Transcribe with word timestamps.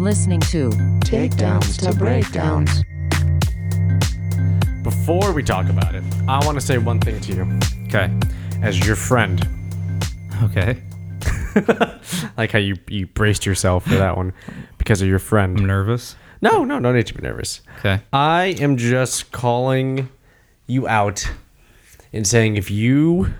You 0.00 0.06
are 0.06 0.08
listening 0.08 0.40
to 0.40 0.70
Takedowns 1.00 1.76
to 1.82 1.94
breakdowns. 1.94 2.82
Before 4.82 5.30
we 5.32 5.42
talk 5.42 5.68
about 5.68 5.94
it, 5.94 6.02
I 6.26 6.42
want 6.46 6.58
to 6.58 6.60
say 6.62 6.78
one 6.78 7.00
thing 7.00 7.20
to 7.20 7.32
you 7.34 7.58
Okay. 7.84 8.10
as 8.62 8.78
your 8.86 8.96
friend. 8.96 9.46
Okay. 10.44 10.80
Like 12.38 12.52
how 12.52 12.58
you, 12.60 12.76
you 12.88 13.08
braced 13.08 13.44
yourself 13.44 13.84
for 13.84 13.96
that 13.96 14.16
one 14.16 14.32
because 14.78 15.02
of 15.02 15.08
your 15.08 15.18
friend. 15.18 15.58
I'm 15.58 15.66
nervous. 15.66 16.16
No, 16.40 16.64
no, 16.64 16.78
no 16.78 16.92
need 16.94 17.06
to 17.08 17.14
be 17.14 17.20
nervous. 17.20 17.60
Okay. 17.80 18.00
I 18.10 18.56
am 18.58 18.78
just 18.78 19.32
calling 19.32 20.08
you 20.66 20.88
out 20.88 21.30
and 22.10 22.26
saying 22.26 22.56
if 22.56 22.70
you 22.70 23.34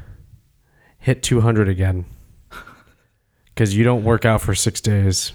hit 0.98 1.22
200 1.22 1.70
again, 1.70 2.04
because 3.46 3.74
you 3.74 3.82
don't 3.82 4.04
work 4.04 4.26
out 4.26 4.42
for 4.42 4.54
six 4.54 4.82
days, 4.82 5.32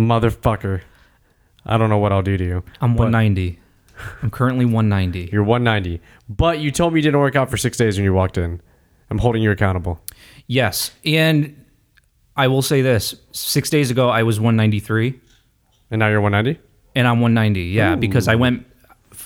motherfucker, 0.00 0.80
I 1.66 1.76
don't 1.78 1.90
know 1.90 1.98
what 1.98 2.12
I'll 2.12 2.22
do 2.22 2.36
to 2.36 2.44
you. 2.44 2.64
I'm 2.80 2.94
But 2.94 3.04
190. 3.12 3.58
I'm 4.22 4.30
currently 4.30 4.64
190. 4.64 5.28
You're 5.32 5.42
190, 5.42 6.00
but 6.28 6.58
you 6.58 6.70
told 6.70 6.94
me 6.94 7.00
you 7.00 7.02
didn't 7.02 7.20
work 7.20 7.36
out 7.36 7.50
for 7.50 7.56
six 7.58 7.76
days 7.76 7.96
when 7.98 8.04
you 8.04 8.14
walked 8.14 8.38
in. 8.38 8.60
I'm 9.10 9.18
holding 9.18 9.42
you 9.42 9.50
accountable. 9.50 10.00
Yes. 10.46 10.92
And 11.04 11.54
I 12.36 12.46
will 12.48 12.62
say 12.62 12.80
this 12.80 13.14
6 13.32 13.68
days 13.70 13.90
ago 13.90 14.08
I 14.08 14.22
was 14.22 14.40
193 14.40 15.20
And 15.90 15.98
now 15.98 16.08
you're 16.08 16.20
190? 16.20 16.58
and 16.96 17.06
I'm 17.06 17.20
190. 17.20 17.60
Yeah, 17.70 17.94
because 17.96 18.26
I 18.26 18.34
went 18.36 18.66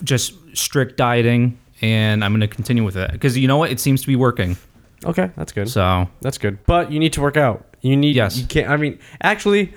just 0.03 0.35
strict 0.57 0.97
dieting 0.97 1.57
and 1.81 2.25
I'm 2.25 2.33
going 2.33 2.41
to 2.41 2.49
continue 2.49 2.83
with 2.85 2.97
it 2.97 3.21
cuz 3.21 3.39
you 3.39 3.47
know 3.47 3.59
what? 3.59 3.71
It 3.71 3.79
seems 3.79 4.01
to 4.01 4.07
be 4.09 4.17
working. 4.17 4.57
Okay, 5.05 5.31
that's 5.37 5.53
good. 5.53 5.69
So, 5.69 6.09
That's 6.23 6.39
good. 6.39 6.59
But 6.67 6.91
you 6.91 6.99
need 6.99 7.13
to 7.13 7.21
work 7.21 7.37
out. 7.37 7.77
You 7.83 7.97
need 7.97 8.17
Yes. 8.17 8.39
you 8.39 8.47
can't 8.47 8.69
I 8.71 8.77
mean, 8.77 8.99
actually 9.23 9.73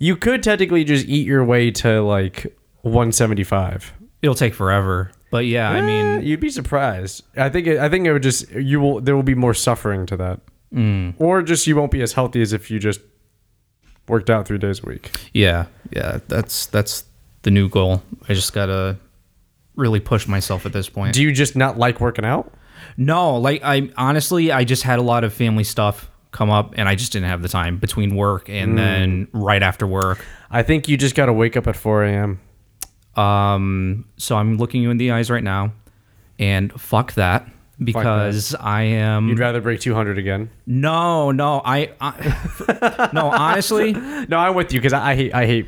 you 0.00 0.16
could 0.16 0.42
technically 0.42 0.82
just 0.82 1.06
eat 1.06 1.26
your 1.26 1.44
way 1.44 1.70
to 1.70 2.00
like 2.02 2.46
175. 2.82 3.92
it'll 4.22 4.34
take 4.34 4.54
forever. 4.54 5.12
But 5.30 5.46
yeah, 5.46 5.70
I 5.70 5.78
Eh, 5.78 5.82
mean, 5.82 6.22
you'd 6.26 6.40
be 6.40 6.50
surprised. 6.50 7.22
I 7.36 7.48
think 7.48 7.66
it, 7.68 7.78
I 7.78 7.88
think 7.88 8.04
it 8.06 8.12
would 8.12 8.22
just 8.24 8.50
you 8.50 8.80
will 8.80 9.00
there 9.00 9.14
will 9.14 9.22
be 9.22 9.34
more 9.36 9.54
suffering 9.54 10.04
to 10.06 10.16
that. 10.16 10.40
Mm. 10.74 11.14
Or 11.18 11.42
just 11.42 11.66
you 11.68 11.76
won't 11.76 11.90
be 11.92 12.02
as 12.02 12.12
healthy 12.14 12.42
as 12.42 12.52
if 12.52 12.70
you 12.70 12.78
just 12.80 13.00
worked 14.08 14.28
out 14.30 14.46
3 14.48 14.58
days 14.58 14.82
a 14.82 14.86
week. 14.86 15.16
yeah. 15.32 15.66
Yeah, 15.92 16.18
that's 16.28 16.66
that's 16.66 17.04
the 17.42 17.50
new 17.50 17.68
goal. 17.68 18.02
I 18.28 18.34
just 18.34 18.52
got 18.52 18.66
to 18.66 18.96
really 19.76 20.00
push 20.00 20.26
myself 20.28 20.66
at 20.66 20.72
this 20.72 20.88
point. 20.88 21.14
Do 21.14 21.22
you 21.22 21.32
just 21.32 21.56
not 21.56 21.78
like 21.78 22.00
working 22.00 22.24
out? 22.24 22.52
No, 22.96 23.36
like 23.36 23.62
I 23.64 23.90
honestly, 23.96 24.50
I 24.52 24.64
just 24.64 24.82
had 24.82 24.98
a 24.98 25.02
lot 25.02 25.22
of 25.24 25.32
family 25.32 25.64
stuff 25.64 26.09
come 26.32 26.50
up, 26.50 26.74
and 26.76 26.88
I 26.88 26.94
just 26.94 27.12
didn't 27.12 27.28
have 27.28 27.42
the 27.42 27.48
time 27.48 27.78
between 27.78 28.14
work 28.14 28.46
Mm. 28.46 28.62
and 28.62 28.78
then 28.78 29.28
right 29.32 29.62
after 29.62 29.86
work. 29.86 30.24
I 30.50 30.62
think 30.62 30.88
you 30.88 30.96
just 30.96 31.14
got 31.14 31.26
to 31.26 31.32
wake 31.32 31.56
up 31.56 31.66
at 31.66 31.76
4 31.76 32.04
a.m. 32.04 32.40
Um, 33.16 34.04
so 34.16 34.36
I'm 34.36 34.56
looking 34.56 34.82
you 34.82 34.90
in 34.90 34.96
the 34.96 35.10
eyes 35.10 35.30
right 35.30 35.42
now, 35.42 35.72
and 36.38 36.72
fuck 36.80 37.14
that 37.14 37.48
because 37.82 38.54
I 38.54 38.82
am 38.82 39.28
You'd 39.28 39.38
rather 39.38 39.60
break 39.60 39.80
200 39.80 40.18
again? 40.18 40.50
no, 40.66 41.30
no, 41.32 41.60
I, 41.64 41.90
I 42.00 43.10
no, 43.14 43.26
honestly, 43.30 43.92
No, 44.28 44.36
I'm 44.38 44.54
with 44.54 44.72
you 44.72 44.78
because 44.80 44.92
I, 44.92 45.10
I 45.12 45.14
hate. 45.16 45.34
I 45.34 45.46
hate. 45.46 45.66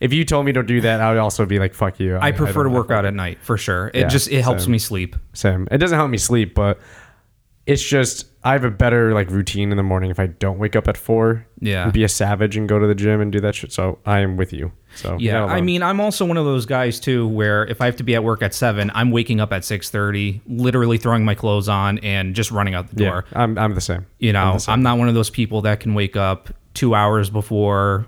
If 0.00 0.14
you 0.14 0.24
told 0.24 0.46
me 0.46 0.52
to 0.52 0.62
do 0.62 0.80
that, 0.80 1.00
I 1.02 1.10
would 1.10 1.18
also 1.18 1.44
be 1.44 1.58
like, 1.58 1.74
"Fuck 1.74 2.00
you." 2.00 2.16
I 2.18 2.32
prefer 2.32 2.62
to 2.62 2.68
don't- 2.70 2.72
work 2.72 2.90
out 2.90 3.04
at 3.04 3.12
night 3.12 3.38
for 3.42 3.58
sure. 3.58 3.88
It 3.92 4.00
Yeah, 4.00 4.08
just 4.08 4.30
it 4.32 4.40
helps 4.42 4.62
same. 4.64 4.72
me 4.72 4.78
sleep. 4.78 5.16
Same. 5.34 5.68
It 5.70 5.76
doesn't 5.76 5.98
help 5.98 6.10
me 6.10 6.16
sleep, 6.16 6.54
but 6.54 6.80
it's 7.66 7.82
just 7.82 8.24
I 8.42 8.52
have 8.52 8.64
a 8.64 8.70
better 8.70 9.12
like 9.12 9.30
routine 9.30 9.70
in 9.70 9.76
the 9.76 9.82
morning 9.82 10.10
if 10.10 10.18
I 10.18 10.26
don't 10.26 10.58
wake 10.58 10.74
up 10.74 10.88
at 10.88 10.96
four. 10.96 11.46
Yeah. 11.60 11.84
and 11.84 11.92
be 11.92 12.04
a 12.04 12.08
savage 12.08 12.56
and 12.56 12.66
go 12.68 12.78
to 12.78 12.86
the 12.86 12.94
gym 12.94 13.20
and 13.20 13.30
do 13.30 13.38
that 13.40 13.54
shit. 13.54 13.70
So 13.70 13.98
I 14.06 14.20
am 14.20 14.38
with 14.38 14.52
you. 14.52 14.72
So 14.94 15.18
Yeah, 15.20 15.44
I 15.44 15.60
mean, 15.60 15.82
I'm 15.82 16.00
also 16.00 16.24
one 16.24 16.38
of 16.38 16.46
those 16.46 16.64
guys 16.64 16.98
too, 16.98 17.28
where 17.28 17.66
if 17.66 17.80
I 17.82 17.86
have 17.86 17.96
to 17.96 18.02
be 18.02 18.14
at 18.14 18.24
work 18.24 18.42
at 18.42 18.54
seven, 18.54 18.90
I'm 18.94 19.10
waking 19.10 19.40
up 19.40 19.52
at 19.52 19.64
six 19.64 19.90
thirty, 19.90 20.40
literally 20.46 20.96
throwing 20.96 21.24
my 21.24 21.34
clothes 21.34 21.68
on 21.68 21.98
and 21.98 22.34
just 22.34 22.50
running 22.50 22.74
out 22.74 22.88
the 22.88 23.04
yeah, 23.04 23.10
door. 23.10 23.24
I'm 23.32 23.58
I'm 23.58 23.74
the 23.74 23.80
same. 23.80 24.06
You 24.18 24.32
know, 24.32 24.52
I'm 24.52 24.58
same. 24.58 24.72
I'm 24.72 24.82
not 24.82 24.98
one 24.98 25.08
of 25.08 25.14
those 25.14 25.30
people 25.30 25.62
that 25.62 25.80
can 25.80 25.94
wake 25.94 26.16
up 26.16 26.48
two 26.72 26.94
hours 26.94 27.28
before 27.30 28.06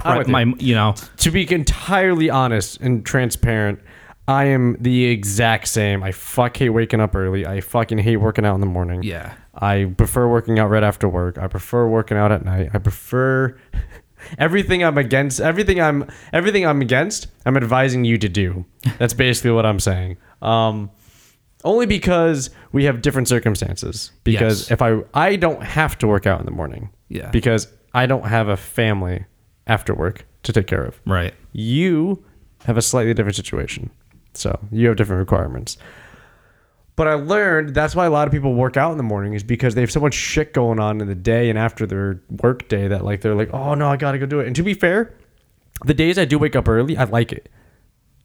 prep 0.00 0.18
with 0.18 0.28
you. 0.28 0.32
my, 0.32 0.42
you 0.58 0.74
know, 0.74 0.94
to 1.18 1.30
be 1.30 1.50
entirely 1.52 2.30
honest 2.30 2.80
and 2.80 3.04
transparent, 3.04 3.80
I 4.26 4.46
am 4.46 4.76
the 4.80 5.04
exact 5.04 5.68
same. 5.68 6.02
I 6.02 6.12
fuck 6.12 6.56
hate 6.56 6.70
waking 6.70 7.00
up 7.00 7.14
early. 7.14 7.46
I 7.46 7.60
fucking 7.60 7.98
hate 7.98 8.16
working 8.16 8.44
out 8.46 8.54
in 8.54 8.60
the 8.60 8.66
morning. 8.66 9.02
yeah, 9.02 9.34
I 9.56 9.92
prefer 9.96 10.26
working 10.28 10.58
out 10.58 10.68
right 10.70 10.82
after 10.82 11.08
work. 11.08 11.38
I 11.38 11.46
prefer 11.48 11.86
working 11.86 12.16
out 12.16 12.32
at 12.32 12.44
night. 12.44 12.70
I 12.74 12.78
prefer 12.78 13.56
everything 14.38 14.82
I'm 14.84 14.98
against. 14.98 15.40
Everything 15.40 15.80
I'm 15.80 16.08
everything 16.32 16.66
I'm 16.66 16.80
against. 16.80 17.28
I'm 17.46 17.56
advising 17.56 18.04
you 18.04 18.18
to 18.18 18.28
do. 18.28 18.64
That's 18.98 19.14
basically 19.14 19.52
what 19.52 19.66
I'm 19.66 19.80
saying. 19.80 20.16
Um, 20.42 20.90
only 21.64 21.86
because 21.86 22.50
we 22.72 22.84
have 22.84 23.00
different 23.00 23.28
circumstances. 23.28 24.10
Because 24.24 24.62
Yes. 24.62 24.70
if 24.72 24.82
I 24.82 25.00
I 25.14 25.36
don't 25.36 25.62
have 25.62 25.96
to 25.98 26.06
work 26.06 26.26
out 26.26 26.40
in 26.40 26.46
the 26.46 26.52
morning. 26.52 26.90
Yeah. 27.08 27.30
Because 27.30 27.68
I 27.94 28.06
don't 28.06 28.26
have 28.26 28.48
a 28.48 28.56
family 28.56 29.24
after 29.66 29.94
work 29.94 30.26
to 30.42 30.52
take 30.52 30.66
care 30.66 30.82
of. 30.84 31.00
right. 31.06 31.32
You 31.52 32.22
have 32.64 32.76
a 32.76 32.82
slightly 32.82 33.14
different 33.14 33.36
situation. 33.36 33.90
So 34.34 34.58
you 34.72 34.88
have 34.88 34.96
different 34.96 35.20
requirements. 35.20 35.76
But 36.96 37.08
I 37.08 37.14
learned 37.14 37.74
that's 37.74 37.96
why 37.96 38.06
a 38.06 38.10
lot 38.10 38.28
of 38.28 38.32
people 38.32 38.54
work 38.54 38.76
out 38.76 38.92
in 38.92 38.96
the 38.98 39.02
morning 39.02 39.32
is 39.34 39.42
because 39.42 39.74
they 39.74 39.80
have 39.80 39.90
so 39.90 39.98
much 40.00 40.14
shit 40.14 40.54
going 40.54 40.78
on 40.78 41.00
in 41.00 41.08
the 41.08 41.14
day 41.14 41.50
and 41.50 41.58
after 41.58 41.86
their 41.86 42.20
work 42.42 42.68
day 42.68 42.86
that 42.88 43.04
like 43.04 43.20
they're 43.20 43.34
like, 43.34 43.52
oh 43.52 43.74
no, 43.74 43.88
I 43.88 43.96
gotta 43.96 44.18
go 44.18 44.26
do 44.26 44.38
it. 44.40 44.46
And 44.46 44.54
to 44.56 44.62
be 44.62 44.74
fair, 44.74 45.12
the 45.84 45.94
days 45.94 46.18
I 46.18 46.24
do 46.24 46.38
wake 46.38 46.54
up 46.54 46.68
early, 46.68 46.96
I 46.96 47.04
like 47.04 47.32
it. 47.32 47.48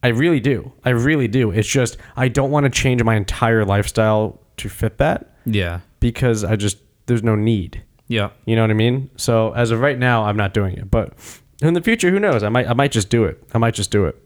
I 0.02 0.08
really 0.08 0.38
do. 0.40 0.72
I 0.84 0.90
really 0.90 1.26
do. 1.28 1.50
It's 1.50 1.68
just 1.68 1.96
I 2.16 2.28
don't 2.28 2.50
want 2.52 2.64
to 2.64 2.70
change 2.70 3.02
my 3.02 3.16
entire 3.16 3.64
lifestyle 3.64 4.40
to 4.58 4.68
fit 4.68 4.98
that 4.98 5.34
Yeah, 5.44 5.80
because 5.98 6.44
I 6.44 6.54
just 6.56 6.78
there's 7.06 7.22
no 7.24 7.34
need. 7.34 7.82
yeah, 8.06 8.30
You 8.46 8.54
know 8.54 8.62
what 8.62 8.70
I 8.70 8.74
mean? 8.74 9.10
So 9.16 9.52
as 9.52 9.72
of 9.72 9.80
right 9.80 9.98
now, 9.98 10.24
I'm 10.24 10.36
not 10.36 10.54
doing 10.54 10.76
it. 10.76 10.88
But 10.90 11.14
in 11.60 11.74
the 11.74 11.82
future, 11.82 12.10
who 12.10 12.20
knows? 12.20 12.44
I 12.44 12.48
might 12.50 12.68
I 12.68 12.72
might 12.74 12.92
just 12.92 13.10
do 13.10 13.24
it. 13.24 13.42
I 13.52 13.58
might 13.58 13.74
just 13.74 13.90
do 13.90 14.04
it. 14.04 14.16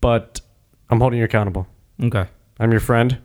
But 0.00 0.40
I'm 0.88 1.00
holding 1.00 1.18
you 1.18 1.24
accountable. 1.24 1.66
okay, 2.00 2.26
I'm 2.60 2.70
your 2.70 2.80
friend. 2.80 3.18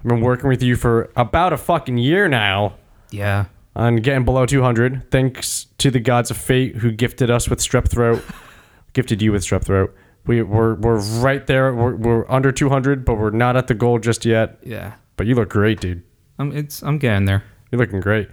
I've 0.00 0.08
been 0.08 0.20
working 0.22 0.48
with 0.48 0.62
you 0.62 0.76
for 0.76 1.10
about 1.14 1.52
a 1.52 1.58
fucking 1.58 1.98
year 1.98 2.26
now 2.26 2.76
yeah, 3.10 3.46
on 3.76 3.96
getting 3.96 4.24
below 4.24 4.46
200. 4.46 5.10
Thanks 5.10 5.66
to 5.78 5.90
the 5.90 6.00
gods 6.00 6.30
of 6.30 6.38
fate 6.38 6.76
who 6.76 6.90
gifted 6.90 7.30
us 7.30 7.48
with 7.50 7.58
strep 7.58 7.88
throat, 7.88 8.24
gifted 8.94 9.20
you 9.20 9.32
with 9.32 9.42
strep 9.42 9.64
throat. 9.64 9.94
We, 10.26 10.42
we're, 10.42 10.74
we're 10.74 11.00
right 11.20 11.46
there. 11.46 11.74
We're, 11.74 11.96
we're 11.96 12.30
under 12.30 12.50
200, 12.52 13.04
but 13.04 13.14
we're 13.16 13.30
not 13.30 13.56
at 13.56 13.66
the 13.66 13.74
goal 13.74 13.98
just 13.98 14.24
yet. 14.24 14.58
yeah. 14.62 14.94
But 15.16 15.26
you 15.26 15.34
look 15.34 15.50
great, 15.50 15.80
dude. 15.80 16.02
I'm 16.38 16.56
it's 16.56 16.82
I'm 16.82 16.96
getting 16.96 17.26
there. 17.26 17.44
You're 17.70 17.78
looking 17.78 18.00
great. 18.00 18.30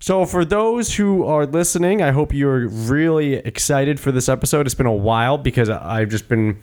So, 0.00 0.26
for 0.26 0.44
those 0.44 0.96
who 0.96 1.24
are 1.24 1.46
listening, 1.46 2.02
I 2.02 2.10
hope 2.10 2.34
you're 2.34 2.66
really 2.66 3.34
excited 3.34 4.00
for 4.00 4.10
this 4.10 4.28
episode. 4.28 4.66
It's 4.66 4.74
been 4.74 4.86
a 4.86 4.92
while 4.92 5.38
because 5.38 5.70
I've 5.70 6.08
just 6.08 6.28
been 6.28 6.60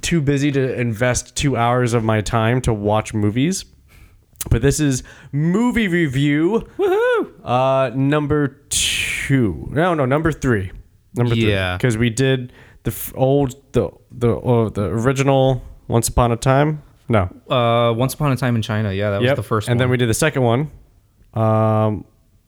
too 0.00 0.20
busy 0.20 0.50
to 0.52 0.80
invest 0.80 1.36
two 1.36 1.56
hours 1.56 1.94
of 1.94 2.02
my 2.04 2.20
time 2.20 2.60
to 2.62 2.72
watch 2.72 3.14
movies. 3.14 3.64
But 4.50 4.60
this 4.62 4.78
is 4.80 5.02
movie 5.32 5.88
review. 5.88 6.68
Woohoo! 6.78 7.30
Uh, 7.42 7.90
number 7.94 8.48
two. 8.68 9.68
No, 9.70 9.94
no, 9.94 10.04
number 10.04 10.32
three. 10.32 10.70
Number 11.14 11.34
three. 11.34 11.50
Yeah. 11.50 11.76
Because 11.76 11.96
we 11.96 12.10
did 12.10 12.52
the 12.82 12.90
f- 12.90 13.12
old, 13.16 13.54
the 13.72 13.90
the 14.10 14.36
uh, 14.36 14.68
the 14.68 14.84
original 14.84 15.62
Once 15.88 16.08
Upon 16.08 16.30
a 16.32 16.36
Time. 16.36 16.82
No, 17.08 17.22
Uh, 17.48 17.92
Once 17.94 18.14
Upon 18.14 18.32
a 18.32 18.36
Time 18.36 18.56
in 18.56 18.62
China. 18.62 18.92
Yeah, 18.92 19.10
that 19.10 19.22
was 19.22 19.32
the 19.36 19.42
first 19.42 19.68
and 19.68 19.74
one. 19.74 19.78
then 19.78 19.90
we 19.90 19.96
did 19.96 20.08
the 20.08 20.14
second 20.14 20.42
one, 20.42 20.70
um, 21.34 22.04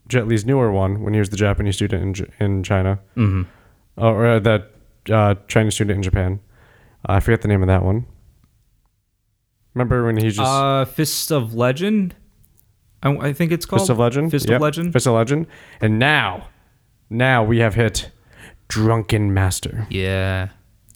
Jet 0.09 0.27
Li's 0.29 0.45
newer 0.45 0.73
one 0.73 1.03
when 1.03 1.13
he 1.15 1.19
was 1.21 1.29
the 1.31 1.37
Japanese 1.37 1.77
student 1.77 2.03
in 2.03 2.15
J- 2.15 2.31
in 2.41 2.63
China, 2.63 2.99
mm-hmm. 3.17 3.43
or 4.03 4.27
uh, 4.27 4.39
that 4.41 4.71
uh, 5.11 5.35
Chinese 5.49 5.75
student 5.75 5.97
in 5.99 6.03
Japan. 6.03 6.41
I 7.07 7.21
forget 7.21 7.43
the 7.43 7.49
name 7.49 7.63
of 7.63 7.69
that 7.69 7.85
one. 7.85 8.07
Remember 9.75 10.05
when 10.05 10.17
he 10.17 10.29
just 10.29 10.41
uh, 10.41 10.85
Fist 10.85 11.31
of 11.31 11.55
Legend. 11.55 12.15
I, 13.03 13.11
I 13.11 13.33
think 13.33 13.53
it's 13.53 13.67
called 13.67 13.83
Fist 13.83 13.91
of 13.91 13.99
Legend? 13.99 14.31
Fist 14.31 14.49
Yep, 14.49 14.57
of 14.57 14.63
Legend. 14.63 14.93
Fist 14.93 15.07
of 15.07 15.15
Legend, 15.15 15.47
and 15.81 15.99
now, 15.99 16.49
now 17.11 17.45
we 17.45 17.59
have 17.59 17.75
hit 17.75 18.11
Drunken 18.69 19.33
Master. 19.33 19.87
Yeah. 19.91 20.49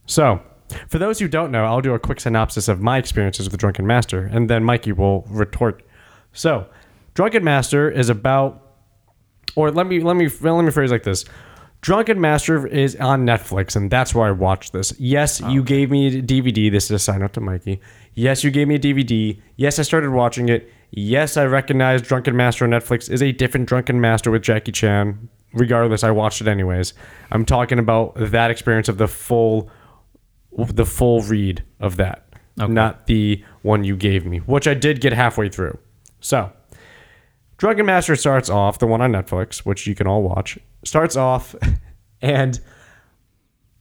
So, 0.07 0.41
for 0.89 0.99
those 0.99 1.19
who 1.19 1.29
don't 1.29 1.51
know, 1.51 1.65
I'll 1.65 1.81
do 1.81 1.95
a 1.95 1.99
quick 1.99 2.21
synopsis 2.21 2.69
of 2.69 2.81
my 2.81 2.99
experiences 2.99 3.51
with 3.51 3.61
Drunken 3.61 3.87
Master, 3.87 4.29
and 4.33 4.49
then 4.49 4.65
Mikey 4.65 4.93
will 4.93 5.23
retort. 5.29 5.83
So, 6.33 6.67
Drunken 7.15 7.45
Master 7.45 7.91
is 7.91 8.09
about, 8.09 8.67
or 9.57 9.71
let 9.71 9.87
me 9.87 10.01
let 10.01 10.17
me 10.17 10.29
let 10.41 10.65
me 10.65 10.71
phrase 10.71 10.91
like 10.91 11.03
this: 11.03 11.25
Drunken 11.83 12.21
Master 12.21 12.67
is 12.67 12.95
on 12.97 13.25
Netflix, 13.25 13.75
and 13.75 13.91
that's 13.91 14.15
why 14.15 14.29
I 14.29 14.33
watched 14.33 14.73
this. 14.75 14.93
Yes, 14.99 15.41
you 15.41 15.63
gave 15.63 15.91
me 15.91 16.19
a 16.19 16.23
DVD. 16.23 16.71
This 16.71 16.85
is 16.85 16.91
a 16.91 16.99
sign 16.99 17.23
up 17.23 17.33
to 17.33 17.41
Mikey. 17.41 17.81
Yes, 18.15 18.45
you 18.45 18.51
gave 18.51 18.69
me 18.69 18.75
a 18.75 18.79
DVD. 18.79 19.41
Yes, 19.57 19.79
I 19.79 19.83
started 19.83 20.11
watching 20.11 20.51
it. 20.51 20.71
Yes, 20.91 21.37
I 21.39 21.45
recognize 21.45 22.03
Drunken 22.03 22.37
Master 22.37 22.65
on 22.65 22.71
Netflix 22.71 23.11
is 23.11 23.23
a 23.23 23.33
different 23.33 23.67
Drunken 23.67 23.99
Master 24.01 24.31
with 24.31 24.43
Jackie 24.43 24.73
Chan. 24.73 25.29
regardless, 25.53 26.05
I 26.05 26.11
watched 26.11 26.41
it 26.41 26.49
anyways. 26.49 26.95
I'm 27.31 27.45
talking 27.45 27.79
about 27.79 28.13
that 28.17 28.51
experience 28.51 28.89
of 28.89 28.99
the 28.99 29.09
full, 29.09 29.71
the 30.53 30.87
full 30.87 31.23
read 31.23 31.65
of 31.81 31.97
that, 31.97 32.27
not 32.57 33.07
the 33.07 33.43
one 33.63 33.85
you 33.85 33.97
gave 33.97 34.27
me, 34.27 34.39
which 34.39 34.69
I 34.69 34.75
did 34.75 35.01
get 35.01 35.13
halfway 35.13 35.49
through. 35.49 35.79
So, 36.21 36.53
Drunken 37.57 37.87
Master 37.87 38.17
starts 38.17 38.49
off, 38.51 38.79
the 38.79 38.87
one 38.87 39.01
on 39.01 39.13
Netflix, 39.13 39.59
which 39.61 39.87
you 39.87 39.95
can 39.95 40.07
all 40.07 40.23
watch, 40.23 40.59
starts 40.85 41.17
off, 41.17 41.55
and 42.23 42.61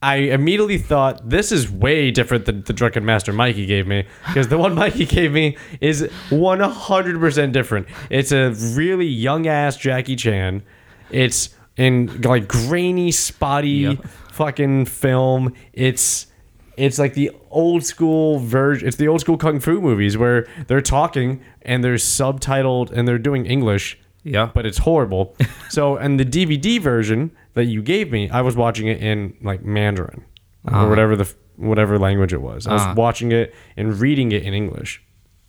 I 0.01 0.15
immediately 0.15 0.77
thought 0.77 1.29
this 1.29 1.51
is 1.51 1.69
way 1.69 2.09
different 2.11 2.45
than 2.45 2.61
the 2.63 2.71
Drunken 2.71 3.03
Master 3.03 3.33
Mikey 3.33 3.65
gave 3.65 3.85
me 3.85 4.05
because 4.27 4.47
the 4.47 4.57
one 4.57 4.73
Mikey 4.83 5.05
gave 5.05 5.33
me 5.33 5.57
is 5.81 6.03
100% 6.29 7.51
different. 7.51 7.87
It's 8.09 8.31
a 8.31 8.51
really 8.51 9.07
young 9.07 9.47
ass 9.47 9.75
Jackie 9.75 10.15
Chan. 10.15 10.63
It's 11.11 11.49
in 11.75 12.21
like 12.21 12.47
grainy, 12.47 13.11
spotty 13.11 13.69
Yep. 13.69 14.05
fucking 14.31 14.85
film. 14.85 15.53
It's 15.73 16.27
it's 16.77 16.97
like 16.97 17.13
the 17.13 17.31
old 17.49 17.83
school 17.83 18.39
version. 18.39 18.87
It's 18.87 18.95
the 18.95 19.09
old 19.09 19.19
school 19.19 19.37
kung 19.37 19.59
fu 19.59 19.81
movies 19.81 20.17
where 20.17 20.47
they're 20.67 20.79
talking 20.81 21.41
and 21.63 21.83
they're 21.83 21.95
subtitled 21.95 22.89
and 22.91 23.05
they're 23.05 23.17
doing 23.19 23.45
English 23.45 23.99
Yeah. 24.23 24.51
but 24.53 24.65
it's 24.65 24.79
horrible. 24.79 25.35
so, 25.69 25.97
and 25.97 26.19
the 26.19 26.25
DVD 26.25 26.79
version 26.81 27.31
that 27.53 27.65
you 27.65 27.81
gave 27.81 28.11
me, 28.11 28.29
I 28.29 28.41
was 28.41 28.55
watching 28.55 28.87
it 28.87 29.01
in 29.01 29.35
like 29.41 29.63
Mandarin 29.63 30.23
or 30.71 30.87
whatever 30.89 31.15
the 31.15 31.33
whatever 31.55 31.97
language 31.99 32.31
it 32.33 32.41
was. 32.41 32.67
I 32.67 32.73
was 32.73 32.81
Ah. 32.83 32.93
watching 32.95 33.31
it 33.31 33.53
and 33.75 33.99
reading 33.99 34.31
it 34.31 34.43
in 34.43 34.53
English. 34.53 35.01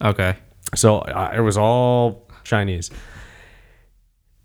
okay. 0.03 0.37
So 0.75 0.99
uh, 0.99 1.33
it 1.37 1.41
was 1.41 1.57
all 1.57 2.29
Chinese. 2.45 2.91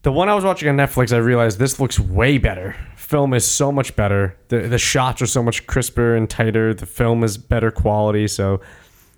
The 0.02 0.12
one 0.12 0.30
I 0.30 0.36
was 0.36 0.44
watching 0.44 0.70
on 0.70 0.78
Netflix, 0.78 1.12
I 1.14 1.18
realized 1.18 1.58
this 1.60 1.80
looks 1.80 2.00
way 2.00 2.38
better. 2.38 2.76
Film 2.96 3.34
is 3.34 3.46
so 3.46 3.72
much 3.72 3.96
better. 3.96 4.36
The 4.50 4.62
the 4.62 4.78
shots 4.78 5.22
are 5.22 5.28
so 5.28 5.42
much 5.44 5.66
crisper 5.68 6.16
and 6.16 6.30
tighter. 6.30 6.74
The 6.74 6.86
film 6.86 7.24
is 7.24 7.38
better 7.38 7.72
quality. 7.72 8.28
So 8.28 8.62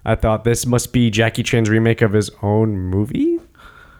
I 0.05 0.15
thought 0.15 0.43
this 0.45 0.65
must 0.65 0.93
be 0.93 1.09
Jackie 1.09 1.43
Chan's 1.43 1.69
remake 1.69 2.01
of 2.01 2.13
his 2.13 2.29
own 2.41 2.77
movie, 2.77 3.36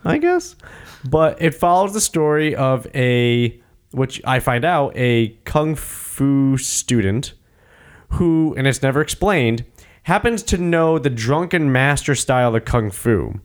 I 0.03 0.17
guess. 0.17 0.55
But 1.03 1.41
it 1.41 1.55
follows 1.55 1.93
the 1.93 2.01
story 2.01 2.55
of 2.55 2.87
a 2.95 3.61
which 3.91 4.21
I 4.25 4.39
find 4.39 4.65
out 4.65 4.93
a 4.95 5.29
kung 5.45 5.75
fu 5.75 6.57
student 6.57 7.33
who, 8.11 8.53
and 8.57 8.67
it's 8.67 8.81
never 8.81 9.01
explained, 9.01 9.65
happens 10.03 10.43
to 10.43 10.57
know 10.57 10.97
the 10.97 11.09
drunken 11.09 11.71
master 11.71 12.15
style 12.15 12.55
of 12.55 12.65
kung 12.65 12.91
fu. 12.91 13.39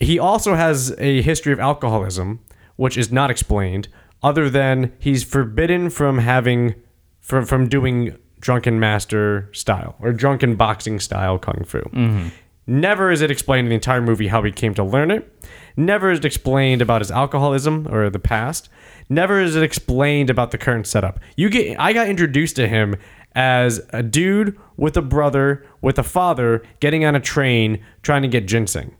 He 0.00 0.18
also 0.18 0.54
has 0.54 0.94
a 0.98 1.22
history 1.22 1.52
of 1.52 1.60
alcoholism, 1.60 2.40
which 2.76 2.96
is 2.96 3.10
not 3.10 3.30
explained, 3.30 3.88
other 4.22 4.50
than 4.50 4.92
he's 4.98 5.24
forbidden 5.24 5.90
from 5.90 6.18
having 6.18 6.74
from 7.20 7.44
from 7.44 7.68
doing 7.68 8.16
drunken 8.40 8.78
master 8.78 9.50
style 9.52 9.96
or 10.00 10.12
drunken 10.12 10.56
boxing 10.56 11.00
style 11.00 11.38
kung 11.38 11.64
fu. 11.64 11.80
Mm-hmm. 11.80 12.28
Never 12.66 13.10
is 13.10 13.20
it 13.20 13.30
explained 13.30 13.66
in 13.66 13.68
the 13.70 13.74
entire 13.76 14.00
movie 14.00 14.28
how 14.28 14.42
he 14.42 14.50
came 14.50 14.74
to 14.74 14.84
learn 14.84 15.10
it. 15.10 15.32
Never 15.76 16.10
is 16.10 16.18
it 16.20 16.24
explained 16.24 16.82
about 16.82 17.00
his 17.00 17.10
alcoholism 17.10 17.86
or 17.90 18.10
the 18.10 18.18
past. 18.18 18.68
Never 19.08 19.40
is 19.40 19.54
it 19.54 19.62
explained 19.62 20.30
about 20.30 20.50
the 20.50 20.58
current 20.58 20.86
setup. 20.86 21.20
You 21.36 21.48
get 21.48 21.78
I 21.78 21.92
got 21.92 22.08
introduced 22.08 22.56
to 22.56 22.66
him 22.66 22.96
as 23.34 23.80
a 23.90 24.02
dude 24.02 24.58
with 24.76 24.96
a 24.96 25.02
brother 25.02 25.64
with 25.82 25.98
a 25.98 26.02
father 26.02 26.62
getting 26.80 27.04
on 27.04 27.14
a 27.14 27.20
train 27.20 27.84
trying 28.02 28.22
to 28.22 28.28
get 28.28 28.46
ginseng. 28.46 28.96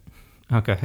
Okay. 0.52 0.78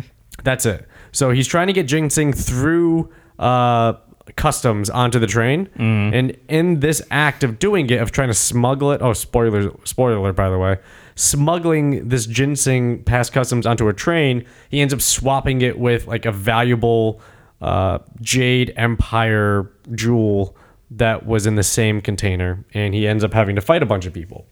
That's 0.44 0.66
it. 0.66 0.88
So 1.12 1.30
he's 1.32 1.48
trying 1.48 1.68
to 1.68 1.74
get 1.74 1.86
ginseng 1.86 2.34
through 2.34 3.12
uh, 3.38 3.94
customs 4.38 4.90
onto 4.90 5.20
the 5.20 5.28
train, 5.28 5.70
and 5.76 6.38
in 6.48 6.80
this 6.80 7.02
act 7.12 7.44
of 7.44 7.60
doing 7.60 7.90
it, 7.90 8.02
of 8.02 8.12
trying 8.12 8.30
to 8.30 8.34
smuggle 8.34 8.92
it. 8.92 9.02
Oh, 9.02 9.14
spoiler! 9.14 9.72
Spoiler 9.84 10.34
by 10.34 10.50
the 10.50 10.58
way. 10.58 10.78
Smuggling 11.16 12.08
this 12.08 12.26
ginseng 12.26 13.04
past 13.04 13.34
customs 13.34 13.66
onto 13.66 13.88
a 13.88 13.94
train, 13.94 14.46
he 14.70 14.82
ends 14.82 14.94
up 14.94 15.02
swapping 15.02 15.62
it 15.62 15.78
with 15.78 16.08
like 16.08 16.26
a 16.26 16.32
valuable 16.32 17.22
uh, 17.62 18.00
jade 18.22 18.74
empire 18.76 19.72
jewel 19.94 20.56
that 20.90 21.26
was 21.26 21.46
in 21.46 21.56
the 21.56 21.64
same 21.64 22.02
container, 22.02 22.66
and 22.74 22.94
he 22.94 23.08
ends 23.08 23.24
up 23.24 23.34
having 23.34 23.56
to 23.56 23.62
fight 23.62 23.82
a 23.82 23.86
bunch 23.86 24.06
of 24.06 24.14
people. 24.14 24.46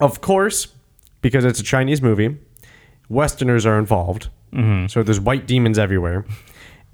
Of 0.00 0.20
course, 0.20 0.68
because 1.20 1.44
it's 1.44 1.60
a 1.60 1.62
Chinese 1.62 2.02
movie, 2.02 2.36
Westerners 3.08 3.64
are 3.64 3.78
involved. 3.78 4.28
So 4.88 5.02
there's 5.02 5.20
white 5.20 5.46
demons 5.46 5.78
everywhere. 5.78 6.24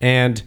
And 0.00 0.42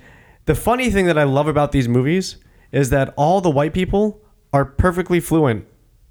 the 0.46 0.56
funny 0.56 0.90
thing 0.90 1.06
that 1.06 1.18
I 1.18 1.24
love 1.24 1.48
about 1.48 1.72
these 1.72 1.88
movies 1.88 2.38
is 2.72 2.90
that 2.90 3.14
all 3.16 3.40
the 3.40 3.50
white 3.50 3.74
people 3.74 4.22
are 4.52 4.66
perfectly 4.66 5.20
fluent 5.22 5.66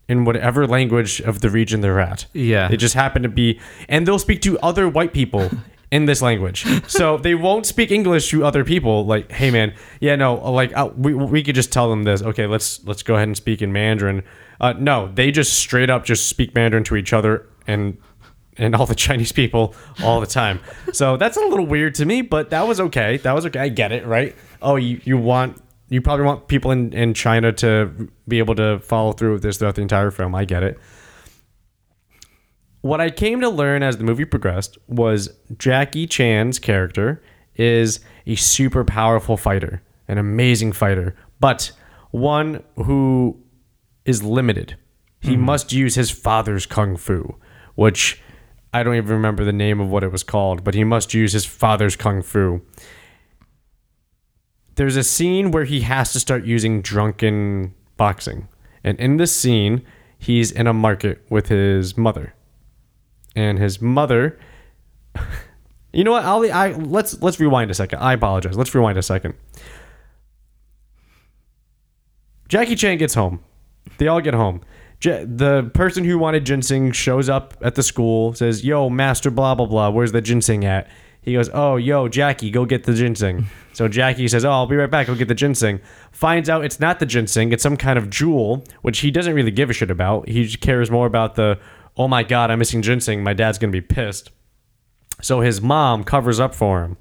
in 0.08 0.24
whatever 0.24 0.66
language 0.66 1.20
of 1.20 1.40
the 1.40 1.50
region 1.50 1.80
they're 1.80 2.00
at. 2.00 2.26
Yeah. 2.32 2.68
They 2.68 2.76
just 2.76 2.94
happen 2.94 3.22
to 3.22 3.28
be, 3.28 3.60
and 3.88 4.06
they'll 4.06 4.18
speak 4.18 4.42
to 4.42 4.58
other 4.58 4.88
white 4.88 5.12
people 5.12 5.50
in 5.90 6.06
this 6.06 6.20
language. 6.20 6.66
So 6.88 7.16
they 7.16 7.34
won't 7.34 7.66
speak 7.66 7.90
English 7.90 8.28
to 8.30 8.44
other 8.44 8.64
people. 8.64 9.06
Like, 9.06 9.30
hey 9.30 9.50
man, 9.50 9.74
yeah, 10.00 10.16
no, 10.16 10.34
like 10.50 10.76
uh, 10.76 10.90
we, 10.96 11.14
we 11.14 11.42
could 11.42 11.54
just 11.54 11.72
tell 11.72 11.88
them 11.88 12.02
this. 12.02 12.22
Okay, 12.22 12.46
let's 12.46 12.84
let's 12.84 13.02
go 13.02 13.14
ahead 13.14 13.28
and 13.28 13.36
speak 13.36 13.62
in 13.62 13.72
Mandarin. 13.72 14.22
Uh, 14.60 14.74
no, 14.76 15.10
they 15.14 15.30
just 15.30 15.54
straight 15.54 15.90
up 15.90 16.04
just 16.04 16.26
speak 16.26 16.54
Mandarin 16.54 16.84
to 16.84 16.96
each 16.96 17.12
other 17.12 17.46
and 17.66 17.96
and 18.56 18.74
all 18.74 18.86
the 18.86 18.94
Chinese 19.06 19.32
people 19.32 19.74
all 20.02 20.20
the 20.20 20.26
time. 20.26 20.60
So 20.92 21.16
that's 21.16 21.36
a 21.36 21.40
little 21.40 21.66
weird 21.66 21.94
to 21.96 22.04
me, 22.04 22.22
but 22.22 22.50
that 22.50 22.66
was 22.66 22.80
okay. 22.80 23.18
That 23.18 23.34
was 23.34 23.46
okay. 23.46 23.60
I 23.60 23.68
get 23.68 23.92
it, 23.92 24.06
right? 24.06 24.34
Oh, 24.62 24.76
you, 24.76 25.00
you 25.04 25.18
want 25.18 25.60
you 25.88 26.00
probably 26.00 26.24
want 26.24 26.48
people 26.48 26.70
in, 26.70 26.92
in 26.92 27.14
China 27.14 27.52
to 27.52 28.10
be 28.26 28.38
able 28.38 28.54
to 28.56 28.78
follow 28.80 29.12
through 29.12 29.34
with 29.34 29.42
this 29.42 29.58
throughout 29.58 29.74
the 29.74 29.82
entire 29.82 30.10
film. 30.10 30.34
I 30.34 30.44
get 30.44 30.62
it. 30.62 30.78
What 32.80 33.00
I 33.00 33.10
came 33.10 33.40
to 33.40 33.48
learn 33.48 33.82
as 33.82 33.96
the 33.96 34.04
movie 34.04 34.24
progressed 34.24 34.76
was 34.88 35.30
Jackie 35.56 36.06
Chan's 36.06 36.58
character 36.58 37.22
is 37.56 38.00
a 38.26 38.34
super 38.34 38.84
powerful 38.84 39.36
fighter, 39.36 39.82
an 40.08 40.18
amazing 40.18 40.72
fighter, 40.72 41.16
but 41.40 41.72
one 42.10 42.62
who 42.76 43.40
is 44.04 44.22
limited. 44.22 44.76
He 45.20 45.34
hmm. 45.34 45.42
must 45.42 45.72
use 45.72 45.94
his 45.94 46.10
father's 46.10 46.66
kung 46.66 46.96
fu, 46.96 47.36
which 47.74 48.22
I 48.72 48.82
don't 48.82 48.96
even 48.96 49.12
remember 49.12 49.44
the 49.44 49.52
name 49.52 49.80
of 49.80 49.88
what 49.88 50.04
it 50.04 50.12
was 50.12 50.22
called, 50.22 50.64
but 50.64 50.74
he 50.74 50.84
must 50.84 51.14
use 51.14 51.32
his 51.32 51.46
father's 51.46 51.96
kung 51.96 52.22
fu. 52.22 52.60
There's 54.76 54.96
a 54.96 55.04
scene 55.04 55.50
where 55.50 55.64
he 55.64 55.82
has 55.82 56.12
to 56.12 56.20
start 56.20 56.44
using 56.44 56.82
drunken 56.82 57.74
boxing. 57.96 58.48
And 58.82 58.98
in 58.98 59.16
this 59.16 59.34
scene, 59.34 59.84
he's 60.18 60.50
in 60.50 60.66
a 60.66 60.72
market 60.72 61.24
with 61.30 61.48
his 61.48 61.96
mother. 61.96 62.34
And 63.36 63.58
his 63.58 63.80
mother 63.80 64.38
You 65.94 66.02
know 66.02 66.10
what? 66.10 66.24
I'll 66.24 66.52
I 66.52 66.72
let's 66.72 67.22
let's 67.22 67.38
rewind 67.38 67.70
a 67.70 67.74
second. 67.74 68.00
I 68.00 68.14
apologize. 68.14 68.56
Let's 68.56 68.74
rewind 68.74 68.98
a 68.98 69.02
second. 69.02 69.34
Jackie 72.48 72.74
Chan 72.74 72.98
gets 72.98 73.14
home. 73.14 73.40
They 73.98 74.08
all 74.08 74.20
get 74.20 74.34
home. 74.34 74.60
The 75.00 75.70
person 75.72 76.02
who 76.04 76.18
wanted 76.18 76.44
ginseng 76.46 76.90
shows 76.92 77.28
up 77.28 77.54
at 77.60 77.74
the 77.74 77.82
school, 77.82 78.32
says, 78.34 78.64
Yo, 78.64 78.88
Master 78.88 79.30
blah, 79.30 79.54
blah, 79.54 79.66
blah, 79.66 79.90
where's 79.90 80.12
the 80.12 80.20
ginseng 80.20 80.64
at? 80.64 80.88
He 81.24 81.32
goes, 81.32 81.48
Oh, 81.52 81.76
yo, 81.76 82.08
Jackie, 82.08 82.50
go 82.50 82.66
get 82.66 82.84
the 82.84 82.92
ginseng. 82.92 83.46
So 83.72 83.88
Jackie 83.88 84.28
says, 84.28 84.44
Oh, 84.44 84.50
I'll 84.50 84.66
be 84.66 84.76
right 84.76 84.90
back. 84.90 85.06
Go 85.06 85.14
get 85.14 85.28
the 85.28 85.34
ginseng. 85.34 85.80
Finds 86.12 86.48
out 86.48 86.64
it's 86.64 86.78
not 86.78 86.98
the 87.00 87.06
ginseng, 87.06 87.52
it's 87.52 87.62
some 87.62 87.76
kind 87.76 87.98
of 87.98 88.10
jewel, 88.10 88.64
which 88.82 89.00
he 89.00 89.10
doesn't 89.10 89.34
really 89.34 89.50
give 89.50 89.70
a 89.70 89.72
shit 89.72 89.90
about. 89.90 90.28
He 90.28 90.44
just 90.44 90.60
cares 90.60 90.90
more 90.90 91.06
about 91.06 91.34
the, 91.34 91.58
Oh 91.96 92.08
my 92.08 92.22
God, 92.22 92.50
I'm 92.50 92.58
missing 92.58 92.82
ginseng. 92.82 93.22
My 93.22 93.32
dad's 93.32 93.58
going 93.58 93.72
to 93.72 93.76
be 93.76 93.86
pissed. 93.86 94.30
So 95.22 95.40
his 95.40 95.60
mom 95.60 96.04
covers 96.04 96.40
up 96.40 96.54
for 96.54 96.82
him. 96.84 96.96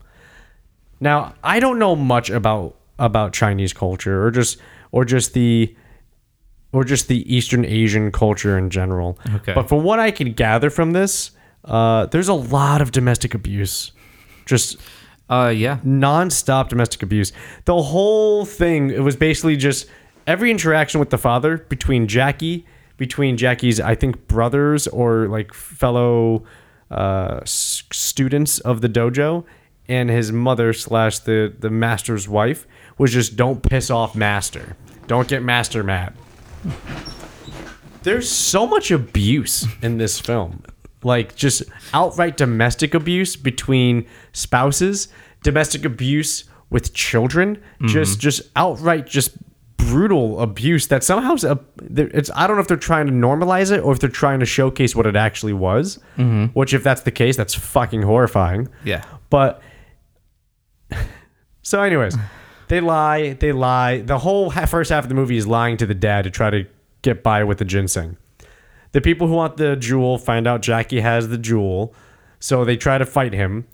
Now, 0.99 1.33
I 1.43 1.59
don't 1.59 1.79
know 1.79 1.95
much 1.95 2.29
about 2.29 2.77
about 2.99 3.33
Chinese 3.33 3.73
culture 3.73 4.23
or 4.23 4.31
just 4.31 4.57
or 4.91 5.03
just 5.03 5.33
the 5.33 5.75
or 6.71 6.83
just 6.83 7.07
the 7.07 7.35
Eastern 7.35 7.65
Asian 7.65 8.11
culture 8.11 8.57
in 8.57 8.69
general. 8.69 9.19
Okay. 9.35 9.53
But 9.53 9.67
from 9.67 9.83
what 9.83 9.99
I 9.99 10.11
can 10.11 10.33
gather 10.33 10.69
from 10.69 10.91
this, 10.91 11.31
uh, 11.65 12.05
there's 12.07 12.29
a 12.29 12.33
lot 12.33 12.81
of 12.81 12.91
domestic 12.91 13.33
abuse. 13.33 13.91
Just 14.45 14.77
Uh, 15.29 15.51
yeah. 15.55 15.77
nonstop 15.85 16.69
domestic 16.69 17.01
abuse. 17.01 17.31
The 17.65 17.81
whole 17.81 18.45
thing, 18.45 18.89
it 18.91 18.99
was 19.01 19.15
basically 19.15 19.55
just 19.55 19.87
every 20.27 20.51
interaction 20.51 20.99
with 20.99 21.09
the 21.09 21.17
father 21.17 21.57
between 21.69 22.07
Jackie, 22.07 22.65
between 22.97 23.37
Jackie's, 23.37 23.79
I 23.79 23.95
think, 23.95 24.27
brothers 24.27 24.85
or 24.87 25.27
like 25.27 25.53
fellow 25.53 26.43
uh, 26.91 27.39
s- 27.41 27.83
students 27.91 28.59
of 28.59 28.81
the 28.81 28.89
dojo, 28.89 29.45
and 29.87 30.09
his 30.09 30.31
mother 30.31 30.73
slash 30.73 31.19
the 31.19 31.53
the 31.57 31.69
master's 31.69 32.27
wife 32.29 32.67
was 32.97 33.11
just 33.11 33.35
don't 33.35 33.63
piss 33.63 33.89
off 33.89 34.15
master, 34.15 34.75
don't 35.07 35.27
get 35.27 35.41
master 35.41 35.83
mad. 35.83 36.13
There's 38.03 38.29
so 38.29 38.67
much 38.67 38.91
abuse 38.91 39.65
in 39.81 39.97
this 39.97 40.19
film. 40.19 40.63
Like 41.03 41.35
just 41.35 41.63
outright 41.93 42.37
domestic 42.37 42.93
abuse 42.93 43.35
between 43.35 44.05
spouses, 44.31 45.07
domestic 45.43 45.85
abuse 45.85 46.45
with 46.69 46.93
children, 46.93 47.57
mm-hmm. 47.57 47.87
just 47.87 48.19
just 48.19 48.41
outright 48.55 49.05
just 49.05 49.37
brutal 49.77 50.39
abuse 50.39 50.87
that 50.87 51.03
somehow 51.03 51.35
it's 51.35 52.31
I 52.35 52.47
don't 52.47 52.55
know 52.55 52.61
if 52.61 52.67
they're 52.67 52.77
trying 52.77 53.07
to 53.07 53.13
normalize 53.13 53.71
it 53.71 53.81
or 53.81 53.91
if 53.91 53.99
they're 53.99 54.09
trying 54.09 54.39
to 54.39 54.45
showcase 54.45 54.95
what 54.95 55.05
it 55.05 55.15
actually 55.15 55.53
was. 55.53 55.99
Mm-hmm. 56.17 56.45
Which, 56.57 56.73
if 56.73 56.83
that's 56.83 57.01
the 57.01 57.11
case, 57.11 57.37
that's 57.37 57.53
fucking 57.53 58.01
horrifying. 58.01 58.69
Yeah. 58.83 59.03
But 59.29 59.61
so, 61.61 61.81
anyways, 61.81 62.17
they 62.67 62.81
lie, 62.81 63.33
they 63.33 63.51
lie. 63.51 64.01
The 64.01 64.19
whole 64.19 64.51
first 64.51 64.89
half 64.89 65.05
of 65.05 65.09
the 65.09 65.15
movie 65.15 65.37
is 65.37 65.47
lying 65.47 65.77
to 65.77 65.85
the 65.85 65.95
dad 65.95 66.23
to 66.23 66.29
try 66.29 66.49
to 66.49 66.65
get 67.01 67.23
by 67.23 67.43
with 67.43 67.57
the 67.57 67.65
ginseng. 67.65 68.17
The 68.93 69.01
people 69.01 69.27
who 69.27 69.33
want 69.33 69.57
the 69.57 69.75
jewel 69.75 70.17
find 70.17 70.47
out 70.47 70.61
Jackie 70.61 71.01
has 71.01 71.27
the 71.27 71.37
jewel, 71.37 71.93
so 72.39 72.63
they 72.63 72.77
try 72.77 72.97
to 72.97 73.05
fight 73.05 73.33
him. 73.33 73.67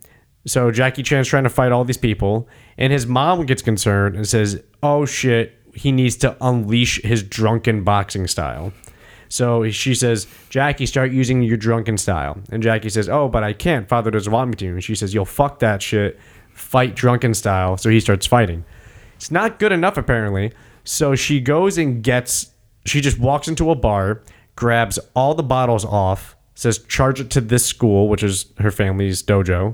So 0.48 0.72
Jackie 0.72 1.04
Chan's 1.04 1.28
trying 1.28 1.44
to 1.44 1.50
fight 1.50 1.72
all 1.72 1.84
these 1.86 1.98
people, 1.98 2.48
and 2.78 2.92
his 2.92 3.06
mom 3.06 3.46
gets 3.46 3.62
concerned 3.62 4.16
and 4.16 4.28
says, 4.28 4.62
"Oh 4.82 5.06
shit, 5.06 5.58
he 5.74 5.92
needs 5.92 6.16
to 6.18 6.36
unleash 6.42 7.02
his 7.04 7.22
drunken 7.22 7.84
boxing 7.84 8.28
style." 8.28 8.74
So 9.30 9.70
she 9.70 9.94
says, 9.94 10.28
Jackie, 10.50 10.88
start 10.88 11.12
using 11.12 11.44
your 11.44 11.56
drunken 11.56 11.98
style. 11.98 12.40
And 12.52 12.64
Jackie 12.64 12.90
says, 12.90 13.08
Oh, 13.08 13.30
but 13.30 13.44
I 13.44 13.54
can't. 13.54 13.88
Father 13.88 14.10
doesn't 14.10 14.34
want 14.34 14.50
me 14.50 14.56
to. 14.56 14.68
And 14.70 14.84
she 14.84 14.96
says, 14.96 15.14
You'll 15.14 15.26
fuck 15.26 15.60
that 15.60 15.84
shit. 15.84 16.20
Fight 16.52 16.96
drunken 16.96 17.36
style. 17.36 17.78
So 17.78 17.90
he 17.90 18.00
starts 18.00 18.26
fighting. 18.26 18.66
It's 19.16 19.30
not 19.30 19.60
good 19.60 19.72
enough, 19.72 19.98
apparently. 19.98 20.52
So 20.84 21.14
she 21.14 21.40
goes 21.40 21.78
and 21.78 22.04
gets, 22.04 22.52
she 22.86 23.02
just 23.02 23.20
walks 23.20 23.48
into 23.48 23.70
a 23.70 23.76
bar, 23.76 24.24
grabs 24.60 25.00
all 25.16 25.34
the 25.34 25.42
bottles 25.44 25.86
off, 25.86 26.36
says, 26.54 26.80
Charge 26.80 27.22
it 27.22 27.30
to 27.30 27.40
this 27.40 27.66
school, 27.66 28.10
which 28.10 28.22
is 28.22 28.48
her 28.60 28.72
family's 28.72 29.24
dojo. 29.24 29.74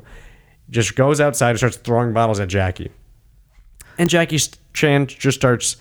Just 0.69 0.95
goes 0.95 1.19
outside 1.19 1.49
and 1.49 1.57
starts 1.57 1.77
throwing 1.77 2.13
bottles 2.13 2.39
at 2.39 2.49
Jackie. 2.49 2.91
And 3.97 4.07
Jackie 4.11 4.39
Chan 4.73 5.07
just 5.07 5.39
starts 5.39 5.77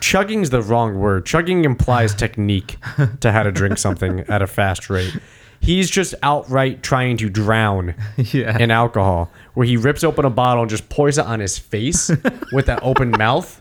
chugging's 0.00 0.48
the 0.50 0.62
wrong 0.62 0.98
word. 0.98 1.26
Chugging 1.26 1.64
implies 1.66 2.14
technique 2.24 2.78
to 3.20 3.30
how 3.30 3.42
to 3.42 3.52
drink 3.52 3.76
something 3.76 4.20
at 4.20 4.40
a 4.40 4.46
fast 4.46 4.88
rate. 4.88 5.14
He's 5.60 5.90
just 5.90 6.14
outright 6.22 6.82
trying 6.82 7.18
to 7.18 7.28
drown 7.28 7.94
Yeah. 8.16 8.56
in 8.58 8.70
alcohol, 8.70 9.30
where 9.52 9.66
he 9.66 9.76
rips 9.76 10.02
open 10.02 10.24
a 10.24 10.30
bottle 10.30 10.62
and 10.62 10.70
just 10.70 10.88
pours 10.88 11.18
it 11.18 11.26
on 11.26 11.40
his 11.40 11.58
face 11.58 12.10
with 12.52 12.66
that 12.66 12.80
open 12.82 13.10
mouth, 13.10 13.60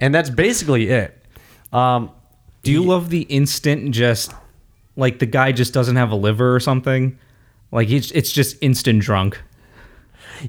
and 0.00 0.14
that's 0.14 0.30
basically 0.30 0.88
it. 0.88 1.22
Um, 1.72 2.10
Do 2.62 2.72
you 2.72 2.82
love 2.82 3.10
the 3.10 3.22
instant 3.22 3.92
just 3.92 4.34
like 4.96 5.18
the 5.18 5.26
guy 5.26 5.52
just 5.52 5.72
doesn't 5.72 5.96
have 5.96 6.10
a 6.10 6.16
liver 6.16 6.54
or 6.54 6.60
something? 6.60 7.18
Like 7.72 7.90
it's 7.90 8.10
it's 8.10 8.32
just 8.32 8.56
instant 8.60 9.02
drunk. 9.02 9.40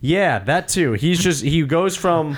Yeah, 0.02 0.40
that 0.40 0.68
too. 0.68 0.94
He's 0.94 1.20
just 1.20 1.44
he 1.44 1.64
goes 1.64 1.96
from 1.96 2.38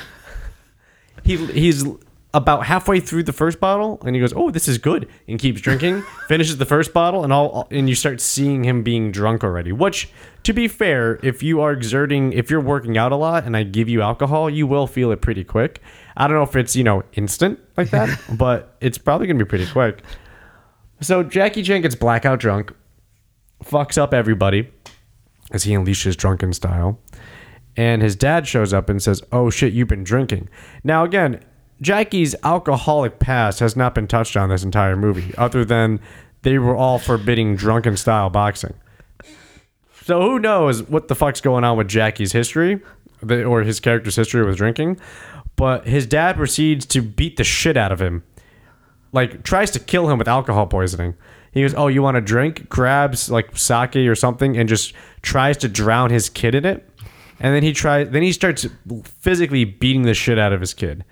he 1.24 1.38
he's 1.38 1.86
about 2.34 2.66
halfway 2.66 3.00
through 3.00 3.24
the 3.24 3.34
first 3.34 3.60
bottle 3.60 4.02
and 4.06 4.16
he 4.16 4.20
goes, 4.20 4.34
"Oh, 4.36 4.50
this 4.50 4.68
is 4.68 4.78
good." 4.78 5.08
and 5.28 5.40
keeps 5.40 5.62
drinking, 5.62 6.02
finishes 6.28 6.58
the 6.58 6.66
first 6.66 6.94
bottle 6.94 7.24
and 7.24 7.32
all 7.32 7.68
and 7.70 7.88
you 7.88 7.96
start 7.96 8.20
seeing 8.20 8.64
him 8.64 8.84
being 8.84 9.12
drunk 9.12 9.44
already. 9.44 9.72
Which 9.72 10.10
to 10.44 10.54
be 10.54 10.68
fair, 10.68 11.20
if 11.24 11.44
you 11.44 11.62
are 11.62 11.72
exerting 11.72 12.34
if 12.34 12.50
you're 12.50 12.62
working 12.62 12.98
out 12.98 13.12
a 13.12 13.16
lot 13.16 13.46
and 13.46 13.56
I 13.56 13.64
give 13.64 13.88
you 13.88 14.02
alcohol, 14.02 14.50
you 14.50 14.66
will 14.66 14.88
feel 14.88 15.12
it 15.12 15.22
pretty 15.22 15.44
quick. 15.44 15.82
I 16.18 16.28
don't 16.28 16.38
know 16.38 16.44
if 16.44 16.56
it's, 16.56 16.76
you 16.76 16.84
know, 16.84 17.04
instant 17.14 17.60
like 17.78 17.90
that, 17.92 18.20
but 18.38 18.76
it's 18.82 18.98
probably 18.98 19.28
going 19.28 19.40
to 19.40 19.46
be 19.46 19.50
pretty 19.50 19.68
quick. 19.68 20.04
So 21.02 21.24
Jackie 21.24 21.64
Chan 21.64 21.82
gets 21.82 21.96
blackout 21.96 22.40
drunk, 22.40 22.74
fucks 23.64 23.98
up 23.98 24.14
everybody 24.14 24.70
as 25.52 25.64
he 25.64 25.74
unleashes 25.74 26.16
drunken 26.16 26.54
style. 26.54 27.00
And 27.76 28.02
his 28.02 28.16
dad 28.16 28.48
shows 28.48 28.74
up 28.74 28.90
and 28.90 29.02
says, 29.02 29.22
Oh 29.32 29.50
shit, 29.50 29.74
you've 29.74 29.88
been 29.88 30.04
drinking. 30.04 30.50
Now, 30.84 31.04
again, 31.04 31.44
Jackie's 31.84 32.36
alcoholic 32.44 33.20
past 33.20 33.60
has 33.60 33.76
not 33.76 33.94
been 33.94 34.08
touched 34.08 34.36
on 34.36 34.50
this 34.50 34.64
entire 34.64 34.96
movie, 34.96 35.36
other 35.38 35.64
than 35.64 36.00
they 36.42 36.58
were 36.58 36.76
all 36.76 36.98
forbidding 36.98 37.56
drunken 37.56 37.98
style 37.98 38.30
boxing. 38.30 38.74
So 40.04 40.22
who 40.22 40.40
knows 40.40 40.84
what 40.84 41.08
the 41.08 41.16
fuck's 41.16 41.42
going 41.42 41.64
on 41.64 41.78
with 41.78 41.88
Jackie's 41.88 42.32
history 42.32 42.82
or 43.30 43.62
his 43.62 43.80
character's 43.80 44.16
history 44.16 44.44
with 44.44 44.58
drinking. 44.58 45.00
But 45.56 45.86
his 45.86 46.06
dad 46.08 46.36
proceeds 46.36 46.86
to 46.88 47.02
beat 47.02 47.38
the 47.38 47.44
shit 47.44 47.78
out 47.78 47.92
of 47.92 48.02
him 48.02 48.24
like 49.14 49.44
tries 49.44 49.72
to 49.72 49.80
kill 49.80 50.10
him 50.10 50.18
with 50.18 50.28
alcohol 50.28 50.68
poisoning. 50.68 51.14
He 51.52 51.62
goes, 51.62 51.74
"Oh, 51.76 51.88
you 51.88 52.02
want 52.02 52.18
a 52.18 52.22
drink?" 52.22 52.68
Grabs 52.68 53.30
like 53.30 53.56
sake 53.56 53.96
or 53.96 54.16
something 54.16 54.58
and 54.58 54.68
just 54.68 54.94
tries 55.22 55.56
to 55.58 55.70
drown 55.70 56.10
his 56.10 56.28
kid 56.30 56.56
in 56.56 56.66
it. 56.66 56.90
And 57.40 57.56
then 57.56 57.64
he 57.64 57.72
tries. 57.72 58.10
Then 58.10 58.24
he 58.24 58.32
starts 58.32 58.68
physically 59.22 59.64
beating 59.64 60.02
the 60.02 60.14
shit 60.14 60.40
out 60.40 60.52
of 60.52 60.60
his 60.60 60.74
kid. 60.74 61.06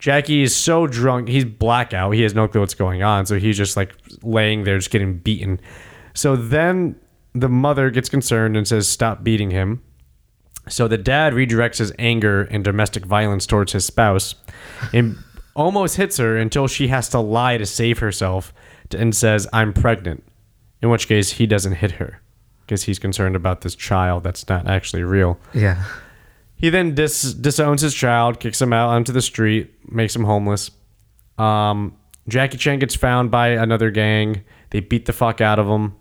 Jackie 0.00 0.42
is 0.42 0.56
so 0.56 0.86
drunk, 0.86 1.28
he's 1.28 1.44
blackout. 1.44 2.14
He 2.14 2.22
has 2.22 2.34
no 2.34 2.48
clue 2.48 2.60
what's 2.60 2.74
going 2.74 3.02
on, 3.02 3.26
so 3.26 3.38
he's 3.38 3.56
just 3.56 3.76
like 3.76 3.94
laying 4.22 4.64
there, 4.64 4.78
just 4.78 4.90
getting 4.90 5.18
beaten. 5.18 5.60
So 6.14 6.34
then 6.34 6.96
the 7.34 7.48
mother 7.48 7.90
gets 7.90 8.08
concerned 8.08 8.56
and 8.56 8.66
says, 8.66 8.88
"Stop 8.88 9.22
beating 9.22 9.50
him." 9.50 9.82
So 10.68 10.88
the 10.88 10.98
dad 10.98 11.32
redirects 11.32 11.78
his 11.78 11.92
anger 11.98 12.42
and 12.42 12.64
domestic 12.64 13.04
violence 13.04 13.46
towards 13.46 13.72
his 13.72 13.84
spouse 13.84 14.34
and 14.92 15.16
almost 15.56 15.96
hits 15.96 16.16
her 16.18 16.36
until 16.36 16.68
she 16.68 16.88
has 16.88 17.08
to 17.10 17.18
lie 17.18 17.58
to 17.58 17.66
save 17.66 17.98
herself 17.98 18.52
and 18.96 19.14
says, 19.14 19.48
I'm 19.52 19.72
pregnant. 19.72 20.22
In 20.82 20.90
which 20.90 21.08
case, 21.08 21.32
he 21.32 21.46
doesn't 21.46 21.74
hit 21.74 21.92
her 21.92 22.20
because 22.64 22.84
he's 22.84 22.98
concerned 22.98 23.36
about 23.36 23.62
this 23.62 23.74
child 23.74 24.22
that's 24.22 24.48
not 24.48 24.68
actually 24.68 25.02
real. 25.02 25.38
Yeah. 25.52 25.82
He 26.60 26.68
then 26.68 26.94
dis- 26.94 27.32
disowns 27.32 27.80
his 27.80 27.94
child, 27.94 28.38
kicks 28.38 28.60
him 28.60 28.74
out 28.74 28.90
onto 28.90 29.12
the 29.12 29.22
street, 29.22 29.72
makes 29.90 30.14
him 30.14 30.24
homeless. 30.24 30.70
Um, 31.38 31.96
Jackie 32.28 32.58
Chan 32.58 32.80
gets 32.80 32.94
found 32.94 33.30
by 33.30 33.48
another 33.48 33.90
gang. 33.90 34.44
They 34.68 34.80
beat 34.80 35.06
the 35.06 35.14
fuck 35.14 35.40
out 35.40 35.58
of 35.58 35.66
him. 35.66 35.94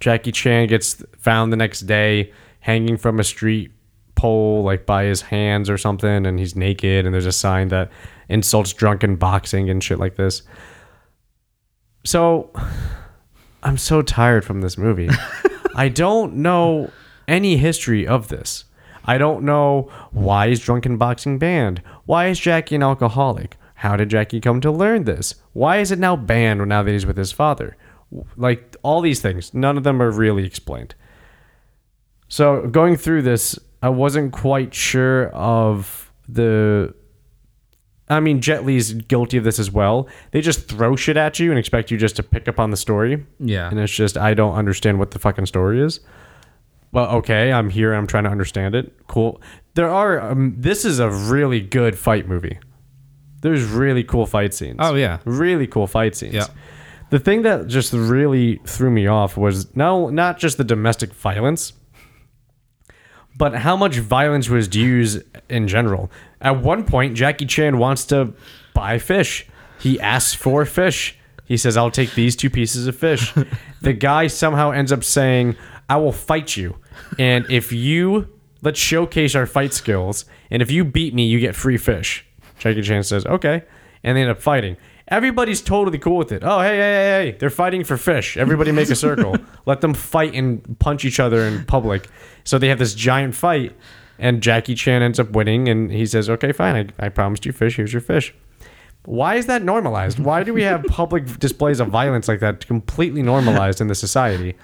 Jackie 0.00 0.32
Chan 0.32 0.68
gets 0.68 1.02
found 1.18 1.50
the 1.50 1.56
next 1.56 1.80
day 1.80 2.30
hanging 2.60 2.98
from 2.98 3.18
a 3.18 3.24
street 3.24 3.72
pole, 4.16 4.62
like 4.64 4.84
by 4.84 5.04
his 5.04 5.22
hands 5.22 5.70
or 5.70 5.78
something, 5.78 6.26
and 6.26 6.38
he's 6.38 6.54
naked, 6.54 7.06
and 7.06 7.14
there's 7.14 7.24
a 7.24 7.32
sign 7.32 7.68
that 7.68 7.90
insults 8.28 8.74
drunken 8.74 9.16
boxing 9.16 9.70
and 9.70 9.82
shit 9.82 9.98
like 9.98 10.16
this. 10.16 10.42
So, 12.04 12.52
I'm 13.62 13.78
so 13.78 14.02
tired 14.02 14.44
from 14.44 14.60
this 14.60 14.76
movie. 14.76 15.08
I 15.74 15.88
don't 15.88 16.34
know 16.34 16.90
any 17.28 17.56
history 17.58 18.06
of 18.06 18.28
this. 18.28 18.64
I 19.04 19.16
don't 19.16 19.44
know 19.44 19.90
why 20.10 20.46
is 20.46 20.60
drunken 20.60 20.96
boxing 20.96 21.38
banned? 21.38 21.82
Why 22.04 22.26
is 22.26 22.40
Jackie 22.40 22.74
an 22.74 22.82
alcoholic? 22.82 23.56
How 23.74 23.96
did 23.96 24.10
Jackie 24.10 24.40
come 24.40 24.60
to 24.62 24.70
learn 24.72 25.04
this? 25.04 25.36
Why 25.52 25.78
is 25.78 25.92
it 25.92 25.98
now 25.98 26.16
banned 26.16 26.66
now 26.66 26.82
that 26.82 26.90
he's 26.90 27.06
with 27.06 27.16
his 27.16 27.30
father? 27.30 27.76
Like 28.36 28.74
all 28.82 29.00
these 29.00 29.20
things, 29.20 29.54
none 29.54 29.76
of 29.76 29.84
them 29.84 30.02
are 30.02 30.10
really 30.10 30.44
explained. 30.44 30.94
So 32.28 32.66
going 32.66 32.96
through 32.96 33.22
this, 33.22 33.58
I 33.82 33.88
wasn't 33.88 34.32
quite 34.32 34.74
sure 34.74 35.28
of 35.28 36.10
the. 36.28 36.94
I 38.10 38.20
mean, 38.20 38.40
Jet 38.40 38.64
Li's 38.64 38.94
guilty 38.94 39.36
of 39.36 39.44
this 39.44 39.58
as 39.58 39.70
well. 39.70 40.08
They 40.30 40.40
just 40.40 40.66
throw 40.66 40.96
shit 40.96 41.16
at 41.18 41.38
you 41.38 41.50
and 41.50 41.58
expect 41.58 41.90
you 41.90 41.98
just 41.98 42.16
to 42.16 42.22
pick 42.22 42.48
up 42.48 42.58
on 42.58 42.70
the 42.70 42.76
story. 42.76 43.26
Yeah. 43.38 43.68
And 43.68 43.78
it's 43.78 43.92
just, 43.92 44.16
I 44.16 44.32
don't 44.32 44.54
understand 44.54 44.98
what 44.98 45.10
the 45.10 45.18
fucking 45.18 45.44
story 45.44 45.82
is. 45.82 46.00
Well, 46.92 47.06
okay, 47.16 47.52
I'm 47.52 47.70
here. 47.70 47.92
I'm 47.92 48.06
trying 48.06 48.24
to 48.24 48.30
understand 48.30 48.74
it. 48.74 48.92
Cool. 49.06 49.40
There 49.74 49.90
are. 49.90 50.20
Um, 50.20 50.54
this 50.56 50.84
is 50.84 50.98
a 50.98 51.10
really 51.10 51.60
good 51.60 51.98
fight 51.98 52.26
movie. 52.28 52.58
There's 53.40 53.64
really 53.64 54.02
cool 54.02 54.26
fight 54.26 54.52
scenes. 54.54 54.76
Oh, 54.80 54.94
yeah. 54.94 55.18
really 55.24 55.66
cool 55.66 55.86
fight 55.86 56.16
scenes. 56.16 56.34
Yeah. 56.34 56.46
The 57.10 57.18
thing 57.18 57.42
that 57.42 57.68
just 57.68 57.92
really 57.92 58.60
threw 58.66 58.90
me 58.90 59.06
off 59.06 59.36
was 59.36 59.74
no, 59.76 60.08
not 60.10 60.38
just 60.38 60.58
the 60.58 60.64
domestic 60.64 61.12
violence, 61.14 61.72
but 63.36 63.54
how 63.54 63.76
much 63.76 63.96
violence 63.98 64.48
was 64.48 64.74
used 64.74 65.22
in 65.48 65.68
general. 65.68 66.10
At 66.40 66.60
one 66.62 66.84
point, 66.84 67.14
Jackie 67.14 67.46
Chan 67.46 67.78
wants 67.78 68.04
to 68.06 68.34
buy 68.74 68.98
fish. 68.98 69.46
He 69.78 69.98
asks 70.00 70.34
for 70.34 70.64
fish. 70.66 71.16
He 71.44 71.56
says, 71.56 71.76
I'll 71.76 71.90
take 71.90 72.14
these 72.14 72.36
two 72.36 72.50
pieces 72.50 72.86
of 72.86 72.96
fish. 72.96 73.32
the 73.80 73.94
guy 73.94 74.26
somehow 74.26 74.72
ends 74.72 74.92
up 74.92 75.02
saying, 75.02 75.56
I 75.88 75.96
will 75.96 76.12
fight 76.12 76.56
you. 76.56 76.76
And 77.18 77.50
if 77.50 77.72
you, 77.72 78.28
let's 78.62 78.78
showcase 78.78 79.34
our 79.34 79.46
fight 79.46 79.72
skills. 79.72 80.24
And 80.50 80.62
if 80.62 80.70
you 80.70 80.84
beat 80.84 81.14
me, 81.14 81.26
you 81.26 81.40
get 81.40 81.54
free 81.54 81.78
fish. 81.78 82.26
Jackie 82.58 82.82
Chan 82.82 83.04
says, 83.04 83.24
okay. 83.26 83.64
And 84.02 84.16
they 84.16 84.22
end 84.22 84.30
up 84.30 84.40
fighting. 84.40 84.76
Everybody's 85.08 85.62
totally 85.62 85.98
cool 85.98 86.16
with 86.18 86.32
it. 86.32 86.42
Oh, 86.44 86.60
hey, 86.60 86.76
hey, 86.76 86.76
hey, 86.76 87.30
hey. 87.30 87.36
They're 87.38 87.48
fighting 87.48 87.82
for 87.84 87.96
fish. 87.96 88.36
Everybody 88.36 88.72
make 88.72 88.90
a 88.90 88.94
circle. 89.06 89.36
Let 89.64 89.80
them 89.80 89.94
fight 89.94 90.34
and 90.34 90.78
punch 90.78 91.04
each 91.04 91.18
other 91.18 91.42
in 91.44 91.64
public. 91.64 92.08
So 92.44 92.58
they 92.58 92.68
have 92.68 92.78
this 92.78 92.94
giant 92.94 93.34
fight. 93.34 93.74
And 94.18 94.42
Jackie 94.42 94.74
Chan 94.74 95.00
ends 95.02 95.18
up 95.18 95.30
winning. 95.30 95.68
And 95.68 95.90
he 95.90 96.04
says, 96.04 96.28
okay, 96.28 96.52
fine. 96.52 96.92
I, 96.98 97.06
I 97.06 97.08
promised 97.08 97.46
you 97.46 97.52
fish. 97.52 97.76
Here's 97.76 97.92
your 97.92 98.02
fish. 98.02 98.34
Why 99.04 99.36
is 99.36 99.46
that 99.46 99.62
normalized? 99.62 100.18
Why 100.18 100.42
do 100.42 100.52
we 100.52 100.62
have 100.64 100.84
public 100.84 101.38
displays 101.38 101.80
of 101.80 101.88
violence 101.88 102.28
like 102.28 102.40
that 102.40 102.66
completely 102.66 103.22
normalized 103.22 103.80
in 103.80 103.86
the 103.86 103.94
society? 103.94 104.54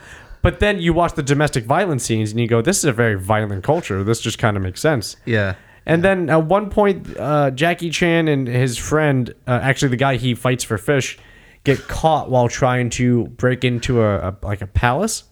But 0.44 0.60
then 0.60 0.78
you 0.78 0.92
watch 0.92 1.14
the 1.14 1.22
domestic 1.22 1.64
violence 1.64 2.04
scenes 2.04 2.30
and 2.30 2.38
you 2.38 2.46
go, 2.46 2.60
this 2.60 2.76
is 2.76 2.84
a 2.84 2.92
very 2.92 3.18
violent 3.18 3.64
culture. 3.64 4.04
This 4.04 4.20
just 4.20 4.38
kind 4.38 4.58
of 4.58 4.62
makes 4.62 4.78
sense. 4.78 5.16
Yeah. 5.24 5.54
And 5.86 6.04
then 6.04 6.28
at 6.28 6.44
one 6.44 6.68
point, 6.68 7.16
uh, 7.16 7.50
Jackie 7.50 7.88
Chan 7.88 8.28
and 8.28 8.46
his 8.46 8.76
friend, 8.76 9.34
uh, 9.46 9.60
actually 9.62 9.88
the 9.88 9.96
guy 9.96 10.16
he 10.16 10.34
fights 10.34 10.62
for 10.62 10.76
fish, 10.76 11.18
get 11.64 11.88
caught 11.88 12.30
while 12.30 12.48
trying 12.48 12.90
to 12.90 13.24
break 13.28 13.64
into 13.64 14.02
a, 14.02 14.18
a 14.28 14.36
like 14.42 14.60
a 14.60 14.66
palace. 14.66 15.24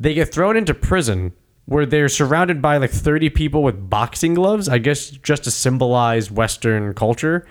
They 0.00 0.14
get 0.14 0.34
thrown 0.34 0.56
into 0.56 0.74
prison 0.74 1.32
where 1.66 1.86
they're 1.86 2.08
surrounded 2.08 2.60
by 2.60 2.78
like 2.78 2.90
30 2.90 3.30
people 3.30 3.62
with 3.62 3.88
boxing 3.88 4.34
gloves, 4.34 4.68
I 4.68 4.78
guess 4.78 5.10
just 5.10 5.44
to 5.44 5.52
symbolize 5.52 6.28
Western 6.28 6.92
culture, 6.92 7.46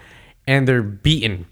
and 0.45 0.67
they're 0.67 0.83
beaten. 0.83 1.45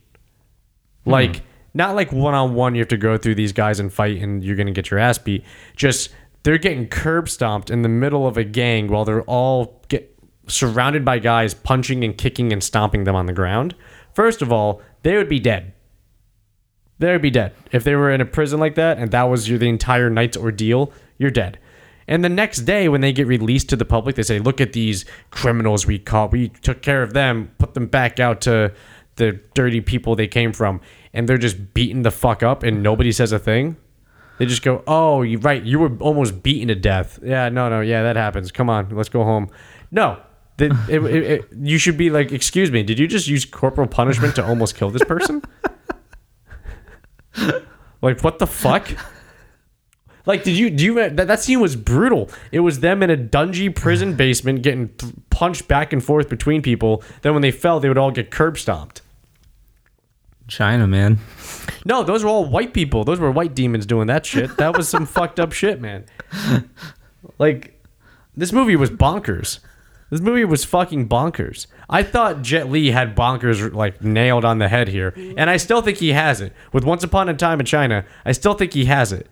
Like, 1.06 1.42
not 1.74 1.96
like 1.96 2.12
one 2.12 2.34
on 2.34 2.54
one, 2.54 2.76
you 2.76 2.82
have 2.82 2.90
to 2.90 2.98
go 2.98 3.18
through 3.18 3.36
these 3.36 3.54
guys 3.54 3.80
and 3.80 3.92
fight 3.92 4.22
and 4.22 4.44
you're 4.44 4.56
going 4.56 4.68
to 4.68 4.74
get 4.74 4.92
your 4.92 5.00
ass 5.00 5.18
beat. 5.18 5.44
Just 5.76 6.10
they're 6.44 6.58
getting 6.58 6.88
curb 6.88 7.30
stomped 7.30 7.70
in 7.70 7.82
the 7.82 7.90
middle 7.90 8.28
of 8.28 8.38
a 8.38 8.44
gang 8.44 8.88
while 8.88 9.06
they're 9.06 9.24
all 9.24 9.82
get 9.88 10.18
surrounded 10.48 11.06
by 11.06 11.20
guys 11.20 11.54
punching 11.54 12.04
and 12.04 12.18
kicking 12.18 12.52
and 12.52 12.64
stomping 12.64 13.04
them 13.04 13.16
on 13.16 13.26
the 13.26 13.34
ground. 13.34 13.76
First 14.14 14.42
of 14.42 14.52
all, 14.52 14.82
they 15.04 15.16
would 15.16 15.30
be 15.30 15.40
dead. 15.40 15.74
They 17.00 17.12
would 17.12 17.22
be 17.22 17.32
dead. 17.32 17.54
If 17.72 17.84
they 17.84 17.96
were 17.96 18.12
in 18.12 18.22
a 18.22 18.26
prison 18.26 18.60
like 18.60 18.76
that 18.76 18.98
and 18.98 19.12
that 19.12 19.24
was 19.24 19.50
your 19.50 19.58
the 19.58 19.70
entire 19.70 20.10
night's 20.10 20.38
ordeal, 20.38 20.92
you're 21.18 21.32
dead. 21.32 21.58
And 22.08 22.24
the 22.24 22.30
next 22.30 22.60
day 22.60 22.90
when 22.90 23.02
they 23.02 23.14
get 23.14 23.28
released 23.28 23.70
to 23.70 23.76
the 23.76 23.86
public, 23.86 24.16
they 24.16 24.24
say, 24.24 24.40
"Look 24.40 24.60
at 24.60 24.74
these 24.74 25.06
criminals 25.30 25.88
we 25.88 25.98
caught. 25.98 26.32
We 26.32 26.50
took 26.50 26.82
care 26.82 27.04
of 27.04 27.14
them, 27.14 27.52
put 27.58 27.74
them 27.74 27.88
back 27.88 28.20
out 28.20 28.42
to 28.42 28.74
the 29.16 29.40
dirty 29.54 29.82
people 29.82 30.16
they 30.16 30.28
came 30.28 30.52
from." 30.52 30.82
And 31.14 31.28
they're 31.28 31.38
just 31.38 31.74
beaten 31.74 32.04
the 32.04 32.12
fuck 32.12 32.42
up 32.42 32.64
and 32.64 32.82
nobody 32.82 33.12
says 33.12 33.32
a 33.32 33.40
thing. 33.40 33.78
They 34.38 34.46
just 34.46 34.64
go, 34.64 34.82
"Oh, 34.88 35.22
you 35.22 35.38
right. 35.38 35.62
You 35.62 35.78
were 35.78 35.96
almost 36.00 36.42
beaten 36.42 36.70
to 36.70 36.76
death." 36.76 37.20
Yeah, 37.22 37.50
no, 37.50 37.70
no, 37.70 37.82
yeah, 37.82 38.02
that 38.04 38.16
happens. 38.16 38.52
Come 38.52 38.70
on, 38.70 38.90
let's 38.90 39.10
go 39.10 39.24
home. 39.24 39.50
No, 39.92 40.20
it, 40.58 40.72
it, 40.90 41.04
it, 41.04 41.46
you 41.62 41.78
should 41.78 41.96
be 41.96 42.10
like, 42.10 42.32
"Excuse 42.32 42.72
me, 42.72 42.82
did 42.82 42.98
you 42.98 43.08
just 43.08 43.28
use 43.28 43.46
corporal 43.46 43.88
punishment 43.88 44.36
to 44.36 44.46
almost 44.46 44.76
kill 44.76 44.90
this 44.90 45.04
person?" 45.04 45.44
like, 48.02 48.22
what 48.22 48.40
the 48.40 48.48
fuck? 48.48 48.90
Like, 50.26 50.44
did 50.44 50.58
you 50.58 50.70
do 50.70 50.86
you 50.86 50.94
that, 50.96 51.28
that 51.28 51.40
scene 51.40 51.60
was 51.60 51.76
brutal? 51.76 52.30
It 52.52 52.60
was 52.62 52.80
them 52.80 53.02
in 53.04 53.10
a 53.10 53.18
dungy 53.18 53.74
prison 53.74 54.16
basement 54.16 54.62
getting 54.62 54.90
th- 54.90 55.14
punched 55.30 55.68
back 55.68 55.94
and 55.94 56.04
forth 56.04 56.30
between 56.30 56.62
people. 56.62 57.04
Then 57.22 57.34
when 57.34 57.42
they 57.42 57.52
fell, 57.52 57.80
they 57.80 57.88
would 57.90 57.98
all 57.98 58.12
get 58.12 58.32
curb 58.32 58.58
stomped. 58.58 59.01
China, 60.52 60.86
man. 60.86 61.18
No, 61.86 62.04
those 62.04 62.24
were 62.24 62.30
all 62.30 62.46
white 62.46 62.74
people. 62.74 63.06
Those 63.06 63.20
were 63.20 63.32
white 63.32 63.56
demons 63.56 63.86
doing 63.86 64.08
that 64.08 64.26
shit. 64.26 64.58
That 64.58 64.76
was 64.76 64.90
some 64.90 65.06
fucked 65.18 65.40
up 65.40 65.54
shit, 65.54 65.80
man. 65.80 66.06
Like, 67.40 67.82
this 68.36 68.52
movie 68.52 68.76
was 68.76 68.90
bonkers. 68.90 69.60
This 70.10 70.20
movie 70.20 70.44
was 70.44 70.66
fucking 70.66 71.08
bonkers. 71.08 71.68
I 71.90 72.04
thought 72.04 72.42
Jet 72.42 72.70
Li 72.70 72.92
had 72.92 73.16
bonkers 73.16 73.74
like 73.74 74.04
nailed 74.04 74.44
on 74.44 74.58
the 74.58 74.68
head 74.68 74.90
here, 74.90 75.14
and 75.16 75.50
I 75.50 75.56
still 75.56 75.82
think 75.82 76.00
he 76.00 76.10
has 76.10 76.42
it. 76.42 76.52
With 76.74 76.84
Once 76.84 77.04
Upon 77.06 77.30
a 77.30 77.34
Time 77.34 77.62
in 77.62 77.66
China, 77.66 78.06
I 78.26 78.34
still 78.34 78.54
think 78.54 78.74
he 78.74 78.86
has 78.86 79.14
it. 79.14 79.28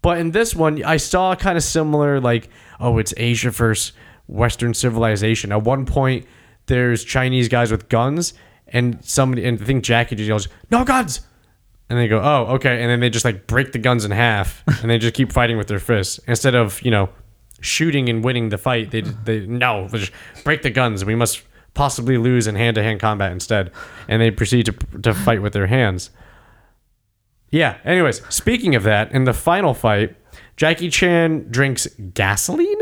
But 0.00 0.18
in 0.18 0.30
this 0.30 0.54
one, 0.54 0.84
I 0.84 0.98
saw 0.98 1.34
kind 1.34 1.56
of 1.58 1.64
similar, 1.64 2.20
like, 2.20 2.50
oh, 2.78 2.98
it's 2.98 3.12
Asia 3.16 3.50
versus 3.50 3.92
Western 4.28 4.74
civilization. 4.74 5.50
At 5.50 5.64
one 5.64 5.86
point, 5.86 6.26
there's 6.66 7.02
Chinese 7.02 7.48
guys 7.48 7.72
with 7.72 7.88
guns, 7.88 8.34
and 8.68 9.04
somebody, 9.04 9.44
and 9.44 9.60
I 9.60 9.64
think 9.64 9.84
Jackie 9.84 10.16
just 10.16 10.28
yells, 10.28 10.48
"No 10.70 10.84
guns!" 10.84 11.20
And 11.90 11.98
they 11.98 12.08
go, 12.08 12.20
"Oh, 12.22 12.54
okay," 12.54 12.80
and 12.80 12.90
then 12.90 13.00
they 13.00 13.10
just 13.10 13.24
like 13.24 13.46
break 13.46 13.72
the 13.72 13.78
guns 13.78 14.04
in 14.04 14.10
half, 14.10 14.62
and 14.82 14.90
they 14.90 14.98
just 14.98 15.14
keep 15.14 15.32
fighting 15.32 15.56
with 15.56 15.66
their 15.68 15.78
fists 15.78 16.18
instead 16.26 16.54
of 16.54 16.80
you 16.82 16.90
know 16.90 17.08
shooting 17.60 18.08
and 18.08 18.24
winning 18.24 18.48
the 18.48 18.58
fight. 18.58 18.90
They 18.90 19.02
they 19.02 19.46
no, 19.46 19.88
just 19.88 20.12
break 20.44 20.62
the 20.62 20.70
guns. 20.70 21.04
We 21.04 21.14
must 21.14 21.42
possibly 21.74 22.18
lose 22.18 22.46
in 22.46 22.54
hand 22.54 22.76
to 22.76 22.82
hand 22.82 23.00
combat 23.00 23.32
instead, 23.32 23.70
and 24.08 24.20
they 24.22 24.30
proceed 24.30 24.66
to 24.66 24.72
to 25.02 25.12
fight 25.14 25.42
with 25.42 25.52
their 25.52 25.66
hands. 25.66 26.10
Yeah. 27.50 27.76
Anyways, 27.84 28.20
speaking 28.34 28.74
of 28.74 28.82
that, 28.84 29.12
in 29.12 29.24
the 29.24 29.32
final 29.32 29.74
fight, 29.74 30.16
Jackie 30.56 30.90
Chan 30.90 31.46
drinks 31.50 31.86
gasoline. 32.14 32.80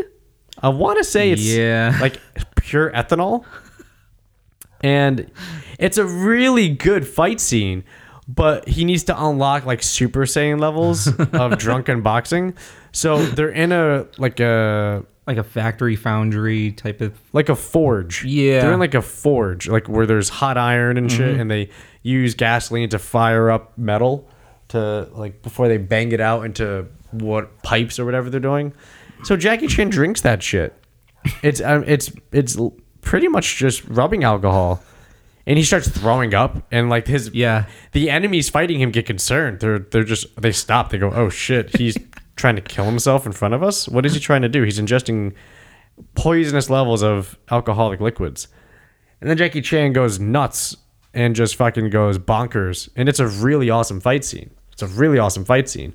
I 0.62 0.68
want 0.68 0.98
to 0.98 1.04
say 1.04 1.30
it's 1.30 1.42
Yeah. 1.44 1.96
like 2.00 2.18
pure 2.57 2.90
ethanol, 2.92 3.44
and 4.83 5.31
it's 5.79 5.99
a 5.99 6.05
really 6.05 6.68
good 6.68 7.07
fight 7.07 7.40
scene. 7.40 7.85
But 8.29 8.68
he 8.68 8.85
needs 8.85 9.05
to 9.05 9.25
unlock 9.25 9.66
like 9.66 9.83
Super 9.83 10.21
Saiyan 10.23 10.61
levels 10.61 11.09
of 11.33 11.59
drunken 11.59 12.03
boxing. 12.03 12.55
So 12.92 13.25
they're 13.25 13.49
in 13.51 13.73
a 13.73 14.07
like 14.16 14.38
a 14.40 15.05
Like 15.27 15.38
a 15.38 15.42
factory 15.45 15.97
foundry 15.97 16.73
type 16.73 17.01
of. 17.01 17.18
like 17.33 17.49
a 17.49 17.57
forge. 17.57 18.25
Yeah. 18.25 18.62
They're 18.62 18.73
in 18.75 18.81
like 18.81 18.95
a 18.95 19.03
forge, 19.03 19.68
like 19.68 19.88
where 19.88 20.07
there's 20.07 20.29
hot 20.29 20.57
iron 20.57 20.97
and 20.99 21.11
shit, 21.11 21.38
and 21.38 21.51
they 21.51 21.68
use 22.03 22.35
gasoline 22.35 22.88
to 22.90 22.99
fire 22.99 23.51
up 23.51 23.77
metal 23.77 24.29
to 24.68 25.09
like 25.12 25.42
before 25.42 25.68
they 25.68 25.77
bang 25.79 26.12
it 26.12 26.21
out 26.21 26.45
into 26.45 26.87
what 27.11 27.62
pipes 27.62 27.99
or 27.99 28.05
whatever 28.05 28.31
they're 28.31 28.40
doing. 28.40 28.73
So 29.25 29.37
Jackie 29.37 29.66
Chan 29.66 29.90
drinks 29.90 30.21
that 30.23 30.42
shit. 30.42 30.75
It's 31.42 31.61
um, 31.61 31.85
it's 31.87 32.11
it's 32.33 32.57
pretty 33.02 33.28
much 33.28 33.56
just 33.56 33.84
rubbing 33.86 34.24
alcohol. 34.24 34.82
And 35.46 35.58
he 35.58 35.64
starts 35.64 35.88
throwing 35.88 36.34
up, 36.34 36.66
and 36.70 36.88
like 36.88 37.06
his 37.08 37.30
Yeah. 37.34 37.66
the 37.90 38.08
enemies 38.10 38.48
fighting 38.48 38.80
him 38.80 38.90
get 38.92 39.06
concerned. 39.06 39.58
They're 39.60 39.80
they're 39.80 40.04
just 40.04 40.40
they 40.40 40.52
stop. 40.52 40.90
They 40.90 40.98
go, 40.98 41.10
oh 41.10 41.28
shit, 41.28 41.76
he's 41.76 41.98
trying 42.36 42.54
to 42.56 42.62
kill 42.62 42.84
himself 42.84 43.26
in 43.26 43.32
front 43.32 43.52
of 43.54 43.62
us. 43.62 43.88
What 43.88 44.06
is 44.06 44.14
he 44.14 44.20
trying 44.20 44.42
to 44.42 44.48
do? 44.48 44.62
He's 44.62 44.78
ingesting 44.80 45.34
poisonous 46.14 46.70
levels 46.70 47.02
of 47.02 47.36
alcoholic 47.50 48.00
liquids. 48.00 48.48
And 49.20 49.28
then 49.28 49.36
Jackie 49.36 49.60
Chan 49.60 49.92
goes 49.92 50.18
nuts 50.18 50.76
and 51.12 51.34
just 51.36 51.56
fucking 51.56 51.90
goes 51.90 52.18
bonkers. 52.18 52.88
And 52.96 53.08
it's 53.08 53.20
a 53.20 53.26
really 53.26 53.68
awesome 53.68 54.00
fight 54.00 54.24
scene. 54.24 54.50
It's 54.72 54.82
a 54.82 54.86
really 54.86 55.18
awesome 55.18 55.44
fight 55.44 55.68
scene. 55.68 55.92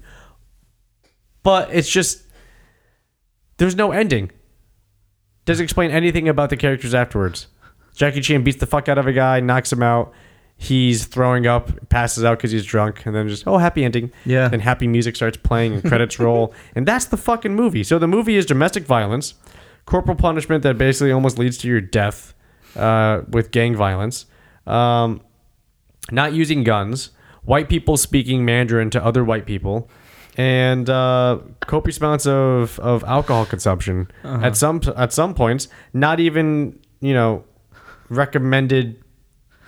But 1.44 1.70
it's 1.74 1.90
just 1.90 2.22
there's 3.58 3.76
no 3.76 3.92
ending. 3.92 4.32
Doesn't 5.48 5.64
explain 5.64 5.92
anything 5.92 6.28
about 6.28 6.50
the 6.50 6.58
characters 6.58 6.94
afterwards. 6.94 7.48
Jackie 7.96 8.20
Chan 8.20 8.44
beats 8.44 8.58
the 8.58 8.66
fuck 8.66 8.90
out 8.90 8.98
of 8.98 9.08
a 9.08 9.14
guy, 9.14 9.40
knocks 9.40 9.72
him 9.72 9.82
out. 9.82 10.12
He's 10.58 11.06
throwing 11.06 11.48
up, 11.48 11.88
passes 11.88 12.26
out 12.26 12.38
because 12.38 12.52
he's 12.52 12.66
drunk, 12.66 13.06
and 13.06 13.16
then 13.16 13.30
just 13.30 13.48
oh 13.48 13.58
happy 13.58 13.86
ending. 13.86 14.12
Yeah. 14.26 14.50
Then 14.50 14.60
happy 14.60 14.88
music 14.88 15.16
starts 15.16 15.38
playing 15.38 15.72
and 15.72 15.84
credits 15.86 16.20
roll, 16.20 16.54
and 16.76 16.86
that's 16.86 17.06
the 17.06 17.16
fucking 17.16 17.56
movie. 17.56 17.86
So 17.86 17.98
the 17.98 18.10
movie 18.10 18.36
is 18.36 18.46
domestic 18.46 18.84
violence, 18.84 19.36
corporal 19.86 20.18
punishment 20.18 20.64
that 20.64 20.78
basically 20.78 21.14
almost 21.14 21.40
leads 21.40 21.58
to 21.60 21.70
your 21.70 21.80
death 21.80 22.34
uh, 22.76 23.22
with 23.30 23.52
gang 23.52 23.74
violence, 23.74 24.26
um, 24.66 25.22
not 26.12 26.34
using 26.34 26.66
guns, 26.66 27.12
white 27.46 27.70
people 27.70 27.96
speaking 27.96 28.44
Mandarin 28.44 28.90
to 28.90 29.02
other 29.02 29.24
white 29.24 29.46
people, 29.46 29.90
and 30.38 30.88
uh, 30.90 31.40
copious 31.62 31.98
amounts 31.98 32.28
of, 32.28 32.80
of 32.80 33.04
alcohol 33.04 33.46
consumption 33.46 34.10
at 34.24 34.56
some 34.56 34.82
at 34.96 35.12
some 35.12 35.34
points. 35.34 35.68
Not 35.94 36.20
even 36.20 36.80
you 37.02 37.14
know 37.14 37.44
recommended 38.10 39.04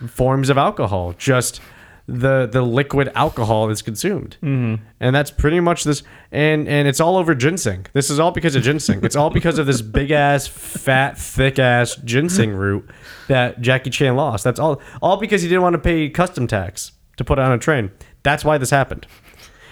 forms 0.08 0.50
of 0.50 0.58
alcohol, 0.58 1.14
just 1.18 1.60
the 2.08 2.48
the 2.52 2.62
liquid 2.62 3.12
alcohol 3.16 3.70
is 3.70 3.82
consumed, 3.82 4.38
mm-hmm. 4.42 4.84
and 5.00 5.16
that's 5.16 5.32
pretty 5.32 5.60
much 5.60 5.84
this. 5.84 6.04
And 6.32 6.68
and 6.68 6.88
it's 6.88 7.00
all 7.00 7.18
over 7.18 7.34
ginseng. 7.34 7.88
This 7.94 8.12
is 8.12 8.20
all 8.20 8.32
because 8.32 8.56
of 8.56 8.64
ginseng. 8.64 9.04
it's 9.04 9.16
all 9.16 9.30
because 9.30 9.58
of 9.58 9.66
this 9.66 9.82
big 9.82 10.12
ass, 10.12 10.48
fat, 10.48 11.18
thick 11.18 11.58
ass 11.60 11.96
ginseng 11.96 12.52
root 12.52 12.90
that 13.28 13.62
Jackie 13.62 13.90
Chan 13.90 14.16
lost. 14.16 14.44
That's 14.44 14.60
all. 14.60 14.82
All 15.02 15.18
because 15.18 15.42
he 15.42 15.48
didn't 15.48 15.64
want 15.64 15.74
to 15.74 15.80
pay 15.80 16.10
custom 16.10 16.48
tax 16.48 16.92
to 17.18 17.24
put 17.24 17.40
it 17.40 17.42
on 17.42 17.52
a 17.52 17.58
train. 17.58 17.92
That's 18.24 18.44
why 18.46 18.58
this 18.58 18.70
happened. 18.70 19.08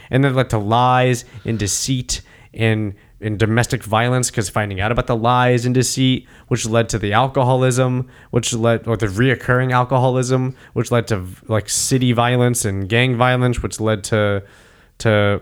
And 0.10 0.24
then 0.24 0.36
led 0.36 0.50
to 0.52 0.58
lies 0.58 1.26
and 1.46 1.58
deceit 1.60 2.22
and 2.54 2.94
and 3.20 3.40
domestic 3.40 3.84
violence 3.84 4.30
because 4.30 4.48
finding 4.48 4.80
out 4.80 4.92
about 4.92 5.08
the 5.08 5.16
lies 5.16 5.66
and 5.66 5.74
deceit, 5.74 6.28
which 6.50 6.68
led 6.68 6.88
to 6.90 7.00
the 7.00 7.14
alcoholism, 7.14 8.08
which 8.30 8.54
led 8.54 8.88
or 8.88 8.96
the 8.96 9.08
reoccurring 9.08 9.72
alcoholism, 9.72 10.56
which 10.74 10.92
led 10.92 11.08
to 11.08 11.26
like 11.48 11.68
city 11.68 12.12
violence 12.12 12.64
and 12.64 12.88
gang 12.88 13.16
violence, 13.18 13.64
which 13.64 13.80
led 13.80 14.04
to 14.04 14.44
to 15.00 15.42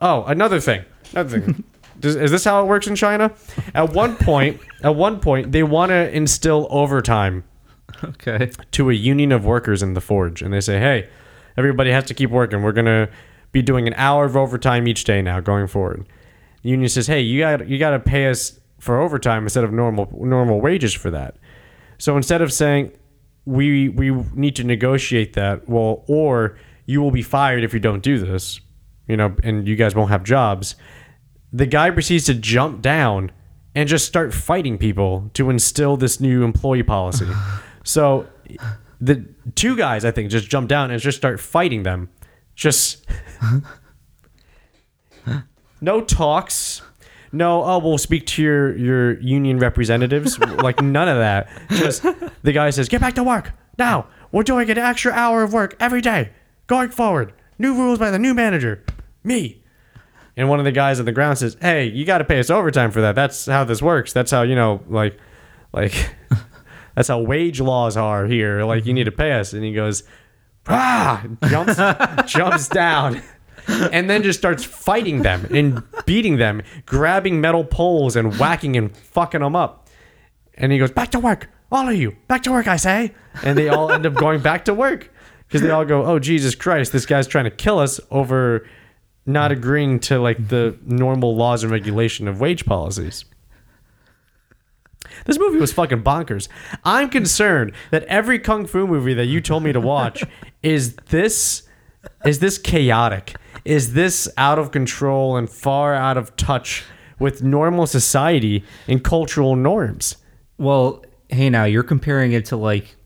oh 0.00 0.24
another 0.24 0.60
thing, 0.60 0.84
another 1.12 1.40
thing. 1.40 1.64
Does, 2.00 2.16
is 2.16 2.30
this 2.30 2.44
how 2.44 2.62
it 2.62 2.66
works 2.66 2.86
in 2.86 2.96
China? 2.96 3.32
At 3.74 3.92
one 3.92 4.16
point, 4.16 4.60
at 4.82 4.96
one 4.96 5.20
point, 5.20 5.52
they 5.52 5.62
want 5.62 5.90
to 5.90 6.10
instill 6.14 6.66
overtime 6.70 7.44
Okay. 8.02 8.50
to 8.72 8.90
a 8.90 8.94
union 8.94 9.30
of 9.30 9.44
workers 9.44 9.82
in 9.82 9.94
the 9.94 10.00
forge 10.00 10.42
and 10.42 10.52
they 10.52 10.60
say 10.60 10.80
hey 10.80 11.08
everybody 11.56 11.90
has 11.92 12.04
to 12.04 12.14
keep 12.14 12.30
working 12.30 12.62
we're 12.62 12.72
going 12.72 12.86
to 12.86 13.08
be 13.52 13.62
doing 13.62 13.86
an 13.86 13.94
hour 13.96 14.24
of 14.24 14.36
overtime 14.36 14.88
each 14.88 15.04
day 15.04 15.22
now 15.22 15.40
going 15.40 15.66
forward 15.66 16.06
the 16.62 16.70
union 16.70 16.88
says 16.88 17.06
hey 17.06 17.20
you 17.20 17.40
got 17.40 17.68
you 17.68 17.78
got 17.78 17.90
to 17.90 18.00
pay 18.00 18.28
us 18.28 18.58
for 18.78 19.00
overtime 19.00 19.44
instead 19.44 19.64
of 19.64 19.72
normal 19.72 20.08
normal 20.24 20.60
wages 20.60 20.92
for 20.92 21.10
that 21.10 21.36
so 21.98 22.16
instead 22.16 22.42
of 22.42 22.52
saying 22.52 22.90
we 23.44 23.88
we 23.88 24.10
need 24.34 24.56
to 24.56 24.64
negotiate 24.64 25.34
that 25.34 25.68
well 25.68 26.04
or 26.08 26.58
you 26.86 27.00
will 27.00 27.10
be 27.10 27.22
fired 27.22 27.62
if 27.62 27.72
you 27.72 27.80
don't 27.80 28.02
do 28.02 28.18
this 28.18 28.60
you 29.06 29.16
know, 29.16 29.34
and 29.42 29.66
you 29.66 29.76
guys 29.76 29.94
won't 29.94 30.10
have 30.10 30.24
jobs. 30.24 30.74
The 31.52 31.66
guy 31.66 31.90
proceeds 31.90 32.24
to 32.26 32.34
jump 32.34 32.80
down 32.82 33.30
and 33.74 33.88
just 33.88 34.06
start 34.06 34.32
fighting 34.32 34.78
people 34.78 35.30
to 35.34 35.50
instill 35.50 35.96
this 35.96 36.20
new 36.20 36.44
employee 36.44 36.82
policy. 36.82 37.28
so 37.84 38.26
the 39.00 39.26
two 39.54 39.76
guys, 39.76 40.04
I 40.04 40.10
think, 40.10 40.30
just 40.30 40.48
jump 40.48 40.68
down 40.68 40.90
and 40.90 41.00
just 41.00 41.18
start 41.18 41.40
fighting 41.40 41.82
them. 41.82 42.10
Just 42.62 43.04
no 45.80 46.00
talks. 46.00 46.80
No, 47.32 47.64
oh, 47.64 47.78
we'll 47.78 47.98
speak 47.98 48.24
to 48.26 48.42
your 48.42 48.76
your 48.76 49.20
union 49.20 49.58
representatives. 49.58 50.38
like 50.38 50.80
none 50.80 51.08
of 51.08 51.18
that. 51.18 51.48
Just 51.70 52.04
the 52.44 52.52
guy 52.52 52.70
says, 52.70 52.88
"Get 52.88 53.00
back 53.00 53.14
to 53.14 53.24
work 53.24 53.50
now. 53.78 54.06
We're 54.30 54.44
doing 54.44 54.70
an 54.70 54.78
extra 54.78 55.10
hour 55.10 55.42
of 55.42 55.52
work 55.52 55.74
every 55.80 56.00
day 56.00 56.30
going 56.68 56.90
forward. 56.90 57.32
New 57.58 57.74
rules 57.74 57.98
by 57.98 58.12
the 58.12 58.18
new 58.20 58.32
manager, 58.32 58.84
me." 59.24 59.60
And 60.36 60.48
one 60.48 60.60
of 60.60 60.64
the 60.64 60.70
guys 60.70 61.00
on 61.00 61.04
the 61.04 61.10
ground 61.10 61.38
says, 61.38 61.56
"Hey, 61.60 61.86
you 61.86 62.04
got 62.04 62.18
to 62.18 62.24
pay 62.24 62.38
us 62.38 62.48
overtime 62.48 62.92
for 62.92 63.00
that. 63.00 63.16
That's 63.16 63.46
how 63.46 63.64
this 63.64 63.82
works. 63.82 64.12
That's 64.12 64.30
how 64.30 64.42
you 64.42 64.54
know, 64.54 64.82
like, 64.88 65.18
like, 65.72 66.14
that's 66.94 67.08
how 67.08 67.18
wage 67.18 67.60
laws 67.60 67.96
are 67.96 68.24
here. 68.26 68.62
Like, 68.62 68.86
you 68.86 68.94
need 68.94 69.06
to 69.06 69.10
pay 69.10 69.32
us." 69.32 69.52
And 69.52 69.64
he 69.64 69.74
goes, 69.74 70.04
"Ah!" 70.68 71.24
Jumps, 71.48 71.76
jumps 72.32 72.68
down, 72.68 73.22
and 73.68 74.08
then 74.08 74.22
just 74.22 74.38
starts 74.38 74.64
fighting 74.64 75.22
them 75.22 75.46
and 75.50 75.82
beating 76.06 76.36
them, 76.36 76.62
grabbing 76.86 77.40
metal 77.40 77.64
poles 77.64 78.16
and 78.16 78.38
whacking 78.38 78.76
and 78.76 78.96
fucking 78.96 79.40
them 79.40 79.56
up. 79.56 79.88
And 80.54 80.72
he 80.72 80.78
goes, 80.78 80.90
"Back 80.90 81.10
to 81.12 81.18
work, 81.18 81.48
all 81.70 81.88
of 81.88 81.96
you. 81.96 82.16
Back 82.28 82.42
to 82.44 82.52
work, 82.52 82.66
I 82.66 82.76
say." 82.76 83.12
And 83.42 83.56
they 83.56 83.68
all 83.68 83.90
end 83.90 84.06
up 84.06 84.14
going 84.14 84.40
back 84.40 84.64
to 84.66 84.74
work 84.74 85.10
because 85.46 85.62
they 85.62 85.70
all 85.70 85.84
go, 85.84 86.04
"Oh 86.04 86.18
Jesus 86.18 86.54
Christ, 86.54 86.92
this 86.92 87.06
guy's 87.06 87.26
trying 87.26 87.44
to 87.44 87.50
kill 87.50 87.78
us 87.78 88.00
over." 88.10 88.66
not 89.24 89.52
agreeing 89.52 90.00
to 90.00 90.18
like 90.18 90.48
the 90.48 90.76
normal 90.84 91.36
laws 91.36 91.62
and 91.62 91.70
regulation 91.70 92.26
of 92.26 92.40
wage 92.40 92.64
policies. 92.66 93.24
This 95.24 95.38
movie 95.38 95.58
was 95.58 95.72
fucking 95.72 96.02
bonkers. 96.02 96.48
I'm 96.84 97.08
concerned 97.08 97.72
that 97.90 98.04
every 98.04 98.38
kung 98.38 98.66
fu 98.66 98.86
movie 98.86 99.14
that 99.14 99.26
you 99.26 99.40
told 99.40 99.62
me 99.62 99.72
to 99.72 99.80
watch 99.80 100.24
is 100.62 100.96
this 101.10 101.62
is 102.24 102.40
this 102.40 102.58
chaotic? 102.58 103.36
Is 103.64 103.92
this 103.92 104.28
out 104.36 104.58
of 104.58 104.72
control 104.72 105.36
and 105.36 105.48
far 105.48 105.94
out 105.94 106.16
of 106.16 106.34
touch 106.36 106.84
with 107.18 107.42
normal 107.42 107.86
society 107.86 108.64
and 108.88 109.02
cultural 109.04 109.54
norms? 109.54 110.16
Well, 110.58 111.04
hey, 111.28 111.48
now 111.48 111.64
you're 111.64 111.84
comparing 111.84 112.32
it 112.32 112.44
to 112.46 112.56
like 112.56 112.96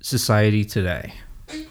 society 0.00 0.64
today, 0.64 1.14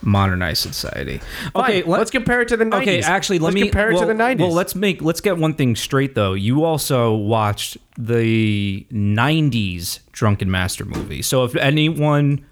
modernized 0.02 0.62
society. 0.62 1.22
Okay, 1.56 1.82
Fine, 1.82 1.90
let- 1.92 2.00
let's 2.00 2.12
compare 2.12 2.42
it 2.42 2.48
to 2.50 2.58
the 2.58 2.66
90s. 2.66 2.82
Okay, 2.82 3.02
actually, 3.02 3.40
let 3.40 3.46
let's 3.48 3.56
me 3.56 3.62
compare 3.64 3.92
it 3.92 3.96
well, 3.96 4.02
to 4.02 4.08
the 4.08 4.14
90s. 4.14 4.40
Well, 4.40 4.54
let's 4.54 4.76
make 4.76 5.02
let's 5.02 5.22
get 5.22 5.38
one 5.38 5.54
thing 5.54 5.76
straight 5.76 6.16
though. 6.16 6.34
You 6.34 6.64
also 6.64 7.14
watched 7.14 7.78
the 7.98 8.86
'90s 8.92 10.00
Drunken 10.12 10.50
Master 10.50 10.86
movie. 10.86 11.22
So 11.22 11.44
if 11.44 11.56
anyone 11.56 12.46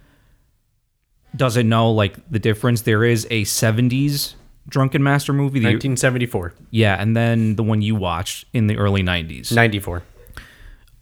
doesn't 1.35 1.67
know 1.67 1.91
like 1.91 2.15
the 2.29 2.39
difference, 2.39 2.81
there 2.81 3.03
is 3.03 3.25
a 3.29 3.43
'70s 3.43 4.35
Drunken 4.67 5.03
Master 5.03 5.33
movie. 5.33 5.59
The, 5.59 5.67
1974, 5.67 6.53
yeah, 6.71 7.01
and 7.01 7.15
then 7.15 7.55
the 7.55 7.63
one 7.63 7.81
you 7.81 7.95
watched 7.95 8.45
in 8.53 8.67
the 8.67 8.77
early 8.77 9.01
'90s. 9.03 9.51
94. 9.51 10.03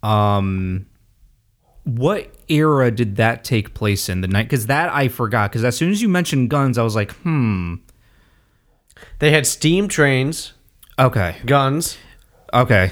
Um, 0.04 0.86
What 1.88 2.30
era 2.50 2.92
did 2.92 3.16
that 3.16 3.44
take 3.46 3.74
place 3.74 4.10
in 4.10 4.20
the 4.22 4.28
night? 4.28 4.44
Because 4.44 4.68
that 4.68 4.94
I 4.94 5.08
forgot. 5.08 5.52
Because 5.52 5.64
as 5.64 5.78
soon 5.78 5.90
as 5.90 6.02
you 6.02 6.10
mentioned 6.10 6.50
guns, 6.50 6.78
I 6.78 6.84
was 6.84 6.96
like, 6.96 7.12
hmm, 7.14 7.76
They 9.20 9.32
had 9.32 9.48
steam 9.48 9.88
trains, 9.88 10.54
okay, 11.00 11.38
guns. 11.46 11.98
Okay, 12.54 12.92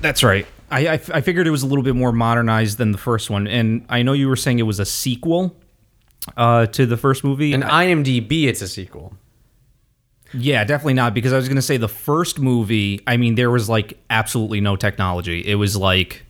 that's 0.00 0.22
right. 0.22 0.46
I, 0.70 0.86
I, 0.86 0.92
I 0.94 1.20
figured 1.20 1.46
it 1.46 1.50
was 1.50 1.62
a 1.62 1.66
little 1.66 1.84
bit 1.84 1.94
more 1.94 2.12
modernized 2.12 2.78
than 2.78 2.92
the 2.92 2.98
first 2.98 3.28
one, 3.30 3.46
and 3.46 3.84
I 3.88 4.02
know 4.02 4.12
you 4.14 4.28
were 4.28 4.36
saying 4.36 4.58
it 4.58 4.62
was 4.62 4.80
a 4.80 4.86
sequel 4.86 5.54
uh, 6.36 6.66
to 6.66 6.86
the 6.86 6.96
first 6.96 7.24
movie. 7.24 7.52
And 7.52 7.62
IMDb, 7.62 8.44
it's 8.46 8.62
a 8.62 8.68
sequel. 8.68 9.14
yeah, 10.32 10.64
definitely 10.64 10.94
not 10.94 11.14
because 11.14 11.32
I 11.32 11.36
was 11.36 11.46
going 11.46 11.56
to 11.56 11.62
say 11.62 11.76
the 11.76 11.88
first 11.88 12.38
movie. 12.38 13.00
I 13.06 13.16
mean, 13.18 13.34
there 13.34 13.50
was 13.50 13.68
like 13.68 13.98
absolutely 14.10 14.60
no 14.60 14.76
technology. 14.76 15.40
It 15.46 15.56
was 15.56 15.76
like 15.76 16.24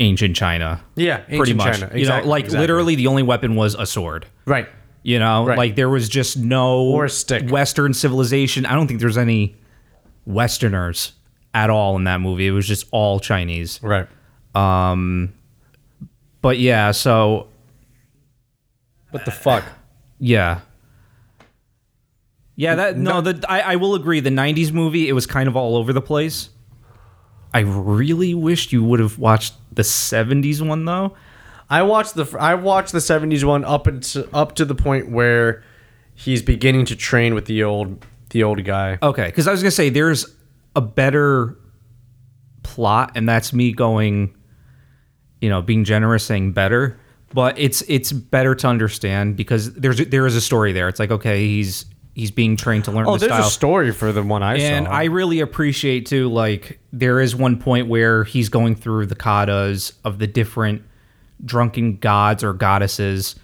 ancient 0.00 0.34
China. 0.34 0.82
Yeah, 0.96 1.18
pretty 1.18 1.54
much. 1.54 1.78
China. 1.80 1.96
You 1.96 2.06
know, 2.08 2.22
like 2.24 2.44
exactly. 2.46 2.60
literally 2.60 2.94
the 2.96 3.06
only 3.06 3.22
weapon 3.22 3.54
was 3.54 3.74
a 3.74 3.86
sword. 3.86 4.26
Right. 4.46 4.68
You 5.02 5.18
know, 5.18 5.46
Right. 5.46 5.56
like 5.56 5.76
there 5.76 5.88
was 5.88 6.08
just 6.08 6.36
no 6.36 6.82
Or 6.82 7.08
stick. 7.08 7.48
Western 7.50 7.94
civilization. 7.94 8.66
I 8.66 8.74
don't 8.74 8.86
think 8.88 9.00
there's 9.00 9.16
any 9.18 9.56
Westerners 10.26 11.12
at 11.54 11.70
all 11.70 11.96
in 11.96 12.04
that 12.04 12.20
movie. 12.20 12.46
It 12.46 12.50
was 12.52 12.66
just 12.66 12.86
all 12.90 13.20
Chinese. 13.20 13.80
Right. 13.82 14.06
Um, 14.54 15.32
But 16.42 16.58
yeah, 16.58 16.90
so 16.90 17.48
What 19.10 19.24
the 19.24 19.30
fuck? 19.30 19.64
yeah. 20.18 20.60
Yeah, 22.56 22.74
that 22.74 22.98
no, 22.98 23.20
the 23.22 23.42
I, 23.48 23.60
I 23.72 23.76
will 23.76 23.94
agree. 23.94 24.20
The 24.20 24.28
'90s 24.30 24.70
movie, 24.70 25.08
it 25.08 25.12
was 25.14 25.26
kind 25.26 25.48
of 25.48 25.56
all 25.56 25.76
over 25.76 25.94
the 25.94 26.02
place. 26.02 26.50
I 27.52 27.60
really 27.60 28.34
wished 28.34 28.72
you 28.72 28.84
would 28.84 29.00
have 29.00 29.18
watched 29.18 29.54
the 29.72 29.82
'70s 29.82 30.66
one 30.66 30.84
though. 30.84 31.14
I 31.68 31.82
watched 31.82 32.14
the 32.14 32.36
I 32.38 32.54
watched 32.54 32.92
the 32.92 32.98
'70s 32.98 33.44
one 33.44 33.64
up 33.64 33.86
into, 33.86 34.28
up 34.34 34.54
to 34.56 34.64
the 34.64 34.74
point 34.74 35.10
where 35.10 35.62
he's 36.14 36.42
beginning 36.42 36.84
to 36.86 36.96
train 36.96 37.34
with 37.34 37.46
the 37.46 37.64
old 37.64 38.04
the 38.30 38.42
old 38.42 38.64
guy. 38.64 38.98
Okay, 39.02 39.26
because 39.26 39.46
I 39.46 39.52
was 39.52 39.62
gonna 39.62 39.70
say 39.70 39.88
there's 39.88 40.26
a 40.76 40.80
better 40.80 41.56
plot, 42.62 43.12
and 43.14 43.28
that's 43.28 43.52
me 43.52 43.72
going, 43.72 44.34
you 45.40 45.48
know, 45.48 45.62
being 45.62 45.84
generous, 45.84 46.24
saying 46.24 46.52
better. 46.52 46.98
But 47.32 47.58
it's 47.58 47.82
it's 47.88 48.12
better 48.12 48.54
to 48.56 48.66
understand 48.66 49.36
because 49.36 49.72
there's 49.74 49.98
there 49.98 50.26
is 50.26 50.36
a 50.36 50.40
story 50.40 50.72
there. 50.72 50.88
It's 50.88 51.00
like 51.00 51.10
okay, 51.10 51.46
he's 51.46 51.84
he's 52.14 52.30
being 52.30 52.56
trained 52.56 52.84
to 52.84 52.90
learn 52.90 53.06
Oh, 53.06 53.12
the 53.16 53.26
there's 53.26 53.32
style. 53.32 53.46
a 53.46 53.50
story 53.50 53.92
for 53.92 54.12
the 54.12 54.22
one 54.22 54.42
I 54.42 54.56
and 54.56 54.86
saw. 54.86 54.92
I 54.92 55.04
really 55.04 55.40
appreciate 55.40 56.06
too, 56.06 56.28
like 56.28 56.78
there 56.92 57.20
is 57.20 57.34
one 57.36 57.58
point 57.58 57.88
where 57.88 58.24
he's 58.24 58.48
going 58.48 58.74
through 58.74 59.06
the 59.06 59.14
katas 59.16 59.92
of 60.04 60.18
the 60.18 60.26
different 60.26 60.82
drunken 61.44 61.96
gods 61.96 62.44
or 62.44 62.52
goddesses 62.52 63.36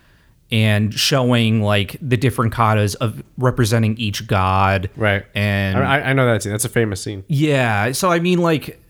and 0.53 0.93
showing 0.95 1.61
like 1.63 1.97
the 2.01 2.17
different 2.17 2.53
katas 2.55 2.95
of 2.97 3.23
representing 3.39 3.97
each 3.99 4.27
god. 4.27 4.91
right. 4.97 5.25
And 5.35 5.79
I, 5.79 6.01
I 6.01 6.13
know 6.13 6.27
that 6.27 6.43
scene. 6.43 6.53
That's 6.53 6.65
a 6.65 6.69
famous 6.69 7.01
scene. 7.03 7.25
yeah, 7.29 7.93
so 7.93 8.11
I 8.11 8.19
mean 8.21 8.39
like 8.41 8.81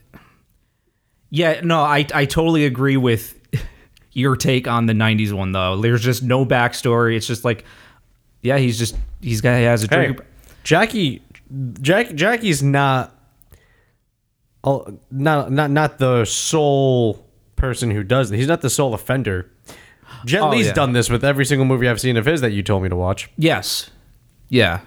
yeah, 1.29 1.59
no, 1.63 1.81
I 1.81 2.05
I 2.13 2.25
totally 2.25 2.65
agree 2.65 2.97
with 2.97 3.35
your 4.13 4.35
take 4.35 4.67
on 4.67 4.85
the 4.85 4.93
90s 4.93 5.33
one 5.33 5.51
though. 5.51 5.79
There's 5.81 6.01
just 6.01 6.23
no 6.23 6.45
backstory. 6.45 7.15
It's 7.17 7.27
just 7.27 7.43
like 7.43 7.65
yeah, 8.41 8.57
he's 8.57 8.77
just 8.77 8.95
he's 9.21 9.41
got 9.41 9.57
he 9.57 9.63
has 9.63 9.83
a 9.83 9.87
Hey, 9.87 9.95
drink. 10.07 10.21
Jackie, 10.63 11.21
Jack, 11.81 12.13
Jackie's 12.13 12.61
not, 12.61 13.15
oh, 14.63 14.99
not 15.11 15.51
not 15.51 15.71
not 15.71 15.97
the 15.97 16.25
sole 16.25 17.25
person 17.55 17.89
who 17.91 18.03
does. 18.03 18.29
He's 18.29 18.47
not 18.47 18.61
the 18.61 18.69
sole 18.69 18.93
offender. 18.93 19.49
Jet 20.25 20.41
Oh, 20.41 20.49
Li's 20.49 20.67
yeah. 20.67 20.73
done 20.73 20.93
this 20.93 21.09
with 21.09 21.23
every 21.23 21.45
single 21.45 21.65
movie 21.65 21.87
I've 21.87 22.01
seen 22.01 22.17
of 22.17 22.25
his 22.25 22.41
that 22.41 22.51
you 22.51 22.63
told 22.63 22.83
me 22.83 22.89
to 22.89 22.95
watch. 22.95 23.29
Yes. 23.37 23.89
Yeah. 24.49 24.79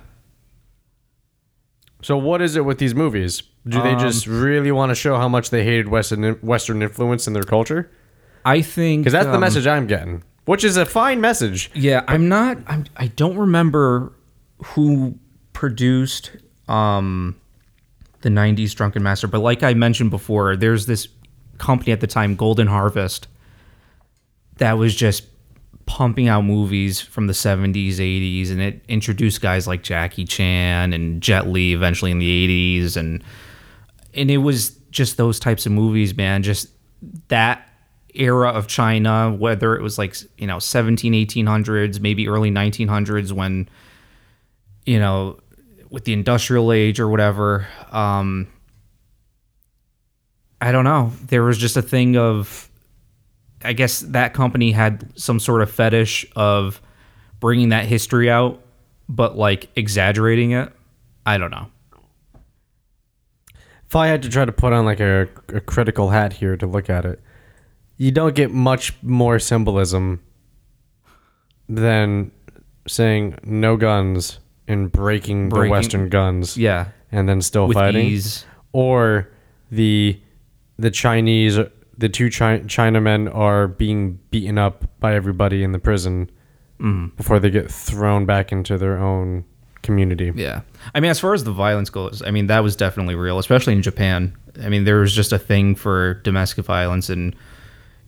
So 2.02 2.16
what 2.16 2.40
is 2.42 2.56
it 2.56 2.64
with 2.64 2.78
these 2.78 2.94
movies? 2.94 3.42
Do 3.68 3.82
they 3.82 3.94
just 3.96 4.26
Um, 4.26 4.40
really 4.42 4.72
want 4.72 4.90
to 4.90 4.94
show 4.94 5.16
how 5.18 5.28
much 5.28 5.50
they 5.50 5.64
hated 5.64 5.88
Western 5.88 6.32
Western 6.42 6.82
influence 6.82 7.26
in 7.26 7.34
their 7.34 7.42
culture? 7.42 7.90
I 8.44 8.62
think 8.62 9.02
Because 9.02 9.12
that's 9.12 9.26
the 9.26 9.34
um, 9.34 9.40
message 9.40 9.66
I'm 9.66 9.86
getting, 9.86 10.22
which 10.50 10.64
is 10.64 10.76
a 10.76 10.84
fine 10.84 11.20
message. 11.20 11.70
Yeah, 11.74 12.02
I'm 12.08 12.28
not. 12.28 12.58
I'm, 12.66 12.84
I 12.96 13.06
don't 13.06 13.36
remember 13.36 14.12
who 14.64 15.16
produced 15.52 16.32
um, 16.66 17.40
the 18.22 18.30
'90s 18.30 18.74
Drunken 18.74 19.00
Master, 19.00 19.28
but 19.28 19.42
like 19.42 19.62
I 19.62 19.74
mentioned 19.74 20.10
before, 20.10 20.56
there's 20.56 20.86
this 20.86 21.06
company 21.58 21.92
at 21.92 22.00
the 22.00 22.08
time, 22.08 22.34
Golden 22.34 22.66
Harvest, 22.66 23.28
that 24.56 24.72
was 24.72 24.92
just 24.96 25.22
pumping 25.86 26.26
out 26.26 26.42
movies 26.44 27.00
from 27.00 27.28
the 27.28 27.32
70s, 27.32 27.98
80s, 27.98 28.50
and 28.50 28.60
it 28.60 28.84
introduced 28.88 29.40
guys 29.40 29.68
like 29.68 29.84
Jackie 29.84 30.24
Chan 30.24 30.92
and 30.92 31.22
Jet 31.22 31.46
Li 31.46 31.72
eventually 31.72 32.10
in 32.10 32.18
the 32.18 32.80
80s, 32.82 32.96
and 32.96 33.22
and 34.14 34.32
it 34.32 34.38
was 34.38 34.70
just 34.90 35.16
those 35.16 35.38
types 35.38 35.64
of 35.64 35.70
movies, 35.70 36.16
man. 36.16 36.42
Just 36.42 36.70
that 37.28 37.69
era 38.14 38.50
of 38.50 38.66
China, 38.66 39.32
whether 39.32 39.76
it 39.76 39.82
was 39.82 39.98
like, 39.98 40.16
you 40.38 40.46
know, 40.46 40.58
17, 40.58 41.12
1800s, 41.12 42.00
maybe 42.00 42.28
early 42.28 42.50
1900s 42.50 43.32
when, 43.32 43.68
you 44.86 44.98
know, 44.98 45.38
with 45.90 46.04
the 46.04 46.12
industrial 46.12 46.72
age 46.72 47.00
or 47.00 47.08
whatever. 47.08 47.66
Um, 47.90 48.48
I 50.60 50.72
don't 50.72 50.84
know. 50.84 51.12
There 51.26 51.42
was 51.42 51.58
just 51.58 51.76
a 51.76 51.82
thing 51.82 52.16
of, 52.16 52.70
I 53.62 53.72
guess 53.72 54.00
that 54.00 54.34
company 54.34 54.72
had 54.72 55.10
some 55.18 55.40
sort 55.40 55.62
of 55.62 55.70
fetish 55.70 56.26
of 56.36 56.80
bringing 57.40 57.70
that 57.70 57.86
history 57.86 58.30
out, 58.30 58.62
but 59.08 59.36
like 59.36 59.68
exaggerating 59.76 60.52
it. 60.52 60.72
I 61.26 61.38
don't 61.38 61.50
know. 61.50 61.68
if 63.86 63.96
I 63.96 64.06
had 64.06 64.22
to 64.22 64.28
try 64.28 64.44
to 64.44 64.52
put 64.52 64.72
on 64.72 64.84
like 64.84 65.00
a, 65.00 65.28
a 65.48 65.60
critical 65.60 66.10
hat 66.10 66.32
here 66.34 66.56
to 66.56 66.66
look 66.66 66.88
at 66.88 67.04
it, 67.04 67.20
you 68.00 68.10
don't 68.10 68.34
get 68.34 68.50
much 68.50 68.94
more 69.02 69.38
symbolism 69.38 70.20
than 71.68 72.30
saying 72.88 73.38
no 73.44 73.76
guns 73.76 74.38
and 74.66 74.90
breaking, 74.90 75.48
the 75.48 75.54
Breaking- 75.56 75.70
Western 75.70 76.08
guns, 76.08 76.56
Yeah, 76.56 76.86
and 77.12 77.28
then 77.28 77.40
still 77.42 77.66
with 77.68 77.74
fighting, 77.76 78.06
ease. 78.06 78.44
or 78.72 79.28
the 79.70 80.18
the 80.78 80.90
Chinese, 80.90 81.58
the 81.98 82.08
two 82.08 82.30
Chi- 82.30 82.60
Chinamen 82.60 83.32
are 83.34 83.68
being 83.68 84.18
beaten 84.30 84.56
up 84.56 84.84
by 84.98 85.14
everybody 85.14 85.62
in 85.62 85.72
the 85.72 85.78
prison 85.78 86.30
Mm-hmm. 86.80 87.14
before 87.18 87.38
they 87.38 87.50
get 87.50 87.70
thrown 87.70 88.24
back 88.24 88.50
into 88.52 88.78
their 88.78 88.96
own 88.96 89.44
community. 89.82 90.32
Yeah. 90.34 90.62
I 90.94 91.00
mean, 91.00 91.10
as 91.10 91.20
far 91.20 91.34
as 91.34 91.44
the 91.44 91.52
violence 91.52 91.90
goes, 91.90 92.22
I 92.24 92.30
mean, 92.30 92.46
that 92.46 92.60
was 92.60 92.74
definitely 92.74 93.14
real, 93.16 93.38
especially 93.38 93.74
in 93.74 93.82
Japan. 93.82 94.34
I 94.62 94.70
mean, 94.70 94.84
there 94.84 95.00
was 95.00 95.14
just 95.14 95.30
a 95.34 95.38
thing 95.38 95.74
for 95.74 96.14
domestic 96.24 96.64
violence 96.64 97.10
and, 97.10 97.36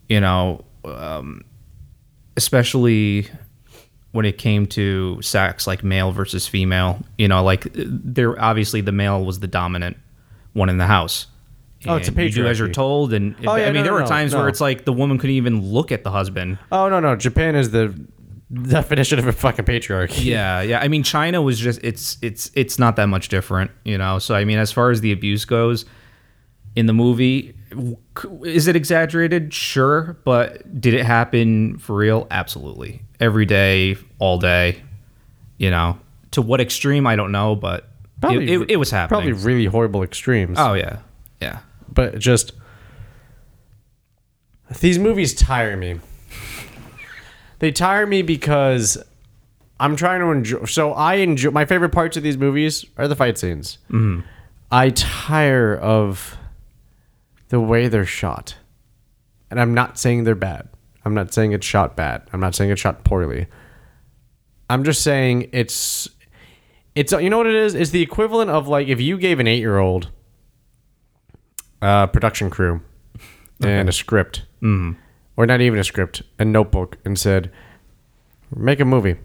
you 0.08 0.20
know, 0.20 0.64
um, 0.84 1.42
especially 2.36 3.28
when 4.12 4.26
it 4.26 4.38
came 4.38 4.66
to 4.66 5.20
sex, 5.22 5.66
like 5.66 5.82
male 5.82 6.12
versus 6.12 6.46
female, 6.46 7.00
you 7.16 7.28
know, 7.28 7.42
like 7.42 7.66
there, 7.74 8.40
obviously 8.40 8.80
the 8.80 8.92
male 8.92 9.24
was 9.24 9.40
the 9.40 9.46
dominant 9.46 9.96
one 10.52 10.68
in 10.68 10.76
the 10.78 10.86
house. 10.86 11.26
Oh, 11.86 11.96
it's 11.96 12.08
a 12.08 12.12
And 12.12 12.20
you 12.20 12.30
do 12.30 12.46
as 12.46 12.58
you're 12.58 12.68
told. 12.68 13.12
And 13.12 13.34
Oh, 13.46 13.56
yeah, 13.56 13.64
I 13.64 13.66
mean, 13.66 13.74
no, 13.76 13.82
there 13.82 13.92
no, 13.92 14.02
were 14.02 14.06
times 14.06 14.32
no. 14.32 14.40
where 14.40 14.48
it's 14.48 14.60
like 14.60 14.84
the 14.84 14.92
woman 14.92 15.18
couldn't 15.18 15.34
even 15.34 15.62
look 15.62 15.90
at 15.90 16.04
the 16.04 16.10
husband. 16.10 16.58
Oh 16.70 16.88
no 16.88 17.00
no, 17.00 17.16
Japan 17.16 17.56
is 17.56 17.70
the 17.70 17.92
definition 18.52 19.18
of 19.18 19.26
a 19.26 19.32
fucking 19.32 19.64
patriarchy. 19.64 20.24
Yeah, 20.24 20.60
yeah. 20.60 20.78
I 20.80 20.88
mean, 20.88 21.02
China 21.02 21.42
was 21.42 21.58
just 21.58 21.80
it's 21.82 22.18
it's 22.22 22.50
it's 22.54 22.78
not 22.78 22.96
that 22.96 23.06
much 23.06 23.28
different, 23.28 23.70
you 23.84 23.98
know. 23.98 24.18
So 24.18 24.34
I 24.34 24.44
mean, 24.44 24.58
as 24.58 24.70
far 24.70 24.90
as 24.90 25.00
the 25.00 25.10
abuse 25.10 25.44
goes 25.44 25.84
in 26.76 26.86
the 26.86 26.92
movie, 26.92 27.54
is 28.44 28.68
it 28.68 28.76
exaggerated? 28.76 29.52
Sure, 29.52 30.16
but 30.24 30.80
did 30.80 30.94
it 30.94 31.04
happen 31.04 31.78
for 31.78 31.96
real? 31.96 32.26
Absolutely. 32.30 33.02
Every 33.20 33.46
day, 33.46 33.96
all 34.18 34.38
day. 34.38 34.82
You 35.58 35.70
know, 35.70 35.98
to 36.32 36.42
what 36.42 36.60
extreme 36.60 37.06
I 37.06 37.14
don't 37.14 37.30
know, 37.30 37.54
but 37.54 37.88
it, 38.24 38.48
it, 38.48 38.70
it 38.72 38.76
was 38.76 38.90
happening. 38.90 39.08
Probably 39.08 39.32
really 39.32 39.66
horrible 39.66 40.02
extremes. 40.02 40.58
Oh 40.58 40.74
yeah, 40.74 40.98
yeah. 41.40 41.60
but 41.88 42.18
just 42.18 42.52
these 44.80 44.98
movies 44.98 45.34
tire 45.34 45.76
me. 45.76 46.00
They 47.58 47.70
tire 47.70 48.06
me 48.06 48.22
because 48.22 48.98
I'm 49.78 49.94
trying 49.94 50.20
to 50.20 50.26
enjoy. 50.26 50.64
So 50.64 50.92
I 50.92 51.14
enjoy 51.16 51.50
my 51.50 51.64
favorite 51.64 51.90
parts 51.90 52.16
of 52.16 52.22
these 52.22 52.36
movies 52.36 52.84
are 52.96 53.06
the 53.06 53.16
fight 53.16 53.38
scenes. 53.38 53.78
Mm-hmm. 53.90 54.20
I 54.70 54.90
tire 54.90 55.76
of 55.76 56.36
the 57.52 57.60
way 57.60 57.86
they're 57.86 58.06
shot, 58.06 58.56
and 59.50 59.60
I'm 59.60 59.74
not 59.74 59.98
saying 59.98 60.24
they're 60.24 60.34
bad. 60.34 60.70
I'm 61.04 61.12
not 61.12 61.34
saying 61.34 61.52
it's 61.52 61.66
shot 61.66 61.94
bad. 61.94 62.22
I'm 62.32 62.40
not 62.40 62.54
saying 62.54 62.70
it's 62.70 62.80
shot 62.80 63.04
poorly. 63.04 63.46
I'm 64.70 64.84
just 64.84 65.02
saying 65.02 65.50
it's 65.52 66.08
it's 66.94 67.12
you 67.12 67.28
know 67.28 67.36
what 67.36 67.46
it 67.46 67.54
is? 67.54 67.74
It's 67.74 67.90
the 67.90 68.00
equivalent 68.00 68.50
of 68.50 68.68
like 68.68 68.88
if 68.88 69.02
you 69.02 69.18
gave 69.18 69.38
an 69.38 69.46
eight 69.46 69.58
year 69.58 69.76
old 69.76 70.08
uh, 71.82 72.06
production 72.06 72.48
crew 72.48 72.80
and 73.62 73.86
a 73.86 73.92
script, 73.92 74.46
mm. 74.62 74.96
or 75.36 75.44
not 75.44 75.60
even 75.60 75.78
a 75.78 75.84
script, 75.84 76.22
a 76.38 76.46
notebook, 76.46 76.96
and 77.04 77.18
said, 77.18 77.52
"Make 78.56 78.80
a 78.80 78.86
movie." 78.86 79.16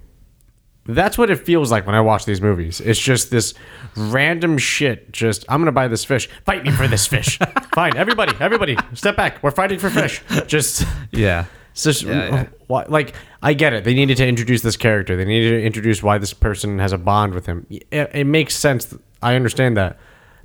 That's 0.87 1.17
what 1.17 1.29
it 1.29 1.35
feels 1.37 1.71
like 1.71 1.85
when 1.85 1.95
I 1.95 2.01
watch 2.01 2.25
these 2.25 2.41
movies. 2.41 2.79
It's 2.81 2.99
just 2.99 3.29
this 3.29 3.53
random 3.95 4.57
shit. 4.57 5.11
Just 5.11 5.45
I'm 5.49 5.59
gonna 5.61 5.71
buy 5.71 5.87
this 5.87 6.05
fish. 6.05 6.29
Fight 6.45 6.63
me 6.63 6.71
for 6.71 6.87
this 6.87 7.05
fish. 7.07 7.37
Fine, 7.73 7.97
everybody, 7.97 8.33
everybody, 8.39 8.77
step 8.93 9.15
back. 9.17 9.41
We're 9.43 9.51
fighting 9.51 9.79
for 9.79 9.89
fish. 9.89 10.21
Just 10.47 10.85
Yeah. 11.11 11.45
just 11.75 12.03
Yeah, 12.03 12.47
yeah. 12.69 12.83
like 12.89 13.13
I 13.43 13.53
get 13.53 13.73
it. 13.73 13.83
They 13.83 13.93
needed 13.93 14.17
to 14.17 14.27
introduce 14.27 14.61
this 14.61 14.77
character. 14.77 15.15
They 15.15 15.25
needed 15.25 15.51
to 15.59 15.63
introduce 15.65 16.01
why 16.01 16.17
this 16.17 16.33
person 16.33 16.79
has 16.79 16.93
a 16.93 16.97
bond 16.97 17.33
with 17.33 17.45
him. 17.45 17.67
It, 17.69 18.09
it 18.13 18.23
makes 18.25 18.55
sense. 18.55 18.95
I 19.21 19.35
understand 19.35 19.77
that. 19.77 19.97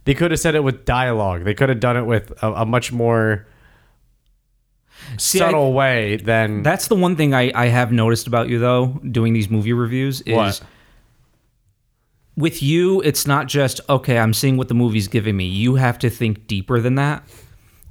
They 0.05 0.15
could 0.15 0.33
have 0.33 0.41
said 0.41 0.55
it 0.57 0.65
with 0.65 0.85
dialogue. 0.85 1.45
They 1.45 1.55
could 1.55 1.69
have 1.69 1.79
done 1.81 1.97
it 1.97 2.03
with 2.03 2.33
a, 2.43 2.53
a 2.53 2.67
much 2.67 2.91
more 2.91 3.47
See, 5.19 5.41
I- 5.41 5.47
subtle 5.47 5.73
way 5.73 6.17
than 6.17 6.63
That's 6.63 6.89
the 6.89 6.95
one 6.97 7.17
thing 7.17 7.35
I, 7.35 7.53
I 7.55 7.67
have 7.67 7.93
noticed 7.93 8.27
about 8.27 8.49
you 8.49 8.59
though, 8.59 9.01
doing 9.11 9.33
these 9.33 9.51
movie 9.51 9.73
reviews 9.73 10.21
is 10.23 10.35
What? 10.37 10.61
with 12.37 12.63
you, 12.63 13.01
it's 13.03 13.27
not 13.27 13.47
just 13.47 13.81
okay, 13.89 14.19
I'm 14.19 14.33
seeing 14.35 14.57
what 14.57 14.69
the 14.69 14.75
movie's 14.75 15.09
giving 15.09 15.37
me. 15.37 15.47
You 15.47 15.75
have 15.77 15.99
to 16.01 16.11
think 16.11 16.47
deeper 16.47 16.81
than 16.81 16.95
that. 16.97 17.23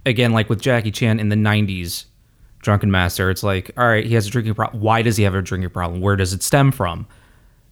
Again, 0.05 0.31
like 0.31 0.49
with 0.49 0.61
Jackie 0.61 0.91
Chan 0.91 1.19
in 1.19 1.29
the 1.29 1.35
nineties, 1.35 2.05
Drunken 2.59 2.89
Master, 2.89 3.29
it's 3.29 3.43
like, 3.43 3.71
all 3.77 3.87
right, 3.87 4.05
he 4.05 4.15
has 4.15 4.25
a 4.27 4.29
drinking 4.31 4.55
problem. 4.55 4.81
Why 4.81 5.01
does 5.03 5.17
he 5.17 5.23
have 5.23 5.35
a 5.35 5.41
drinking 5.41 5.69
problem? 5.69 6.01
Where 6.01 6.15
does 6.15 6.33
it 6.33 6.41
stem 6.41 6.71
from? 6.71 7.05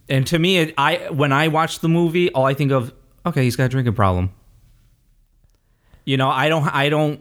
And 0.08 0.26
to 0.28 0.38
me, 0.38 0.58
it, 0.58 0.74
I 0.78 1.08
when 1.10 1.32
I 1.32 1.48
watch 1.48 1.80
the 1.80 1.88
movie, 1.88 2.30
all 2.32 2.44
I 2.44 2.54
think 2.54 2.70
of, 2.72 2.92
okay, 3.26 3.42
he's 3.44 3.56
got 3.56 3.64
a 3.64 3.68
drinking 3.68 3.94
problem. 3.94 4.32
You 6.04 6.16
know, 6.16 6.28
I 6.28 6.48
don't 6.48 6.64
I 6.68 6.88
don't 6.88 7.20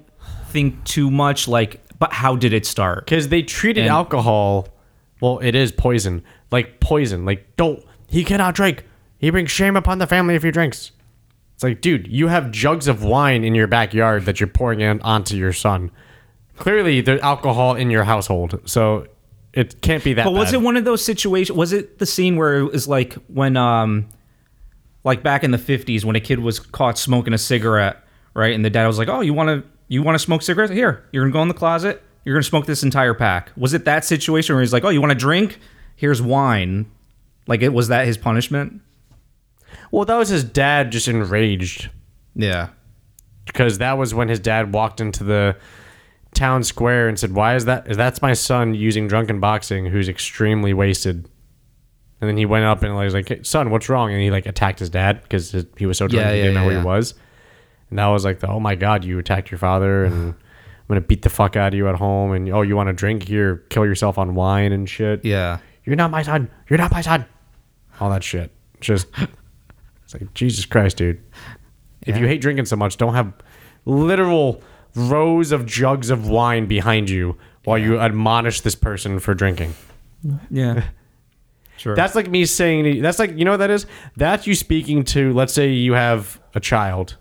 think 0.49 0.83
too 0.83 1.09
much 1.11 1.47
like, 1.47 1.81
but 1.99 2.13
how 2.13 2.35
did 2.35 2.53
it 2.53 2.65
start? 2.65 3.05
because 3.05 3.27
they 3.27 3.41
treated 3.43 3.81
And- 3.81 3.89
alcohol. 3.91 4.67
Well, 5.21 5.39
it 5.39 5.53
is 5.53 5.71
poison, 5.73 6.23
like 6.49 6.79
poison. 6.79 7.25
Like 7.25 7.55
don't 7.57 7.83
he 8.07 8.23
cannot 8.23 8.55
drink. 8.55 8.85
He 9.17 9.29
brings 9.29 9.51
shame 9.51 9.75
upon 9.75 9.97
the 9.99 10.07
family 10.07 10.35
if 10.35 10.43
he 10.43 10.51
drinks. 10.51 10.91
It's 11.55 11.63
like, 11.63 11.81
dude, 11.81 12.07
you 12.07 12.29
have 12.29 12.51
jugs 12.51 12.87
of 12.87 13.03
wine 13.03 13.43
in 13.43 13.53
your 13.53 13.67
backyard 13.67 14.23
that 14.25 14.39
you're 14.39 14.47
pouring 14.47 14.79
in 14.79 15.01
onto 15.01 15.35
your 15.35 15.51
son. 15.51 15.91
Clearly, 16.55 17.01
there's 17.01 17.19
alcohol 17.19 17.75
in 17.75 17.89
your 17.91 18.05
household, 18.05 18.61
so 18.63 19.07
it 19.53 19.81
can't 19.81 20.01
be 20.03 20.13
that. 20.13 20.23
But 20.23 20.31
was 20.31 20.47
bad. 20.51 20.53
it 20.55 20.61
one 20.61 20.77
of 20.77 20.85
those 20.85 21.03
situations? 21.03 21.57
Was 21.57 21.73
it 21.73 21.99
the 21.99 22.05
scene 22.05 22.37
where 22.37 22.59
it 22.59 22.71
was 22.71 22.87
like 22.87 23.15
when, 23.27 23.57
um, 23.57 24.07
like 25.03 25.21
back 25.21 25.43
in 25.43 25.51
the 25.51 25.57
fifties 25.57 26.05
when 26.05 26.15
a 26.15 26.21
kid 26.21 26.39
was 26.39 26.59
caught 26.61 26.97
smoking 26.97 27.33
a 27.33 27.37
cigarette, 27.37 28.03
right? 28.33 28.53
And 28.55 28.63
the 28.63 28.69
dad 28.69 28.87
was 28.87 28.97
like, 28.97 29.09
"Oh, 29.09 29.19
you 29.19 29.33
want 29.33 29.49
to 29.49 29.69
you 29.89 30.01
want 30.03 30.15
to 30.15 30.19
smoke 30.19 30.41
cigarettes? 30.41 30.71
Here, 30.71 31.03
you're 31.11 31.23
gonna 31.23 31.33
go 31.33 31.41
in 31.41 31.47
the 31.49 31.53
closet. 31.53 32.01
You're 32.23 32.35
gonna 32.35 32.43
smoke 32.43 32.65
this 32.65 32.83
entire 32.83 33.13
pack." 33.13 33.51
Was 33.57 33.73
it 33.73 33.83
that 33.85 34.05
situation 34.05 34.55
where 34.55 34.61
he's 34.61 34.71
like, 34.71 34.85
"Oh, 34.85 34.89
you 34.89 35.01
want 35.01 35.11
to 35.11 35.17
drink? 35.17 35.59
Here's 35.97 36.21
wine." 36.21 36.85
Like 37.47 37.61
it 37.61 37.73
was 37.73 37.87
that 37.89 38.05
his 38.05 38.17
punishment? 38.17 38.81
Well, 39.91 40.05
that 40.05 40.15
was 40.15 40.29
his 40.29 40.43
dad 40.43 40.91
just 40.91 41.07
enraged 41.07 41.89
Yeah. 42.35 42.69
because 43.45 43.79
that 43.79 43.97
was 43.97 44.13
when 44.13 44.29
his 44.29 44.39
dad 44.39 44.71
walked 44.73 45.01
into 45.01 45.23
the 45.23 45.55
town 46.35 46.63
square 46.63 47.07
and 47.07 47.17
said, 47.17 47.33
"Why 47.33 47.55
is 47.55 47.65
that? 47.65 47.87
Is 47.89 47.97
that's 47.97 48.21
my 48.21 48.33
son 48.33 48.75
using 48.75 49.07
drunken 49.07 49.39
boxing, 49.39 49.87
who's 49.87 50.07
extremely 50.07 50.73
wasted." 50.73 51.27
And 52.21 52.27
then 52.29 52.37
he 52.37 52.45
went 52.45 52.65
up 52.65 52.83
and 52.83 52.93
was 52.95 53.13
like, 53.15 53.39
"Son, 53.43 53.71
what's 53.71 53.89
wrong?" 53.89 54.11
And 54.11 54.21
he 54.21 54.29
like 54.29 54.45
attacked 54.45 54.77
his 54.79 54.89
dad 54.91 55.21
because 55.23 55.55
he 55.77 55.85
was 55.87 55.97
so 55.97 56.07
drunk 56.07 56.23
Yeah, 56.25 56.31
he 56.33 56.37
yeah, 56.37 56.43
didn't 56.43 56.55
know 56.55 56.61
yeah, 56.61 56.67
who 56.69 56.73
yeah. 56.75 56.81
he 56.81 56.85
was. 56.85 57.13
And 57.89 57.99
that 57.99 58.07
was 58.07 58.25
like, 58.25 58.39
the, 58.39 58.47
"Oh 58.47 58.59
my 58.59 58.75
God, 58.75 59.03
you 59.03 59.19
attacked 59.19 59.51
your 59.51 59.57
father!" 59.57 60.05
And 60.05 60.33
I'm 60.33 60.35
gonna 60.87 61.01
beat 61.01 61.21
the 61.21 61.29
fuck 61.29 61.55
out 61.55 61.73
of 61.73 61.77
you 61.77 61.87
at 61.87 61.95
home. 61.95 62.31
And 62.31 62.49
oh, 62.49 62.61
you 62.61 62.75
want 62.75 62.87
to 62.87 62.93
drink 62.93 63.27
here? 63.27 63.63
Kill 63.69 63.85
yourself 63.85 64.17
on 64.17 64.35
wine 64.35 64.71
and 64.71 64.89
shit. 64.89 65.23
Yeah. 65.25 65.59
You're 65.83 65.95
not 65.95 66.11
my 66.11 66.21
son. 66.21 66.49
You're 66.69 66.79
not 66.79 66.91
my 66.91 67.01
son. 67.01 67.25
All 67.99 68.09
that 68.09 68.23
shit. 68.23 68.51
Just 68.79 69.07
it's 70.03 70.13
like 70.13 70.33
Jesus 70.33 70.65
Christ, 70.65 70.97
dude. 70.97 71.21
If 72.05 72.17
you 72.17 72.27
hate 72.27 72.41
drinking 72.41 72.65
so 72.65 72.75
much, 72.75 72.97
don't 72.97 73.13
have 73.13 73.33
literal 73.85 74.61
rows 74.95 75.51
of 75.51 75.65
jugs 75.65 76.09
of 76.09 76.27
wine 76.29 76.65
behind 76.65 77.09
you 77.09 77.37
while 77.65 77.77
you 77.77 77.99
admonish 77.99 78.61
this 78.61 78.75
person 78.75 79.19
for 79.19 79.33
drinking. 79.33 79.73
Yeah. 80.49 80.83
Sure. 81.77 81.95
That's 81.95 82.13
like 82.13 82.29
me 82.29 82.43
saying 82.43 83.01
that's 83.01 83.19
like 83.19 83.37
you 83.37 83.45
know 83.45 83.51
what 83.51 83.57
that 83.57 83.69
is? 83.69 83.85
That's 84.17 84.45
you 84.45 84.53
speaking 84.53 85.05
to 85.05 85.31
let's 85.31 85.53
say 85.53 85.69
you 85.69 85.93
have 85.93 86.37
a 86.53 86.59
child. 86.59 87.15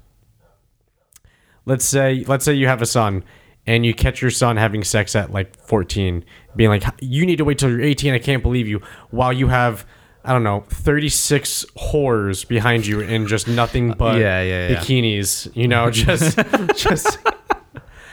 Let's 1.68 1.84
say 1.84 2.24
let's 2.26 2.44
say 2.44 2.54
you 2.54 2.66
have 2.66 2.82
a 2.82 2.86
son 2.86 3.22
and 3.66 3.84
you 3.84 3.92
catch 3.94 4.22
your 4.22 4.30
son 4.30 4.56
having 4.56 4.82
sex 4.84 5.14
at 5.14 5.30
like 5.30 5.54
14 5.66 6.24
being 6.56 6.70
like 6.70 6.82
you 7.00 7.26
need 7.26 7.36
to 7.36 7.44
wait 7.44 7.58
till 7.58 7.70
you're 7.70 7.82
18 7.82 8.14
I 8.14 8.18
can't 8.18 8.42
believe 8.42 8.66
you 8.66 8.80
while 9.10 9.32
you 9.32 9.48
have 9.48 9.84
I 10.24 10.32
don't 10.32 10.42
know 10.42 10.64
36 10.70 11.66
whores 11.76 12.46
behind 12.48 12.86
you 12.86 13.00
in 13.00 13.26
just 13.26 13.46
nothing 13.48 13.90
uh, 13.92 13.94
but 13.94 14.18
Yeah, 14.18 14.42
yeah, 14.42 14.68
yeah. 14.68 14.76
bikinis, 14.80 15.54
you 15.54 15.68
know, 15.68 15.90
just 16.06 16.38
just 16.76 17.18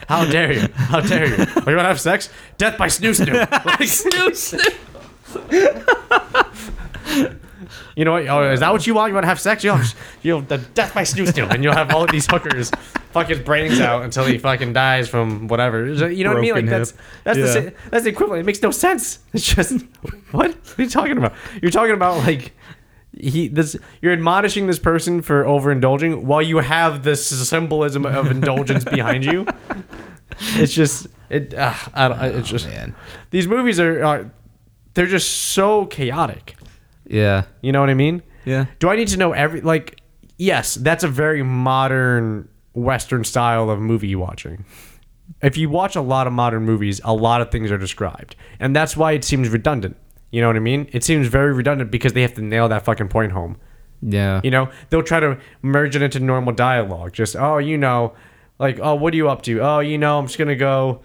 how 0.09 0.25
dare 0.25 0.51
you? 0.53 0.67
How 0.75 0.99
dare 1.01 1.27
you? 1.27 1.35
Oh, 1.39 1.69
you 1.69 1.75
want 1.77 1.85
to 1.85 1.93
have 1.95 1.99
sex? 2.01 2.29
Death 2.57 2.77
by 2.77 2.87
snoo 2.87 3.15
snoo. 3.15 3.39
Like, 3.65 3.89
You 7.95 8.05
know 8.05 8.13
what? 8.13 8.27
Oh, 8.27 8.51
is 8.51 8.59
that 8.59 8.71
what 8.71 8.85
you 8.87 8.93
want? 8.93 9.09
You 9.09 9.13
want 9.15 9.23
to 9.23 9.29
have 9.29 9.39
sex? 9.39 9.63
You'll, 9.63 9.79
you'll 10.21 10.41
the 10.41 10.57
death 10.57 10.93
by 10.93 11.03
snoo 11.03 11.25
snoo, 11.27 11.49
and 11.51 11.63
you'll 11.63 11.73
have 11.73 11.91
all 11.93 12.03
of 12.03 12.11
these 12.11 12.27
hookers 12.29 12.71
fuck 13.11 13.27
his 13.27 13.39
brains 13.39 13.79
out 13.79 14.03
until 14.03 14.25
he 14.25 14.37
fucking 14.37 14.73
dies 14.73 15.07
from 15.09 15.47
whatever. 15.47 15.85
You 15.85 16.23
know 16.23 16.31
what 16.31 16.37
I 16.37 16.41
mean? 16.41 16.53
Like 16.55 16.65
Broken 16.65 16.79
that's 16.79 16.91
hip. 16.91 16.99
that's 17.23 17.37
the 17.39 17.45
Yeah. 17.63 17.69
sa- 17.69 17.75
that's 17.91 18.03
the 18.03 18.09
equivalent. 18.09 18.41
It 18.41 18.45
makes 18.45 18.61
no 18.61 18.71
sense. 18.71 19.19
It's 19.33 19.45
just 19.45 19.81
what? 20.31 20.51
What 20.53 20.79
are 20.79 20.81
you 20.83 20.89
talking 20.89 21.17
about? 21.17 21.33
You're 21.61 21.71
talking 21.71 21.93
about 21.93 22.17
like 22.17 22.51
he 23.17 23.47
this 23.47 23.77
you're 24.01 24.11
admonishing 24.11 24.67
this 24.67 24.77
person 24.79 25.21
for 25.21 25.45
overindulging 25.45 26.23
while 26.23 26.41
you 26.41 26.57
have 26.57 27.03
this 27.03 27.25
symbolism 27.25 28.05
of 28.05 28.29
indulgence 28.29 28.83
behind 28.83 29.23
you. 29.23 29.45
It's 30.55 30.73
just 30.73 31.07
it. 31.29 31.53
Uh, 31.53 31.73
I 31.93 32.07
don't, 32.09 32.19
it's 32.35 32.49
just 32.49 32.67
man. 32.67 32.93
these 33.29 33.47
movies 33.47 33.79
are, 33.79 34.03
are 34.03 34.31
they're 34.93 35.05
just 35.05 35.31
so 35.31 35.85
chaotic. 35.85 36.55
Yeah. 37.07 37.43
You 37.61 37.71
know 37.71 37.79
what 37.79 37.89
I 37.89 37.93
mean? 37.93 38.21
Yeah. 38.45 38.65
Do 38.79 38.89
I 38.89 38.95
need 38.95 39.07
to 39.09 39.17
know 39.17 39.33
every 39.33 39.61
like? 39.61 40.01
Yes, 40.37 40.75
that's 40.75 41.03
a 41.03 41.07
very 41.07 41.43
modern 41.43 42.49
Western 42.73 43.23
style 43.23 43.69
of 43.69 43.79
movie 43.79 44.15
watching. 44.15 44.65
If 45.41 45.57
you 45.57 45.69
watch 45.69 45.95
a 45.95 46.01
lot 46.01 46.27
of 46.27 46.33
modern 46.33 46.63
movies, 46.65 47.01
a 47.03 47.13
lot 47.13 47.41
of 47.41 47.51
things 47.51 47.71
are 47.71 47.77
described, 47.77 48.35
and 48.59 48.75
that's 48.75 48.95
why 48.95 49.13
it 49.13 49.23
seems 49.23 49.49
redundant. 49.49 49.97
You 50.31 50.41
know 50.41 50.47
what 50.47 50.55
I 50.57 50.59
mean? 50.59 50.89
It 50.91 51.03
seems 51.03 51.27
very 51.27 51.53
redundant 51.53 51.91
because 51.91 52.13
they 52.13 52.21
have 52.21 52.33
to 52.33 52.41
nail 52.41 52.67
that 52.67 52.83
fucking 52.83 53.07
point 53.07 53.31
home. 53.31 53.57
Yeah. 54.01 54.41
You 54.43 54.51
know, 54.51 54.69
they'll 54.89 55.03
try 55.03 55.19
to 55.19 55.39
merge 55.61 55.95
it 55.95 56.01
into 56.01 56.19
normal 56.19 56.53
dialogue. 56.53 57.13
Just, 57.13 57.35
oh, 57.35 57.57
you 57.57 57.77
know, 57.77 58.13
like, 58.59 58.79
oh, 58.81 58.95
what 58.95 59.13
are 59.13 59.17
you 59.17 59.29
up 59.29 59.41
to? 59.43 59.61
Oh, 59.61 59.79
you 59.79 59.97
know, 59.97 60.19
I'm 60.19 60.27
just 60.27 60.37
gonna 60.37 60.55
go 60.55 61.01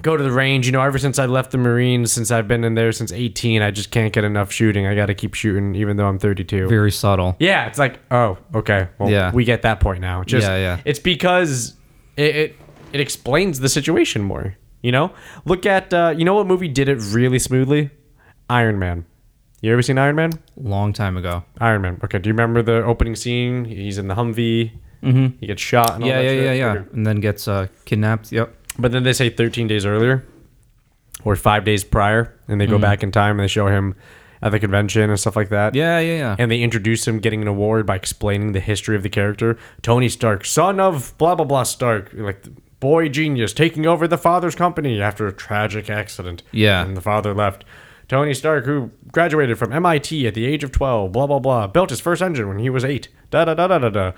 go 0.00 0.16
to 0.16 0.22
the 0.22 0.32
range. 0.32 0.66
You 0.66 0.72
know, 0.72 0.80
ever 0.80 0.98
since 0.98 1.18
I 1.18 1.26
left 1.26 1.50
the 1.50 1.58
Marines, 1.58 2.12
since 2.12 2.30
I've 2.30 2.48
been 2.48 2.64
in 2.64 2.74
there 2.74 2.92
since 2.92 3.12
18, 3.12 3.60
I 3.62 3.70
just 3.70 3.90
can't 3.90 4.12
get 4.12 4.24
enough 4.24 4.50
shooting. 4.50 4.86
I 4.86 4.94
got 4.94 5.06
to 5.06 5.14
keep 5.14 5.34
shooting, 5.34 5.74
even 5.74 5.96
though 5.96 6.06
I'm 6.06 6.18
32. 6.18 6.68
Very 6.68 6.90
subtle. 6.90 7.36
Yeah, 7.38 7.66
it's 7.66 7.78
like, 7.78 7.98
oh, 8.10 8.38
okay. 8.54 8.88
Well, 8.98 9.10
Yeah. 9.10 9.32
we 9.32 9.44
get 9.44 9.62
that 9.62 9.80
point 9.80 10.00
now. 10.00 10.24
Just, 10.24 10.46
Yeah, 10.46 10.56
yeah. 10.56 10.80
It's 10.84 10.98
because 10.98 11.74
it, 12.16 12.36
it 12.36 12.56
it 12.92 13.00
explains 13.00 13.60
the 13.60 13.68
situation 13.68 14.22
more. 14.22 14.56
You 14.82 14.92
know, 14.92 15.12
look 15.44 15.64
at 15.66 15.92
uh, 15.94 16.14
you 16.16 16.24
know 16.24 16.34
what 16.34 16.46
movie 16.46 16.68
did 16.68 16.88
it 16.88 16.96
really 17.12 17.38
smoothly? 17.38 17.90
Iron 18.50 18.78
Man. 18.78 19.04
You 19.60 19.72
ever 19.72 19.80
seen 19.82 19.96
Iron 19.96 20.16
Man? 20.16 20.32
Long 20.56 20.92
time 20.92 21.16
ago. 21.16 21.44
Iron 21.60 21.82
Man. 21.82 22.00
Okay. 22.02 22.18
Do 22.18 22.28
you 22.28 22.34
remember 22.34 22.62
the 22.62 22.82
opening 22.84 23.14
scene? 23.14 23.64
He's 23.64 23.96
in 23.96 24.08
the 24.08 24.14
Humvee. 24.16 24.72
Mm-hmm. 25.04 25.36
He 25.40 25.46
gets 25.46 25.62
shot. 25.62 25.94
And 25.94 26.02
all 26.02 26.10
Yeah, 26.10 26.22
that 26.22 26.34
yeah, 26.34 26.40
yeah, 26.42 26.52
yeah. 26.52 26.82
And 26.92 27.06
then 27.06 27.20
gets 27.20 27.46
uh, 27.46 27.68
kidnapped. 27.84 28.32
Yep. 28.32 28.52
But 28.78 28.92
then 28.92 29.02
they 29.02 29.12
say 29.12 29.28
13 29.30 29.66
days 29.68 29.84
earlier, 29.86 30.24
or 31.24 31.36
five 31.36 31.64
days 31.64 31.84
prior, 31.84 32.34
and 32.48 32.60
they 32.60 32.66
go 32.66 32.74
Mm-hmm. 32.74 32.82
back 32.82 33.02
in 33.02 33.12
time 33.12 33.32
and 33.38 33.40
they 33.44 33.48
show 33.48 33.66
him 33.68 33.94
at 34.40 34.50
the 34.50 34.58
convention 34.58 35.08
and 35.08 35.20
stuff 35.20 35.36
like 35.36 35.50
that. 35.50 35.74
Yeah, 35.74 36.00
yeah, 36.00 36.16
yeah. 36.16 36.36
and 36.38 36.50
they 36.50 36.60
introduce 36.62 37.06
him 37.06 37.18
getting 37.20 37.42
an 37.42 37.48
award 37.48 37.86
by 37.86 37.94
explaining 37.96 38.52
the 38.52 38.60
history 38.60 38.96
of 38.96 39.02
the 39.02 39.08
character. 39.08 39.56
Tony 39.82 40.08
Stark, 40.08 40.44
son 40.44 40.80
of 40.80 41.16
blah 41.18 41.34
blah 41.34 41.44
blah 41.44 41.62
Stark, 41.62 42.10
like 42.14 42.44
boy 42.80 43.08
genius, 43.08 43.52
taking 43.52 43.86
over 43.86 44.08
the 44.08 44.18
father's 44.18 44.56
company 44.56 45.00
after 45.00 45.28
a 45.28 45.32
tragic 45.32 45.88
accident. 45.88 46.42
Yeah. 46.50 46.82
and 46.84 46.96
the 46.96 47.00
father 47.02 47.32
left. 47.34 47.64
Tony 48.08 48.34
Stark, 48.34 48.64
who 48.64 48.90
graduated 49.12 49.58
from 49.58 49.72
MIT 49.72 50.26
at 50.26 50.34
the 50.34 50.44
age 50.44 50.64
of 50.64 50.72
twelve, 50.72 51.12
blah 51.12 51.26
blah 51.28 51.38
blah, 51.38 51.66
built 51.68 51.90
his 51.90 52.00
first 52.00 52.20
engine 52.20 52.48
when 52.48 52.58
he 52.58 52.68
was 52.68 52.84
eight. 52.84 53.08
Da 53.30 53.44
da 53.44 53.54
da 53.54 53.68
da 53.68 53.78
da 53.78 53.90
da. 53.90 54.12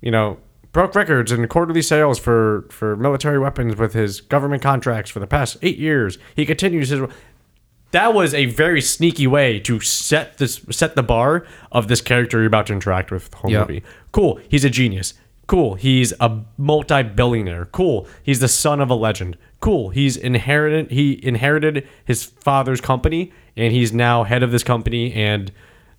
You 0.00 0.10
know, 0.12 0.38
broke 0.74 0.94
records 0.94 1.32
in 1.32 1.46
quarterly 1.48 1.80
sales 1.80 2.18
for 2.18 2.66
for 2.70 2.96
military 2.96 3.38
weapons 3.38 3.76
with 3.76 3.94
his 3.94 4.20
government 4.20 4.62
contracts 4.62 5.10
for 5.10 5.20
the 5.20 5.26
past 5.26 5.56
eight 5.62 5.78
years. 5.78 6.18
He 6.36 6.44
continues 6.44 6.90
his 6.90 7.00
that 7.92 8.12
was 8.12 8.34
a 8.34 8.46
very 8.46 8.82
sneaky 8.82 9.26
way 9.26 9.60
to 9.60 9.80
set 9.80 10.36
this 10.38 10.60
set 10.70 10.96
the 10.96 11.02
bar 11.02 11.46
of 11.72 11.88
this 11.88 12.00
character 12.02 12.38
you're 12.38 12.48
about 12.48 12.66
to 12.66 12.72
interact 12.74 13.10
with 13.10 13.30
the 13.30 13.36
whole 13.38 13.50
Yep. 13.50 13.68
movie. 13.68 13.82
Cool, 14.12 14.38
he's 14.50 14.64
a 14.64 14.70
genius. 14.70 15.14
Cool, 15.46 15.74
he's 15.74 16.12
a 16.20 16.40
multi-billionaire. 16.56 17.66
Cool, 17.66 18.08
he's 18.22 18.40
the 18.40 18.48
son 18.48 18.80
of 18.80 18.90
a 18.90 18.94
legend. 18.94 19.36
Cool, 19.60 19.90
he's 19.90 20.16
inherited 20.16 20.90
he 20.90 21.24
inherited 21.24 21.86
his 22.04 22.24
father's 22.24 22.80
company 22.80 23.32
and 23.56 23.72
he's 23.72 23.92
now 23.92 24.24
head 24.24 24.42
of 24.42 24.50
this 24.50 24.64
company 24.64 25.12
and 25.12 25.52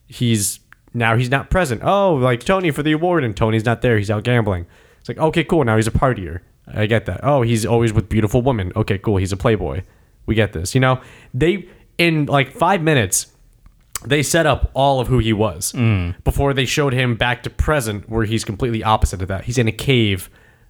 he's 0.08 0.60
now 0.96 1.16
he's 1.18 1.30
not 1.30 1.50
present. 1.50 1.82
Oh, 1.84 2.16
like 2.16 2.44
Tony 2.44 2.72
for 2.72 2.82
the 2.82 2.94
award 2.94 3.24
and 3.24 3.36
Tony's 3.36 3.66
not 3.66 3.82
there. 3.82 3.98
He's 3.98 4.10
out 4.10 4.24
gambling. 4.24 4.66
It's 5.00 5.10
like, 5.10 5.18
okay, 5.18 5.44
cool. 5.44 5.64
Now 5.64 5.76
he's 5.76 5.88
a 5.88 5.92
partier. 5.92 6.40
I 6.68 6.88
get 6.88 7.06
that. 7.06 7.20
Oh, 7.22 7.44
he's 7.44 7.66
always 7.66 7.94
with 7.94 8.10
beautiful 8.10 8.42
women. 8.42 8.72
Okay, 8.76 8.98
cool. 8.98 9.18
He's 9.18 9.32
a 9.32 9.38
playboy. 9.38 9.84
We 10.26 10.34
get 10.34 10.54
this. 10.54 10.74
You 10.74 10.82
know, 10.82 11.02
they 11.34 11.70
in 11.98 12.26
like 12.26 12.52
five 12.52 12.82
minutes, 12.82 13.28
they 14.06 14.24
set 14.24 14.46
up 14.46 14.72
all 14.74 15.00
of 15.00 15.08
who 15.08 15.20
he 15.20 15.34
was 15.34 15.72
mm. 15.74 16.16
before 16.24 16.54
they 16.54 16.66
showed 16.66 16.94
him 16.94 17.16
back 17.16 17.44
to 17.44 17.50
present, 17.50 18.10
where 18.10 18.26
he's 18.26 18.44
completely 18.44 18.84
opposite 18.84 19.22
of 19.22 19.28
that. 19.28 19.46
He's 19.46 19.58
in 19.58 19.68
a 19.68 19.72
cave, 19.72 20.30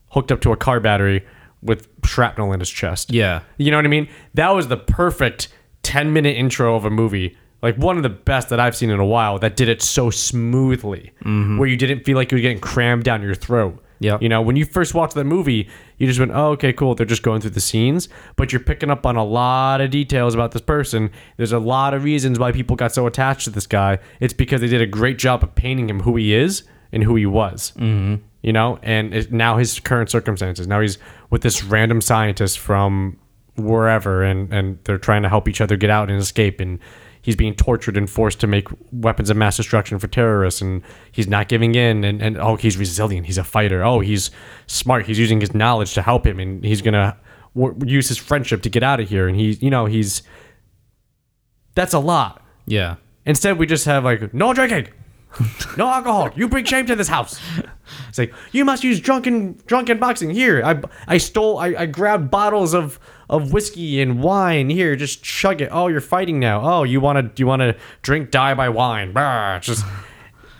hooked 0.09 0.31
up 0.31 0.41
to 0.41 0.51
a 0.51 0.57
car 0.57 0.79
battery 0.79 1.25
with 1.61 1.87
shrapnel 2.03 2.51
in 2.53 2.59
his 2.59 2.69
chest. 2.69 3.11
Yeah. 3.11 3.41
You 3.57 3.71
know 3.71 3.77
what 3.77 3.85
I 3.85 3.89
mean? 3.89 4.07
That 4.33 4.49
was 4.49 4.67
the 4.67 4.77
perfect 4.77 5.47
10 5.83 6.13
minute 6.13 6.35
intro 6.35 6.75
of 6.75 6.85
a 6.85 6.89
movie. 6.89 7.37
Like 7.61 7.77
one 7.77 7.97
of 7.97 8.03
the 8.03 8.09
best 8.09 8.49
that 8.49 8.59
I've 8.59 8.75
seen 8.75 8.89
in 8.89 8.99
a 8.99 9.05
while 9.05 9.39
that 9.39 9.55
did 9.55 9.69
it 9.69 9.81
so 9.81 10.09
smoothly, 10.09 11.11
where 11.23 11.67
you 11.67 11.77
didn't 11.77 12.05
feel 12.05 12.15
like 12.15 12.31
you 12.31 12.37
were 12.37 12.41
getting 12.41 12.59
crammed 12.59 13.03
down 13.03 13.21
your 13.21 13.35
throat. 13.35 13.81
Yep. 13.99 14.21
You 14.21 14.29
know, 14.29 14.41
when 14.41 14.55
you 14.55 14.65
first 14.65 14.93
watched 14.93 15.15
that 15.15 15.23
movie, 15.23 15.69
you 15.97 16.05
just 16.05 16.19
went, 16.19 16.31
oh, 16.33 16.49
okay, 16.51 16.73
cool. 16.73 16.95
They're 16.95 17.05
just 17.05 17.23
going 17.23 17.41
through 17.41 17.51
the 17.51 17.61
scenes, 17.61 18.09
but 18.35 18.51
you're 18.51 18.59
picking 18.59 18.91
up 18.91 19.05
on 19.05 19.15
a 19.15 19.23
lot 19.23 19.79
of 19.81 19.89
details 19.89 20.33
about 20.33 20.51
this 20.51 20.61
person. 20.61 21.11
There's 21.37 21.53
a 21.53 21.59
lot 21.59 21.93
of 21.93 22.03
reasons 22.03 22.37
why 22.37 22.51
people 22.51 22.75
got 22.75 22.93
so 22.93 23.07
attached 23.07 23.45
to 23.45 23.51
this 23.51 23.65
guy. 23.65 23.99
It's 24.19 24.33
because 24.33 24.61
they 24.61 24.67
did 24.67 24.81
a 24.81 24.85
great 24.85 25.17
job 25.17 25.43
of 25.43 25.55
painting 25.55 25.89
him 25.89 26.01
who 26.01 26.17
he 26.17 26.35
is 26.35 26.63
and 26.91 27.03
who 27.03 27.15
he 27.15 27.25
was. 27.25 27.71
Mm-hmm. 27.77 28.21
You 28.41 28.53
know, 28.53 28.79
and 28.83 29.13
it, 29.13 29.31
now 29.31 29.57
his 29.57 29.79
current 29.79 30.09
circumstances. 30.09 30.67
Now 30.67 30.81
he's 30.81 30.97
with 31.29 31.41
this 31.41 31.63
random 31.63 32.01
scientist 32.01 32.59
from 32.59 33.17
wherever, 33.55 34.23
and 34.23 34.53
and 34.53 34.77
they're 34.83 34.99
trying 34.99 35.23
to 35.23 35.29
help 35.29 35.47
each 35.47 35.61
other 35.61 35.77
get 35.77 35.89
out 35.89 36.11
and 36.11 36.21
escape. 36.21 36.59
And 36.59 36.79
he's 37.25 37.35
being 37.35 37.55
tortured 37.55 37.97
and 37.97 38.07
forced 38.07 38.39
to 38.39 38.45
make 38.45 38.67
weapons 38.91 39.31
of 39.31 39.35
mass 39.35 39.57
destruction 39.57 39.97
for 39.97 40.07
terrorists, 40.07 40.61
and 40.61 40.83
he's 41.11 41.27
not 41.27 41.47
giving 41.47 41.73
in. 41.73 42.03
And 42.03 42.21
and 42.21 42.37
oh, 42.37 42.55
he's 42.55 42.77
resilient. 42.77 43.25
He's 43.25 43.39
a 43.39 43.43
fighter. 43.43 43.83
Oh, 43.83 43.99
he's 43.99 44.29
smart. 44.67 45.07
He's 45.07 45.17
using 45.17 45.41
his 45.41 45.55
knowledge 45.55 45.95
to 45.95 46.03
help 46.03 46.23
him, 46.23 46.39
and 46.39 46.63
he's 46.63 46.83
gonna 46.83 47.17
w- 47.55 47.75
use 47.83 48.07
his 48.07 48.19
friendship 48.19 48.61
to 48.61 48.69
get 48.69 48.83
out 48.83 48.99
of 48.99 49.09
here. 49.09 49.27
And 49.27 49.35
he, 49.35 49.53
you 49.53 49.71
know, 49.71 49.87
he's 49.87 50.21
that's 51.73 51.93
a 51.95 51.99
lot. 51.99 52.43
Yeah. 52.67 52.97
Instead, 53.25 53.57
we 53.57 53.65
just 53.65 53.85
have 53.85 54.03
like 54.03 54.31
no 54.31 54.53
drinking, 54.53 54.89
no 55.77 55.87
alcohol. 55.87 56.29
You 56.35 56.47
bring 56.47 56.65
shame 56.65 56.85
to 56.85 56.95
this 56.95 57.07
house. 57.07 57.41
It's 58.07 58.19
like 58.19 58.35
you 58.51 58.65
must 58.65 58.83
use 58.83 58.99
drunken 58.99 59.59
drunken 59.65 59.97
boxing. 59.97 60.29
Here, 60.29 60.63
I 60.63 60.79
I 61.07 61.17
stole. 61.17 61.57
I, 61.57 61.73
I 61.75 61.85
grabbed 61.87 62.29
bottles 62.29 62.75
of 62.75 62.99
of 63.29 63.51
whiskey 63.53 64.01
and 64.01 64.21
wine. 64.21 64.69
Here, 64.69 64.95
just 64.95 65.23
chug 65.23 65.61
it. 65.61 65.69
Oh, 65.71 65.87
you're 65.87 66.01
fighting 66.01 66.39
now. 66.39 66.61
Oh, 66.61 66.83
you 66.83 66.99
want 67.01 67.35
to 67.35 67.41
you 67.41 67.47
want 67.47 67.61
to 67.61 67.75
drink 68.01 68.31
die 68.31 68.53
by 68.53 68.69
wine. 68.69 69.13
Bah, 69.13 69.55
it's 69.57 69.67
just 69.67 69.85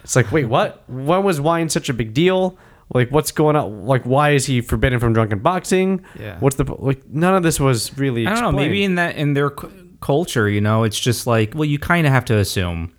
it's 0.04 0.15
like 0.15 0.32
wait, 0.32 0.45
what? 0.45 0.84
When 0.88 1.23
was 1.23 1.39
wine 1.41 1.69
such 1.69 1.89
a 1.89 1.93
big 1.93 2.13
deal? 2.13 2.58
Like 2.93 3.10
what's 3.10 3.32
going 3.32 3.56
on? 3.56 3.86
Like 3.86 4.04
why 4.04 4.32
is 4.32 4.45
he 4.45 4.62
forbidden 4.62 4.99
from 4.99 5.13
drunken 5.13 5.39
boxing? 5.39 6.06
Yeah. 6.19 6.38
What's 6.39 6.56
the 6.56 6.65
like? 6.78 7.08
None 7.10 7.36
of 7.36 7.43
this 7.43 7.60
was 7.60 7.97
really. 7.97 8.28
I 8.28 8.34
don't 8.34 8.43
know. 8.43 8.51
Maybe 8.51 8.84
in 8.84 8.95
that 8.95 9.15
in 9.15 9.34
their 9.34 9.49
cu- 9.49 9.71
culture, 10.01 10.47
you 10.47 10.62
know, 10.62 10.84
it's 10.84 10.99
just 10.99 11.25
like, 11.25 11.54
well, 11.56 11.65
you 11.65 11.80
kind 11.80 12.06
of 12.06 12.13
have 12.13 12.25
to 12.25 12.38
assume, 12.38 12.93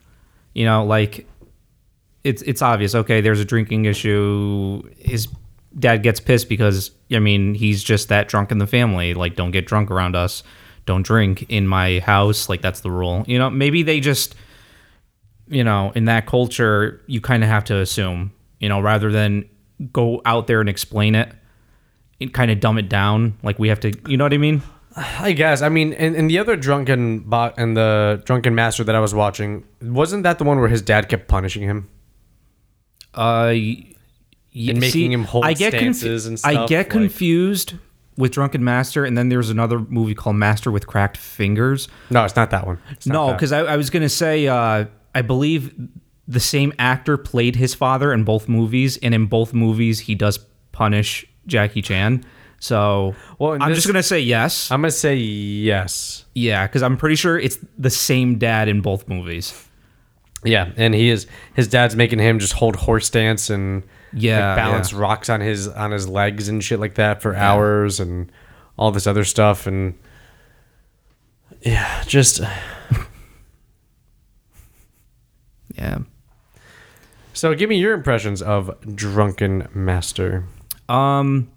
you 0.54 0.64
know, 0.64 0.84
like 0.84 1.28
it's 2.24 2.42
it's 2.42 2.62
obvious. 2.62 2.96
Okay, 2.96 3.20
there's 3.20 3.38
a 3.38 3.44
drinking 3.44 3.84
issue. 3.84 4.82
His 4.98 5.28
dad 5.78 6.02
gets 6.02 6.20
pissed 6.20 6.48
because 6.48 6.90
I 7.10 7.18
mean 7.18 7.54
he's 7.54 7.82
just 7.82 8.08
that 8.08 8.28
drunk 8.28 8.50
in 8.50 8.58
the 8.58 8.66
family. 8.66 9.14
Like, 9.14 9.36
don't 9.36 9.50
get 9.50 9.66
drunk 9.66 9.90
around 9.90 10.16
us. 10.16 10.42
Don't 10.86 11.02
drink 11.02 11.46
in 11.48 11.66
my 11.66 12.00
house. 12.00 12.48
Like 12.48 12.62
that's 12.62 12.80
the 12.80 12.90
rule. 12.90 13.24
You 13.26 13.38
know, 13.38 13.50
maybe 13.50 13.82
they 13.82 14.00
just, 14.00 14.34
you 15.48 15.64
know, 15.64 15.92
in 15.94 16.04
that 16.06 16.26
culture, 16.26 17.02
you 17.06 17.20
kind 17.20 17.42
of 17.42 17.48
have 17.48 17.64
to 17.64 17.76
assume, 17.78 18.32
you 18.60 18.68
know, 18.68 18.80
rather 18.80 19.10
than 19.10 19.48
go 19.92 20.22
out 20.24 20.46
there 20.46 20.60
and 20.60 20.68
explain 20.68 21.14
it. 21.14 21.32
And 22.18 22.32
kind 22.32 22.50
of 22.50 22.60
dumb 22.60 22.78
it 22.78 22.88
down, 22.88 23.36
like 23.42 23.58
we 23.58 23.68
have 23.68 23.80
to, 23.80 23.92
you 24.08 24.16
know 24.16 24.24
what 24.24 24.32
I 24.32 24.38
mean? 24.38 24.62
I 24.96 25.32
guess. 25.32 25.60
I 25.60 25.68
mean, 25.68 25.92
and, 25.92 26.16
and 26.16 26.30
the 26.30 26.38
other 26.38 26.56
drunken 26.56 27.18
bot 27.18 27.52
and 27.58 27.76
the 27.76 28.22
drunken 28.24 28.54
master 28.54 28.84
that 28.84 28.94
I 28.94 29.00
was 29.00 29.12
watching, 29.12 29.66
wasn't 29.82 30.22
that 30.22 30.38
the 30.38 30.44
one 30.44 30.58
where 30.58 30.70
his 30.70 30.80
dad 30.80 31.10
kept 31.10 31.28
punishing 31.28 31.62
him? 31.62 31.90
Uh, 33.12 33.52
And 34.56 34.80
making 34.80 35.12
him 35.12 35.24
hold 35.24 35.44
stances 35.56 36.26
and 36.26 36.38
stuff. 36.38 36.50
I 36.50 36.66
get 36.66 36.86
like- 36.86 36.90
confused 36.90 37.74
with 38.16 38.32
Drunken 38.32 38.64
Master, 38.64 39.04
and 39.04 39.16
then 39.18 39.28
there's 39.28 39.50
another 39.50 39.78
movie 39.78 40.14
called 40.14 40.36
Master 40.36 40.70
with 40.70 40.86
Cracked 40.86 41.18
Fingers. 41.18 41.86
No, 42.08 42.24
it's 42.24 42.34
not 42.36 42.50
that 42.50 42.66
one. 42.66 42.78
It's 42.90 43.06
No, 43.06 43.32
because 43.32 43.52
I, 43.52 43.60
I 43.60 43.76
was 43.76 43.90
gonna 43.90 44.08
say 44.08 44.46
uh, 44.48 44.86
I 45.14 45.22
believe 45.22 45.74
the 46.26 46.40
same 46.40 46.72
actor 46.78 47.16
played 47.18 47.56
his 47.56 47.74
father 47.74 48.12
in 48.12 48.24
both 48.24 48.48
movies, 48.48 48.96
and 49.02 49.14
in 49.14 49.26
both 49.26 49.52
movies 49.52 50.00
he 50.00 50.14
does 50.14 50.38
punish 50.72 51.26
Jackie 51.46 51.82
Chan. 51.82 52.24
So 52.58 53.14
Well, 53.38 53.58
I'm 53.60 53.68
this- 53.68 53.78
just 53.78 53.86
gonna 53.86 54.02
say 54.02 54.20
yes. 54.20 54.70
I'm 54.70 54.80
gonna 54.80 54.90
say 54.90 55.16
yes. 55.16 56.24
yeah, 56.34 56.66
because 56.66 56.82
I'm 56.82 56.96
pretty 56.96 57.16
sure 57.16 57.38
it's 57.38 57.58
the 57.76 57.90
same 57.90 58.38
dad 58.38 58.68
in 58.68 58.80
both 58.80 59.06
movies. 59.08 59.52
Yeah, 60.46 60.70
and 60.76 60.94
he 60.94 61.08
is 61.10 61.26
his 61.54 61.68
dad's 61.68 61.96
making 61.96 62.18
him 62.18 62.38
just 62.38 62.52
hold 62.54 62.76
horse 62.76 63.06
stance 63.06 63.50
and 63.50 63.82
Yeah, 64.12 64.48
like, 64.48 64.56
balance 64.56 64.92
yeah. 64.92 64.98
rocks 65.00 65.28
on 65.28 65.40
his 65.40 65.68
on 65.68 65.90
his 65.90 66.08
legs 66.08 66.48
and 66.48 66.62
shit 66.64 66.80
like 66.80 66.94
that 66.94 67.20
for 67.22 67.34
hours 67.34 68.00
and 68.00 68.30
all 68.78 68.90
this 68.92 69.06
other 69.06 69.24
stuff 69.24 69.66
and 69.66 69.94
yeah, 71.62 72.02
just 72.06 72.40
Yeah. 75.74 75.98
So 77.32 77.54
give 77.54 77.68
me 77.68 77.76
your 77.76 77.92
impressions 77.92 78.40
of 78.40 78.70
Drunken 78.94 79.68
Master. 79.74 80.44
Um, 80.88 81.50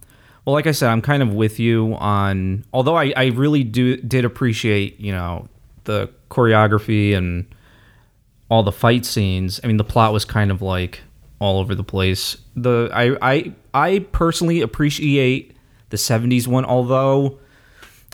well, 0.46 0.54
like 0.54 0.68
I 0.68 0.72
said, 0.72 0.90
I'm 0.90 1.02
kind 1.02 1.24
of 1.24 1.34
with 1.34 1.60
you 1.60 1.94
on. 1.96 2.66
Although 2.74 2.98
I, 2.98 3.14
I 3.16 3.26
really 3.28 3.64
do 3.64 3.96
did 3.98 4.26
appreciate, 4.26 5.00
you 5.00 5.12
know, 5.14 5.48
the 5.86 6.10
choreography 6.30 7.16
and 7.16 7.46
all 8.50 8.64
the 8.64 8.72
fight 8.72 9.06
scenes. 9.06 9.60
I 9.64 9.68
mean, 9.68 9.78
the 9.78 9.84
plot 9.84 10.12
was 10.14 10.26
kind 10.26 10.52
of 10.52 10.62
like 10.62 11.02
all 11.40 11.60
over 11.60 11.76
the 11.76 11.84
place. 11.84 12.38
The 12.56 12.90
I 12.94 13.16
I 13.22 13.54
I 13.74 14.00
personally 14.12 14.62
appreciate 14.62 15.56
the 15.90 15.98
'70s 15.98 16.48
one, 16.48 16.66
although, 16.66 17.40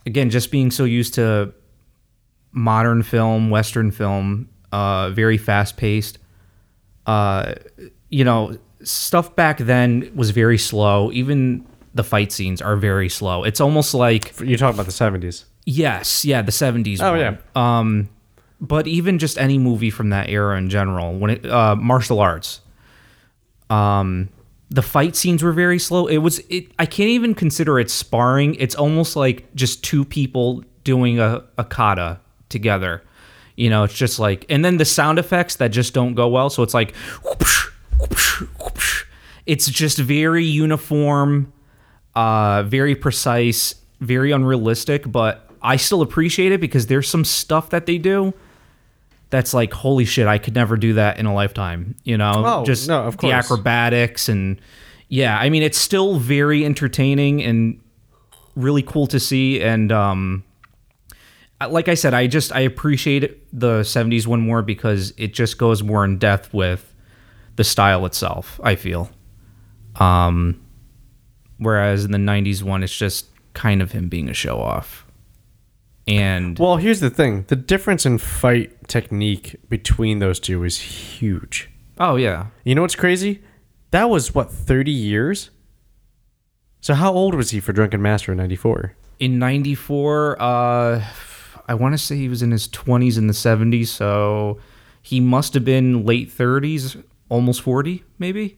again, 0.05 0.29
just 0.29 0.51
being 0.51 0.71
so 0.71 0.83
used 0.83 1.13
to 1.15 1.53
modern 2.51 3.03
film, 3.03 3.49
Western 3.49 3.91
film, 3.91 4.49
uh, 4.71 5.09
very 5.09 5.38
fast 5.38 5.77
paced. 5.77 6.19
Uh, 7.05 7.53
you 8.09 8.23
know, 8.23 8.57
stuff 8.83 9.36
back 9.36 9.57
then 9.59 10.11
was 10.15 10.31
very 10.31 10.57
slow. 10.57 11.11
Even 11.11 11.65
the 11.93 12.03
fight 12.03 12.31
scenes 12.31 12.61
are 12.61 12.75
very 12.75 13.09
slow. 13.09 13.43
It's 13.43 13.61
almost 13.61 13.93
like 13.93 14.38
You 14.39 14.57
talk 14.57 14.73
about 14.73 14.86
the 14.86 14.91
seventies. 14.91 15.45
yes, 15.65 16.25
yeah, 16.25 16.41
the 16.41 16.51
seventies. 16.51 17.01
Oh, 17.01 17.13
yeah. 17.15 17.38
Um, 17.55 18.09
but 18.62 18.88
even 18.88 19.20
just 19.20 19.38
any 19.38 19.58
movie 19.58 19.89
from 19.89 20.10
that 20.10 20.30
era 20.30 20.58
in 20.58 20.70
general, 20.70 21.18
when 21.18 21.32
it 21.32 21.45
uh, 21.45 21.76
martial 21.76 22.20
arts, 22.20 22.62
um, 23.70 24.30
the 24.70 24.82
fight 24.82 25.16
scenes 25.16 25.43
were 25.43 25.51
very 25.51 25.80
slow. 25.80 26.08
It 26.08 26.18
was 26.18 26.39
it. 26.49 26.72
I 26.80 26.86
can't 26.86 27.10
even 27.10 27.36
consider 27.36 27.80
it 27.80 27.89
sparring. 27.89 28.56
It's 28.56 28.76
almost 28.76 29.16
like 29.16 29.53
just 29.56 29.84
two 29.84 30.06
people 30.06 30.64
doing 30.84 31.20
a, 31.20 31.43
a 31.58 31.64
kata 31.64 32.20
together. 32.49 33.03
You 33.56 33.70
know, 33.70 33.84
it's 33.84 33.93
just 33.93 34.20
like, 34.20 34.45
and 34.49 34.66
then 34.66 34.78
the 34.78 34.86
sound 34.86 35.18
effects 35.18 35.58
that 35.58 35.70
just 35.70 35.93
don't 35.93 36.14
go 36.14 36.28
well. 36.28 36.49
So 36.49 36.62
it's 36.62 36.74
like, 36.74 36.93
whoopsh, 37.24 37.72
whoopsh, 37.99 38.47
whoopsh. 38.58 39.06
it's 39.45 39.68
just 39.70 39.97
very 39.97 40.43
uniform, 40.43 41.53
uh, 42.16 42.64
very 42.64 42.95
precise, 42.95 43.76
very 44.01 44.32
unrealistic. 44.32 45.10
But 45.10 45.49
I 45.62 45.78
still 45.78 46.01
appreciate 46.01 46.51
it 46.51 46.60
because 46.60 46.88
there's 46.88 47.10
some 47.10 47.24
stuff 47.24 47.70
that 47.70 47.86
they 47.86 47.97
do 47.97 48.34
that's 49.30 49.53
like, 49.53 49.73
holy 49.73 50.05
shit, 50.05 50.28
I 50.28 50.38
could 50.38 50.55
never 50.55 50.78
do 50.78 50.93
that 50.93 51.17
in 51.17 51.26
a 51.26 51.34
lifetime. 51.34 51.95
You 52.03 52.17
know, 52.17 52.43
Oh, 52.45 52.65
just 52.65 52.88
no, 52.88 53.03
of 53.03 53.17
the 53.17 53.32
acrobatics 53.32 54.30
and 54.30 54.59
yeah, 55.07 55.38
I 55.38 55.49
mean, 55.49 55.61
it's 55.63 55.78
still 55.78 56.17
very 56.17 56.65
entertaining 56.65 57.43
and 57.43 57.80
really 58.55 58.82
cool 58.82 59.07
to 59.07 59.19
see. 59.19 59.61
And 59.61 59.91
um, 59.91 60.43
like 61.69 61.88
I 61.88 61.93
said, 61.93 62.13
I 62.13 62.28
just 62.28 62.51
I 62.51 62.61
appreciate 62.61 63.45
the 63.57 63.82
'70s 63.82 64.26
one 64.28 64.41
more 64.41 64.61
because 64.61 65.13
it 65.17 65.34
just 65.34 65.57
goes 65.57 65.84
more 65.84 66.03
in 66.03 66.17
depth 66.17 66.53
with 66.53 66.93
the 67.55 67.63
style 67.63 68.05
itself. 68.05 68.59
I 68.63 68.76
feel, 68.76 69.09
um, 69.97 70.59
whereas 71.57 72.03
in 72.05 72.11
the 72.11 72.17
'90s 72.17 72.63
one, 72.63 72.84
it's 72.84 72.95
just 72.95 73.28
kind 73.53 73.82
of 73.82 73.91
him 73.91 74.09
being 74.09 74.28
a 74.30 74.34
show 74.34 74.59
off. 74.59 75.05
And 76.08 76.58
Well, 76.60 76.78
here's 76.78 76.99
the 76.99 77.10
thing: 77.10 77.45
the 77.47 77.56
difference 77.56 78.06
in 78.06 78.18
fight 78.20 78.88
technique 78.88 79.56
between 79.70 80.20
those 80.20 80.39
two 80.39 80.64
is 80.64 80.78
huge. 80.80 81.70
oh 81.99 82.16
yeah, 82.16 82.47
You 82.64 82.76
know 82.76 82.82
what's 82.82 82.95
crazy? 82.95 83.41
That 83.91 84.10
was 84.10 84.36
what 84.36 84.51
thirty 84.51 84.91
years. 84.91 85.49
So 86.82 86.93
how 86.93 87.14
old 87.14 87.34
was 87.34 87.49
he 87.49 87.60
for 87.60 87.74
Drunken 87.74 88.01
Master 88.01 88.32
in 88.32 88.38
'94? 88.38 88.95
in 89.18 89.39
94 89.39 90.36
uh 90.41 91.01
i 91.70 91.74
want 91.74 91.93
to 91.93 91.97
say 91.97 92.18
he 92.18 92.28
was 92.28 92.41
in 92.43 92.51
his 92.51 92.68
20s 92.68 93.18
in 93.18 93.28
the 93.28 93.34
70s 93.34 93.88
so 93.88 94.60
he 95.01 95.22
must 95.22 95.53
have 95.53 95.64
been 95.64 96.06
late 96.06 96.30
30s 96.30 97.01
almost 97.30 97.62
40 97.62 98.03
maybe 98.20 98.58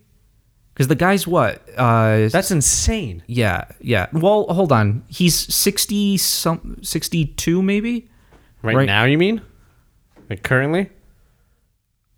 because 0.78 0.88
the 0.90 0.96
guy's 0.96 1.26
what 1.26 1.68
uh 1.76 2.28
That's 2.30 2.52
insane. 2.52 3.24
yeah 3.26 3.66
yeah 3.82 4.06
well 4.14 4.46
hold 4.50 4.72
on 4.72 5.04
he's 5.08 5.34
60 5.36 6.18
some 6.18 6.78
62 6.84 7.62
maybe 7.64 8.10
Right, 8.64 8.76
Right. 8.76 8.86
now, 8.88 9.06
you 9.06 9.18
mean? 9.20 9.42
Like 10.30 10.42
currently? 10.44 10.90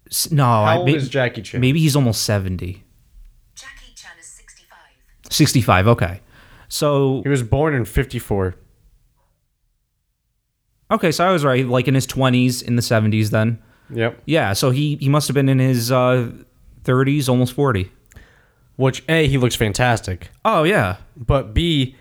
S- 0.09 0.31
no 0.31 0.43
How 0.43 0.63
I, 0.63 0.75
old 0.77 0.85
may- 0.87 0.95
is 0.95 1.07
Jackie 1.09 1.41
Chan? 1.41 1.61
maybe 1.61 1.79
he's 1.79 1.95
almost 1.95 2.23
70 2.23 2.83
Jackie 3.55 3.93
Chan 3.95 4.11
is 4.19 4.25
65. 4.27 4.77
65 5.29 5.87
okay 5.87 6.21
so 6.67 7.21
He 7.23 7.29
was 7.29 7.43
born 7.43 7.73
in 7.73 7.85
'54. 7.85 8.55
okay 10.91 11.11
so 11.11 11.25
i 11.27 11.31
was 11.31 11.43
right 11.45 11.65
like 11.67 11.87
in 11.87 11.93
his 11.95 12.07
20s 12.07 12.61
in 12.63 12.75
the 12.75 12.81
70s 12.81 13.29
then 13.29 13.59
Yep. 13.91 14.21
yeah 14.25 14.53
so 14.53 14.69
he 14.71 14.95
he 14.97 15.09
must 15.09 15.27
have 15.27 15.33
been 15.35 15.49
in 15.49 15.59
his 15.59 15.91
uh 15.91 16.31
30s 16.83 17.27
almost 17.29 17.53
40 17.53 17.91
Which 18.79 19.03
a 19.09 19.27
he 19.27 19.37
looks 19.37 19.55
fantastic, 19.55 20.29
oh 20.45 20.63
yeah 20.63 20.97
but 21.17 21.53
b 21.53 21.95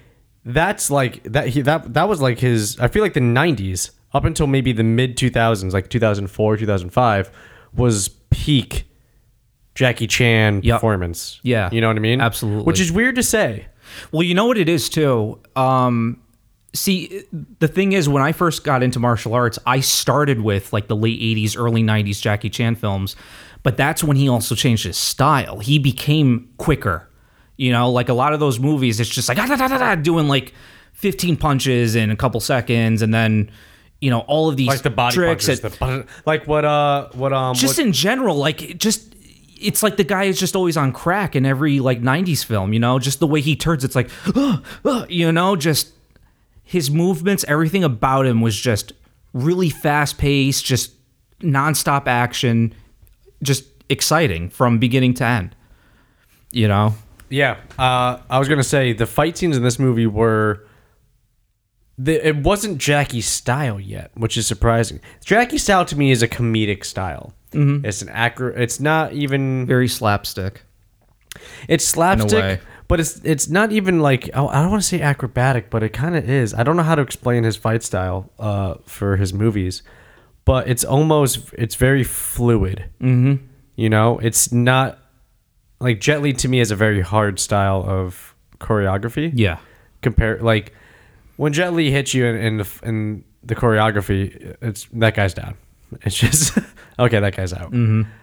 that's 0.45 0.91
like 0.91 1.23
that 1.25 1.49
he 1.49 1.61
that 1.63 1.93
that 1.95 2.09
was 2.09 2.21
like 2.23 2.39
his. 2.39 2.79
I 2.79 2.87
feel 2.89 3.03
like 3.03 3.15
the 3.15 3.21
'90s 3.21 3.91
up 4.15 4.25
until 4.25 4.47
maybe 4.47 4.73
the 4.73 4.85
mid 4.85 5.17
2000s, 5.17 5.73
like 5.73 5.91
2004, 5.91 6.57
2005, 6.57 7.31
was 7.75 8.09
peak 8.31 8.85
Jackie 9.75 10.07
Chan 10.07 10.61
Yep. 10.63 10.77
performance. 10.77 11.41
Yeah. 11.43 11.69
you 11.73 11.81
know 11.81 11.89
what 11.89 11.97
I 11.97 12.01
mean. 12.01 12.21
Absolutely. 12.21 12.63
Which 12.65 12.81
is 12.81 12.91
weird 12.93 13.17
to 13.17 13.23
say. 13.23 13.67
Well, 14.13 14.23
you 14.23 14.35
know 14.35 14.47
what 14.47 14.57
it 14.57 14.69
is 14.69 14.89
too. 14.89 15.39
Um, 15.57 16.23
see, 16.75 17.25
the 17.59 17.69
thing 17.69 17.93
is, 17.93 18.09
when 18.09 18.23
I 18.23 18.33
first 18.33 18.65
got 18.65 18.83
into 18.83 18.99
martial 19.01 19.35
arts, 19.35 19.59
I 19.67 19.81
started 19.81 20.41
with 20.41 20.73
like 20.73 20.87
the 20.89 20.97
late 20.97 21.21
'80s, 21.21 21.57
early 21.59 21.83
'90s 21.83 22.21
Jackie 22.21 22.51
Chan 22.51 22.77
films, 22.77 23.17
but 23.63 23.77
that's 23.77 24.03
when 24.05 24.17
he 24.17 24.29
also 24.29 24.55
changed 24.55 24.85
his 24.85 24.97
style. 24.97 25.59
He 25.59 25.79
became 25.79 26.51
quicker. 26.59 27.09
You 27.57 27.73
know, 27.73 27.91
like 27.91 28.09
a 28.09 28.15
lot 28.15 28.33
of 28.33 28.41
those 28.41 28.61
movies, 28.61 29.01
it's 29.01 29.11
just 29.11 29.29
like 29.29 29.39
ah, 29.39 29.47
da, 29.47 29.57
da, 29.57 29.69
da, 29.69 29.79
da, 29.79 29.95
doing 29.97 30.29
like 30.29 30.55
15 30.93 31.37
punches 31.37 31.97
in 31.97 32.11
a 32.11 32.17
couple 32.17 32.41
seconds, 32.41 33.03
and 33.03 33.13
then 33.13 33.51
you 34.01 34.11
know 34.11 34.21
all 34.21 34.49
of 34.49 34.57
these 34.57 34.69
Like 34.69 34.83
the 34.83 34.91
body 34.91 35.15
tricks. 35.15 35.47
punches, 35.47 35.61
the 35.61 36.07
like 36.25 36.47
what 36.47 36.65
uh 36.65 37.09
what 37.15 37.33
um 37.33 37.55
just 37.55 37.79
what, 37.79 37.87
in 37.87 37.93
general, 37.93 38.37
like 38.37 38.79
just 38.79 39.15
it's 39.61 39.83
like 39.83 39.97
the 39.97 40.05
guy 40.05 40.25
is 40.25 40.39
just 40.39 40.55
always 40.55 40.77
on 40.77 40.93
crack 40.93 41.35
in 41.35 41.45
every 41.45 41.81
like 41.81 42.01
'90s 42.01 42.45
film. 42.45 42.73
You 42.73 42.79
know, 42.79 42.99
just 42.99 43.19
the 43.19 43.27
way 43.27 43.41
he 43.41 43.57
turns, 43.57 43.83
it's 43.85 43.97
like, 43.97 44.11
you 45.09 45.33
know, 45.33 45.57
just 45.57 45.93
his 46.63 46.91
movements, 46.91 47.45
everything 47.49 47.83
about 47.83 48.27
him 48.27 48.41
was 48.41 48.59
just 48.59 48.93
really 49.33 49.71
fast 49.71 50.19
paced, 50.19 50.65
just 50.65 50.93
nonstop 51.41 52.07
action, 52.07 52.75
just 53.43 53.65
exciting 53.89 54.51
from 54.51 54.79
beginning 54.79 55.15
to 55.15 55.25
end. 55.25 55.55
You 56.51 56.69
know, 56.69 56.95
Yeah, 57.29 57.59
uh, 57.79 58.19
I 58.31 58.39
was 58.39 58.49
gonna 58.49 58.65
say 58.65 58.93
the 58.93 59.07
fight 59.07 59.37
scenes 59.37 59.57
in 59.57 59.63
this 59.63 59.79
movie 59.79 60.07
were. 60.07 60.65
The, 62.01 62.29
it 62.29 62.37
wasn't 62.37 62.79
Jackie's 62.79 63.27
style 63.27 63.81
yet, 63.81 64.13
which 64.15 64.37
is 64.37 64.47
surprising. 64.47 65.01
Jackie's 65.25 65.65
style 65.65 65.85
to 65.87 65.97
me 65.97 66.13
is 66.13 66.23
a 66.23 66.29
comedic 66.29 66.85
style. 66.85 67.35
Mm-hmm. 67.51 67.85
It's 67.85 68.03
an 68.03 68.09
accurate. 68.11 68.61
It's 68.61 68.79
not 68.79 69.13
even. 69.13 69.67
very 69.67 69.89
slapstick. 69.89 70.63
It's 71.69 71.85
slapstick, 71.85 72.61
but 72.87 73.01
it's 73.01 73.21
it's 73.25 73.49
not 73.49 73.73
even 73.73 74.01
like 74.01 74.31
oh, 74.35 74.49
I 74.49 74.63
don't 74.63 74.71
want 74.71 74.83
to 74.83 74.89
say 74.89 75.01
acrobatic, 75.01 75.71
but 75.71 75.83
it 75.83 75.91
kind 75.91 76.17
of 76.17 76.29
is. 76.29 76.55
I 76.55 76.63
don't 76.63 76.77
know 76.77 76.83
how 76.83 76.95
to 76.95 77.03
explain 77.03 77.45
his 77.45 77.57
fight 77.57 77.83
style 77.83 78.31
uh, 78.39 78.75
for 78.85 79.17
his 79.17 79.35
movies, 79.35 79.83
but 80.49 80.67
it's 80.67 80.83
almost 80.83 81.53
it's 81.53 81.75
very 81.75 82.03
fluid. 82.03 82.87
Mm-hmm. 83.03 83.45
You 83.77 83.91
know, 83.91 84.19
it's 84.19 84.51
not 84.51 84.99
like 85.79 86.01
Jet 86.01 86.23
Li 86.23 86.33
to 86.33 86.49
me 86.49 86.61
is 86.61 86.71
a 86.71 86.77
very 86.77 87.03
hard 87.03 87.39
style 87.39 87.85
of 87.87 88.35
choreography. 88.59 89.31
Yeah, 89.35 89.59
Compare 90.01 90.39
like 90.39 90.73
when 91.37 91.53
Jet 91.53 91.75
Li 91.75 91.91
hits 91.91 92.15
you 92.15 92.25
in, 92.25 92.37
in 92.37 92.57
the 92.57 92.69
in 92.83 93.25
the 93.43 93.55
choreography, 93.55 94.57
it's 94.63 94.87
that 94.95 95.15
guy's 95.15 95.35
down. 95.35 95.55
It's 96.03 96.17
just 96.17 96.59
okay. 96.99 97.21
That 97.21 97.37
guy's 97.37 97.53
out. 97.53 97.73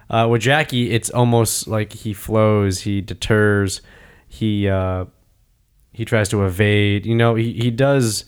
Uh, 0.09 0.27
with 0.27 0.41
Jackie, 0.41 0.91
it's 0.91 1.11
almost 1.11 1.67
like 1.67 1.93
he 1.93 2.13
flows. 2.13 2.81
He 2.81 3.01
deters. 3.01 3.81
He 4.27 4.67
uh, 4.67 5.05
he 5.93 6.05
tries 6.05 6.29
to 6.29 6.43
evade. 6.43 7.05
You 7.05 7.15
know, 7.15 7.35
he, 7.35 7.53
he 7.53 7.69
does 7.69 8.25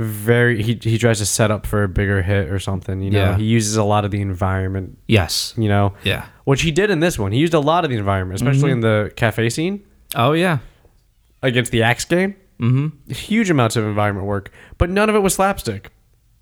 very. 0.00 0.62
He 0.62 0.78
he 0.82 0.98
tries 0.98 1.18
to 1.18 1.26
set 1.26 1.50
up 1.50 1.66
for 1.66 1.82
a 1.84 1.88
bigger 1.88 2.22
hit 2.22 2.48
or 2.50 2.58
something. 2.58 3.00
You 3.02 3.10
know, 3.10 3.18
Yeah. 3.18 3.36
he 3.36 3.44
uses 3.44 3.76
a 3.76 3.84
lot 3.84 4.04
of 4.04 4.10
the 4.10 4.20
environment. 4.20 4.98
yes, 5.06 5.54
You 5.56 5.68
know, 5.68 5.94
yeah. 6.04 6.24
which 6.44 6.62
he 6.62 6.70
did 6.70 6.90
in 6.90 7.00
this 7.00 7.18
one. 7.18 7.32
He 7.32 7.38
used 7.38 7.54
a 7.54 7.60
lot 7.60 7.84
of 7.84 7.90
the 7.90 7.96
environment, 7.98 8.40
especially 8.40 8.70
in 8.72 8.80
the 8.80 9.12
cafe 9.16 9.50
scene 9.50 9.82
Oh 10.16 10.32
yeah, 10.32 10.58
against 11.42 11.70
the 11.72 11.82
axe 11.82 12.04
gang. 12.04 12.34
Mm-hmm. 12.60 13.12
Huge 13.12 13.48
amounts 13.50 13.76
of 13.76 13.84
environment 13.84 14.26
work, 14.26 14.50
but 14.78 14.90
none 14.90 15.08
of 15.08 15.14
it 15.14 15.20
was 15.20 15.34
slapstick. 15.34 15.90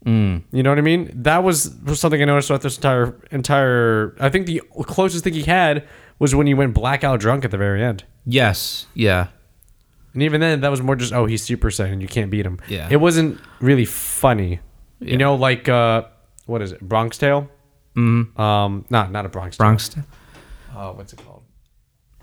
Mm. 0.06 0.42
You 0.52 0.62
know 0.62 0.70
what 0.70 0.78
I 0.78 0.82
mean? 0.82 1.10
That 1.14 1.42
was, 1.42 1.74
was 1.84 1.98
something 2.00 2.22
I 2.22 2.24
noticed 2.24 2.48
throughout 2.48 2.62
this 2.62 2.76
entire 2.76 3.14
entire. 3.30 4.16
I 4.20 4.28
think 4.28 4.46
the 4.46 4.62
closest 4.82 5.24
thing 5.24 5.34
he 5.34 5.42
had 5.42 5.86
was 6.20 6.34
when 6.34 6.46
he 6.46 6.54
went 6.54 6.74
blackout 6.74 7.20
drunk 7.20 7.44
at 7.44 7.50
the 7.50 7.58
very 7.58 7.82
end, 7.82 8.04
yes, 8.24 8.86
yeah. 8.94 9.28
And 10.14 10.22
even 10.22 10.40
then, 10.40 10.60
that 10.60 10.70
was 10.70 10.82
more 10.82 10.96
just 10.96 11.12
oh 11.12 11.26
he's 11.26 11.42
Super 11.42 11.68
Saiyan, 11.70 12.00
you 12.00 12.08
can't 12.08 12.30
beat 12.30 12.46
him. 12.46 12.58
Yeah. 12.68 12.88
it 12.90 12.96
wasn't 12.96 13.40
really 13.60 13.84
funny. 13.84 14.60
Yeah. 15.00 15.10
You 15.12 15.16
know, 15.18 15.34
like 15.34 15.68
uh, 15.68 16.02
what 16.46 16.62
is 16.62 16.72
it, 16.72 16.80
Bronx 16.80 17.18
Tale? 17.18 17.48
Mm-hmm. 17.96 18.40
Um, 18.40 18.84
not 18.90 19.10
not 19.12 19.26
a 19.26 19.28
Bronx. 19.28 19.56
Tale. 19.56 19.64
Bronx. 19.66 19.96
oh, 20.76 20.92
what's 20.92 21.12
it 21.12 21.20
called? 21.24 21.42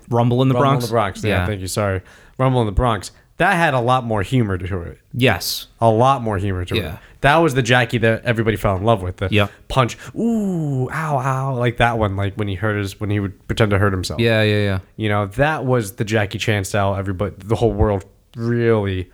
Rumble 0.08 0.42
in 0.42 0.48
the 0.48 0.54
Rumble 0.54 0.68
Bronx. 0.70 0.84
in 0.84 0.88
the 0.88 0.92
Bronx. 0.92 1.24
Yeah, 1.24 1.46
thank 1.46 1.60
you. 1.60 1.66
Sorry, 1.66 2.02
Rumble 2.38 2.60
in 2.60 2.66
the 2.66 2.72
Bronx. 2.72 3.10
That 3.38 3.54
had 3.54 3.74
a 3.74 3.80
lot 3.80 4.04
more 4.04 4.22
humor 4.22 4.56
to 4.56 4.80
it. 4.82 4.98
Yes. 5.12 5.66
A 5.80 5.90
lot 5.90 6.22
more 6.22 6.38
humor 6.38 6.64
to 6.64 6.76
Yeah. 6.76 6.94
it. 6.94 6.98
That 7.20 7.36
was 7.38 7.54
the 7.54 7.62
Jackie 7.62 7.98
that 7.98 8.24
everybody 8.24 8.56
fell 8.56 8.76
in 8.76 8.84
love 8.84 9.02
with. 9.02 9.16
The 9.18 9.28
Yep. 9.30 9.50
punch, 9.68 9.98
ooh, 10.14 10.88
ow, 10.90 11.18
ow, 11.18 11.54
like 11.54 11.76
that 11.78 11.98
one. 11.98 12.16
Like 12.16 12.34
when 12.36 12.48
he 12.48 12.54
hurt 12.54 12.76
his, 12.78 12.98
when 13.00 13.10
he 13.10 13.20
would 13.20 13.46
pretend 13.48 13.70
to 13.72 13.78
hurt 13.78 13.92
himself. 13.92 14.20
Yeah, 14.20 14.42
yeah, 14.42 14.58
yeah. 14.62 14.78
You 14.96 15.08
know, 15.08 15.26
that 15.26 15.64
was 15.64 15.92
the 15.96 16.04
Jackie 16.04 16.38
Chan 16.38 16.64
style. 16.64 16.94
Everybody, 16.96 17.34
the 17.38 17.56
whole 17.56 17.72
world 17.72 18.04
really 18.36 19.10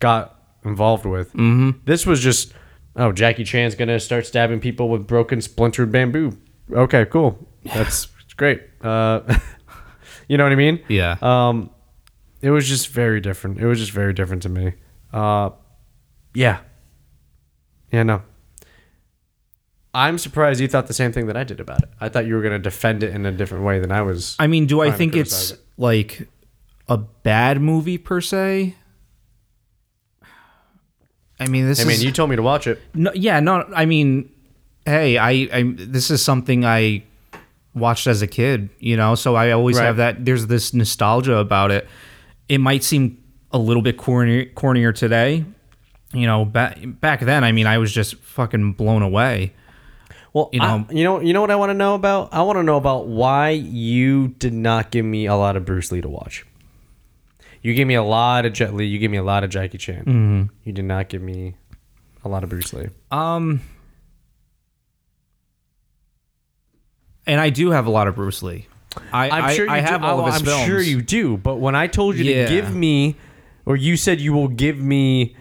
got 0.00 0.38
involved 0.64 1.04
with. 1.04 1.28
Mm-hmm. 1.32 1.70
This 1.84 2.06
was 2.06 2.20
just, 2.20 2.52
oh, 2.96 3.12
Jackie 3.12 3.44
Chan's 3.44 3.74
gonna 3.74 4.00
start 4.00 4.26
stabbing 4.26 4.60
people 4.60 4.88
with 4.88 5.06
broken, 5.06 5.40
splintered 5.40 5.90
bamboo. 5.92 6.36
Okay, 6.72 7.04
cool. 7.06 7.46
That's 7.74 8.06
great. 8.36 8.62
Uh, 8.82 9.20
you 10.28 10.38
know 10.38 10.44
what 10.44 10.52
I 10.52 10.56
mean? 10.56 10.80
Yeah. 10.88 11.16
Um, 11.20 11.70
it 12.44 12.50
was 12.50 12.68
just 12.68 12.88
very 12.88 13.20
different. 13.20 13.58
It 13.58 13.66
was 13.66 13.78
just 13.78 13.92
very 13.92 14.12
different 14.12 14.42
to 14.42 14.48
me. 14.48 14.74
Uh, 15.12 15.50
yeah. 16.34 16.58
Yeah, 17.90 18.02
no. 18.02 18.22
I'm 19.94 20.18
surprised 20.18 20.60
you 20.60 20.68
thought 20.68 20.86
the 20.88 20.94
same 20.94 21.12
thing 21.12 21.26
that 21.28 21.36
I 21.36 21.44
did 21.44 21.60
about 21.60 21.82
it. 21.84 21.88
I 22.00 22.08
thought 22.08 22.26
you 22.26 22.34
were 22.34 22.42
going 22.42 22.52
to 22.52 22.58
defend 22.58 23.02
it 23.02 23.14
in 23.14 23.24
a 23.24 23.32
different 23.32 23.64
way 23.64 23.78
than 23.78 23.92
I 23.92 24.02
was. 24.02 24.34
I 24.38 24.46
mean, 24.48 24.66
do 24.66 24.80
I 24.82 24.90
think 24.90 25.14
it's 25.16 25.52
it. 25.52 25.60
like 25.76 26.28
a 26.88 26.98
bad 26.98 27.60
movie 27.60 27.96
per 27.98 28.20
se? 28.20 28.74
I 31.40 31.46
mean, 31.48 31.66
this 31.66 31.80
I 31.80 31.84
mean, 31.84 31.92
is 31.94 32.04
you 32.04 32.12
told 32.12 32.30
me 32.30 32.36
to 32.36 32.42
watch 32.42 32.66
it. 32.66 32.80
no, 32.94 33.12
yeah, 33.14 33.40
no. 33.40 33.68
I 33.74 33.86
mean, 33.86 34.30
hey, 34.86 35.18
I, 35.18 35.30
I 35.52 35.62
this 35.76 36.10
is 36.10 36.22
something 36.22 36.64
I 36.64 37.04
watched 37.74 38.06
as 38.06 38.22
a 38.22 38.26
kid, 38.26 38.70
you 38.78 38.96
know, 38.96 39.14
so 39.14 39.34
I 39.34 39.50
always 39.50 39.76
Right. 39.78 39.84
have 39.86 39.96
that. 39.96 40.24
There's 40.24 40.46
this 40.46 40.72
nostalgia 40.74 41.36
about 41.36 41.70
it. 41.70 41.88
It 42.48 42.58
might 42.58 42.82
seem 42.84 43.22
a 43.52 43.58
little 43.58 43.82
bit 43.82 43.96
corny, 43.96 44.46
cornier 44.46 44.94
today, 44.94 45.44
you 46.12 46.26
know. 46.26 46.44
Back 46.44 46.78
back 46.84 47.20
then, 47.20 47.44
I 47.44 47.52
mean, 47.52 47.66
I 47.66 47.78
was 47.78 47.92
just 47.92 48.16
fucking 48.16 48.72
blown 48.74 49.02
away. 49.02 49.54
Well, 50.32 50.50
You 50.52 50.58
know- 50.60 50.78
know, 50.78 50.86
you 50.90 51.04
know, 51.04 51.20
you 51.20 51.32
know 51.32 51.40
what 51.40 51.50
I 51.52 51.56
want 51.56 51.70
to 51.70 51.74
know 51.74 51.94
about? 51.94 52.34
I 52.34 52.42
want 52.42 52.58
to 52.58 52.62
know 52.64 52.76
about 52.76 53.06
why 53.06 53.50
you 53.50 54.28
did 54.28 54.52
not 54.52 54.90
give 54.90 55.04
me 55.04 55.26
a 55.26 55.36
lot 55.36 55.56
of 55.56 55.64
Bruce 55.64 55.92
Lee 55.92 56.00
to 56.00 56.08
watch. 56.08 56.44
You 57.62 57.72
gave 57.72 57.86
me 57.86 57.94
a 57.94 58.02
lot 58.02 58.44
of 58.44 58.52
Jet 58.52 58.74
Li. 58.74 58.84
You 58.84 58.98
gave 58.98 59.10
me 59.10 59.16
a 59.16 59.22
lot 59.22 59.42
of 59.44 59.50
Jackie 59.50 59.78
Chan. 59.78 60.00
Mm-hmm. 60.04 60.42
You 60.64 60.72
did 60.72 60.84
not 60.84 61.08
give 61.08 61.22
me 61.22 61.54
a 62.24 62.28
lot 62.28 62.42
of 62.42 62.50
Bruce 62.50 62.72
Lee. 62.74 62.88
Um, 63.10 63.60
and 67.26 67.40
I 67.40 67.50
do 67.50 67.70
have 67.70 67.86
a 67.86 67.90
lot 67.90 68.08
of 68.08 68.16
Bruce 68.16 68.42
Lee. 68.42 68.66
I, 69.12 69.30
I'm 69.30 69.44
I, 69.44 69.54
sure 69.54 69.66
you 69.66 69.72
I 69.72 69.80
do. 69.80 69.86
have 69.86 70.02
all 70.04 70.18
Oh, 70.20 70.26
of 70.26 70.32
his 70.32 70.40
I'm 70.42 70.46
films. 70.46 70.66
sure 70.66 70.80
you 70.80 71.02
do. 71.02 71.36
But 71.36 71.56
when 71.56 71.74
I 71.74 71.86
told 71.86 72.16
you 72.16 72.24
Yeah. 72.24 72.46
to 72.48 72.54
give 72.54 72.74
me, 72.74 73.16
or 73.66 73.76
you 73.76 73.96
said 73.96 74.20
you 74.20 74.32
will 74.32 74.48
give 74.48 74.78
me 74.78 75.36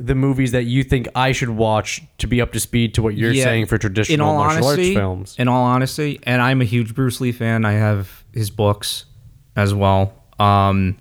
the 0.00 0.14
movies 0.14 0.50
that 0.52 0.64
you 0.64 0.82
think 0.82 1.06
I 1.14 1.30
should 1.32 1.50
watch 1.50 2.02
to 2.18 2.26
be 2.26 2.40
up 2.40 2.52
to 2.52 2.60
speed 2.60 2.94
to 2.94 3.02
what 3.02 3.14
you're 3.16 3.30
Yeah, 3.32 3.44
saying 3.44 3.66
for 3.66 3.78
traditional 3.78 4.14
in 4.14 4.20
all 4.20 4.36
martial 4.38 4.64
honesty, 4.66 4.88
arts 4.88 4.94
films. 5.00 5.36
In 5.38 5.48
all 5.48 5.62
honesty, 5.64 6.18
and 6.24 6.42
I'm 6.42 6.60
a 6.60 6.64
huge 6.64 6.94
Bruce 6.94 7.20
Lee 7.20 7.30
fan. 7.32 7.64
I 7.64 7.72
have 7.72 8.24
his 8.32 8.50
books 8.50 9.04
as 9.54 9.72
well. 9.74 10.12
Um, 10.40 10.96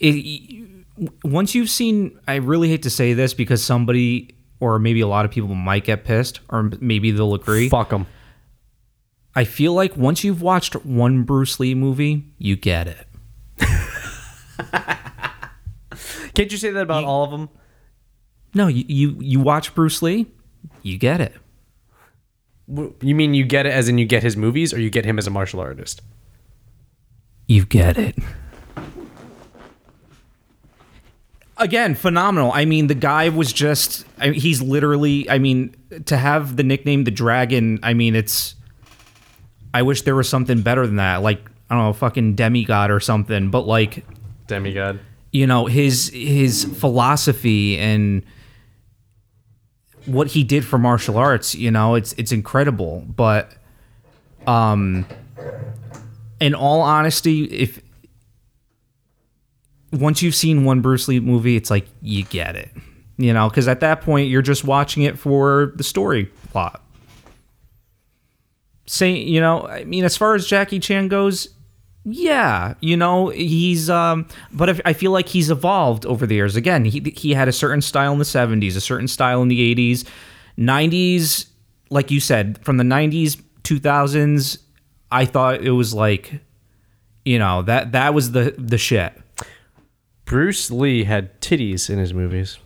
it, 0.00 0.66
once 1.24 1.54
you've 1.54 1.70
seen, 1.70 2.18
I 2.26 2.36
really 2.36 2.68
hate 2.68 2.82
to 2.82 2.90
say 2.90 3.12
this 3.14 3.34
because 3.34 3.62
somebody 3.62 4.34
or 4.60 4.78
maybe 4.78 5.00
a 5.00 5.06
lot 5.08 5.24
of 5.24 5.30
people 5.32 5.54
might 5.54 5.84
get 5.84 6.04
pissed, 6.04 6.38
or 6.48 6.70
maybe 6.80 7.10
they'll 7.10 7.34
agree. 7.34 7.68
Fuck 7.68 7.90
them. 7.90 8.06
I 9.34 9.44
feel 9.44 9.72
like 9.72 9.96
once 9.96 10.24
you've 10.24 10.42
watched 10.42 10.74
one 10.84 11.22
Bruce 11.22 11.58
Lee 11.58 11.74
movie, 11.74 12.26
you 12.38 12.56
get 12.56 12.86
it. 12.86 13.06
Can't 16.34 16.52
you 16.52 16.58
say 16.58 16.70
that 16.70 16.82
about 16.82 17.04
all 17.04 17.24
of 17.24 17.30
them? 17.30 17.48
No, 18.54 18.66
you, 18.66 18.84
you 18.86 19.16
you 19.20 19.40
watch 19.40 19.74
Bruce 19.74 20.02
Lee, 20.02 20.26
you 20.82 20.98
get 20.98 21.20
it. 21.20 21.34
You 22.68 23.14
mean 23.14 23.34
you 23.34 23.44
get 23.44 23.66
it 23.66 23.72
as 23.72 23.88
in 23.88 23.98
you 23.98 24.06
get 24.06 24.22
his 24.22 24.36
movies, 24.36 24.74
or 24.74 24.80
you 24.80 24.90
get 24.90 25.04
him 25.04 25.18
as 25.18 25.26
a 25.26 25.30
martial 25.30 25.60
artist? 25.60 26.02
You 27.46 27.64
get 27.64 27.98
it. 27.98 28.16
Again, 31.58 31.94
phenomenal. 31.94 32.50
I 32.52 32.64
mean, 32.64 32.86
the 32.86 32.94
guy 32.94 33.28
was 33.28 33.52
just, 33.52 34.06
I 34.18 34.30
mean, 34.30 34.40
he's 34.40 34.62
literally, 34.62 35.28
I 35.30 35.38
mean, 35.38 35.76
to 36.06 36.16
have 36.16 36.56
the 36.56 36.62
nickname 36.62 37.04
the 37.04 37.10
Dragon, 37.10 37.78
I 37.82 37.94
mean, 37.94 38.16
it's, 38.16 38.54
I 39.74 39.82
wish 39.82 40.02
there 40.02 40.14
was 40.14 40.28
something 40.28 40.62
better 40.62 40.86
than 40.86 40.96
that. 40.96 41.22
Like, 41.22 41.48
I 41.70 41.74
don't 41.74 41.84
know, 41.84 41.92
fucking 41.92 42.34
demigod 42.34 42.90
or 42.90 43.00
something. 43.00 43.50
But, 43.50 43.66
like, 43.66 44.04
Demigod. 44.46 45.00
you 45.32 45.46
know, 45.46 45.66
his, 45.66 46.10
his 46.10 46.64
philosophy 46.64 47.78
and 47.78 48.24
what 50.04 50.26
he 50.28 50.44
did 50.44 50.64
for 50.64 50.78
martial 50.78 51.16
arts, 51.16 51.54
you 51.54 51.70
know, 51.70 51.94
it's, 51.94 52.12
it's 52.14 52.32
incredible. 52.32 53.04
But, 53.06 53.52
um, 54.46 55.06
in 56.40 56.54
all 56.54 56.80
honesty, 56.82 57.44
if, 57.44 57.80
once 59.92 60.22
you've 60.22 60.34
seen 60.34 60.64
one 60.64 60.80
Bruce 60.80 61.06
Lee 61.06 61.20
movie, 61.20 61.56
it's 61.56 61.70
like 61.70 61.86
you 62.00 62.24
get 62.24 62.56
it, 62.56 62.70
you 63.16 63.32
know, 63.32 63.48
because 63.48 63.68
at 63.68 63.80
that 63.80 64.00
point 64.00 64.28
you're 64.28 64.42
just 64.42 64.64
watching 64.64 65.02
it 65.02 65.18
for 65.18 65.72
the 65.76 65.84
story 65.84 66.26
plot. 66.50 66.82
Say, 68.86 69.12
you 69.12 69.40
know, 69.40 69.62
I 69.66 69.84
mean, 69.84 70.04
as 70.04 70.16
far 70.16 70.34
as 70.34 70.46
Jackie 70.46 70.80
Chan 70.80 71.08
goes, 71.08 71.48
yeah, 72.04 72.74
you 72.80 72.96
know, 72.96 73.28
he's, 73.28 73.88
um, 73.88 74.26
but 74.52 74.68
if, 74.68 74.80
I 74.84 74.92
feel 74.92 75.12
like 75.12 75.28
he's 75.28 75.50
evolved 75.50 76.04
over 76.04 76.26
the 76.26 76.34
years. 76.34 76.56
Again, 76.56 76.84
he 76.84 77.00
he 77.16 77.34
had 77.34 77.46
a 77.46 77.52
certain 77.52 77.80
style 77.80 78.12
in 78.12 78.18
the 78.18 78.24
'70s, 78.24 78.76
a 78.76 78.80
certain 78.80 79.06
style 79.06 79.40
in 79.40 79.48
the 79.48 79.74
'80s, 79.74 80.04
'90s. 80.58 81.46
Like 81.90 82.10
you 82.10 82.18
said, 82.18 82.58
from 82.64 82.78
the 82.78 82.84
'90s, 82.84 83.40
2000s, 83.62 84.58
I 85.12 85.26
thought 85.26 85.60
it 85.60 85.70
was 85.72 85.94
like, 85.94 86.40
you 87.24 87.38
know, 87.38 87.62
that 87.62 87.92
that 87.92 88.14
was 88.14 88.32
the 88.32 88.54
the 88.58 88.78
shit. 88.78 89.12
Bruce 90.24 90.70
Lee 90.70 91.04
had 91.04 91.40
titties 91.40 91.88
in 91.88 91.98
his 91.98 92.12
movies. 92.12 92.58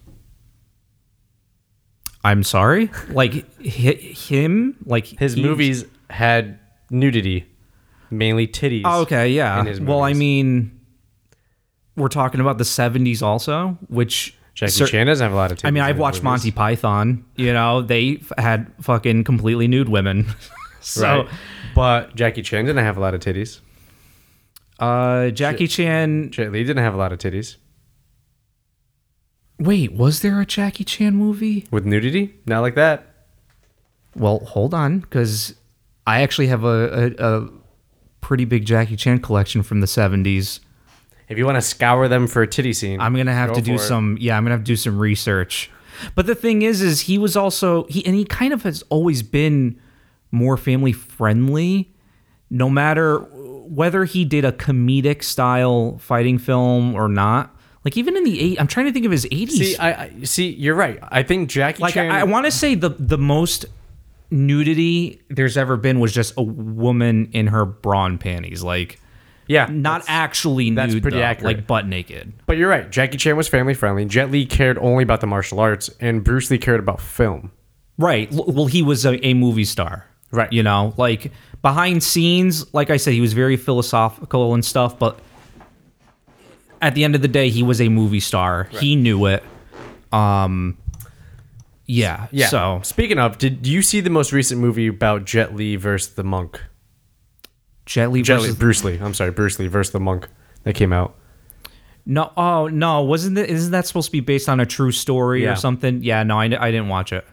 I'm 2.24 2.42
sorry, 2.42 2.90
like 3.10 3.44
hi, 3.58 3.92
him, 3.92 4.76
like 4.84 5.06
His 5.06 5.36
movies 5.36 5.84
had 6.10 6.58
nudity, 6.90 7.46
mainly 8.10 8.46
titties. 8.46 8.82
Oh, 8.84 9.02
okay, 9.02 9.28
yeah. 9.30 9.60
in 9.60 9.66
his 9.66 9.80
Well, 9.80 10.02
I 10.02 10.08
movies. 10.08 10.18
mean, 10.18 10.80
we're 11.96 12.08
talking 12.08 12.40
about 12.40 12.58
the 12.58 12.64
'70s 12.64 13.22
also, 13.22 13.78
which 13.88 14.36
Jackie 14.54 14.72
cer- 14.72 14.86
Chan 14.86 15.06
doesn't 15.06 15.24
have 15.24 15.32
a 15.32 15.36
lot 15.36 15.52
of 15.52 15.58
titties. 15.58 15.68
I 15.68 15.70
mean, 15.70 15.82
in 15.82 15.88
I've 15.88 15.96
his 15.96 16.00
watched 16.00 16.14
movies. 16.22 16.44
Monty 16.44 16.50
Python. 16.50 17.24
You 17.36 17.52
know, 17.52 17.82
they 17.82 18.18
f- 18.20 18.32
had 18.38 18.72
fucking 18.80 19.24
completely 19.24 19.68
nude 19.68 19.88
women. 19.88 20.26
so. 20.80 21.28
But 21.74 22.14
Jackie 22.14 22.42
Chan 22.42 22.64
didn't 22.64 22.84
have 22.84 22.96
a 22.96 23.00
lot 23.00 23.14
of 23.14 23.20
titties. 23.20 23.60
uh, 24.78 25.28
Jackie 25.30 25.66
Chan. 25.68 26.30
Jet 26.30 26.50
Li 26.52 26.64
didn't 26.64 26.82
have 26.82 26.94
a 26.94 26.96
lot 26.96 27.12
of 27.12 27.18
titties. 27.18 27.56
Wait, 29.58 29.92
was 29.92 30.20
there 30.20 30.40
a 30.40 30.46
Jackie 30.46 30.84
Chan 30.84 31.14
movie? 31.14 31.66
With 31.70 31.86
nudity? 31.86 32.34
Not 32.46 32.60
like 32.60 32.74
that. 32.74 33.06
Well, 34.14 34.40
hold 34.40 34.74
on, 34.74 35.00
because 35.00 35.54
I 36.06 36.22
actually 36.22 36.46
have 36.48 36.64
a, 36.64 37.14
a, 37.18 37.38
a 37.42 37.48
pretty 38.20 38.44
big 38.44 38.64
Jackie 38.64 38.96
Chan 38.96 39.20
collection 39.20 39.62
from 39.62 39.80
the 39.80 39.86
'70s. 39.86 40.60
If 41.28 41.38
you 41.38 41.44
want 41.44 41.56
to 41.56 41.62
scour 41.62 42.06
them 42.08 42.26
for 42.26 42.42
a 42.42 42.46
titty 42.46 42.72
scene, 42.72 43.00
I'm 43.00 43.14
gonna 43.16 43.34
have 43.34 43.50
go 43.50 43.54
to 43.56 43.60
do 43.60 43.78
for 43.78 43.84
it. 43.84 43.86
some. 43.86 44.16
Yeah, 44.20 44.36
I'm 44.36 44.44
gonna 44.44 44.54
have 44.54 44.64
to 44.64 44.66
do 44.72 44.76
some 44.76 44.98
research. 44.98 45.70
But 46.14 46.26
the 46.26 46.34
thing 46.34 46.62
is, 46.62 46.82
is 46.82 47.02
he 47.02 47.18
was 47.18 47.36
also 47.36 47.84
he 47.84 48.04
and 48.06 48.14
he 48.14 48.24
kind 48.24 48.52
of 48.52 48.62
has 48.62 48.82
always 48.88 49.22
been 49.22 49.80
more 50.30 50.56
family 50.56 50.92
friendly, 50.92 51.92
no 52.50 52.68
matter 52.70 53.18
whether 53.18 54.04
he 54.04 54.24
did 54.24 54.44
a 54.44 54.52
comedic 54.52 55.22
style 55.22 55.98
fighting 55.98 56.38
film 56.38 56.94
or 56.94 57.08
not. 57.08 57.54
Like 57.84 57.96
even 57.96 58.16
in 58.16 58.24
the 58.24 58.40
eight, 58.40 58.60
I'm 58.60 58.66
trying 58.66 58.86
to 58.86 58.92
think 58.92 59.06
of 59.06 59.12
his 59.12 59.26
80s. 59.26 59.50
See, 59.50 59.76
I, 59.76 60.02
I 60.02 60.22
see. 60.24 60.50
You're 60.50 60.74
right. 60.74 60.98
I 61.02 61.22
think 61.22 61.48
Jackie 61.48 61.82
like 61.82 61.94
Chan. 61.94 62.10
I, 62.10 62.20
I 62.20 62.24
want 62.24 62.44
to 62.46 62.50
say 62.50 62.74
the 62.74 62.90
the 62.90 63.18
most 63.18 63.64
nudity 64.30 65.20
there's 65.28 65.56
ever 65.56 65.76
been 65.76 66.00
was 66.00 66.12
just 66.12 66.34
a 66.36 66.42
woman 66.42 67.28
in 67.32 67.48
her 67.48 67.64
bra 67.64 68.06
and 68.06 68.20
panties, 68.20 68.62
like 68.62 69.00
yeah, 69.48 69.66
not 69.70 70.02
that's- 70.02 70.06
actually 70.08 70.70
nude, 70.70 70.78
that's 70.78 71.00
pretty 71.00 71.18
though, 71.18 71.22
accurate. 71.22 71.56
like 71.58 71.66
butt 71.66 71.86
naked. 71.86 72.32
But 72.46 72.56
you're 72.56 72.68
right. 72.68 72.90
Jackie 72.90 73.16
Chan 73.16 73.36
was 73.36 73.46
family 73.48 73.74
friendly. 73.74 74.04
Jet 74.04 74.30
Li 74.30 74.44
cared 74.46 74.78
only 74.78 75.04
about 75.04 75.20
the 75.20 75.26
martial 75.28 75.60
arts, 75.60 75.88
and 76.00 76.24
Bruce 76.24 76.50
Lee 76.50 76.58
cared 76.58 76.80
about 76.80 77.00
film. 77.00 77.52
Right. 77.98 78.28
Well, 78.32 78.66
he 78.66 78.82
was 78.82 79.06
a, 79.06 79.24
a 79.26 79.34
movie 79.34 79.64
star. 79.64 80.04
Right. 80.32 80.52
You 80.52 80.62
know, 80.64 80.92
like 80.96 81.30
behind 81.62 82.02
scenes, 82.02 82.74
like 82.74 82.90
I 82.90 82.96
said, 82.96 83.14
he 83.14 83.20
was 83.20 83.32
very 83.32 83.56
philosophical 83.56 84.52
and 84.52 84.64
stuff, 84.64 84.98
but 84.98 85.20
at 86.82 86.94
the 86.94 87.04
end 87.04 87.14
of 87.14 87.22
the 87.22 87.28
day, 87.28 87.48
he 87.48 87.62
was 87.62 87.80
a 87.80 87.88
movie 87.88 88.20
star. 88.20 88.64
He 88.64 88.96
knew 88.96 89.26
it. 89.26 89.42
Um 90.12 90.76
Yeah. 91.86 92.26
Yeah. 92.32 92.48
So 92.48 92.80
speaking 92.82 93.18
of, 93.18 93.38
did 93.38 93.66
you 93.66 93.80
see 93.82 94.00
the 94.00 94.10
most 94.10 94.32
recent 94.32 94.60
movie 94.60 94.88
about 94.88 95.24
Jet 95.24 95.54
Li 95.54 95.76
versus 95.76 96.14
the 96.14 96.24
monk? 96.24 96.60
Jet 97.84 98.10
Li 98.10 98.22
Jet 98.22 98.36
Li, 98.36 98.40
versus 98.42 98.56
Bruce 98.56 98.84
Lee. 98.84 98.98
I'm 99.00 99.14
sorry, 99.14 99.30
Bruce 99.30 99.58
Lee 99.58 99.68
versus 99.68 99.92
the 99.92 100.00
monk 100.00 100.28
that 100.64 100.74
came 100.74 100.92
out. 100.92 101.14
no. 102.04 102.32
Oh 102.36 102.66
no, 102.66 103.02
wasn't 103.02 103.38
it? 103.38 103.48
Isn't 103.48 103.70
that 103.70 103.86
supposed 103.86 104.06
to 104.06 104.12
be 104.12 104.20
based 104.20 104.48
on 104.48 104.58
a 104.60 104.66
true 104.66 104.90
story 104.90 105.44
Yeah. 105.44 105.52
or 105.52 105.56
something? 105.56 106.02
Yeah. 106.02 106.22
No, 106.24 106.38
I, 106.40 106.44
I 106.44 106.70
didn't 106.72 106.88
watch 106.88 107.12
it. 107.12 107.24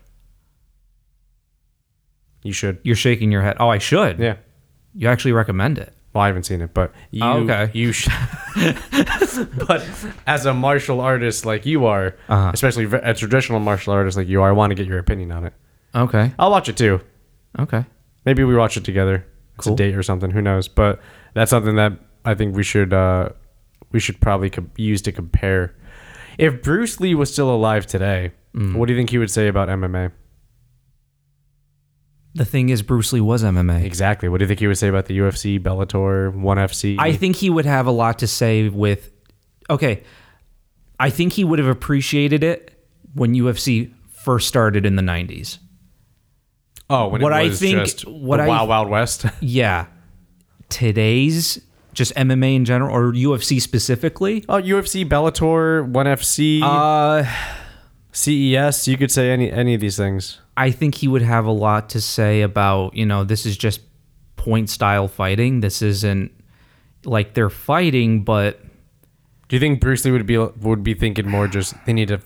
You 2.44 2.54
should. 2.54 2.80
You're 2.84 2.96
shaking 2.96 3.32
your 3.32 3.42
head. 3.42 3.58
Oh, 3.60 3.70
I 3.70 3.78
should. 3.78 4.20
Yeah. 4.20 4.36
You 4.94 5.08
actually 5.08 5.32
recommend 5.32 5.78
it. 5.80 5.94
Well, 6.14 6.24
I 6.24 6.28
haven't 6.28 6.44
seen 6.44 6.62
it, 6.62 6.74
but 6.74 6.92
you, 7.12 7.24
Oh, 7.24 7.40
okay. 7.40 7.72
you 7.74 7.92
should. 7.92 8.14
but 9.68 9.84
as 10.28 10.46
a 10.46 10.54
martial 10.54 11.02
artist 11.02 11.46
like 11.46 11.66
you 11.66 11.86
are, 11.86 12.16
Uh-huh. 12.30 12.52
especially 12.54 12.86
a 12.86 13.14
traditional 13.14 13.60
martial 13.60 13.94
artist 13.94 14.18
like 14.18 14.28
you 14.28 14.42
are, 14.42 14.50
I 14.50 14.52
want 14.52 14.72
to 14.72 14.76
get 14.76 14.86
your 14.88 15.00
opinion 15.00 15.32
on 15.32 15.46
it. 15.46 15.54
Okay. 15.96 16.32
I'll 16.38 16.52
watch 16.52 16.70
it 16.70 16.78
too. 16.78 17.02
Okay. 17.60 17.86
Maybe 18.26 18.44
we 18.44 18.56
watch 18.56 18.78
it 18.78 18.84
together. 18.84 19.26
It's 19.56 19.66
Cool. 19.66 19.74
a 19.74 19.78
date 19.78 19.96
or 19.96 20.04
something. 20.04 20.32
Who 20.32 20.42
knows? 20.42 20.68
But 20.68 21.00
that's 21.34 21.50
something 21.52 21.76
that 21.76 21.94
I 22.26 22.34
think 22.36 22.56
we 22.56 22.64
should 22.64 22.94
uh, 22.94 23.30
we 23.92 24.00
should 24.00 24.20
probably 24.20 24.50
co- 24.50 24.66
use 24.78 25.02
to 25.04 25.12
compare. 25.12 25.76
If 26.38 26.64
Bruce 26.64 27.00
Lee 27.00 27.14
was 27.16 27.32
still 27.32 27.50
alive 27.54 27.86
today, 27.86 28.32
Mm. 28.56 28.76
what 28.76 28.86
do 28.88 28.94
you 28.94 29.00
think 29.00 29.10
he 29.10 29.18
would 29.18 29.32
say 29.32 29.48
about 29.48 29.68
MMA? 29.70 30.12
The 32.36 32.46
thing 32.46 32.70
is, 32.70 32.82
Bruce 32.82 33.14
Lee 33.14 33.22
was 33.22 33.44
MMA. 33.44 33.84
Exactly. 33.84 34.28
What 34.28 34.40
do 34.40 34.44
you 34.46 34.48
think 34.48 34.60
he 34.60 34.66
would 34.68 34.78
say 34.78 34.88
about 34.88 35.06
the 35.06 35.18
UFC, 35.20 35.60
Bellator, 35.60 36.34
ONE 36.34 36.58
FC? 36.58 36.96
I 36.98 37.14
think 37.14 37.36
he 37.36 37.50
would 37.50 37.66
have 37.66 37.86
a 37.86 37.92
lot 37.92 38.20
to 38.20 38.28
say 38.28 38.70
with. 38.70 39.12
Okay, 39.70 40.04
I 41.00 41.10
think 41.12 41.34
he 41.34 41.44
would 41.44 41.60
have 41.60 41.68
appreciated 41.68 42.44
it 42.44 42.84
when 43.14 43.34
UFC 43.36 43.94
first 44.24 44.48
started 44.48 44.86
in 44.86 44.96
the 44.96 45.04
'90s. 45.04 45.60
oh, 46.90 47.08
when 47.10 47.22
what 47.22 47.32
it 47.32 47.36
I 47.36 47.50
think- 47.50 48.02
what 48.02 48.38
the 48.38 48.44
I- 48.44 48.48
Wild 48.48 48.70
Wild 48.70 48.90
West. 48.90 49.26
Yeah, 49.42 49.86
today's 50.70 51.62
just 51.94 52.14
MMA 52.16 52.56
in 52.56 52.66
general 52.66 52.96
or 52.96 53.14
UFC 53.14 53.62
specifically. 53.62 54.44
oh, 54.50 54.60
UFC, 54.62 55.06
Bellator, 55.08 55.88
ONE 55.88 56.08
FC, 56.08 56.62
Uh, 56.64 57.24
CES. 58.12 58.88
You 58.88 58.98
could 58.98 59.12
say 59.12 59.30
any 59.32 59.52
any 59.52 59.74
of 59.76 59.82
these 59.82 59.98
things. 59.98 60.40
I 60.56 60.72
think 60.72 60.96
he 60.96 61.08
would 61.08 61.22
have 61.24 61.46
a 61.46 61.52
lot 61.52 61.90
to 61.90 62.02
say 62.02 62.42
about 62.42 62.96
you 62.96 63.06
know 63.06 63.24
this 63.24 63.46
is 63.46 63.58
just 63.58 63.82
point 64.36 64.70
style 64.70 65.08
fighting. 65.08 65.62
This 65.62 65.82
isn't 65.82 66.32
like 67.06 67.34
they're 67.34 67.50
fighting, 67.50 68.24
but 68.24 68.60
Do 69.50 69.56
you 69.56 69.60
think 69.60 69.80
Bruce 69.82 70.06
Lee 70.06 70.12
would 70.12 70.26
be 70.26 70.38
would 70.38 70.84
be 70.84 70.94
thinking 70.94 71.30
more 71.30 71.48
just 71.48 71.74
they 71.86 71.94
need 71.94 72.10
to 72.10 72.20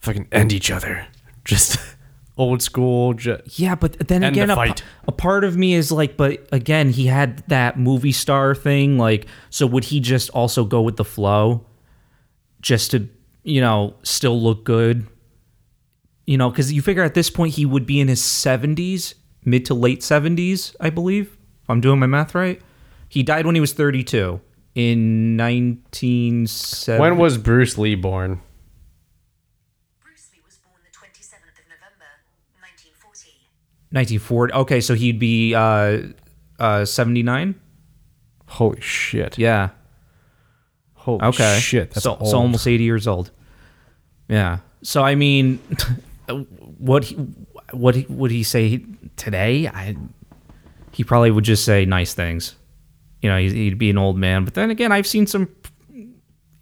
fucking 0.00 0.28
end 0.32 0.52
each 0.52 0.70
other, 0.70 1.06
just 1.44 1.78
old 2.36 2.62
school? 2.62 3.14
Ju- 3.14 3.40
Yeah, 3.46 3.74
but 3.76 4.08
then 4.08 4.22
again, 4.24 4.48
the 4.48 4.54
a, 4.54 4.56
a 5.08 5.12
part 5.12 5.44
of 5.44 5.56
me 5.56 5.74
is 5.74 5.92
like, 5.92 6.16
but 6.16 6.46
again, 6.52 6.90
he 6.90 7.06
had 7.06 7.38
that 7.48 7.78
movie 7.78 8.12
star 8.12 8.54
thing. 8.54 8.98
Like, 8.98 9.26
so 9.50 9.66
would 9.66 9.84
he 9.84 10.00
just 10.00 10.30
also 10.30 10.64
go 10.64 10.82
with 10.82 10.96
the 10.96 11.04
flow, 11.04 11.64
just 12.60 12.90
to 12.92 13.08
you 13.44 13.60
know 13.60 13.94
still 14.02 14.40
look 14.40 14.64
good? 14.64 15.06
You 16.26 16.38
know, 16.38 16.50
because 16.50 16.72
you 16.72 16.82
figure 16.82 17.02
at 17.02 17.14
this 17.14 17.30
point 17.30 17.54
he 17.54 17.66
would 17.66 17.84
be 17.86 18.00
in 18.00 18.08
his 18.08 18.22
seventies, 18.22 19.14
mid 19.44 19.64
to 19.66 19.74
late 19.74 20.02
seventies, 20.02 20.74
I 20.80 20.90
believe. 20.90 21.36
If 21.62 21.70
I'm 21.70 21.80
doing 21.80 21.98
my 21.98 22.06
math 22.06 22.34
right, 22.34 22.60
he 23.08 23.22
died 23.22 23.44
when 23.46 23.54
he 23.54 23.60
was 23.60 23.72
32 23.72 24.40
in 24.74 25.36
1970. 25.36 27.00
when 27.00 27.16
was 27.18 27.38
Bruce 27.38 27.76
Lee 27.78 27.94
born? 27.94 28.40
Bruce 30.02 30.28
Lee 30.32 30.40
was 30.44 30.56
born 30.56 30.76
the 30.84 30.90
27th 30.96 31.58
of 31.58 31.66
November, 31.68 32.10
1940. 32.60 33.30
1940? 33.90 34.52
Okay, 34.54 34.80
so 34.80 34.94
he'd 34.94 35.18
be 35.18 35.54
uh, 35.54 35.98
uh, 36.58 36.84
79. 36.84 37.54
Holy 38.46 38.80
shit! 38.80 39.38
Yeah. 39.38 39.70
Holy 40.94 41.22
Okay. 41.22 41.58
shit! 41.58 41.90
That's 41.92 42.04
so, 42.04 42.16
old. 42.16 42.28
so 42.30 42.38
almost 42.38 42.66
80 42.66 42.84
years 42.84 43.06
old. 43.08 43.30
Yeah. 44.28 44.58
So 44.82 45.02
I 45.02 45.14
mean, 45.14 45.58
Uh, 46.28 46.34
what 46.78 47.04
he, 47.04 47.14
what 47.72 47.94
he, 47.94 48.06
would 48.08 48.30
he 48.30 48.42
say 48.42 48.84
today? 49.16 49.66
I 49.68 49.96
he 50.92 51.04
probably 51.04 51.30
would 51.30 51.44
just 51.44 51.64
say 51.64 51.84
nice 51.84 52.14
things. 52.14 52.54
You 53.22 53.30
know, 53.30 53.38
he'd, 53.38 53.52
he'd 53.52 53.78
be 53.78 53.90
an 53.90 53.98
old 53.98 54.16
man. 54.18 54.44
But 54.44 54.54
then 54.54 54.70
again, 54.70 54.92
I've 54.92 55.06
seen 55.06 55.26
some 55.26 55.48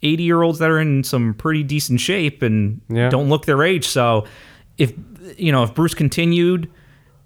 80 0.03 0.23
year 0.23 0.41
olds 0.41 0.59
that 0.59 0.69
are 0.69 0.79
in 0.79 1.03
some 1.03 1.33
pretty 1.33 1.63
decent 1.63 1.99
shape 1.99 2.41
and 2.41 2.81
Yeah. 2.89 3.09
don't 3.09 3.29
look 3.29 3.45
their 3.45 3.63
age. 3.63 3.87
So 3.87 4.25
if 4.77 4.93
you 5.37 5.51
know, 5.51 5.63
if 5.63 5.73
Bruce 5.75 5.93
continued 5.93 6.69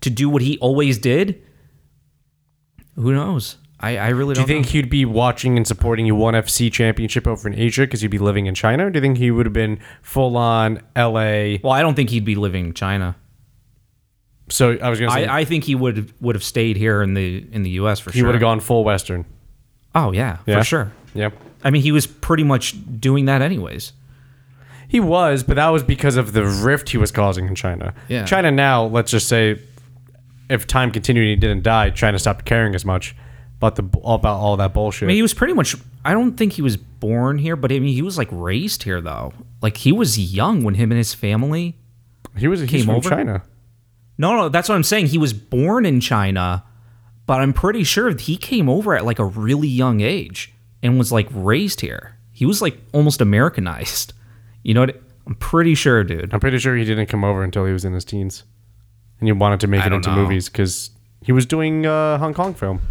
to 0.02 0.10
do 0.10 0.30
what 0.30 0.42
he 0.42 0.58
always 0.60 0.98
did, 0.98 1.42
who 2.96 3.14
knows? 3.14 3.58
I, 3.86 3.98
I 3.98 4.10
really 4.10 4.34
Do 4.34 4.42
you 4.42 4.48
don't. 4.48 4.56
think 4.56 4.66
he'd 4.68 4.90
be 4.90 5.06
watching 5.06 5.58
and 5.58 5.68
supporting 5.68 6.06
you 6.06 6.16
ONE 6.16 6.34
FC 6.34 6.72
championship 6.72 7.28
over 7.28 7.48
in 7.48 7.54
Asia 7.54 7.82
because 7.82 8.02
he'd 8.02 8.08
be 8.10 8.18
living 8.18 8.48
in 8.48 8.56
China? 8.56 8.88
Or 8.88 8.90
do 8.90 8.98
you 8.98 9.02
think 9.02 9.18
he 9.18 9.30
would 9.32 9.46
have 9.46 9.54
been 9.54 9.80
full 10.02 10.38
on 10.38 10.82
LA? 10.96 11.58
Well, 11.64 11.72
I 11.72 11.82
don't 11.82 11.94
think 11.96 12.10
he'd 12.10 12.26
be 12.26 12.36
living 12.36 12.66
in 12.68 12.74
China. 12.74 13.16
So 14.50 14.78
I 14.82 14.90
was 14.90 15.00
gonna 15.00 15.12
say 15.12 15.26
I, 15.26 15.40
I 15.40 15.46
think 15.46 15.64
he 15.64 15.76
would 15.76 16.14
would 16.22 16.36
have 16.36 16.44
stayed 16.44 16.78
here 16.78 17.02
in 17.02 17.14
the 17.16 17.46
in 17.52 17.64
the 17.64 17.72
U.S. 17.72 18.00
for 18.00 18.12
he 18.12 18.20
sure. 18.20 18.26
He 18.26 18.28
would 18.28 18.36
have 18.36 18.42
gone 18.42 18.60
full 18.60 18.84
Western. 18.84 19.26
Oh 19.96 20.12
yeah, 20.12 20.38
Yeah? 20.46 20.60
for 20.60 20.64
sure. 20.64 20.92
Yeah. 21.14 21.30
I 21.64 21.72
mean, 21.72 21.82
he 21.82 21.92
was 21.92 22.06
pretty 22.06 22.44
much 22.44 22.76
doing 23.00 23.26
that 23.26 23.42
anyways. 23.42 23.94
He 24.88 25.00
was, 25.00 25.42
but 25.42 25.56
that 25.56 25.70
was 25.70 25.82
because 25.82 26.16
of 26.16 26.34
the 26.34 26.46
rift 26.46 26.90
he 26.90 26.98
was 26.98 27.12
causing 27.12 27.48
in 27.48 27.56
China. 27.56 27.94
Yeah. 28.08 28.24
China 28.26 28.52
now, 28.52 28.84
let's 28.86 29.10
just 29.10 29.28
say, 29.28 29.60
if 30.48 30.68
time 30.68 30.92
continued 30.92 31.24
and 31.24 31.30
he 31.32 31.36
didn't 31.36 31.64
die, 31.64 31.90
China 31.90 32.20
stopped 32.20 32.46
caring 32.46 32.76
as 32.76 32.86
much 32.86 33.16
about 33.58 33.76
the 33.76 33.84
about 34.04 34.38
all 34.40 34.58
that 34.58 34.74
bullshit. 34.74 35.04
I 35.04 35.08
mean, 35.08 35.16
he 35.16 35.22
was 35.22 35.34
pretty 35.34 35.54
much. 35.54 35.76
I 36.04 36.14
don't 36.14 36.36
think 36.38 36.54
he 36.54 36.62
was 36.62 36.78
born 36.78 37.38
here, 37.38 37.56
but 37.56 37.72
I 37.72 37.80
mean, 37.80 37.94
he 37.94 38.02
was 38.02 38.18
like 38.18 38.28
raised 38.32 38.84
here 38.84 39.02
though. 39.02 39.34
Like 39.62 39.78
he 39.78 39.92
was 39.92 40.20
young 40.20 40.64
when 40.64 40.76
him 40.76 40.92
and 40.92 40.98
his 40.98 41.14
family. 41.14 41.78
he 42.38 42.48
was 42.48 42.64
came 42.66 42.86
from 42.86 42.96
over? 42.96 43.10
China. 43.10 43.44
No, 44.18 44.36
no, 44.36 44.50
that's 44.50 44.70
what 44.70 44.76
I'm 44.76 44.84
saying. 44.84 45.08
He 45.08 45.18
was 45.18 45.34
born 45.34 45.86
in 45.86 46.00
China, 46.00 46.64
but 47.26 47.42
I'm 47.42 47.54
pretty 47.54 47.84
sure 47.84 48.16
he 48.16 48.38
came 48.38 48.70
over 48.70 48.96
at 48.96 49.06
like 49.06 49.20
a 49.20 49.26
really 49.26 49.68
young 49.68 50.00
age 50.02 50.54
and 50.82 50.98
was 50.98 51.12
like 51.12 51.28
raised 51.32 51.82
here. 51.82 52.18
He 52.32 52.46
was 52.46 52.62
like 52.62 52.78
almost 52.94 53.22
Americanized. 53.22 54.14
You 54.64 54.74
know 54.74 54.82
what? 54.82 55.02
I'm 55.28 55.36
pretty 55.36 55.76
sure, 55.76 56.04
dude. 56.04 56.34
I'm 56.34 56.40
pretty 56.40 56.60
sure 56.60 56.76
he 56.76 56.86
didn't 56.86 57.06
come 57.08 57.24
over 57.24 57.44
until 57.44 57.66
he 57.66 57.74
was 57.74 57.86
in 57.86 57.94
his 57.94 58.06
teens, 58.06 58.44
and 59.20 59.28
he 59.28 59.32
wanted 59.32 59.60
to 59.62 59.68
make 59.68 59.82
I 59.82 59.88
it 59.88 59.94
into 59.94 60.10
know. 60.10 60.16
movies 60.18 60.50
because 60.50 60.92
he 61.22 61.32
was 61.32 61.46
doing 61.46 61.86
uh, 61.86 62.18
Hong 62.18 62.34
Kong 62.34 62.54
film. 62.54 62.82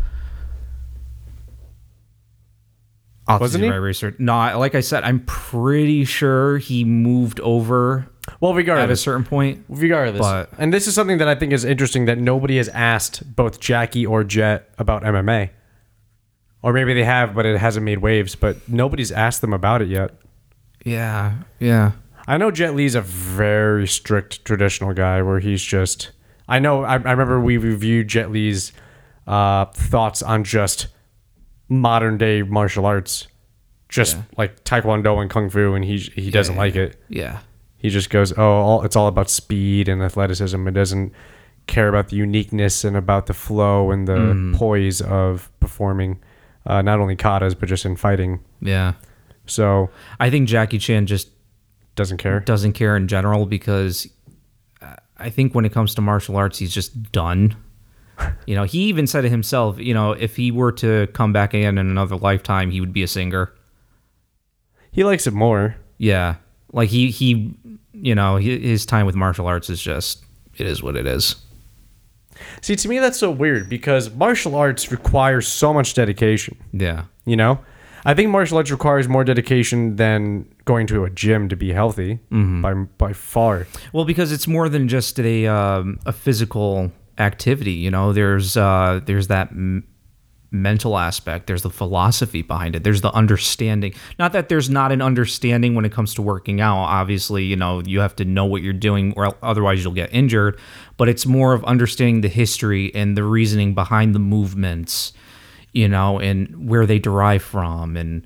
I'll 3.26 3.38
Wasn't 3.38 3.64
he? 3.64 3.70
my 3.70 3.76
research. 3.76 4.16
No, 4.18 4.34
I- 4.34 4.54
like 4.54 4.74
I 4.74 4.80
said, 4.80 5.02
I'm 5.04 5.20
pretty 5.20 6.04
sure 6.04 6.58
he 6.58 6.84
moved 6.84 7.40
over 7.40 8.06
Well, 8.40 8.50
at 8.50 8.54
a 8.54 8.56
regardless, 8.58 9.00
certain 9.00 9.24
point. 9.24 9.64
regardless, 9.68 10.20
But- 10.20 10.50
and 10.58 10.72
this 10.74 10.86
is 10.86 10.94
something 10.94 11.18
that 11.18 11.28
I 11.28 11.34
think 11.34 11.52
is 11.52 11.64
interesting 11.64 12.04
that 12.04 12.18
nobody 12.18 12.58
has 12.58 12.68
asked 12.68 13.34
both 13.34 13.60
Jackie 13.60 14.04
or 14.04 14.24
Jet 14.24 14.68
about 14.78 15.04
MMA, 15.04 15.50
or 16.62 16.72
maybe 16.74 16.92
they 16.92 17.04
have, 17.04 17.34
but 17.34 17.46
it 17.46 17.58
hasn't 17.58 17.84
made 17.84 17.98
waves. 17.98 18.34
But 18.34 18.68
nobody's 18.68 19.10
asked 19.12 19.40
them 19.40 19.52
about 19.54 19.80
it 19.80 19.88
yet. 19.88 20.10
Yeah, 20.84 21.32
yeah. 21.58 21.92
I 22.26 22.36
know 22.38 22.50
Jet 22.50 22.74
Li's 22.74 22.94
a 22.94 23.00
very 23.00 23.86
strict 23.86 24.44
traditional 24.44 24.92
guy 24.94 25.22
where 25.22 25.40
he's 25.40 25.62
just. 25.62 26.10
I 26.46 26.58
know. 26.58 26.82
I, 26.84 26.92
I 26.94 26.96
remember 26.96 27.40
we 27.40 27.56
reviewed 27.56 28.08
Jet 28.08 28.30
Li's 28.30 28.72
uh, 29.26 29.64
thoughts 29.66 30.22
on 30.22 30.44
just 30.44 30.88
modern 31.68 32.18
day 32.18 32.42
martial 32.42 32.86
arts, 32.86 33.26
just 33.88 34.16
Yeah. 34.16 34.22
like 34.36 34.64
Taekwondo 34.64 35.20
and 35.20 35.30
Kung 35.30 35.50
Fu, 35.50 35.74
and 35.74 35.84
he 35.84 35.98
he 35.98 36.30
doesn't 36.30 36.54
yeah, 36.56 36.60
like 36.60 36.76
it. 36.76 36.96
Yeah. 37.08 37.38
He 37.76 37.90
just 37.90 38.08
goes, 38.10 38.32
"Oh, 38.36 38.42
all, 38.42 38.82
it's 38.82 38.96
all 38.96 39.08
about 39.08 39.28
speed 39.30 39.88
and 39.88 40.02
athleticism. 40.02 40.66
It 40.68 40.72
doesn't 40.72 41.12
care 41.66 41.88
about 41.88 42.08
the 42.08 42.16
uniqueness 42.16 42.84
and 42.84 42.96
about 42.96 43.26
the 43.26 43.34
flow 43.34 43.90
and 43.90 44.06
the 44.08 44.16
Mm. 44.16 44.54
poise 44.54 45.00
of 45.00 45.50
performing, 45.60 46.18
uh, 46.66 46.82
not 46.82 46.98
only 47.00 47.16
katas 47.16 47.54
but 47.58 47.68
just 47.68 47.84
in 47.86 47.96
fighting." 47.96 48.40
Yeah. 48.60 48.94
So 49.46 49.90
I 50.18 50.30
think 50.30 50.48
Jackie 50.48 50.78
Chan 50.78 51.06
just 51.06 51.28
doesn't 51.96 52.16
care. 52.18 52.40
doesn't 52.40 52.72
care 52.72 52.96
in 52.96 53.06
general 53.06 53.46
because 53.46 54.08
uh, 54.82 54.96
I 55.18 55.30
think 55.30 55.54
when 55.54 55.64
it 55.64 55.72
comes 55.72 55.94
to 55.94 56.00
martial 56.02 56.36
arts, 56.36 56.58
he's 56.58 56.72
just 56.74 57.12
done. 57.12 57.54
You 58.46 58.54
know, 58.54 58.64
he 58.64 58.80
even 58.84 59.06
said 59.06 59.24
it 59.24 59.30
himself, 59.30 59.78
you 59.78 59.94
know, 59.94 60.12
if 60.12 60.36
he 60.36 60.50
were 60.50 60.70
to 60.72 61.06
come 61.14 61.32
back 61.32 61.54
again 61.54 61.78
in 61.78 61.88
another 61.88 62.16
lifetime, 62.16 62.70
he 62.70 62.78
would 62.80 62.92
be 62.92 63.02
a 63.02 63.08
singer. 63.08 63.52
He 64.92 65.02
likes 65.02 65.26
it 65.26 65.32
more. 65.32 65.76
Yeah. 65.98 66.36
Like 66.72 66.90
he, 66.90 67.10
he, 67.10 67.54
you 67.92 68.14
know, 68.14 68.36
his 68.36 68.84
time 68.84 69.06
with 69.06 69.14
martial 69.14 69.46
arts 69.46 69.70
is 69.70 69.80
just, 69.80 70.22
it 70.56 70.66
is 70.66 70.82
what 70.82 70.94
it 70.96 71.06
is. 71.06 71.36
See, 72.60 72.76
to 72.76 72.88
me, 72.88 72.98
that's 72.98 73.18
so 73.18 73.30
weird 73.30 73.68
because 73.70 74.10
martial 74.12 74.54
arts 74.56 74.90
requires 74.92 75.48
so 75.48 75.72
much 75.72 75.94
dedication. 75.94 76.56
Yeah. 76.72 77.04
You 77.24 77.36
know, 77.36 77.60
I 78.04 78.12
think 78.12 78.30
martial 78.30 78.58
arts 78.58 78.70
requires 78.70 79.08
more 79.08 79.24
dedication 79.24 79.96
than 79.96 80.46
going 80.66 80.86
to 80.88 81.04
a 81.04 81.10
gym 81.10 81.48
to 81.48 81.56
be 81.56 81.72
healthy 81.72 82.18
Mm-hmm. 82.30 82.60
by 82.60 82.74
by 82.74 83.12
far. 83.14 83.66
Well, 83.94 84.04
because 84.04 84.32
it's 84.32 84.46
more 84.46 84.68
than 84.68 84.88
just 84.88 85.18
a 85.18 85.46
um, 85.46 85.98
a 86.04 86.12
physical 86.12 86.92
activity. 87.18 87.72
You 87.72 87.90
know, 87.90 88.12
there's 88.12 88.56
uh, 88.56 89.00
there's 89.04 89.28
that 89.28 89.50
m- 89.50 89.86
mental 90.50 90.96
aspect. 90.96 91.46
There's 91.46 91.62
the 91.62 91.70
philosophy 91.70 92.42
behind 92.42 92.76
it. 92.76 92.84
There's 92.84 93.00
the 93.00 93.12
understanding. 93.12 93.94
Not 94.18 94.32
that 94.32 94.48
there's 94.48 94.70
not 94.70 94.92
an 94.92 95.02
understanding 95.02 95.74
when 95.74 95.84
it 95.84 95.92
comes 95.92 96.14
to 96.14 96.22
working 96.22 96.60
out. 96.60 96.76
Obviously, 96.76 97.44
you 97.44 97.56
know, 97.56 97.82
you 97.84 98.00
have 98.00 98.16
to 98.16 98.24
know 98.24 98.44
what 98.44 98.62
you're 98.62 98.72
doing, 98.72 99.12
or 99.16 99.34
otherwise 99.42 99.82
you'll 99.82 99.92
get 99.92 100.14
injured. 100.14 100.58
But 100.96 101.08
it's 101.08 101.26
more 101.26 101.52
of 101.54 101.64
understanding 101.64 102.20
the 102.20 102.28
history 102.28 102.94
and 102.94 103.16
the 103.16 103.24
reasoning 103.24 103.74
behind 103.74 104.14
the 104.14 104.20
movements. 104.20 105.12
You 105.72 105.88
know, 105.88 106.20
and 106.20 106.68
where 106.68 106.86
they 106.86 107.00
derive 107.00 107.42
from, 107.42 107.96
and 107.96 108.24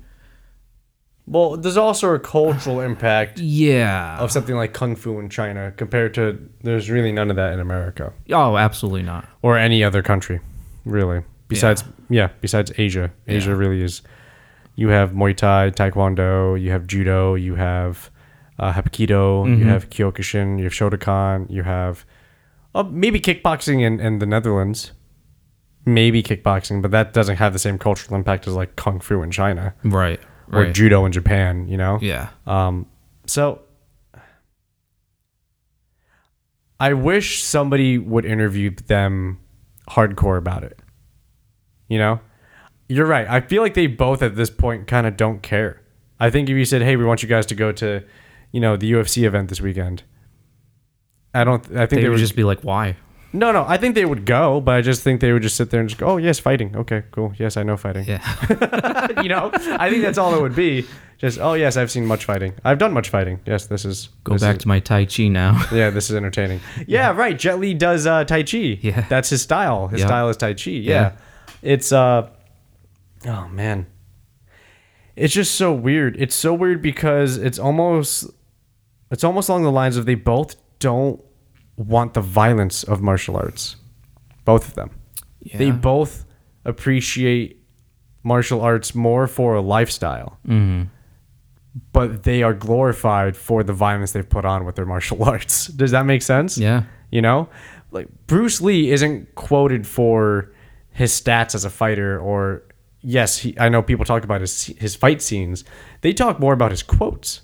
Well, 1.29 1.57
there's 1.57 1.77
also 1.77 2.13
a 2.15 2.19
cultural 2.19 2.79
impact 2.89 3.39
yeah. 3.39 4.17
of 4.19 4.31
something 4.31 4.55
like 4.55 4.73
kung 4.73 4.95
fu 4.95 5.19
in 5.19 5.29
China 5.29 5.71
compared 5.77 6.13
to 6.15 6.39
there's 6.63 6.89
really 6.89 7.11
none 7.11 7.29
of 7.29 7.35
that 7.35 7.53
in 7.53 7.59
America 7.59 8.11
Oh, 8.31 8.57
absolutely 8.57 9.03
not. 9.03 9.27
or 9.43 9.57
any 9.57 9.83
other 9.83 10.01
country, 10.01 10.39
really. 10.85 11.21
Besides, 11.47 11.83
yeah, 12.09 12.29
besides 12.41 12.71
Asia, 12.77 13.11
Asia 13.27 13.51
Yeah. 13.51 13.55
really 13.57 13.81
is. 13.81 14.01
You 14.75 14.89
have 14.89 15.11
Muay 15.11 15.35
Thai, 15.35 15.71
Taekwondo, 15.71 16.59
you 16.59 16.71
have 16.71 16.87
Judo, 16.87 17.35
you 17.35 17.55
have 17.55 18.09
uh, 18.57 18.71
Hapkido, 18.73 19.45
you 19.57 19.65
have 19.65 19.89
Kyokushin, 19.89 20.57
you 20.57 20.63
have 20.65 20.73
Shotokan, 20.73 21.49
you 21.49 21.63
have 21.63 22.05
uh, 22.75 22.83
maybe 22.83 23.19
kickboxing 23.19 23.81
in, 23.81 23.99
in 23.99 24.19
the 24.19 24.25
Netherlands, 24.25 24.91
maybe 25.85 26.21
kickboxing, 26.21 26.81
but 26.81 26.91
that 26.91 27.13
doesn't 27.13 27.37
have 27.37 27.53
the 27.53 27.59
same 27.59 27.77
cultural 27.77 28.15
impact 28.15 28.47
as 28.47 28.53
like 28.53 28.75
kung 28.75 28.99
fu 28.99 29.21
in 29.21 29.31
China 29.31 29.73
Right. 29.83 30.19
Or 30.51 30.63
Right. 30.63 30.73
judo 30.73 31.05
in 31.05 31.11
Japan. 31.11 31.67
You 31.67 31.77
know, 31.77 31.99
yeah. 32.01 32.29
um, 32.47 32.85
so 33.25 33.61
I 36.79 36.93
wish 36.93 37.43
somebody 37.43 37.97
would 37.97 38.25
interview 38.25 38.71
them 38.71 39.39
hardcore 39.89 40.37
about 40.37 40.63
it. 40.63 40.79
You 41.89 41.97
know, 41.97 42.19
you're 42.87 43.05
right. 43.05 43.27
I 43.27 43.41
feel 43.41 43.61
like 43.61 43.73
they 43.73 43.87
both 43.87 44.21
at 44.21 44.35
this 44.35 44.49
point 44.49 44.87
kind 44.87 45.05
of 45.07 45.17
don't 45.17 45.41
care. 45.41 45.81
I 46.19 46.29
think 46.29 46.49
if 46.49 46.55
you 46.55 46.65
said, 46.65 46.81
"Hey, 46.81 46.95
we 46.95 47.05
want 47.05 47.21
you 47.23 47.29
guys 47.29 47.45
to 47.47 47.55
go 47.55 47.71
to, 47.73 48.03
you 48.51 48.59
know, 48.61 48.77
the 48.77 48.91
UFC 48.91 49.25
event 49.25 49.49
this 49.49 49.59
weekend," 49.61 50.03
I 51.33 51.43
don't. 51.43 51.63
I 51.71 51.85
think 51.85 51.89
They, 51.89 51.95
they, 51.97 52.03
would 52.03 52.11
would 52.15 52.19
just 52.19 52.35
be 52.35 52.43
like, 52.43 52.61
"Why?" 52.61 52.95
No, 53.33 53.51
no. 53.51 53.65
I 53.67 53.77
think 53.77 53.95
they 53.95 54.05
would 54.05 54.25
go, 54.25 54.59
but 54.61 54.75
I 54.75 54.81
just 54.81 55.03
think 55.03 55.21
they 55.21 55.31
would 55.33 55.41
just 55.43 55.55
sit 55.55 55.69
there 55.69 55.79
and 55.79 55.87
just 55.89 55.99
go, 55.99 56.07
"Oh, 56.07 56.17
yes, 56.17 56.39
fighting. 56.39 56.75
Okay, 56.75 57.03
cool. 57.11 57.33
Yes, 57.37 57.57
I 57.57 57.63
know 57.63 57.77
fighting." 57.77 58.05
Yeah. 58.07 59.21
you 59.21 59.29
know, 59.29 59.51
I 59.53 59.89
think 59.89 60.01
that's 60.03 60.17
all 60.17 60.33
it 60.35 60.41
would 60.41 60.55
be. 60.55 60.85
Just, 61.17 61.37
oh 61.37 61.53
yes, 61.53 61.75
I've 61.75 61.91
seen 61.91 62.05
much 62.05 62.23
fighting. 62.25 62.53
I've 62.63 62.77
done 62.77 62.93
much 62.93 63.09
fighting. 63.09 63.41
Yes, 63.45 63.67
this 63.67 63.83
is 63.83 64.07
Go 64.23 64.33
this 64.33 64.41
back 64.41 64.55
is- 64.55 64.61
to 64.61 64.67
my 64.69 64.79
Tai 64.79 65.05
Chi 65.05 65.27
now. 65.27 65.61
yeah, 65.71 65.89
this 65.89 66.09
is 66.09 66.15
entertaining. 66.15 66.61
Yeah, 66.87 67.11
right. 67.11 67.37
Jet 67.37 67.59
Li 67.59 67.73
does 67.73 68.07
uh, 68.07 68.23
Tai 68.23 68.43
Chi. 68.43 68.57
Yeah. 68.81 69.01
that's 69.09 69.29
his 69.29 69.41
style. 69.41 69.89
His 69.89 69.99
Yeah. 69.99 70.05
style 70.07 70.29
is 70.29 70.37
Tai 70.37 70.53
Chi. 70.53 70.71
Yeah. 70.71 70.93
Yeah. 70.93 71.11
it's 71.61 71.91
uh, 71.91 72.29
oh 73.27 73.47
man, 73.49 73.85
it's 75.15 75.33
just 75.33 75.55
so 75.55 75.73
weird. 75.73 76.15
It's 76.19 76.33
so 76.35 76.53
weird 76.53 76.81
because 76.81 77.35
it's 77.37 77.59
almost, 77.59 78.25
it's 79.11 79.23
almost 79.25 79.49
along 79.49 79.63
the 79.63 79.71
lines 79.71 79.97
of 79.97 80.05
they 80.05 80.15
both 80.15 80.55
don't 80.79 81.21
want 81.83 82.13
the 82.13 82.21
violence 82.21 82.83
of 82.83 83.01
martial 83.01 83.37
arts, 83.37 83.75
both 84.45 84.67
of 84.67 84.75
them. 84.75 84.91
They 85.57 85.71
both 85.71 86.25
appreciate 86.65 87.63
martial 88.23 88.61
arts 88.61 88.93
more 88.93 89.27
for 89.27 89.55
a 89.55 89.61
lifestyle. 89.61 90.37
Mm-hmm. 90.47 90.83
But 91.93 92.23
they 92.23 92.43
are 92.43 92.53
glorified 92.53 93.37
for 93.37 93.63
the 93.63 93.73
violence 93.73 94.11
they've 94.11 94.27
put 94.27 94.43
on 94.43 94.65
with 94.65 94.75
their 94.75 94.85
martial 94.85 95.23
arts. 95.33 95.67
Does 95.67 95.91
that 95.91 96.05
make 96.05 96.21
sense? 96.21 96.57
Yeah. 96.57 96.83
You 97.11 97.21
know? 97.21 97.49
Like 97.91 98.07
Bruce 98.27 98.61
Lee 98.61 98.91
isn't 98.91 99.33
quoted 99.35 99.87
for 99.87 100.51
his 100.91 101.11
stats 101.11 101.55
as 101.55 101.65
a 101.65 101.69
fighter 101.69 102.19
or 102.19 102.63
yes, 103.01 103.37
he, 103.37 103.57
I 103.57 103.69
know 103.69 103.81
people 103.81 104.05
talk 104.05 104.23
about 104.23 104.41
his 104.41 104.65
his 104.65 104.95
fight 104.95 105.21
scenes. 105.21 105.63
They 106.01 106.13
talk 106.13 106.39
more 106.39 106.53
about 106.53 106.71
his 106.71 106.83
quotes. 106.83 107.41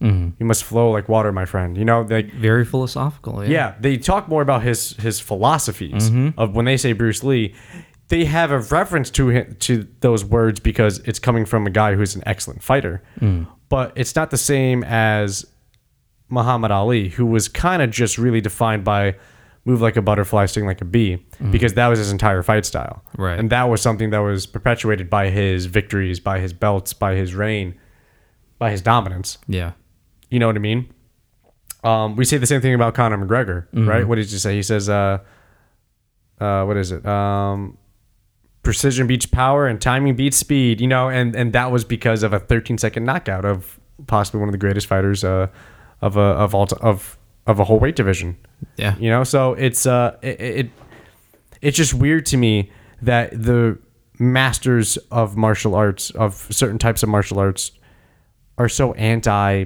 Mm-hmm. 0.00 0.30
You 0.38 0.46
must 0.46 0.64
flow 0.64 0.90
like 0.90 1.08
water, 1.08 1.30
my 1.32 1.44
friend. 1.44 1.76
You 1.76 1.84
know, 1.84 2.04
they 2.04 2.22
Very 2.22 2.64
philosophical. 2.64 3.44
Yeah. 3.44 3.50
yeah, 3.50 3.74
they 3.80 3.96
talk 3.98 4.28
more 4.28 4.42
about 4.42 4.62
his 4.62 4.92
his 4.96 5.20
philosophies 5.20 6.10
Mm-hmm. 6.10 6.38
of 6.40 6.54
when 6.54 6.64
they 6.64 6.76
say 6.76 6.92
Bruce 6.92 7.22
Lee, 7.22 7.54
they 8.08 8.24
have 8.24 8.50
a 8.50 8.58
reference 8.60 9.10
to 9.10 9.28
him, 9.28 9.56
to 9.60 9.86
those 10.00 10.24
words 10.24 10.58
because 10.60 10.98
it's 11.00 11.18
coming 11.18 11.44
from 11.44 11.66
a 11.66 11.70
guy 11.70 11.94
who's 11.94 12.16
an 12.16 12.22
excellent 12.26 12.62
fighter. 12.62 13.02
Mm. 13.20 13.46
But 13.68 13.92
it's 13.94 14.16
not 14.16 14.30
the 14.30 14.38
same 14.38 14.82
as 14.84 15.44
Muhammad 16.28 16.70
Ali, 16.70 17.08
who 17.10 17.26
was 17.26 17.48
kind 17.48 17.82
of 17.82 17.90
just 17.90 18.18
really 18.18 18.40
defined 18.40 18.84
by 18.84 19.16
move 19.64 19.80
like 19.80 19.96
a 19.96 20.02
butterfly, 20.02 20.46
sting 20.46 20.64
like 20.66 20.80
a 20.80 20.84
bee, 20.84 21.24
because 21.50 21.74
that 21.74 21.88
was 21.88 21.98
his 21.98 22.10
entire 22.10 22.42
fight 22.42 22.64
style. 22.64 23.04
Right. 23.18 23.38
And 23.38 23.50
that 23.50 23.64
was 23.64 23.82
something 23.82 24.10
that 24.10 24.18
was 24.20 24.46
perpetuated 24.46 25.10
by 25.10 25.28
his 25.28 25.66
victories, 25.66 26.18
by 26.18 26.40
his 26.40 26.52
belts, 26.52 26.92
by 26.94 27.14
his 27.14 27.34
reign, 27.34 27.74
by 28.58 28.70
his 28.70 28.80
dominance. 28.80 29.38
Yeah. 29.46 29.72
You 30.30 30.38
know 30.38 30.46
what 30.46 30.56
I 30.56 30.60
mean? 30.60 30.92
Um, 31.82 32.16
we 32.16 32.24
say 32.24 32.36
the 32.38 32.46
same 32.46 32.60
thing 32.60 32.74
about 32.74 32.94
Conor 32.94 33.18
McGregor, 33.18 33.66
right? 33.72 34.06
What 34.06 34.16
did 34.16 34.30
you 34.30 34.38
say? 34.38 34.54
He 34.54 34.62
says, 34.62 34.88
uh, 34.88 35.18
uh, 36.40 36.64
what 36.64 36.76
is 36.76 36.92
it? 36.92 37.04
Um, 37.06 37.76
precision 38.62 39.06
beats 39.06 39.26
power 39.26 39.66
and 39.66 39.80
timing 39.80 40.14
beats 40.14 40.36
speed, 40.36 40.80
you 40.80 40.86
know, 40.86 41.08
and, 41.08 41.34
and 41.34 41.52
that 41.54 41.70
was 41.72 41.84
because 41.84 42.22
of 42.22 42.32
a 42.32 42.38
13 42.38 42.76
second 42.78 43.04
knockout 43.04 43.44
of 43.44 43.80
possibly 44.06 44.40
one 44.40 44.48
of 44.48 44.52
the 44.52 44.58
greatest 44.58 44.86
fighters, 44.86 45.24
uh, 45.24 45.46
of 46.02 46.16
a, 46.16 46.20
of 46.20 46.54
all, 46.54 46.66
t- 46.66 46.76
of, 46.80 47.18
of 47.46 47.58
a 47.60 47.64
whole 47.64 47.78
weight 47.78 47.96
division, 47.96 48.36
Yeah. 48.76 48.96
you 48.98 49.08
know? 49.10 49.24
So 49.24 49.54
it's, 49.54 49.86
uh, 49.86 50.16
it, 50.22 50.40
it, 50.40 50.70
it's 51.62 51.76
just 51.76 51.94
weird 51.94 52.26
to 52.26 52.36
me 52.36 52.70
that 53.02 53.30
the 53.32 53.78
masters 54.18 54.98
of 55.10 55.36
martial 55.36 55.74
arts, 55.74 56.10
of 56.10 56.46
certain 56.50 56.78
types 56.78 57.02
of 57.02 57.08
martial 57.08 57.38
arts, 57.38 57.72
are 58.58 58.68
so 58.68 58.92
anti 58.94 59.64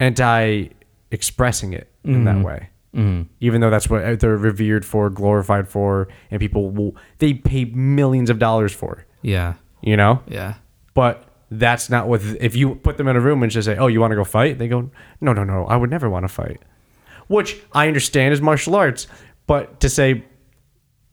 anti 0.00 0.68
expressing 1.10 1.72
it 1.72 1.88
in 2.02 2.24
that 2.24 2.36
mm-hmm. 2.36 2.42
way. 2.42 2.68
Mm-hmm. 2.94 3.22
Even 3.40 3.60
though 3.60 3.70
that's 3.70 3.88
what 3.88 4.20
they're 4.20 4.36
revered 4.36 4.84
for, 4.84 5.10
glorified 5.10 5.68
for, 5.68 6.08
and 6.30 6.40
people 6.40 6.70
will 6.70 6.94
they 7.18 7.34
pay 7.34 7.64
millions 7.66 8.30
of 8.30 8.38
dollars 8.38 8.72
for, 8.72 9.04
Yeah. 9.22 9.54
you 9.80 9.96
know? 9.96 10.22
Yeah. 10.28 10.54
But 10.94 11.28
that's 11.50 11.90
not 11.90 12.08
what 12.08 12.22
if 12.22 12.54
you 12.54 12.76
put 12.76 12.96
them 12.96 13.08
in 13.08 13.16
a 13.16 13.20
room 13.20 13.42
and 13.42 13.50
just 13.50 13.66
say, 13.66 13.76
"Oh, 13.76 13.88
you 13.88 14.00
want 14.00 14.12
to 14.12 14.16
go 14.16 14.24
fight?" 14.24 14.58
They 14.58 14.68
go, 14.68 14.90
"No, 15.20 15.32
no, 15.32 15.44
no. 15.44 15.66
I 15.66 15.76
would 15.76 15.90
never 15.90 16.08
want 16.08 16.24
to 16.24 16.28
fight." 16.28 16.60
Which 17.26 17.60
I 17.72 17.88
understand 17.88 18.32
is 18.32 18.40
martial 18.40 18.74
arts, 18.74 19.06
but 19.46 19.80
to 19.80 19.88
say 19.88 20.24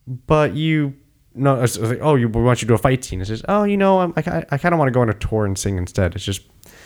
but 0.08 0.56
you 0.56 0.94
no 1.34 1.62
it's 1.62 1.78
like, 1.78 2.00
oh 2.02 2.16
you 2.16 2.28
we 2.28 2.42
want 2.42 2.62
you 2.62 2.66
to 2.66 2.72
do 2.72 2.76
a 2.76 2.78
fight 2.78 3.04
scene 3.04 3.22
it 3.22 3.26
says 3.26 3.44
oh 3.48 3.64
you 3.64 3.78
know 3.78 4.00
I'm, 4.00 4.14
i, 4.18 4.44
I 4.50 4.58
kind 4.58 4.74
of 4.74 4.80
want 4.80 4.88
to 4.88 4.92
go 4.92 5.02
on 5.02 5.10
a 5.10 5.14
tour 5.14 5.46
and 5.46 5.58
sing 5.58 5.78
instead 5.78 6.16
it's 6.16 6.26
just 6.26 6.42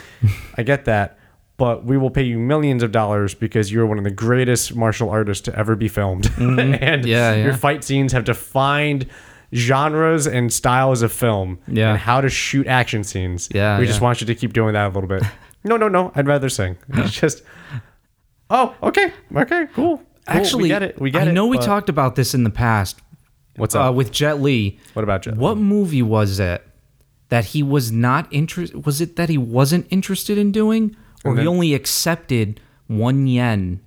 i 0.58 0.64
get 0.64 0.86
that 0.86 1.18
but 1.58 1.86
we 1.86 1.98
will 1.98 2.10
pay 2.10 2.24
you 2.24 2.38
millions 2.40 2.84
of 2.84 2.92
dollars 2.92 3.34
because 3.34 3.72
you're 3.72 3.86
one 3.86 3.98
of 3.98 4.04
the 4.04 4.12
greatest 4.12 4.76
martial 4.76 5.10
artists 5.10 5.42
to 5.46 5.56
ever 5.58 5.76
be 5.76 5.88
filmed 5.88 6.26
and 6.38 6.58
Mm-hmm. 6.60 7.08
Yeah, 7.08 7.34
your 7.36 7.54
fight 7.54 7.84
scenes 7.84 8.12
have 8.14 8.26
defined 8.26 9.08
genres 9.54 10.28
and 10.28 10.52
styles 10.52 11.02
of 11.02 11.12
film 11.12 11.60
Yeah. 11.68 11.92
and 11.92 12.00
how 12.00 12.20
to 12.22 12.30
shoot 12.30 12.68
action 12.68 13.04
scenes 13.04 13.48
Yeah, 13.54 13.80
we 13.80 13.86
just 13.86 14.02
want 14.02 14.20
you 14.22 14.28
to 14.28 14.36
keep 14.36 14.54
doing 14.54 14.74
that 14.74 14.86
a 14.88 14.90
little 14.90 15.08
bit 15.08 15.24
no 15.64 15.78
no 15.78 15.88
no 15.88 16.12
i'd 16.16 16.28
rather 16.28 16.50
sing 16.50 16.78
it's 16.94 17.14
just 17.14 17.42
oh 18.50 18.76
okay 18.84 19.14
okay 19.36 19.68
cool, 19.74 19.98
cool. 19.98 20.06
Actually, 20.28 20.64
we 20.64 20.68
get 20.70 20.82
it 20.84 21.00
we 21.00 21.12
get 21.12 21.28
I 21.28 21.30
it 21.30 21.34
know 21.34 21.46
we 21.46 21.58
but- 21.58 21.66
talked 21.66 21.88
about 21.90 22.16
this 22.16 22.34
in 22.34 22.44
the 22.44 22.50
past. 22.50 23.00
What's 23.58 23.74
uh, 23.76 23.92
with 23.96 24.12
Jet 24.12 24.42
Li? 24.42 24.80
What 24.94 25.04
about 25.04 25.22
Jet 25.22 25.36
Li? 25.36 25.40
What 25.40 25.58
movie 25.58 26.02
was 26.02 26.40
it 26.40 26.62
that 27.30 27.46
he 27.46 27.64
was 27.64 27.92
not 27.92 28.28
interested? 28.34 28.86
Was 28.86 29.00
it 29.02 29.16
that 29.18 29.30
he 29.30 29.38
wasn't 29.38 29.86
interested 29.92 30.38
in 30.38 30.52
doing, 30.52 30.96
or 31.26 31.32
And 31.32 31.40
he 31.40 31.46
then- 31.46 31.54
only 31.54 31.74
accepted 31.74 32.60
one 32.88 33.28
yen 33.28 33.82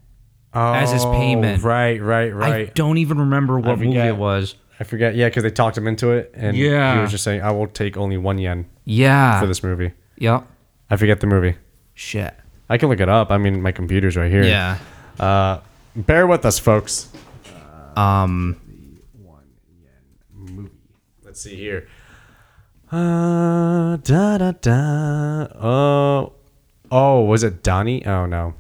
as 0.53 0.91
his 0.93 1.05
Oh, 1.05 1.13
payment? 1.13 1.63
Right, 1.63 2.03
right, 2.03 2.35
right. 2.35 2.69
I 2.69 2.73
don't 2.75 2.99
even 2.99 3.19
remember 3.19 3.59
what 3.59 3.79
movie 3.79 3.97
it 3.97 4.17
was. 4.17 4.57
I 4.81 4.85
forget. 4.85 5.15
Yeah, 5.17 5.29
because 5.29 5.43
they 5.43 5.51
talked 5.51 5.77
him 5.77 5.89
into 5.89 6.11
it, 6.13 6.31
and 6.35 6.57
yeah. 6.57 6.95
he 6.97 7.01
was 7.01 7.11
just 7.11 7.25
saying, 7.25 7.43
"I 7.43 7.51
will 7.51 7.67
take 7.67 7.97
only 7.97 8.17
one 8.17 8.39
yen 8.39 8.67
Yeah. 8.85 9.41
for 9.41 9.47
this 9.47 9.63
movie." 9.63 9.93
Yep. 10.19 10.47
I 10.91 10.97
forget 10.97 11.21
the 11.21 11.27
movie. 11.27 11.57
Shit. 11.95 12.35
I 12.71 12.79
can 12.79 12.89
look 12.89 13.01
it 13.01 13.09
up. 13.09 13.31
I 13.33 13.39
mean, 13.39 13.61
my 13.63 13.73
computer's 13.73 14.17
right 14.17 14.31
here. 14.31 14.45
Yeah. 14.45 14.79
Uh, 15.19 15.59
bear 15.97 16.27
with 16.29 16.45
us, 16.47 16.59
folks. 16.61 17.09
Um. 17.97 18.57
One 19.21 19.43
yen 19.83 20.57
movie. 20.57 20.71
Let's 21.25 21.41
see 21.41 21.57
here. 21.57 21.89
Uh, 22.93 23.97
da 23.97 24.39
da 24.39 24.53
da. 24.53 25.47
Oh, 25.61 26.33
oh, 26.91 27.23
was 27.23 27.43
it 27.45 27.63
Donnie? 27.63 28.05
Oh 28.07 28.27
no, 28.27 28.55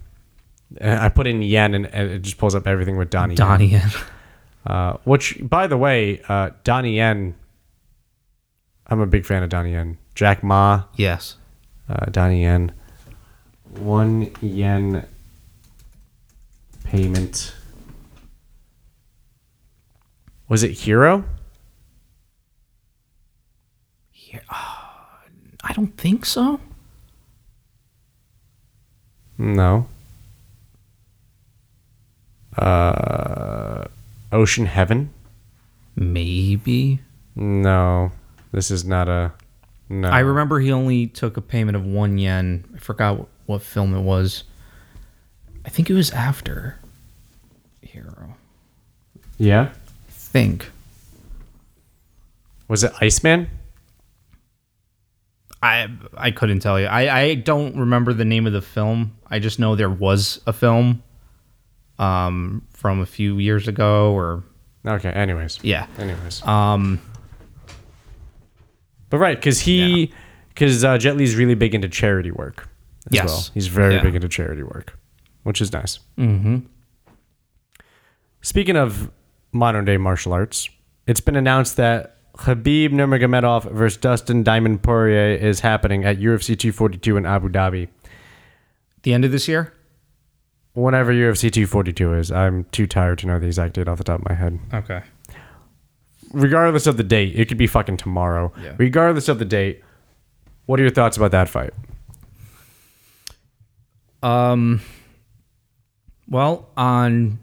Uh, 0.81 0.99
I 1.01 1.09
put 1.09 1.27
in 1.27 1.43
yen 1.43 1.75
and, 1.75 1.87
and 1.87 2.11
it 2.11 2.23
just 2.23 2.39
pulls 2.39 2.55
up 2.55 2.67
everything 2.67 2.97
with 2.97 3.11
Donnie. 3.11 3.35
Donnie 3.35 3.67
Yen. 3.67 3.91
Uh, 4.67 4.99
which, 5.05 5.39
by 5.41 5.67
the 5.67 5.79
way, 5.79 6.21
uh, 6.29 6.51
Donnie 6.63 6.97
Yen 6.97 7.35
I'm 8.89 9.01
a 9.01 9.07
big 9.07 9.25
fan 9.25 9.43
of 9.43 9.49
Donnie 9.49 9.73
Yen. 9.73 9.97
Jack 10.15 10.43
Ma, 10.43 10.83
Yes. 10.97 11.37
uh, 11.89 12.07
Donnie 12.11 12.43
Yen. 12.43 12.73
One 13.79 14.31
yen 14.43 15.07
payment. 16.85 17.55
Was 20.49 20.63
it 20.63 20.73
Hero? 20.73 21.25
I 25.65 25.73
don't 25.75 25.97
think 25.97 26.25
so. 26.27 26.61
No. 29.39 29.87
Uh, 32.57 33.85
Ocean 34.33 34.67
Heaven? 34.67 35.11
Maybe. 35.95 36.99
No. 37.37 38.11
This 38.53 38.71
is 38.71 38.85
not 38.85 39.09
a. 39.09 39.33
No. 39.89 40.09
I 40.09 40.21
remember 40.21 40.61
he 40.61 40.71
only 40.73 41.07
took 41.07 41.37
a 41.37 41.41
payment 41.41 41.77
of 41.77 41.87
one 41.87 42.19
yen. 42.19 42.65
I 42.75 42.79
forgot 42.79 43.19
what, 43.19 43.29
what 43.47 43.63
film 43.63 43.95
it 43.95 44.03
was. 44.03 44.45
I 45.65 45.71
think 45.71 45.89
it 45.89 45.95
was 45.95 46.11
after 46.11 46.79
Hero. 47.81 48.35
Yeah. 49.39 49.71
think. 50.09 50.71
Was 52.69 52.85
it 52.85 52.93
Iceman? 53.01 53.49
I 55.63 55.89
I 56.17 56.31
couldn't 56.31 56.61
tell 56.61 56.79
you. 56.79 56.87
I, 56.87 57.21
I 57.21 57.35
don't 57.35 57.77
remember 57.77 58.13
the 58.13 58.25
name 58.25 58.47
of 58.47 58.53
the 58.53 58.63
film. 58.63 59.17
I 59.29 59.39
just 59.41 59.59
know 59.59 59.75
there 59.75 59.91
was 59.91 60.41
a 60.47 60.53
film 60.53 61.03
um 61.99 62.63
from 62.71 63.01
a 63.01 63.07
few 63.07 63.39
years 63.39 63.67
ago 63.69 64.13
or 64.13 64.45
Okay. 64.87 65.11
Anyways. 65.11 65.59
yeah. 65.63 65.87
Anyways. 65.99 66.43
Um 66.47 67.01
But 69.11 69.19
right, 69.19 69.37
because 69.37 69.61
he, 69.61 70.13
because 70.51 70.85
uh, 70.85 70.99
Jet 70.99 71.17
Li's 71.17 71.35
really 71.35 71.55
big 71.55 71.75
into 71.75 71.89
charity 71.89 72.31
work. 72.31 72.69
As 73.07 73.13
Yes. 73.15 73.27
well. 73.27 73.45
he's 73.55 73.67
very 73.69 73.95
Yeah. 73.95 74.03
big 74.03 74.15
into 74.15 74.29
charity 74.29 74.63
work, 74.63 74.99
which 75.43 75.61
is 75.61 75.73
nice. 75.73 75.99
Mm-hmm. 76.19 76.59
Speaking 78.43 78.77
of 78.77 79.11
modern 79.53 79.85
day 79.87 79.97
martial 79.97 80.33
arts, 80.33 80.69
it's 81.07 81.21
been 81.21 81.37
announced 81.37 81.77
that 81.79 82.18
Khabib 82.39 82.91
Nurmagomedov 82.91 83.71
versus 83.73 83.97
Dustin 83.99 84.45
Diamond 84.45 84.83
Poirier 84.83 85.35
is 85.37 85.61
happening 85.61 86.05
at 86.05 86.19
UFC 86.19 86.57
242 86.59 87.17
in 87.17 87.27
Abu 87.27 87.49
Dhabi. 87.49 87.89
the 89.03 89.13
end 89.13 89.25
of 89.25 89.33
this 89.33 89.49
year? 89.49 89.73
Whenever 90.75 91.13
UFC 91.13 91.51
242 91.51 92.15
is, 92.15 92.31
I'm 92.31 92.65
too 92.65 92.87
tired 92.87 93.19
to 93.19 93.27
know 93.27 93.41
the 93.41 93.47
exact 93.47 93.75
date 93.75 93.89
off 93.89 93.99
the 93.99 94.05
top 94.05 94.21
of 94.21 94.29
my 94.29 94.35
head. 94.37 94.61
Okay. 94.73 95.03
Regardless 96.33 96.87
of 96.87 96.97
the 96.97 97.03
date, 97.03 97.35
it 97.35 97.49
could 97.49 97.59
be 97.59 97.67
fucking 97.67 97.97
tomorrow. 97.97 98.53
Yeah. 98.63 98.75
Regardless 98.79 99.29
of 99.29 99.41
the 99.41 99.45
date, 99.45 99.83
what 100.67 100.79
are 100.79 100.83
your 100.85 100.93
thoughts 100.93 101.17
about 101.17 101.33
that 101.33 101.49
fight? 101.49 101.73
Um 104.23 104.81
well, 106.29 106.69
on 106.77 107.39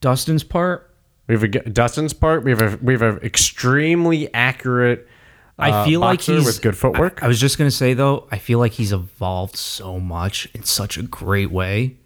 Dustin's 0.00 0.42
part, 0.42 0.93
We 1.26 1.34
have 1.34 1.42
a 1.42 1.48
Dustin's 1.48 2.12
part. 2.12 2.44
We 2.44 2.50
have 2.50 2.60
a 2.60 2.78
we 2.82 2.92
have 2.92 3.02
an 3.02 3.18
extremely 3.22 4.32
accurate. 4.34 5.08
I 5.58 5.70
uh, 5.70 5.84
feel 5.84 6.00
like 6.00 6.20
he's 6.20 6.44
with 6.44 6.60
good 6.60 6.76
footwork. 6.76 7.22
I, 7.22 7.26
I 7.26 7.28
was 7.28 7.40
just 7.40 7.56
gonna 7.56 7.70
say 7.70 7.94
though, 7.94 8.28
I 8.30 8.38
feel 8.38 8.58
like 8.58 8.72
he's 8.72 8.92
evolved 8.92 9.56
so 9.56 10.00
much 10.00 10.48
in 10.54 10.64
such 10.64 10.98
a 10.98 11.02
great 11.02 11.50
way. 11.50 11.96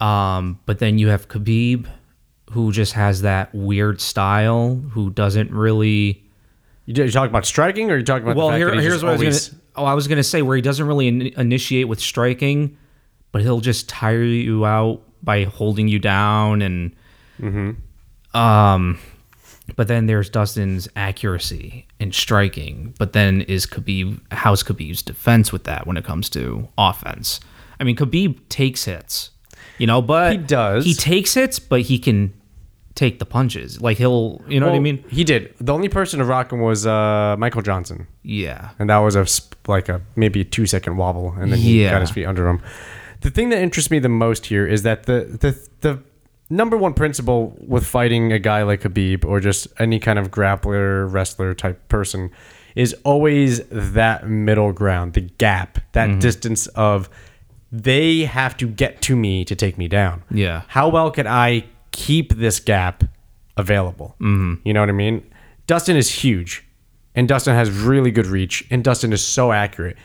Um, 0.00 0.58
but 0.66 0.80
then 0.80 0.98
you 0.98 1.08
have 1.08 1.28
Khabib, 1.28 1.86
who 2.50 2.72
just 2.72 2.94
has 2.94 3.22
that 3.22 3.54
weird 3.54 4.00
style, 4.00 4.76
who 4.90 5.10
doesn't 5.10 5.50
really. 5.50 6.24
you, 6.86 6.94
talking 7.10 7.30
about 7.30 7.46
striking, 7.46 7.90
or 7.90 7.98
you 7.98 8.04
talking 8.04 8.24
about? 8.24 8.36
Well, 8.36 8.50
here, 8.50 8.74
here's 8.74 9.02
what 9.02 9.12
I 9.12 9.16
was 9.16 9.48
gonna. 9.48 9.60
Oh, 9.76 9.84
I 9.84 9.94
was 9.94 10.08
gonna 10.08 10.24
say 10.24 10.42
where 10.42 10.56
he 10.56 10.62
doesn't 10.62 10.86
really 10.86 11.08
in, 11.08 11.22
initiate 11.22 11.86
with 11.86 12.00
striking, 12.00 12.76
but 13.30 13.42
he'll 13.42 13.60
just 13.60 13.88
tire 13.88 14.22
you 14.22 14.66
out 14.66 15.02
by 15.22 15.44
holding 15.44 15.86
you 15.86 16.00
down 16.00 16.62
and. 16.62 16.96
Mm-hmm. 17.40 17.70
Um, 18.34 18.98
but 19.76 19.88
then 19.88 20.06
there's 20.06 20.28
Dustin's 20.28 20.88
accuracy 20.96 21.86
in 21.98 22.12
striking. 22.12 22.94
But 22.98 23.12
then 23.14 23.40
is 23.42 23.66
Khabib 23.66 24.20
how's 24.30 24.62
Khabib's 24.62 25.02
defense 25.02 25.52
with 25.52 25.64
that 25.64 25.86
when 25.86 25.96
it 25.96 26.04
comes 26.04 26.28
to 26.30 26.68
offense? 26.76 27.40
I 27.80 27.84
mean, 27.84 27.96
Khabib 27.96 28.38
takes 28.48 28.84
hits, 28.84 29.30
you 29.78 29.86
know, 29.86 30.02
but 30.02 30.32
He 30.32 30.38
does. 30.38 30.84
He 30.84 30.94
takes 30.94 31.34
hits, 31.34 31.58
but 31.58 31.80
he 31.82 31.98
can 31.98 32.32
take 32.94 33.18
the 33.18 33.26
punches. 33.26 33.80
Like 33.80 33.96
he'll, 33.98 34.40
you 34.46 34.60
know 34.60 34.66
what 34.66 34.76
I 34.76 34.78
mean? 34.80 35.02
He 35.08 35.24
did. 35.24 35.52
The 35.60 35.72
only 35.72 35.88
person 35.88 36.20
to 36.20 36.24
rock 36.24 36.52
him 36.52 36.60
was 36.60 36.86
uh, 36.86 37.34
Michael 37.38 37.62
Johnson, 37.62 38.06
Yeah. 38.22 38.70
and 38.78 38.88
that 38.90 38.98
was 38.98 39.16
a 39.16 39.26
like 39.66 39.88
a 39.88 40.00
maybe 40.14 40.42
a 40.42 40.44
two 40.44 40.66
second 40.66 40.96
wobble, 40.98 41.34
and 41.38 41.50
then 41.50 41.58
he 41.58 41.82
Yeah. 41.82 41.90
got 41.90 42.02
his 42.02 42.10
feet 42.10 42.26
under 42.26 42.46
him. 42.48 42.60
The 43.22 43.30
thing 43.30 43.48
that 43.48 43.60
interests 43.60 43.90
me 43.90 43.98
the 43.98 44.08
most 44.10 44.46
here 44.46 44.66
is 44.66 44.82
that 44.82 45.04
the 45.04 45.24
the 45.40 45.58
the 45.80 46.02
number 46.54 46.76
one 46.76 46.94
principle 46.94 47.56
with 47.66 47.86
fighting 47.86 48.32
a 48.32 48.38
guy 48.38 48.62
like 48.62 48.82
Khabib 48.82 49.24
or 49.24 49.40
just 49.40 49.66
any 49.78 49.98
kind 49.98 50.18
of 50.18 50.30
grappler, 50.30 51.10
wrestler 51.12 51.54
type 51.54 51.88
person 51.88 52.30
is 52.74 52.94
always 53.04 53.60
that 53.68 54.28
middle 54.28 54.72
ground, 54.72 55.12
the 55.14 55.20
gap, 55.20 55.78
that 55.92 56.08
Mm-hmm. 56.08 56.18
distance 56.20 56.66
of 56.68 57.08
they 57.70 58.20
have 58.24 58.56
to 58.56 58.66
get 58.68 59.00
to 59.02 59.16
me 59.16 59.44
to 59.44 59.54
take 59.56 59.76
me 59.78 59.88
down. 59.88 60.22
Yeah. 60.30 60.62
How 60.68 60.88
well 60.88 61.10
can 61.10 61.26
I 61.26 61.64
keep 61.90 62.34
this 62.34 62.60
gap 62.60 63.04
available? 63.56 64.14
Mm-hmm. 64.20 64.66
You 64.66 64.72
know 64.74 64.80
what 64.80 64.88
I 64.88 64.92
mean? 64.92 65.22
Dustin 65.66 65.96
is 65.96 66.10
huge, 66.10 66.64
and 67.14 67.26
Dustin 67.28 67.54
has 67.54 67.70
really 67.70 68.10
good 68.10 68.26
reach, 68.26 68.64
and 68.70 68.84
Dustin 68.84 69.12
is 69.12 69.24
so 69.24 69.50
accurate. 69.52 69.96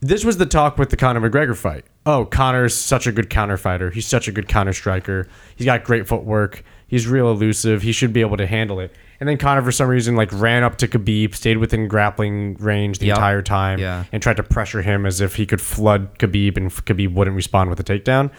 This 0.00 0.24
was 0.24 0.36
the 0.36 0.46
talk 0.46 0.78
with 0.78 0.90
the 0.90 0.96
Conor 0.96 1.28
McGregor 1.28 1.56
fight. 1.56 1.84
Oh, 2.06 2.24
Conor's 2.24 2.74
such 2.74 3.06
a 3.06 3.12
good 3.12 3.28
counter 3.28 3.56
fighter. 3.56 3.90
He's 3.90 4.06
such 4.06 4.28
a 4.28 4.32
good 4.32 4.46
counter 4.48 4.72
striker. 4.72 5.26
He's 5.56 5.64
got 5.64 5.82
great 5.82 6.06
footwork. 6.06 6.62
He's 6.86 7.06
real 7.08 7.30
elusive. 7.30 7.82
He 7.82 7.90
should 7.92 8.12
be 8.12 8.20
able 8.20 8.36
to 8.36 8.46
handle 8.46 8.78
it. 8.80 8.94
And 9.18 9.28
then 9.28 9.36
Conor, 9.38 9.62
for 9.62 9.72
some 9.72 9.88
reason, 9.88 10.14
like 10.14 10.30
ran 10.32 10.62
up 10.62 10.76
to 10.78 10.86
Khabib, 10.88 11.34
stayed 11.34 11.56
within 11.58 11.88
grappling 11.88 12.54
range 12.60 13.00
the 13.00 13.06
Yep. 13.06 13.16
entire 13.16 13.42
time, 13.42 13.78
Yeah. 13.80 14.04
and 14.12 14.22
tried 14.22 14.36
to 14.36 14.44
pressure 14.44 14.82
him 14.82 15.04
as 15.04 15.20
if 15.20 15.34
he 15.34 15.44
could 15.46 15.60
flood 15.60 16.16
Khabib, 16.20 16.56
and 16.56 16.70
Khabib 16.70 17.12
wouldn't 17.14 17.34
respond 17.34 17.68
with 17.70 17.80
a 17.80 17.84
takedown 17.84 18.30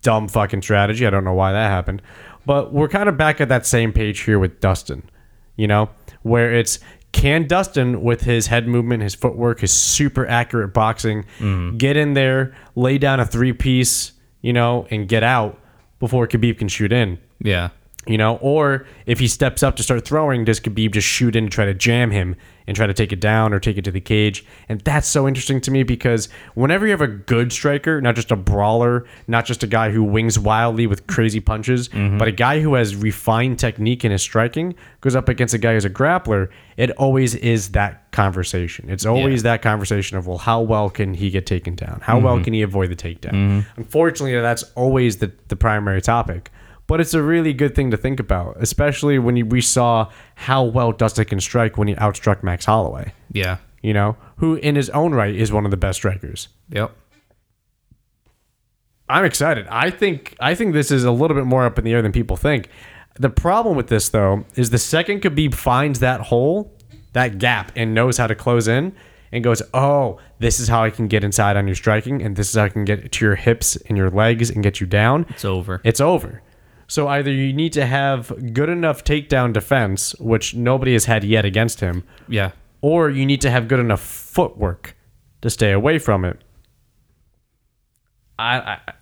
dumb 0.00 0.28
fucking 0.28 0.62
strategy. 0.62 1.06
I 1.06 1.10
don't 1.10 1.24
know 1.24 1.34
why 1.34 1.52
that 1.52 1.68
happened. 1.70 2.00
But 2.46 2.72
we're 2.72 2.88
kind 2.88 3.08
of 3.08 3.18
back 3.18 3.40
at 3.40 3.48
that 3.50 3.66
same 3.66 3.92
page 3.92 4.20
here 4.20 4.38
with 4.38 4.60
Dustin, 4.60 5.02
you 5.56 5.66
know, 5.66 5.90
where 6.22 6.54
it's 6.54 6.78
can 7.12 7.46
Dustin, 7.46 8.02
with 8.02 8.22
his 8.22 8.48
head 8.48 8.68
movement, 8.68 9.02
his 9.02 9.14
footwork, 9.14 9.60
his 9.60 9.72
super 9.72 10.26
accurate 10.26 10.74
boxing, 10.74 11.24
mm-hmm. 11.38 11.76
get 11.76 11.96
in 11.96 12.14
there, 12.14 12.54
lay 12.74 12.98
down 12.98 13.20
a 13.20 13.26
three 13.26 13.52
piece, 13.52 14.12
you 14.42 14.52
know, 14.52 14.86
and 14.90 15.08
get 15.08 15.22
out 15.22 15.58
before 15.98 16.28
Khabib 16.28 16.58
can 16.58 16.68
shoot 16.68 16.92
in? 16.92 17.18
Yeah. 17.40 17.70
You 18.08 18.16
know, 18.16 18.36
or 18.36 18.86
if 19.04 19.18
he 19.18 19.28
steps 19.28 19.62
up 19.62 19.76
to 19.76 19.82
start 19.82 20.06
throwing, 20.06 20.46
does 20.46 20.60
Khabib 20.60 20.92
just 20.92 21.06
shoot 21.06 21.36
in 21.36 21.44
and 21.44 21.52
try 21.52 21.66
to 21.66 21.74
jam 21.74 22.10
him 22.10 22.36
and 22.66 22.74
try 22.74 22.86
to 22.86 22.94
take 22.94 23.12
it 23.12 23.20
down 23.20 23.52
or 23.52 23.60
take 23.60 23.76
it 23.76 23.84
to 23.84 23.90
the 23.90 24.00
cage? 24.00 24.46
And 24.66 24.80
that's 24.80 25.06
so 25.06 25.28
interesting 25.28 25.60
to 25.60 25.70
me 25.70 25.82
because 25.82 26.30
whenever 26.54 26.86
you 26.86 26.92
have 26.92 27.02
a 27.02 27.06
good 27.06 27.52
striker, 27.52 28.00
not 28.00 28.14
just 28.14 28.30
a 28.30 28.36
brawler, 28.36 29.06
not 29.26 29.44
just 29.44 29.62
a 29.62 29.66
guy 29.66 29.90
who 29.90 30.02
wings 30.02 30.38
wildly 30.38 30.86
with 30.86 31.06
crazy 31.06 31.38
punches, 31.38 31.90
mm-hmm. 31.90 32.16
but 32.16 32.28
a 32.28 32.32
guy 32.32 32.60
who 32.60 32.74
has 32.74 32.96
refined 32.96 33.58
technique 33.58 34.06
in 34.06 34.10
his 34.10 34.22
striking, 34.22 34.74
goes 35.02 35.14
up 35.14 35.28
against 35.28 35.52
a 35.52 35.58
guy 35.58 35.74
who's 35.74 35.84
a 35.84 35.90
grappler, 35.90 36.48
it 36.78 36.90
always 36.92 37.34
is 37.34 37.72
that 37.72 38.10
conversation. 38.12 38.88
It's 38.88 39.04
always 39.04 39.42
that 39.42 39.60
conversation 39.60 40.16
of, 40.16 40.26
well, 40.26 40.38
how 40.38 40.62
well 40.62 40.88
can 40.88 41.12
he 41.12 41.28
get 41.28 41.44
taken 41.44 41.74
down? 41.74 42.00
How 42.02 42.18
well 42.18 42.36
mm-hmm. 42.36 42.44
can 42.44 42.52
he 42.54 42.62
avoid 42.62 42.90
the 42.90 42.96
takedown? 42.96 43.32
Mm-hmm. 43.32 43.60
Unfortunately, 43.76 44.40
that's 44.40 44.62
always 44.74 45.18
the, 45.18 45.30
the 45.48 45.56
primary 45.56 46.00
topic. 46.00 46.50
But 46.88 47.00
it's 47.00 47.14
a 47.14 47.22
really 47.22 47.52
good 47.52 47.74
thing 47.76 47.90
to 47.92 47.96
think 47.96 48.18
about, 48.18 48.56
especially 48.58 49.18
when 49.20 49.36
you, 49.36 49.46
we 49.46 49.60
saw 49.60 50.10
how 50.34 50.64
well 50.64 50.90
Dustin 50.90 51.26
can 51.26 51.38
strike 51.40 51.76
when 51.78 51.86
he 51.86 51.94
outstruck 51.94 52.42
Max 52.42 52.64
Holloway, 52.64 53.12
Yeah. 53.30 53.58
you 53.82 53.92
know, 53.92 54.16
who 54.38 54.54
in 54.56 54.74
his 54.74 54.88
own 54.90 55.14
right 55.14 55.34
is 55.34 55.52
one 55.52 55.64
of 55.64 55.70
the 55.70 55.76
best 55.76 55.98
strikers. 55.98 56.48
Yep. 56.70 56.90
I'm 59.08 59.24
excited. 59.24 59.66
I 59.70 59.90
think 59.90 60.34
I 60.40 60.54
think 60.54 60.74
this 60.74 60.90
is 60.90 61.04
a 61.04 61.10
little 61.12 61.34
bit 61.36 61.46
more 61.46 61.64
up 61.64 61.78
in 61.78 61.84
the 61.84 61.92
air 61.92 62.02
than 62.02 62.12
people 62.12 62.36
think. 62.36 62.68
The 63.18 63.30
problem 63.30 63.76
with 63.76 63.88
this 63.88 64.08
though 64.10 64.44
is 64.54 64.70
the 64.70 64.78
second 64.78 65.22
Khabib 65.22 65.54
finds 65.54 66.00
that 66.00 66.20
hole, 66.22 66.76
that 67.14 67.38
gap, 67.38 67.72
and 67.74 67.94
knows 67.94 68.18
how 68.18 68.26
to 68.26 68.34
close 68.34 68.68
in 68.68 68.92
and 69.32 69.42
goes, 69.42 69.62
"Oh, 69.72 70.18
this 70.40 70.60
is 70.60 70.68
how 70.68 70.84
I 70.84 70.90
can 70.90 71.06
get 71.08 71.24
inside 71.24 71.56
on 71.56 71.66
your 71.66 71.74
striking, 71.74 72.22
and 72.22 72.36
this 72.36 72.50
is 72.50 72.54
how 72.56 72.64
I 72.64 72.68
can 72.68 72.84
get 72.84 73.10
to 73.12 73.24
your 73.24 73.34
hips 73.34 73.76
and 73.88 73.96
your 73.96 74.10
legs 74.10 74.50
and 74.50 74.62
get 74.62 74.78
you 74.80 74.86
down." 74.86 75.24
It's 75.30 75.44
over. 75.44 75.80
it's 75.84 76.00
over. 76.00 76.42
So 76.88 77.06
either 77.06 77.30
you 77.30 77.52
need 77.52 77.74
to 77.74 77.84
have 77.84 78.52
good 78.54 78.70
enough 78.70 79.04
takedown 79.04 79.52
defense, 79.52 80.14
which 80.18 80.54
nobody 80.54 80.94
has 80.94 81.04
had 81.04 81.22
yet 81.22 81.44
against 81.44 81.80
him, 81.80 82.02
yeah. 82.28 82.52
or 82.80 83.10
you 83.10 83.26
need 83.26 83.42
to 83.42 83.50
have 83.50 83.68
good 83.68 83.78
enough 83.78 84.00
footwork 84.00 84.96
to 85.42 85.50
stay 85.50 85.70
away 85.72 85.98
from 85.98 86.24
it. 86.24 86.42
I, 88.38 88.58
I 88.58 88.92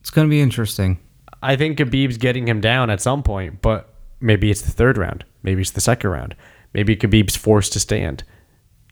It's 0.00 0.10
gonna 0.10 0.28
be 0.28 0.40
interesting. 0.40 0.98
I 1.42 1.54
think 1.54 1.78
Khabib's 1.78 2.18
getting 2.18 2.48
him 2.48 2.60
down 2.60 2.90
at 2.90 3.00
some 3.00 3.22
point, 3.22 3.62
but 3.62 3.94
maybe 4.20 4.50
it's 4.50 4.62
the 4.62 4.72
third 4.72 4.98
round. 4.98 5.24
Maybe 5.42 5.62
it's 5.62 5.70
the 5.70 5.80
second 5.80 6.10
round. 6.10 6.34
Maybe 6.74 6.96
Khabib's 6.96 7.36
forced 7.36 7.72
to 7.74 7.80
stand. 7.80 8.24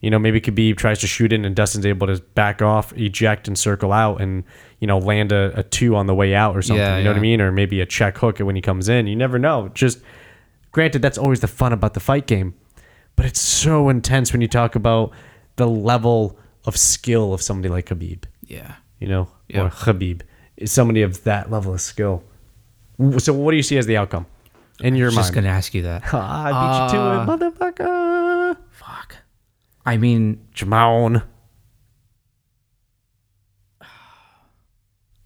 You 0.01 0.11
know, 0.11 0.18
maybe 0.18 0.40
Khabib 0.40 0.76
tries 0.76 0.99
to 1.01 1.07
shoot 1.07 1.32
in 1.32 1.44
and 1.44 1.57
Dustin's 1.57 1.84
able 1.84 2.07
to 2.07 2.22
back 2.34 2.62
off, 2.62 2.92
eject, 2.96 3.49
and 3.49 3.59
circle 3.59 3.92
out 3.92 4.20
and, 4.20 4.44
you 4.78 4.86
know, 4.86 4.99
land 4.99 5.32
a, 5.32 5.53
a 5.59 5.62
two 5.64 5.96
on 5.96 6.07
the 6.07 6.14
way 6.14 6.34
out 6.34 6.57
or 6.57 6.62
something. 6.62 6.80
Yeah, 6.84 6.99
you 6.99 7.05
know 7.05 7.11
what 7.11 7.16
I 7.16 7.20
mean? 7.20 7.40
Or 7.40 7.51
maybe 7.51 7.80
a 7.80 7.86
check 7.86 8.16
hook 8.18 8.38
when 8.38 8.55
he 8.55 8.62
comes 8.62 8.88
in. 8.88 9.07
You 9.09 9.16
never 9.16 9.38
know. 9.40 9.68
Just 9.74 9.99
granted, 10.70 11.03
that's 11.03 11.18
always 11.18 11.40
the 11.40 11.49
fun 11.49 11.72
about 11.72 11.94
the 11.94 12.01
fight 12.01 12.26
game. 12.28 12.55
But 13.16 13.26
it's 13.26 13.40
so 13.40 13.88
intense 13.88 14.32
when 14.32 14.40
you 14.40 14.46
talk 14.49 14.76
about 14.76 15.11
the 15.57 15.66
level 15.66 16.38
of 16.64 16.76
skill 16.76 17.34
of 17.34 17.42
somebody 17.42 17.68
like 17.68 17.86
Khabib 17.86 18.24
Yeah. 18.46 18.74
you 19.01 19.09
know, 19.09 19.28
Yeah. 19.49 19.62
or 19.62 19.70
Khabib 19.70 20.20
is 20.57 20.70
somebody 20.70 21.03
of 21.03 21.24
that 21.24 21.51
level 21.51 21.72
of 21.74 21.80
skill. 21.80 22.22
So, 23.18 23.32
what 23.32 23.51
do 23.51 23.57
you 23.57 23.62
see 23.64 23.76
as 23.78 23.86
the 23.86 23.96
outcome 23.96 24.26
in 24.80 24.94
your 24.94 25.07
I 25.07 25.11
was 25.11 25.16
just 25.16 25.32
gonna 25.32 25.49
ask 25.49 25.74
you 25.74 25.82
that. 25.82 26.03
Ah, 26.12 26.44
I 26.44 26.51
beat 26.53 26.94
you 26.94 26.99
to 27.01 27.42
it, 27.49 27.53
motherfucker. 27.53 28.57
I 29.89 29.97
mean, 29.97 30.47
Jamon. 30.55 31.22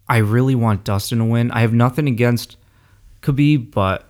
I 0.08 0.18
really 0.18 0.54
want 0.54 0.84
Dustin 0.84 1.18
to 1.18 1.24
win. 1.24 1.50
I 1.50 1.62
have 1.62 1.72
nothing 1.72 2.06
against 2.06 2.56
Khabib, 3.22 3.72
but 3.72 4.08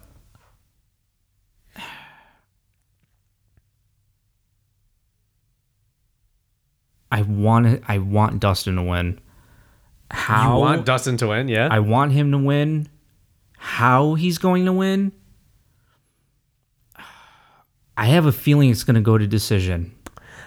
I 7.10 7.22
want 7.22 7.82
I 7.88 7.96
want 7.96 8.38
Dustin 8.40 8.76
to 8.76 8.82
win. 8.82 9.20
How 10.10 10.56
You 10.56 10.60
want 10.60 10.84
Dustin 10.84 11.16
to 11.16 11.28
win? 11.28 11.48
Yeah. 11.48 11.68
I 11.70 11.78
want 11.78 12.12
him 12.12 12.30
to 12.32 12.38
win. 12.38 12.90
How 13.56 14.16
he's 14.16 14.36
going 14.36 14.66
to 14.66 14.72
win? 14.74 15.12
I 17.96 18.04
have 18.04 18.26
a 18.26 18.32
feeling 18.32 18.68
it's 18.68 18.84
going 18.84 18.96
to 18.96 19.00
go 19.00 19.16
to 19.16 19.26
decision. 19.26 19.94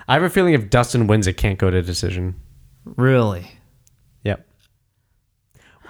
I 0.07 0.13
have 0.13 0.23
a 0.23 0.29
feeling 0.29 0.53
if 0.53 0.69
Dustin 0.69 1.07
wins, 1.07 1.27
it 1.27 1.33
can't 1.37 1.57
go 1.57 1.69
to 1.69 1.81
decision. 1.81 2.35
Really? 2.83 3.51
Yep. 4.23 4.45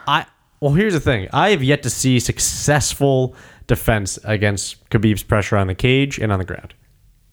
I 0.07 0.26
well, 0.59 0.74
here's 0.74 0.93
the 0.93 0.99
thing. 0.99 1.28
I 1.34 1.49
have 1.49 1.61
yet 1.61 1.84
to 1.84 1.89
see 1.89 2.20
successful 2.20 3.36
defense 3.68 4.18
against 4.24 4.89
Khabib's 4.89 5.24
pressure 5.24 5.57
on 5.57 5.68
the 5.68 5.76
cage 5.76 6.18
and 6.18 6.32
on 6.32 6.39
the 6.39 6.45
ground. 6.45 6.74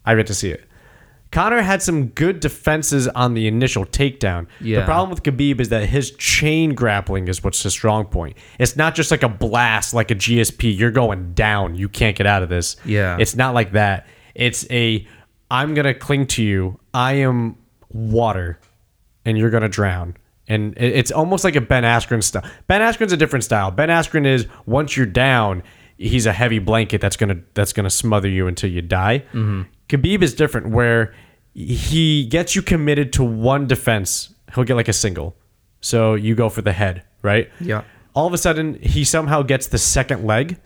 I've 0.05 0.19
yet 0.19 0.27
to 0.27 0.35
see 0.35 0.51
it. 0.51 0.65
Conor 1.31 1.63
had 1.63 1.81
some 1.81 2.09
good 2.09 2.41
defenses 2.41 3.09
on 3.09 3.33
the 3.33 3.49
initial 3.49 3.87
takedown. 3.87 4.47
Yeah. 4.61 4.81
The 4.81 4.85
problem 4.85 5.09
with 5.09 5.23
Khabib 5.23 5.61
is 5.61 5.71
that 5.71 5.89
his 5.89 6.11
chain 6.13 6.75
grappling 6.75 7.27
is 7.27 7.43
what's 7.43 7.63
the 7.63 7.71
strong 7.71 8.05
point. 8.05 8.37
It's 8.59 8.77
not 8.77 8.95
just 8.95 9.11
like 9.11 9.23
a 9.23 9.31
blast, 9.31 9.95
like 9.95 10.11
a 10.11 10.15
GSP. 10.15 10.77
You're 10.77 10.91
going 10.91 11.33
down. 11.33 11.75
You 11.75 11.89
can't 11.89 12.17
get 12.17 12.27
out 12.27 12.43
of 12.43 12.51
this. 12.51 12.77
Yeah. 12.85 13.17
It's 13.19 13.35
not 13.35 13.55
like 13.55 13.73
that. 13.73 14.07
It's 14.35 14.71
a 14.71 15.07
I'm 15.53 15.75
gonna 15.75 15.93
cling 15.93 16.27
to 16.29 16.43
you. 16.43 16.81
I 16.95 17.13
am 17.15 17.57
water 17.91 18.59
and 19.27 19.37
you're 19.37 19.51
gonna 19.51 19.69
drown. 19.69 20.17
And 20.49 20.75
it's 20.79 21.13
almost 21.13 21.45
like 21.45 21.57
a 21.57 21.61
Ben 21.61 21.85
Askren 21.85 22.23
style. 22.23 22.43
Ben 22.67 22.81
Askren's 22.81 23.13
a 23.13 23.17
different 23.17 23.45
style. 23.45 23.71
Ben 23.71 23.91
Askren 23.91 24.27
is 24.27 24.47
once 24.67 24.97
you're 24.97 25.07
down, 25.07 25.63
he's 25.99 26.27
a 26.27 26.33
heavy 26.33 26.59
blanket 26.59 27.01
that's 27.03 27.17
gonna 27.17 27.41
that's 27.55 27.73
gonna 27.73 27.91
smother 27.91 28.29
you 28.29 28.47
until 28.47 28.71
you 28.71 28.81
die. 28.83 29.25
Mm-hmm. 29.33 29.63
Khabib 29.89 30.23
is 30.23 30.35
different, 30.35 30.71
where 30.71 31.15
he 31.55 32.25
gets 32.25 32.57
you 32.57 32.63
committed 32.63 33.13
to 33.15 33.23
one 33.23 33.67
defense. 33.67 34.35
He'll 34.55 34.65
get 34.65 34.75
like 34.75 34.89
a 34.89 34.95
single, 34.95 35.37
so 35.81 36.15
you 36.15 36.35
go 36.35 36.49
for 36.49 36.63
the 36.63 36.73
head, 36.73 37.05
right? 37.21 37.51
Yeah. 37.61 37.85
All 38.15 38.27
of 38.27 38.33
a 38.33 38.39
sudden, 38.39 38.79
he 38.83 39.05
somehow 39.05 39.43
gets 39.43 39.67
the 39.67 39.79
second 39.79 40.27
leg, 40.27 40.59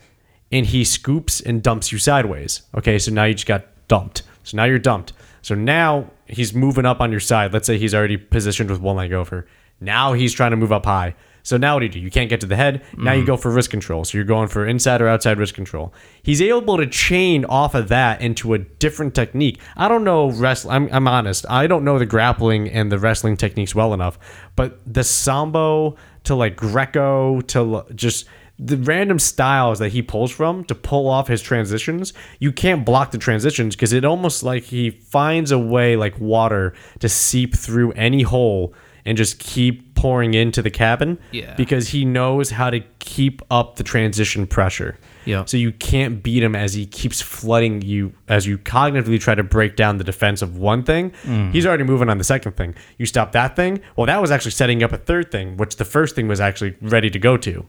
and 0.51 0.65
he 0.65 0.83
scoops 0.85 1.41
and 1.41 1.61
dumps 1.61 1.91
you 1.91 1.97
sideways. 1.97 2.61
Okay, 2.75 2.99
so 2.99 3.11
now 3.11 3.25
you 3.25 3.33
just 3.33 3.47
got 3.47 3.65
dumped. 3.87 4.23
So 4.47 4.55
now 4.55 4.63
you're 4.63 4.79
dumped. 4.79 5.13
So 5.41 5.55
now 5.55 6.09
he's 6.25 6.53
moving 6.53 6.85
up 6.85 7.01
on 7.01 7.11
your 7.11 7.19
side. 7.19 7.53
Let's 7.53 7.67
say 7.67 7.77
he's 7.77 7.93
already 7.93 8.17
positioned 8.17 8.69
with 8.69 8.79
one 8.79 8.95
leg 8.95 9.11
over. 9.11 9.45
Now 9.81 10.13
he's 10.13 10.33
trying 10.33 10.51
to 10.51 10.57
move 10.57 10.71
up 10.71 10.85
high. 10.85 11.15
So 11.43 11.55
now 11.55 11.75
what 11.75 11.79
do 11.79 11.85
you 11.85 11.91
do? 11.91 11.99
You 11.99 12.11
can't 12.11 12.29
get 12.29 12.41
to 12.41 12.45
the 12.45 12.55
head. 12.55 12.81
Now 12.97 13.13
you 13.13 13.23
mm. 13.23 13.27
go 13.27 13.37
for 13.37 13.51
wrist 13.51 13.69
control. 13.69 14.03
So 14.03 14.17
you're 14.17 14.25
going 14.25 14.49
for 14.49 14.65
inside 14.65 15.01
or 15.01 15.07
outside 15.07 15.37
wrist 15.37 15.53
control. 15.53 15.93
He's 16.21 16.41
able 16.41 16.77
to 16.77 16.87
chain 16.87 17.45
off 17.45 17.73
of 17.75 17.87
that 17.89 18.21
into 18.21 18.53
a 18.53 18.57
different 18.57 19.15
technique. 19.15 19.59
I 19.77 19.87
don't 19.87 20.03
know 20.03 20.31
wrestling. 20.31 20.75
I'm, 20.75 20.89
I'm 20.93 21.07
honest. 21.07 21.45
I 21.49 21.67
don't 21.67 21.85
know 21.85 21.99
the 21.99 22.05
grappling 22.05 22.69
and 22.69 22.91
the 22.91 22.99
wrestling 22.99 23.37
techniques 23.37 23.73
well 23.73 23.93
enough. 23.93 24.19
But 24.57 24.79
the 24.85 25.03
sambo 25.03 25.95
to 26.25 26.35
like 26.35 26.57
Greco 26.57 27.39
to 27.41 27.85
just 27.95 28.25
the 28.59 28.77
random 28.77 29.19
styles 29.19 29.79
that 29.79 29.89
he 29.89 30.01
pulls 30.01 30.31
from 30.31 30.63
to 30.65 30.75
pull 30.75 31.07
off 31.07 31.27
his 31.27 31.41
transitions, 31.41 32.13
you 32.39 32.51
can't 32.51 32.85
block 32.85 33.11
the 33.11 33.17
transitions 33.17 33.75
because 33.75 33.93
it 33.93 34.03
almost 34.03 34.43
like 34.43 34.63
he 34.63 34.89
finds 34.89 35.51
a 35.51 35.59
way 35.59 35.95
like 35.95 36.19
water 36.19 36.73
to 36.99 37.07
seep 37.07 37.55
through 37.55 37.91
any 37.91 38.23
hole 38.23 38.73
and 39.05 39.17
just 39.17 39.39
keep 39.39 39.95
pouring 39.95 40.33
into 40.33 40.61
the 40.61 40.69
cabin. 40.69 41.17
Yeah. 41.31 41.53
Because 41.55 41.89
he 41.89 42.03
knows 42.03 42.49
how 42.49 42.69
to 42.69 42.81
keep 42.99 43.41
up 43.49 43.77
the 43.77 43.83
transition 43.83 44.45
pressure. 44.45 44.97
Yeah. 45.23 45.45
So 45.45 45.55
you 45.55 45.71
can't 45.71 46.21
beat 46.21 46.43
him 46.43 46.55
as 46.55 46.73
he 46.73 46.85
keeps 46.85 47.21
flooding 47.21 47.81
you 47.83 48.13
as 48.27 48.45
you 48.45 48.57
cognitively 48.57 49.19
try 49.19 49.33
to 49.35 49.43
break 49.43 49.75
down 49.75 49.97
the 49.97 50.03
defense 50.03 50.41
of 50.41 50.57
one 50.57 50.83
thing. 50.83 51.11
Mm-hmm. 51.23 51.51
He's 51.51 51.65
already 51.65 51.85
moving 51.85 52.09
on 52.09 52.17
the 52.17 52.23
second 52.23 52.57
thing. 52.57 52.75
You 52.97 53.05
stop 53.05 53.31
that 53.31 53.55
thing. 53.55 53.81
Well, 53.95 54.07
that 54.07 54.19
was 54.19 54.31
actually 54.31 54.51
setting 54.51 54.83
up 54.83 54.91
a 54.91 54.97
third 54.97 55.31
thing, 55.31 55.57
which 55.57 55.77
the 55.77 55.85
first 55.85 56.15
thing 56.15 56.27
was 56.27 56.41
actually 56.41 56.75
ready 56.81 57.09
to 57.09 57.19
go 57.19 57.37
to. 57.37 57.65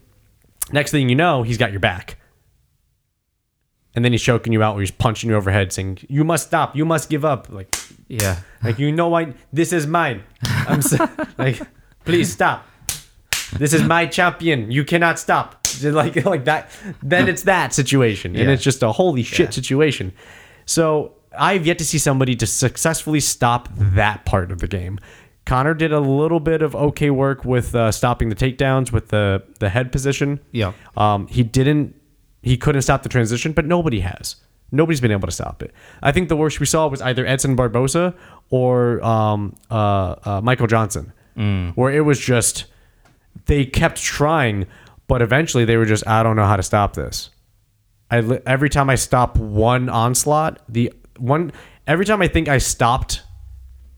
Next 0.71 0.91
thing 0.91 1.09
you 1.09 1.15
know, 1.15 1.43
he's 1.43 1.57
got 1.57 1.71
your 1.71 1.79
back. 1.79 2.17
And 3.95 4.05
then 4.05 4.11
he's 4.11 4.21
choking 4.21 4.53
you 4.53 4.61
out 4.61 4.75
or 4.77 4.81
he's 4.81 4.91
punching 4.91 5.29
you 5.29 5.35
overhead 5.35 5.73
saying, 5.73 5.99
You 6.07 6.23
must 6.23 6.47
stop, 6.47 6.75
you 6.75 6.85
must 6.85 7.09
give 7.09 7.25
up. 7.25 7.49
Like 7.49 7.75
Yeah. 8.07 8.39
like 8.63 8.77
you 8.79 8.91
know 8.91 9.07
what? 9.09 9.33
This 9.51 9.73
is 9.73 9.87
mine. 9.87 10.23
I'm 10.43 10.81
so, 10.81 11.09
like, 11.37 11.59
please 12.05 12.31
stop. 12.31 12.67
This 13.57 13.73
is 13.73 13.81
my 13.83 14.05
champion. 14.05 14.69
You 14.71 14.85
cannot 14.85 15.17
stop. 15.17 15.65
Like 15.81 16.15
like 16.25 16.45
that. 16.45 16.69
Then 17.01 17.27
it's 17.27 17.43
that 17.43 17.73
situation, 17.73 18.35
and 18.35 18.45
Yeah. 18.45 18.53
it's 18.53 18.63
just 18.63 18.83
a 18.83 18.91
holy 18.91 19.23
shit 19.23 19.53
situation. 19.53 20.13
So 20.65 21.13
I've 21.37 21.65
yet 21.65 21.79
to 21.79 21.85
see 21.85 21.97
somebody 21.97 22.35
to 22.35 22.45
successfully 22.45 23.19
stop 23.21 23.69
that 23.75 24.23
part 24.25 24.51
of 24.51 24.59
the 24.59 24.67
game. 24.67 24.99
Conor 25.49 25.73
did 25.73 25.91
a 25.91 25.99
little 25.99 26.39
bit 26.39 26.61
of 26.61 26.75
okay 26.75 27.09
work 27.09 27.43
with 27.43 27.73
uh, 27.73 27.91
stopping 27.91 28.29
the 28.29 28.35
takedowns 28.35 28.91
with 28.91 29.07
the 29.07 29.41
the 29.57 29.69
head 29.69 29.91
position. 29.91 30.39
Yeah. 30.51 30.73
Um, 30.95 31.25
he 31.25 31.41
didn't. 31.41 31.95
He 32.43 32.55
couldn't 32.55 32.83
stop 32.83 33.01
the 33.01 33.09
transition, 33.09 33.53
but 33.53 33.65
nobody 33.65 34.01
has. 34.01 34.35
Nobody's 34.71 35.01
been 35.01 35.11
able 35.11 35.27
to 35.27 35.33
stop 35.33 35.63
it. 35.63 35.73
I 36.03 36.11
think 36.11 36.29
the 36.29 36.35
worst 36.37 36.59
we 36.59 36.67
saw 36.67 36.87
was 36.87 37.01
either 37.01 37.25
Edson 37.25 37.57
Barbosa 37.57 38.13
or 38.51 39.03
um, 39.03 39.55
uh, 39.71 40.15
uh, 40.23 40.41
Michael 40.41 40.67
Johnson, 40.67 41.13
where 41.73 41.91
it 41.91 42.01
was 42.01 42.19
just 42.19 42.65
they 43.47 43.65
kept 43.65 43.97
trying, 43.97 44.67
but 45.07 45.23
eventually 45.23 45.65
they 45.65 45.77
were 45.77 45.87
just 45.87 46.05
I 46.07 46.21
don't 46.21 46.35
know 46.35 46.45
how 46.45 46.57
to 46.57 46.63
stop 46.63 46.93
this. 46.93 47.31
I 48.11 48.17
every 48.45 48.69
time 48.69 48.87
I 48.87 48.95
stop 48.95 49.35
one 49.35 49.89
onslaught, 49.89 50.61
the 50.69 50.93
one 51.17 51.51
every 51.87 52.05
time 52.05 52.21
I 52.21 52.27
think 52.27 52.47
I 52.47 52.59
stopped 52.59 53.23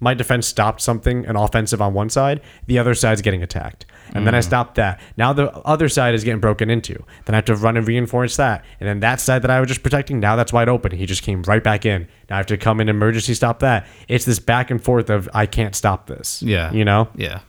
my 0.01 0.13
defense 0.13 0.47
stopped 0.47 0.81
something 0.81 1.25
an 1.25 1.37
offensive 1.37 1.81
on 1.81 1.93
one 1.93 2.09
side, 2.09 2.41
the 2.65 2.79
other 2.79 2.93
side's 2.93 3.21
getting 3.21 3.41
attacked. 3.41 3.85
And 4.13 4.27
then 4.27 4.35
I 4.35 4.39
mm. 4.39 4.43
stopped 4.43 4.75
that. 4.75 4.99
Now 5.15 5.31
the 5.31 5.51
other 5.59 5.87
side 5.87 6.13
is 6.13 6.23
getting 6.23 6.41
broken 6.41 6.69
into. 6.69 7.01
Then 7.25 7.35
I 7.35 7.37
have 7.37 7.45
to 7.45 7.55
run 7.55 7.77
and 7.77 7.87
reinforce 7.87 8.35
that. 8.35 8.65
And 8.79 8.89
then 8.89 8.99
that 8.99 9.21
side 9.21 9.43
that 9.43 9.51
I 9.51 9.59
was 9.59 9.69
just 9.69 9.83
protecting, 9.83 10.19
now 10.19 10.35
that's 10.35 10.51
wide 10.51 10.67
open. 10.67 10.91
He 10.91 11.05
just 11.05 11.23
came 11.23 11.43
right 11.43 11.63
back 11.63 11.85
in. 11.85 12.07
Now 12.29 12.35
I 12.35 12.37
have 12.37 12.47
to 12.47 12.57
come 12.57 12.81
in 12.81 12.89
emergency 12.89 13.35
stop 13.35 13.59
that. 13.59 13.87
It's 14.07 14.25
this 14.25 14.39
back 14.39 14.69
and 14.71 14.83
forth 14.83 15.09
of 15.09 15.29
I 15.33 15.45
can't 15.45 15.75
stop 15.75 16.07
this. 16.07 16.41
Yeah. 16.41 16.73
You 16.73 16.83
know? 16.83 17.07
Yeah. 17.15 17.41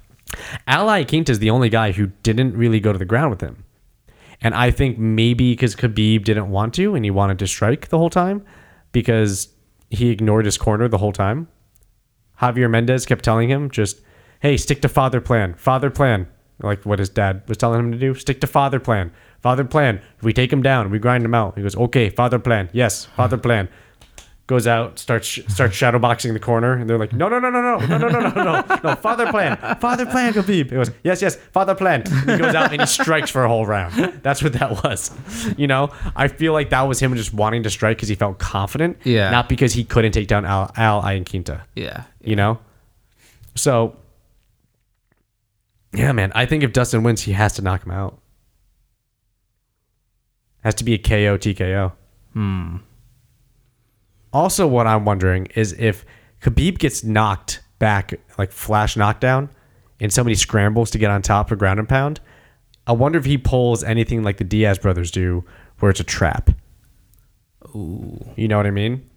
Al 0.69 0.87
Iaquinta 0.87 1.31
is 1.31 1.41
the 1.41 1.51
only 1.51 1.69
guy 1.69 1.93
who 1.93 2.09
didn't 2.23 2.57
really 2.57 2.81
go 2.81 2.93
to 2.93 2.99
the 2.99 3.05
ground 3.05 3.31
with 3.31 3.41
him. 3.41 3.65
And 4.43 4.55
I 4.55 4.71
think 4.71 4.99
maybe 4.99 5.53
because 5.53 5.75
Khabib 5.75 6.25
didn't 6.25 6.51
want 6.51 6.75
to 6.75 6.95
and 6.95 7.05
he 7.05 7.11
wanted 7.11 7.39
to 7.39 7.47
strike 7.47 7.89
the 7.89 7.99
whole 7.99 8.11
time 8.11 8.45
because 8.93 9.49
he 9.91 10.11
ignored 10.11 10.45
his 10.45 10.59
corner 10.59 10.89
the 10.89 10.99
whole 10.99 11.13
time. 11.13 11.49
Javier 12.43 12.69
Mendez 12.69 13.07
kept 13.07 13.25
telling 13.25 13.49
him 13.49 13.71
just, 13.71 14.01
hey, 14.41 14.57
stick 14.57 14.83
to 14.83 14.89
father 14.89 15.21
plan, 15.21 15.55
father 15.55 15.91
plan. 15.91 16.27
Like 16.61 16.85
what 16.85 16.99
his 16.99 17.09
dad 17.09 17.43
was 17.49 17.57
telling 17.57 17.81
him 17.81 17.93
to 17.93 17.99
do. 17.99 18.15
Stick 18.15 18.41
to 18.43 18.47
father 18.47 18.79
plan, 18.79 19.11
father 19.41 19.65
plan. 19.65 20.01
If 20.19 20.23
we 20.23 20.33
take 20.33 20.53
him 20.53 20.63
down, 20.63 20.91
we 20.91 20.99
grind 20.99 21.25
him 21.25 21.35
out. 21.35 21.57
He 21.57 21.63
goes, 21.63 21.75
okay, 21.75 22.09
father 22.09 22.39
plan. 22.39 22.69
Yes, 22.73 23.05
father 23.05 23.37
plan. 23.37 23.69
Goes 24.49 24.67
out, 24.67 24.99
starts 24.99 25.29
starts 25.55 25.77
shadowboxing 25.77 26.33
the 26.33 26.41
corner, 26.41 26.73
and 26.75 26.91
they're 26.91 26.99
like, 26.99 27.13
no, 27.13 27.29
no, 27.29 27.39
no, 27.39 27.49
no, 27.49 27.61
no, 27.61 27.79
no, 27.87 27.97
no, 27.97 28.09
no, 28.09 28.19
no, 28.31 28.43
no, 28.45 28.81
no, 28.83 28.95
father 28.97 29.31
plan, 29.31 29.57
father 29.81 30.05
plan, 30.05 30.33
Khabib. 30.35 30.49
He 30.65 30.65
goes, 30.65 30.91
yes, 31.05 31.23
yes, 31.23 31.37
father 31.37 31.77
plan. 31.77 32.03
And 32.07 32.31
he 32.33 32.37
goes 32.39 32.55
out 32.55 32.73
and 32.73 32.81
he 32.81 32.87
strikes 32.87 33.31
for 33.31 33.45
a 33.45 33.49
whole 33.49 33.65
round. 33.67 33.95
That's 34.23 34.43
what 34.43 34.55
that 34.55 34.83
was. 34.85 35.13
You 35.57 35.69
know, 35.69 35.91
I 36.17 36.27
feel 36.27 36.53
like 36.53 36.71
that 36.71 36.83
was 36.83 36.99
him 37.01 37.15
just 37.15 37.33
wanting 37.33 37.63
to 37.63 37.71
strike 37.71 37.97
because 37.99 38.09
he 38.09 38.17
felt 38.17 38.41
confident, 38.41 38.99
Yeah. 39.05 39.31
not 39.31 39.49
because 39.49 39.73
he 39.75 39.85
couldn't 39.85 40.13
take 40.13 40.27
down 40.27 40.45
Al, 40.45 40.73
Al 40.77 41.03
Quinta 41.25 41.63
Yeah. 41.77 42.03
you 42.21 42.35
know? 42.35 42.59
So, 43.55 43.97
yeah, 45.95 46.11
man, 46.13 46.33
I 46.35 46.47
think 46.47 46.65
if 46.65 46.73
Dustin 46.73 47.05
wins, 47.05 47.23
he 47.23 47.33
has 47.33 47.53
to 47.55 47.63
knock 47.63 47.85
him 47.87 47.93
out. 47.93 48.19
Has 50.65 50.75
to 50.77 50.85
be 50.85 50.95
a 50.95 50.99
KO 50.99 51.39
TKO. 51.39 51.93
Also, 54.33 54.67
what 54.67 54.87
I'm 54.87 55.05
wondering 55.05 55.47
is 55.55 55.73
if 55.75 56.05
Khabib 56.41 56.79
gets 56.79 57.05
knocked 57.05 57.63
back, 57.79 58.15
like 58.39 58.51
flash 58.51 58.97
knockdown, 58.97 59.51
and 60.01 60.13
somebody 60.13 60.35
scrambles 60.35 60.91
to 60.91 60.99
get 60.99 61.11
on 61.11 61.23
top 61.23 61.49
for 61.49 61.57
ground 61.57 61.79
and 61.79 61.89
pound, 61.89 62.21
I 62.87 62.93
wonder 62.93 63.19
if 63.19 63.25
he 63.25 63.39
pulls 63.39 63.85
anything 63.85 64.23
like 64.23 64.39
the 64.39 64.45
Diaz 64.45 64.79
brothers 64.79 65.11
do, 65.11 65.45
where 65.79 65.91
it's 65.91 66.01
a 66.01 66.05
trap. 66.05 66.51
Ooh. 67.77 68.19
You 68.37 68.49
know 68.49 68.57
what 68.57 68.67
I 68.67 68.71
mean? 68.71 69.09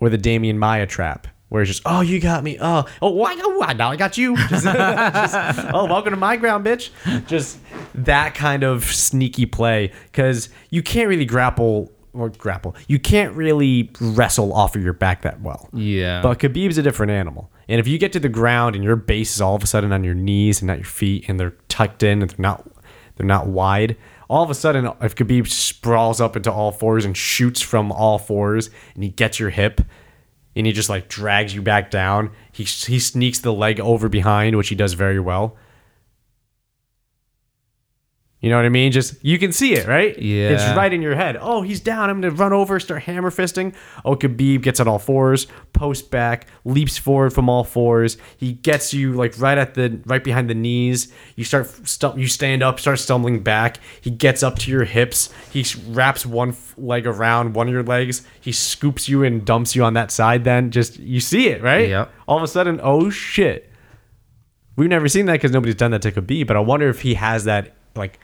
Or 0.00 0.08
the 0.08 0.18
Demian 0.18 0.56
Maia 0.56 0.86
trap, 0.86 1.28
where 1.50 1.62
it's 1.62 1.70
just, 1.70 1.82
oh, 1.84 2.00
you 2.00 2.20
got 2.20 2.42
me. 2.42 2.58
Oh, 2.60 2.86
oh, 3.02 3.10
why? 3.10 3.38
Oh, 3.40 3.72
now 3.76 3.90
I 3.90 3.96
got 3.96 4.16
you. 4.18 4.36
Just, 4.48 4.64
just, 4.64 5.68
oh, 5.74 5.84
welcome 5.84 6.12
to 6.12 6.16
my 6.16 6.36
ground, 6.36 6.64
bitch. 6.64 6.90
Just 7.26 7.58
that 7.94 8.34
kind 8.34 8.64
of 8.64 8.84
sneaky 8.84 9.46
play, 9.46 9.92
because 10.10 10.48
you 10.70 10.82
can't 10.82 11.08
really 11.08 11.26
grapple 11.26 11.92
or 12.12 12.28
grapple. 12.30 12.74
You 12.88 12.98
can't 12.98 13.34
really 13.34 13.90
wrestle 14.00 14.52
off 14.52 14.76
of 14.76 14.82
your 14.82 14.92
back 14.92 15.22
that 15.22 15.40
well. 15.40 15.68
Yeah. 15.72 16.22
But 16.22 16.38
Khabib's 16.38 16.78
a 16.78 16.82
different 16.82 17.12
animal. 17.12 17.50
And 17.68 17.78
if 17.78 17.86
you 17.86 17.98
get 17.98 18.12
to 18.12 18.20
the 18.20 18.28
ground 18.28 18.74
and 18.74 18.84
your 18.84 18.96
base 18.96 19.34
is 19.34 19.40
all 19.40 19.54
of 19.54 19.62
a 19.62 19.66
sudden 19.66 19.92
on 19.92 20.02
your 20.04 20.14
knees 20.14 20.60
and 20.60 20.66
not 20.66 20.78
your 20.78 20.84
feet 20.84 21.28
and 21.28 21.38
they're 21.38 21.54
tucked 21.68 22.02
in 22.02 22.22
and 22.22 22.30
they're 22.30 22.36
not 22.38 22.68
they're 23.16 23.26
not 23.26 23.46
wide, 23.46 23.96
all 24.28 24.42
of 24.42 24.50
a 24.50 24.54
sudden 24.54 24.86
if 25.00 25.14
Khabib 25.14 25.46
sprawls 25.48 26.20
up 26.20 26.36
into 26.36 26.50
all 26.50 26.72
fours 26.72 27.04
and 27.04 27.16
shoots 27.16 27.60
from 27.60 27.92
all 27.92 28.18
fours 28.18 28.70
and 28.94 29.04
he 29.04 29.10
gets 29.10 29.38
your 29.38 29.50
hip 29.50 29.80
and 30.56 30.66
he 30.66 30.72
just 30.72 30.88
like 30.88 31.08
drags 31.08 31.54
you 31.54 31.62
back 31.62 31.90
down, 31.90 32.30
he 32.50 32.64
he 32.64 32.98
sneaks 32.98 33.38
the 33.38 33.52
leg 33.52 33.78
over 33.78 34.08
behind, 34.08 34.56
which 34.56 34.68
he 34.68 34.74
does 34.74 34.94
very 34.94 35.20
well. 35.20 35.56
You 38.40 38.48
know 38.48 38.56
what 38.56 38.64
I 38.64 38.70
mean? 38.70 38.90
Just 38.90 39.22
you 39.22 39.38
can 39.38 39.52
see 39.52 39.74
it, 39.74 39.86
right? 39.86 40.18
Yeah. 40.18 40.48
It's 40.48 40.76
right 40.76 40.90
in 40.90 41.02
your 41.02 41.14
head. 41.14 41.36
Oh, 41.38 41.60
he's 41.60 41.78
down. 41.78 42.08
I'm 42.08 42.22
gonna 42.22 42.34
run 42.34 42.54
over, 42.54 42.80
start 42.80 43.02
hammer 43.02 43.30
fisting. 43.30 43.74
Oh, 44.02 44.16
Khabib 44.16 44.62
gets 44.62 44.80
on 44.80 44.88
all 44.88 44.98
fours, 44.98 45.46
post 45.74 46.10
back, 46.10 46.46
leaps 46.64 46.96
forward 46.96 47.34
from 47.34 47.50
all 47.50 47.64
fours. 47.64 48.16
He 48.38 48.54
gets 48.54 48.94
you 48.94 49.12
like 49.12 49.38
right 49.38 49.58
at 49.58 49.74
the 49.74 50.00
right 50.06 50.24
behind 50.24 50.48
the 50.48 50.54
knees. 50.54 51.12
You 51.36 51.44
start 51.44 51.66
stump. 51.86 52.16
You 52.16 52.28
stand 52.28 52.62
up, 52.62 52.80
start 52.80 52.98
stumbling 52.98 53.42
back. 53.42 53.78
He 54.00 54.10
gets 54.10 54.42
up 54.42 54.58
to 54.60 54.70
your 54.70 54.84
hips. 54.84 55.28
He 55.52 55.66
wraps 55.88 56.24
one 56.24 56.56
leg 56.78 57.06
around 57.06 57.54
one 57.54 57.66
of 57.68 57.74
your 57.74 57.82
legs. 57.82 58.26
He 58.40 58.52
scoops 58.52 59.06
you 59.06 59.22
and 59.22 59.44
dumps 59.44 59.76
you 59.76 59.84
on 59.84 59.92
that 59.94 60.10
side. 60.10 60.44
Then 60.44 60.70
just 60.70 60.98
you 60.98 61.20
see 61.20 61.48
it, 61.48 61.62
right? 61.62 61.90
Yep. 61.90 62.10
All 62.26 62.38
of 62.38 62.42
a 62.42 62.48
sudden, 62.48 62.80
oh 62.82 63.10
shit. 63.10 63.70
We've 64.76 64.88
never 64.88 65.08
seen 65.08 65.26
that 65.26 65.32
because 65.32 65.50
nobody's 65.50 65.74
done 65.74 65.90
that 65.90 66.00
to 66.02 66.12
Khabib, 66.12 66.46
but 66.46 66.56
I 66.56 66.60
wonder 66.60 66.88
if 66.88 67.02
he 67.02 67.12
has 67.14 67.44
that, 67.44 67.74
like, 67.94 68.18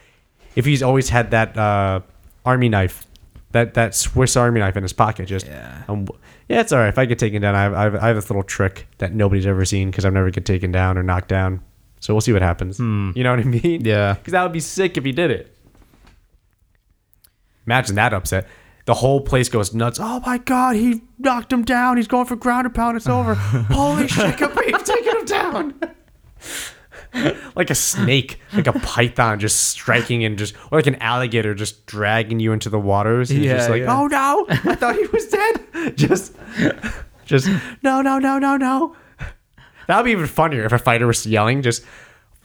if 0.57 0.65
he's 0.65 0.83
always 0.83 1.09
had 1.11 1.31
that 1.31 1.57
uh, 1.57 2.01
army 2.45 2.69
knife, 2.69 3.07
that 3.53 3.75
that 3.75 3.95
Swiss 3.95 4.37
army 4.37 4.59
knife 4.61 4.77
in 4.77 4.83
his 4.83 4.93
pocket. 4.93 5.27
Just 5.27 5.47
Yeah. 5.47 5.85
um, 5.89 6.09
yeah, 6.49 6.61
it's 6.61 6.73
all 6.73 6.79
right. 6.81 6.89
If 6.89 6.99
I 6.99 7.05
get 7.07 7.19
taken 7.19 7.43
down, 7.43 7.55
I 7.55 7.63
have, 7.63 7.75
I 7.75 7.83
have, 7.85 7.95
I 7.97 8.07
have 8.09 8.17
this 8.17 8.29
little 8.31 8.43
trick 8.43 8.87
that 8.99 9.13
nobody's 9.15 9.47
ever 9.47 9.65
seen 9.65 9.91
because 9.91 10.05
I've 10.05 10.13
never 10.13 10.31
get 10.31 10.45
taken 10.45 10.73
down 10.73 10.97
or 10.99 11.03
knocked 11.03 11.29
down. 11.29 11.61
So 12.01 12.15
we'll 12.15 12.21
see 12.21 12.33
what 12.33 12.43
happens. 12.43 12.79
You 12.79 12.85
know 13.15 13.31
what 13.31 13.41
I 13.41 13.45
mean? 13.45 13.81
Yeah. 13.85 14.15
Because 14.15 14.33
that 14.33 14.43
would 14.43 14.53
be 14.53 14.61
sick 14.61 14.97
if 14.97 15.05
he 15.05 15.13
did 15.13 15.31
it. 15.31 15.57
Imagine 17.67 17.97
that 17.97 18.15
upset. 18.15 18.47
The 18.85 18.95
whole 18.95 19.21
place 19.21 19.49
goes 19.49 19.75
nuts. 19.75 19.99
Oh 20.01 20.21
my 20.25 20.39
god, 20.39 20.77
he 20.77 21.03
knocked 21.19 21.53
him 21.53 21.65
down. 21.65 21.97
He's 21.97 22.07
going 22.07 22.27
for 22.27 22.37
ground 22.37 22.67
and 22.67 22.75
pound. 22.75 22.97
It's 22.97 23.09
over. 23.09 23.35
Holy 23.71 24.07
shit, 24.07 24.37
Khabib 24.37 24.85
taking 24.85 25.13
him 25.19 25.25
down. 25.25 25.81
like 27.57 27.71
a 27.71 27.75
snake, 27.75 28.41
like 28.53 28.67
a 28.67 28.73
python 28.73 29.39
just 29.39 29.69
striking 29.69 30.25
and 30.25 30.39
just, 30.39 30.55
or 30.71 30.79
like 30.79 30.87
an 30.87 30.97
alligator 30.97 31.55
just 31.55 31.87
dragging 31.87 32.41
you 32.41 32.53
into 32.53 32.69
the 32.69 32.79
waters. 32.79 33.31
And 33.31 33.43
you're 33.43 33.57
just 33.57 33.71
like, 33.71 33.83
yeah. 33.83 33.99
oh 33.99 34.07
no, 34.07 34.47
I 34.49 34.75
thought 34.75 34.97
he 34.97 35.07
was 35.07 35.27
dead. 35.27 35.97
just, 35.97 36.35
just, 37.25 37.49
no, 37.83 38.03
no, 38.03 38.19
no, 38.19 38.39
no, 38.39 38.57
no. 38.57 38.97
That 39.87 39.97
would 39.99 40.05
be 40.05 40.13
even 40.13 40.27
funnier 40.27 40.65
if 40.65 40.73
a 40.73 40.79
fighter 40.79 41.07
was 41.07 41.25
yelling, 41.27 41.63
just 41.63 41.85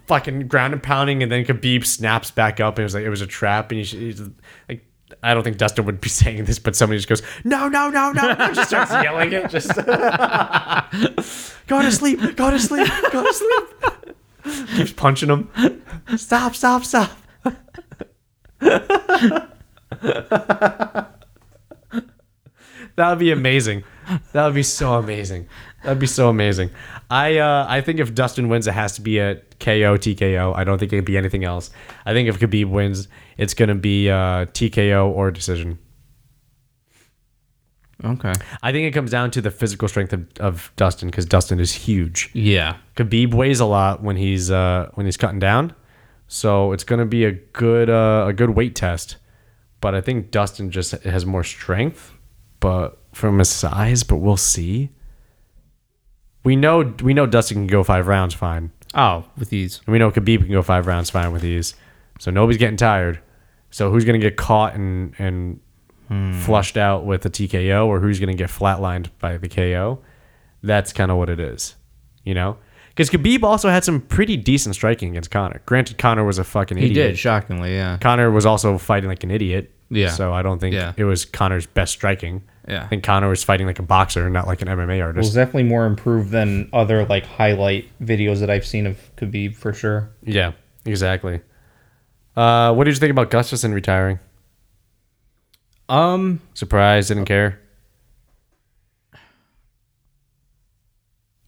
fucking 0.08 0.48
ground 0.48 0.74
and 0.74 0.84
pounding, 0.84 1.24
and 1.24 1.32
then 1.32 1.46
Khabib 1.46 1.86
snaps 1.86 2.32
back 2.32 2.60
up 2.60 2.78
and 2.78 2.84
it 2.84 2.86
was 2.86 2.94
like 2.94 3.04
it 3.04 3.10
was 3.10 3.22
a 3.22 3.28
trap, 3.28 3.72
and 3.72 3.84
he, 3.84 3.98
he's 3.98 4.22
like. 4.70 4.86
I 5.22 5.34
don't 5.34 5.44
think 5.44 5.58
Dustin 5.58 5.84
would 5.86 6.00
be 6.00 6.08
saying 6.22 6.46
this, 6.46 6.58
but 6.58 6.74
somebody 6.74 6.98
just 6.98 7.10
goes, 7.10 7.22
"No, 7.44 7.68
no, 7.68 7.90
no, 7.90 8.14
no!" 8.14 8.30
and 8.30 8.56
just 8.56 8.70
starts 8.70 8.92
yelling 8.92 9.34
it. 9.34 9.50
Just 9.50 9.76
go 11.68 11.82
to 11.82 11.92
sleep, 11.92 12.38
go 12.38 12.50
to 12.50 12.58
sleep, 12.58 12.88
go 13.12 13.22
to 13.22 13.34
sleep. 13.34 13.94
Keeps 14.76 14.94
punching 14.94 15.30
him. 15.30 15.50
Stop, 16.18 16.56
stop, 16.56 16.84
stop. 16.84 17.12
that 18.60 19.50
would 22.98 23.20
be 23.20 23.32
amazing. 23.32 23.84
That 24.34 24.46
would 24.46 24.56
be 24.56 24.64
so 24.64 24.94
amazing. 24.94 25.48
That'd 25.84 26.00
be 26.00 26.08
so 26.08 26.30
amazing. 26.30 26.70
I 27.10 27.38
uh, 27.40 27.66
I 27.68 27.82
think 27.82 28.00
if 28.00 28.14
Dustin 28.14 28.50
wins, 28.50 28.68
it 28.68 28.74
has 28.74 28.94
to 28.96 29.02
be 29.02 29.18
a 29.20 29.36
KO 29.60 29.98
TKO. 29.98 30.56
I 30.56 30.64
don't 30.64 30.78
think 30.78 30.94
it'd 30.94 31.06
be 31.06 31.18
anything 31.18 31.44
else. 31.44 31.72
I 32.06 32.14
think 32.14 32.30
if 32.30 32.40
Khabib 32.40 32.70
wins, 32.70 33.08
it's 33.38 33.54
gonna 33.54 33.76
be 33.76 34.10
uh, 34.10 34.46
TKO 34.46 35.08
or 35.08 35.32
decision. 35.32 35.80
Okay. 38.04 38.34
I 38.64 38.72
think 38.72 38.88
it 38.88 38.92
comes 38.92 39.12
down 39.12 39.30
to 39.32 39.42
the 39.42 39.52
physical 39.52 39.88
strength 39.88 40.12
of, 40.14 40.26
of 40.40 40.72
Dustin 40.76 41.10
because 41.10 41.26
Dustin 41.26 41.60
is 41.60 41.72
huge. 41.74 42.30
Yeah. 42.34 42.78
Khabib 42.96 43.34
weighs 43.34 43.60
a 43.60 43.66
lot 43.66 44.02
when 44.02 44.16
he's 44.16 44.50
uh, 44.50 44.90
when 44.96 45.06
he's 45.06 45.18
cutting 45.18 45.40
down, 45.40 45.74
so 46.28 46.72
it's 46.72 46.84
gonna 46.84 47.06
be 47.06 47.26
a 47.26 47.32
good 47.32 47.90
uh, 47.90 48.26
a 48.28 48.34
good 48.34 48.52
weight 48.52 48.76
test. 48.76 49.18
But 49.82 49.94
I 49.96 50.02
think 50.02 50.32
Dustin 50.32 50.72
just 50.72 50.92
has 51.04 51.26
more 51.26 51.44
strength, 51.44 52.14
but 52.60 52.98
from 53.14 53.38
his 53.40 53.50
size. 53.50 54.04
But 54.04 54.18
we'll 54.18 54.38
see. 54.38 54.90
We 56.44 56.56
know 56.56 56.94
we 57.04 57.14
know 57.14 57.26
Dustin 57.28 57.58
can 57.58 57.68
go 57.68 57.84
five 57.84 58.08
rounds 58.08 58.34
fine, 58.34 58.72
Oh, 58.96 59.26
with 59.38 59.50
these. 59.50 59.80
and 59.86 59.94
we 59.94 60.00
know 60.00 60.10
Khabib 60.12 60.40
can 60.40 60.52
go 60.52 60.62
five 60.64 60.88
rounds 60.88 61.10
fine 61.12 61.32
with 61.32 61.44
these. 61.44 61.76
So 62.20 62.32
nobody's 62.32 62.58
getting 62.58 62.78
tired. 62.78 63.20
So 63.70 63.92
who's 63.92 64.06
gonna 64.06 64.18
get 64.18 64.38
caught 64.38 64.74
and 64.76 65.14
and 65.20 65.60
flushed 66.42 66.78
out 66.78 67.06
with 67.06 67.26
a 67.26 67.30
TKO, 67.30 67.88
or 67.88 68.00
who's 68.00 68.20
gonna 68.20 68.34
get 68.34 68.50
flatlined 68.50 69.08
by 69.20 69.38
the 69.38 69.48
KO? 69.48 70.00
That's 70.64 70.92
kind 70.94 71.10
of 71.12 71.18
what 71.18 71.30
it 71.30 71.40
is, 71.40 71.76
you 72.26 72.34
know. 72.34 72.58
Because 72.90 73.10
Khabib 73.10 73.44
also 73.44 73.70
had 73.70 73.86
some 73.86 74.02
pretty 74.02 74.36
decent 74.36 74.76
striking 74.76 75.10
against 75.12 75.32
Conor. 75.32 75.62
Granted, 75.66 75.98
Conor 75.98 76.26
was 76.26 76.38
a 76.38 76.44
fucking 76.44 76.78
idiot. 76.78 76.90
He 76.90 76.94
did, 76.94 77.18
shockingly, 77.18 77.74
yeah. 77.74 77.98
Conor 78.00 78.30
was 78.30 78.46
also 78.46 78.78
fighting 78.78 79.10
like 79.10 79.24
an 79.24 79.32
idiot. 79.32 79.72
Yeah. 79.90 80.10
So 80.10 80.34
I 80.34 80.42
don't 80.42 80.60
think 80.60 80.76
Yeah. 80.76 80.92
it 80.98 81.06
was 81.06 81.24
Conor's 81.26 81.66
best 81.66 81.94
striking. 81.94 82.44
Yeah. 82.68 82.84
I 82.84 82.88
think 82.88 83.04
Conor 83.04 83.30
was 83.30 83.44
fighting 83.44 83.66
like 83.66 83.80
a 83.80 83.84
boxer, 83.84 84.30
not 84.30 84.46
like 84.48 84.62
an 84.62 84.68
MMA 84.68 85.02
artist. 85.02 85.18
It 85.18 85.30
was 85.30 85.34
definitely 85.34 85.64
more 85.64 85.86
improved 85.86 86.30
than 86.32 86.70
other 86.74 87.06
like 87.06 87.26
highlight 87.26 87.90
videos 88.02 88.40
that 88.42 88.50
I've 88.50 88.66
seen 88.66 88.86
of 88.88 88.98
Khabib 89.16 89.56
for 89.56 89.72
sure. 89.74 90.10
yeah, 90.24 90.52
exactly. 90.86 91.40
Uh, 92.36 92.74
what 92.74 92.84
did 92.86 92.94
you 92.94 93.00
think 93.00 93.12
about 93.12 93.32
Gustafsson 93.32 93.74
retiring? 93.74 94.20
Um, 95.92 96.40
Surprised? 96.54 97.10
Didn't 97.10 97.26
care? 97.26 97.60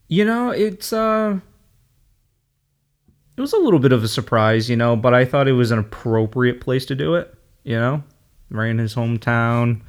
you 0.10 0.26
know, 0.26 0.52
it's 0.52 0.94
uh 0.94 1.40
it 3.36 3.42
was 3.42 3.54
a 3.54 3.58
little 3.58 3.80
bit 3.80 3.92
of 3.94 4.04
a 4.04 4.08
surprise, 4.08 4.70
you 4.70 4.76
know, 4.76 4.96
but 4.96 5.14
I 5.14 5.26
thought 5.26 5.48
it 5.48 5.54
was 5.54 5.72
an 5.72 5.80
appropriate 5.80 6.62
place 6.62 6.86
to 6.88 6.96
do 6.96 7.16
it, 7.16 7.34
you 7.64 7.76
know? 7.76 8.04
Right 8.52 8.70
in 8.70 8.78
his 8.78 8.94
hometown 8.94 9.82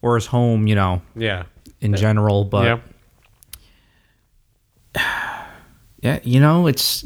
or 0.00 0.14
his 0.14 0.26
home, 0.26 0.68
you 0.68 0.76
know, 0.76 1.02
Yeah. 1.16 1.44
in 1.80 1.96
general, 1.96 2.44
but 2.44 2.80
yeah. 4.94 5.44
yeah, 6.02 6.20
you 6.22 6.38
know, 6.38 6.68
it's 6.68 7.04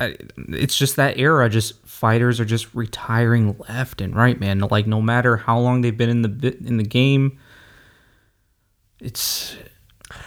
it's 0.00 0.76
just 0.76 0.96
that 0.96 1.18
era. 1.18 1.48
Just 1.48 1.84
fighters 1.86 2.40
are 2.40 2.44
just 2.44 2.74
retiring 2.74 3.56
left 3.68 4.00
and 4.00 4.14
right, 4.14 4.38
man. 4.38 4.60
Like 4.60 4.86
no 4.86 5.02
matter 5.02 5.36
how 5.36 5.58
long 5.58 5.80
they've 5.80 5.96
been 5.96 6.10
in 6.10 6.22
the 6.22 6.56
in 6.64 6.76
the 6.76 6.84
game, 6.84 7.38
it's 9.00 9.56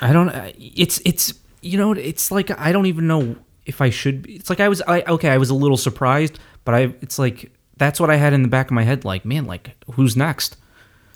I 0.02 0.14
don't. 0.14 0.30
It's 0.58 1.02
it's 1.06 1.34
you 1.62 1.78
know 1.78 1.94
it's 1.94 2.32
like 2.32 2.58
I 2.60 2.72
don't 2.72 2.86
even 2.88 3.08
know 3.08 3.36
if 3.66 3.82
I 3.82 3.90
should. 3.90 4.24
be 4.24 4.36
It's 4.36 4.50
like 4.50 4.60
I 4.60 4.70
was 4.70 4.82
I 4.82 5.02
okay. 5.04 5.30
I 5.30 5.38
was 5.38 5.50
a 5.50 5.56
little 5.56 5.78
surprised, 5.78 6.40
but 6.66 6.76
I 6.76 6.94
it's 7.02 7.18
like 7.18 7.52
that's 7.78 8.00
what 8.00 8.10
I 8.10 8.18
had 8.18 8.34
in 8.34 8.42
the 8.42 8.50
back 8.50 8.68
of 8.68 8.74
my 8.74 8.84
head. 8.84 9.06
Like 9.06 9.26
man, 9.26 9.46
like 9.46 9.72
who's 9.94 10.18
next? 10.18 10.58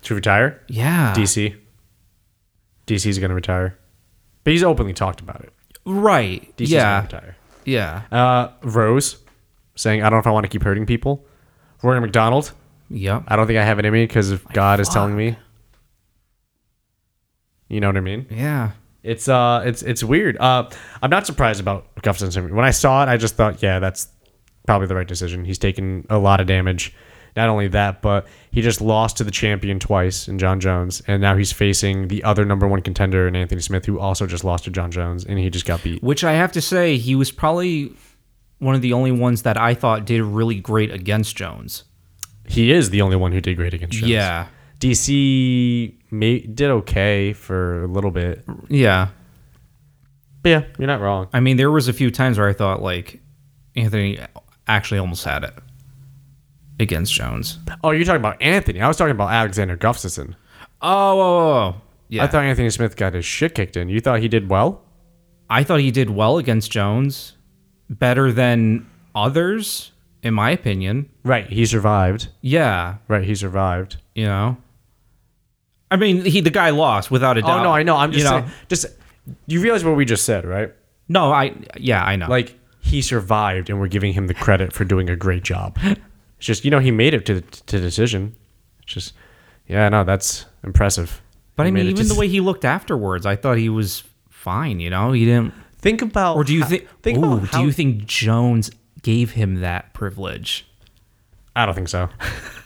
To 0.03 0.15
retire? 0.15 0.61
Yeah, 0.67 1.13
DC. 1.15 1.55
DC's 2.87 3.19
going 3.19 3.29
to 3.29 3.35
retire. 3.35 3.77
But 4.43 4.53
he's 4.53 4.63
openly 4.63 4.93
talked 4.93 5.19
about 5.19 5.41
it. 5.41 5.51
right. 5.85 6.55
DC's 6.57 6.71
yeah, 6.71 7.01
to 7.01 7.15
retire. 7.15 7.35
Yeah, 7.65 8.03
Uh, 8.11 8.49
Rose 8.63 9.17
saying, 9.75 10.01
I 10.01 10.05
don't 10.05 10.13
know 10.17 10.19
if 10.19 10.27
I 10.27 10.31
want 10.31 10.43
to 10.45 10.49
keep 10.49 10.63
hurting 10.63 10.85
people. 10.85 11.25
Rory 11.83 11.99
MacDonald, 11.99 12.51
yep. 12.89 13.23
I 13.27 13.35
don't 13.35 13.45
think 13.47 13.59
I 13.59 13.63
have 13.63 13.77
it 13.79 13.85
in 13.85 13.91
me 13.93 14.03
because 14.05 14.31
God 14.53 14.79
is 14.79 14.87
telling 14.89 15.15
me. 15.15 15.35
You 17.67 17.79
know 17.79 17.87
what 17.87 17.97
I 17.97 18.01
mean? 18.01 18.27
Yeah. 18.29 18.71
It's 19.03 19.27
uh, 19.27 19.61
it's 19.65 19.83
it's 19.83 20.03
weird. 20.03 20.37
Uh, 20.37 20.69
I'm 21.01 21.09
not 21.11 21.27
surprised 21.27 21.59
about 21.59 21.93
Gustafsson. 21.97 22.51
When 22.51 22.65
I 22.65 22.71
saw 22.71 23.03
it, 23.03 23.09
I 23.09 23.17
just 23.17 23.35
thought, 23.35 23.61
yeah, 23.61 23.77
that's 23.79 24.07
probably 24.65 24.87
the 24.87 24.95
right 24.95 25.07
decision. 25.07 25.45
He's 25.45 25.59
taken 25.59 26.07
a 26.09 26.17
lot 26.17 26.39
of 26.41 26.47
damage. 26.47 26.91
Not 27.35 27.49
only 27.49 27.67
that, 27.69 28.01
but 28.01 28.27
he 28.49 28.61
just 28.61 28.79
lost 28.79 29.17
to 29.17 29.25
the 29.25 29.31
champion 29.31 29.77
twice 29.77 30.29
in 30.29 30.39
Jon 30.39 30.61
Jones, 30.61 31.01
and 31.05 31.21
now 31.21 31.35
he's 31.35 31.51
facing 31.51 32.07
the 32.07 32.23
other 32.23 32.45
number 32.45 32.65
one 32.65 32.81
contender 32.81 33.27
in 33.27 33.35
Anthony 33.35 33.61
Smith, 33.61 33.85
who 33.85 33.99
also 33.99 34.25
just 34.25 34.45
lost 34.45 34.63
to 34.63 34.71
Jon 34.71 34.89
Jones, 34.89 35.25
and 35.25 35.37
he 35.37 35.49
just 35.49 35.65
got 35.65 35.83
beat. 35.83 36.01
Which 36.01 36.23
I 36.23 36.33
have 36.33 36.53
to 36.53 36.61
say, 36.61 36.97
he 36.97 37.13
was 37.13 37.31
probably 37.31 37.93
one 38.59 38.73
of 38.73 38.81
the 38.81 38.93
only 38.93 39.11
ones 39.11 39.41
that 39.41 39.57
I 39.57 39.73
thought 39.73 40.05
did 40.05 40.21
really 40.21 40.59
great 40.61 40.91
against 40.91 41.35
Jones. 41.35 41.83
He 42.47 42.71
is 42.71 42.89
the 42.89 43.01
only 43.01 43.17
one 43.17 43.33
who 43.33 43.41
did 43.41 43.57
great 43.57 43.73
against 43.73 43.97
Jones. 43.97 44.11
Yeah. 44.11 44.47
DC 44.79 45.93
may, 46.11 46.39
did 46.39 46.69
okay 46.69 47.33
for 47.33 47.83
a 47.83 47.87
little 47.87 48.11
bit. 48.11 48.45
Yeah. 48.69 49.09
But 50.41 50.49
yeah, 50.49 50.63
you're 50.77 50.87
not 50.87 51.01
wrong. 51.01 51.27
I 51.33 51.41
mean, 51.41 51.57
there 51.57 51.71
was 51.71 51.87
a 51.87 51.93
few 51.93 52.11
times 52.11 52.37
where 52.37 52.47
I 52.47 52.53
thought 52.53 52.81
like 52.81 53.19
Anthony 53.75 54.19
actually 54.67 54.99
almost 54.99 55.25
had 55.25 55.43
it 55.43 55.53
against 56.79 57.13
Jones. 57.13 57.59
Oh, 57.83 57.91
you're 57.91 58.05
talking 58.05 58.19
about 58.21 58.41
Anthony. 58.41 58.81
I 58.81 58.87
was 58.87 58.97
talking 58.97 59.11
about 59.11 59.31
Alexander 59.31 59.77
Gustafsson. 59.77 60.35
Oh, 60.81 61.19
oh, 61.19 61.21
oh, 61.21 61.53
oh. 61.53 61.81
yeah. 62.09 62.23
I 62.23 62.27
thought 62.27 62.43
Anthony 62.43 62.69
Smith 62.69 62.95
got 62.95 63.13
his 63.13 63.25
shit 63.25 63.55
kicked 63.55 63.77
in. 63.77 63.89
You 63.89 63.99
thought 63.99 64.19
he 64.19 64.27
did 64.27 64.49
well? 64.49 64.81
I 65.49 65.63
thought 65.63 65.79
he 65.79 65.91
did 65.91 66.09
well 66.09 66.37
against 66.37 66.71
Jones, 66.71 67.33
better 67.89 68.31
than 68.31 68.89
others, 69.13 69.91
in 70.23 70.33
my 70.33 70.49
opinion. 70.49 71.09
Right. 71.23 71.47
He 71.47 71.65
survived. 71.65 72.29
Yeah, 72.41 72.97
Right. 73.07 73.23
He 73.23 73.35
survived. 73.35 73.97
you 74.15 74.25
know. 74.25 74.57
I 75.91 75.97
mean, 75.97 76.25
he 76.25 76.41
the 76.41 76.49
guy 76.49 76.71
lost 76.71 77.11
without 77.11 77.37
a 77.37 77.41
doubt. 77.41 77.59
Oh 77.59 77.63
no, 77.63 77.71
I 77.71 77.83
know. 77.83 77.95
I'm 77.95 78.11
just 78.11 78.25
you 78.25 78.31
know? 78.31 78.39
saying. 78.41 78.51
Just 78.69 78.85
you 79.45 79.61
realize 79.61 79.85
what 79.85 79.95
we 79.95 80.03
just 80.03 80.25
said, 80.25 80.43
right? 80.43 80.73
No, 81.07 81.31
I 81.31 81.55
yeah, 81.77 82.03
I 82.03 82.15
know. 82.15 82.27
Like 82.27 82.57
he 82.79 83.01
survived, 83.01 83.69
and 83.69 83.79
we're 83.79 83.87
giving 83.87 84.13
him 84.13 84.27
the 84.27 84.33
credit 84.33 84.73
for 84.73 84.83
doing 84.83 85.09
a 85.09 85.15
great 85.15 85.43
job. 85.43 85.77
It's 86.45 86.47
just 86.47 86.63
you 86.63 86.69
know 86.69 86.77
he 86.77 86.91
made 86.91 87.15
it 87.15 87.25
to 87.25 87.41
to 87.41 87.79
decision. 87.81 88.35
It's 88.83 88.93
just 88.93 89.13
yeah, 89.65 89.89
no, 89.89 90.03
that's 90.03 90.45
impressive. 90.63 91.19
but 91.55 91.63
He 91.63 91.69
I 91.69 91.71
mean, 91.71 91.87
even 91.87 92.07
the 92.07 92.13
way 92.13 92.27
he 92.27 92.39
looked 92.39 92.63
afterwards, 92.63 93.25
I 93.25 93.35
thought 93.35 93.57
he 93.57 93.67
was 93.67 94.03
fine. 94.29 94.79
You 94.79 94.91
know, 94.91 95.11
he 95.11 95.25
didn't. 95.25 95.55
think 95.79 96.03
about 96.03 96.35
Or 96.37 96.43
do 96.43 96.53
you 96.53 96.61
how- 96.61 96.69
think? 96.69 96.87
think 97.01 97.17
ooh, 97.17 97.33
about 97.37 97.47
how- 97.47 97.59
do 97.61 97.65
you 97.65 97.71
think 97.71 98.05
Jones 98.05 98.69
gave 99.01 99.31
him 99.31 99.61
that 99.61 99.93
privilege? 99.95 100.67
I 101.55 101.65
don't 101.65 101.73
think 101.73 101.87
so. 101.89 102.09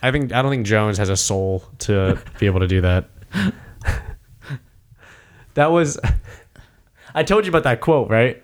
I 0.02 0.10
think 0.10 0.30
I 0.34 0.42
don't 0.42 0.50
think 0.50 0.66
Jones 0.66 0.98
has 0.98 1.08
a 1.08 1.16
soul 1.16 1.64
to 1.78 2.18
be 2.38 2.44
able 2.44 2.60
to 2.60 2.66
do 2.68 2.82
that. 2.82 3.08
that 5.54 5.70
was 5.70 5.98
I 7.14 7.22
told 7.22 7.46
you 7.46 7.48
about 7.50 7.62
that 7.64 7.80
quote, 7.80 8.10
right? 8.10 8.42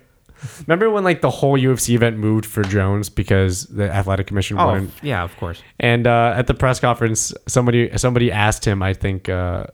Remember 0.67 0.89
when 0.89 1.03
like 1.03 1.21
the 1.21 1.29
whole 1.29 1.57
UFC 1.57 1.95
event 1.95 2.17
moved 2.17 2.45
for 2.45 2.63
Jones 2.63 3.09
because 3.09 3.65
the 3.65 3.89
athletic 3.91 4.27
commission 4.27 4.57
Oh, 4.59 4.65
wanted 4.67 4.91
yeah, 5.01 5.23
of 5.23 5.35
course. 5.37 5.61
and 5.79 6.05
uh, 6.07 6.33
at 6.35 6.47
the 6.47 6.53
press 6.53 6.79
conference 6.79 7.33
somebody 7.47 7.89
somebody 7.97 8.31
asked 8.31 8.65
him, 8.65 8.83
I 8.83 8.93
think 8.93 9.29
uh, 9.29 9.65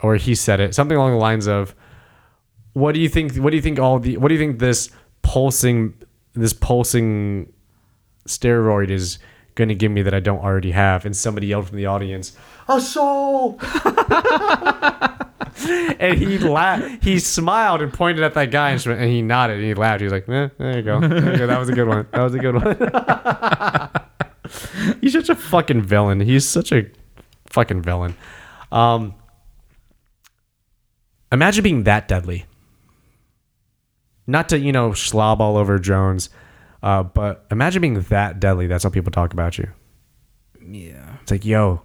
or 0.00 0.16
he 0.16 0.34
said 0.34 0.60
it, 0.60 0.74
something 0.74 0.96
along 0.96 1.12
the 1.12 1.18
lines 1.18 1.46
of 1.46 1.74
what 2.72 2.94
do 2.94 3.00
you 3.00 3.08
think 3.08 3.36
what 3.36 3.50
do 3.50 3.56
you 3.56 3.62
think 3.62 3.78
all 3.78 3.98
the 3.98 4.16
what 4.16 4.28
do 4.28 4.34
you 4.34 4.40
think 4.40 4.58
this 4.58 4.90
pulsing 5.22 5.94
this 6.34 6.52
pulsing 6.52 7.52
steroid 8.26 8.90
is 8.90 9.18
going 9.54 9.68
to 9.68 9.74
give 9.74 9.92
me 9.92 10.02
that 10.02 10.14
I 10.14 10.20
don't 10.20 10.40
already 10.42 10.72
have 10.72 11.04
and 11.04 11.16
somebody 11.16 11.46
yelled 11.48 11.68
from 11.68 11.76
the 11.76 11.86
audience 11.86 12.36
a 12.68 12.80
soul. 12.80 13.60
And 15.98 16.18
he 16.18 16.38
laughed 16.38 17.04
he 17.04 17.18
smiled 17.20 17.80
and 17.80 17.92
pointed 17.92 18.24
at 18.24 18.34
that 18.34 18.50
guy 18.50 18.70
and, 18.70 18.84
and 18.86 19.10
he 19.10 19.22
nodded 19.22 19.58
and 19.58 19.64
he 19.64 19.74
laughed. 19.74 20.00
He 20.00 20.04
was 20.04 20.12
like 20.12 20.28
eh, 20.28 20.48
there 20.58 20.76
you 20.76 20.82
go. 20.82 21.00
There 21.00 21.32
you 21.32 21.38
go. 21.38 21.46
That 21.46 21.58
was 21.58 21.68
a 21.68 21.72
good 21.72 21.86
one. 21.86 22.06
That 22.10 22.22
was 22.22 22.34
a 22.34 22.38
good 22.38 22.54
one. 22.56 22.76
He's 25.00 25.12
such 25.12 25.28
a 25.28 25.36
fucking 25.36 25.82
villain. 25.82 26.20
He's 26.20 26.46
such 26.46 26.72
a 26.72 26.90
fucking 27.46 27.82
villain. 27.82 28.16
Um 28.72 29.14
imagine 31.30 31.62
being 31.62 31.84
that 31.84 32.08
deadly. 32.08 32.46
Not 34.26 34.48
to 34.48 34.58
you 34.58 34.72
know 34.72 34.92
slob 34.92 35.40
all 35.40 35.56
over 35.56 35.78
Jones, 35.78 36.30
uh, 36.82 37.02
but 37.04 37.46
imagine 37.50 37.80
being 37.80 38.00
that 38.00 38.40
deadly. 38.40 38.66
That's 38.66 38.84
how 38.84 38.90
people 38.90 39.12
talk 39.12 39.32
about 39.32 39.56
you. 39.56 39.68
Yeah. 40.66 41.16
It's 41.22 41.30
like, 41.30 41.44
yo, 41.44 41.82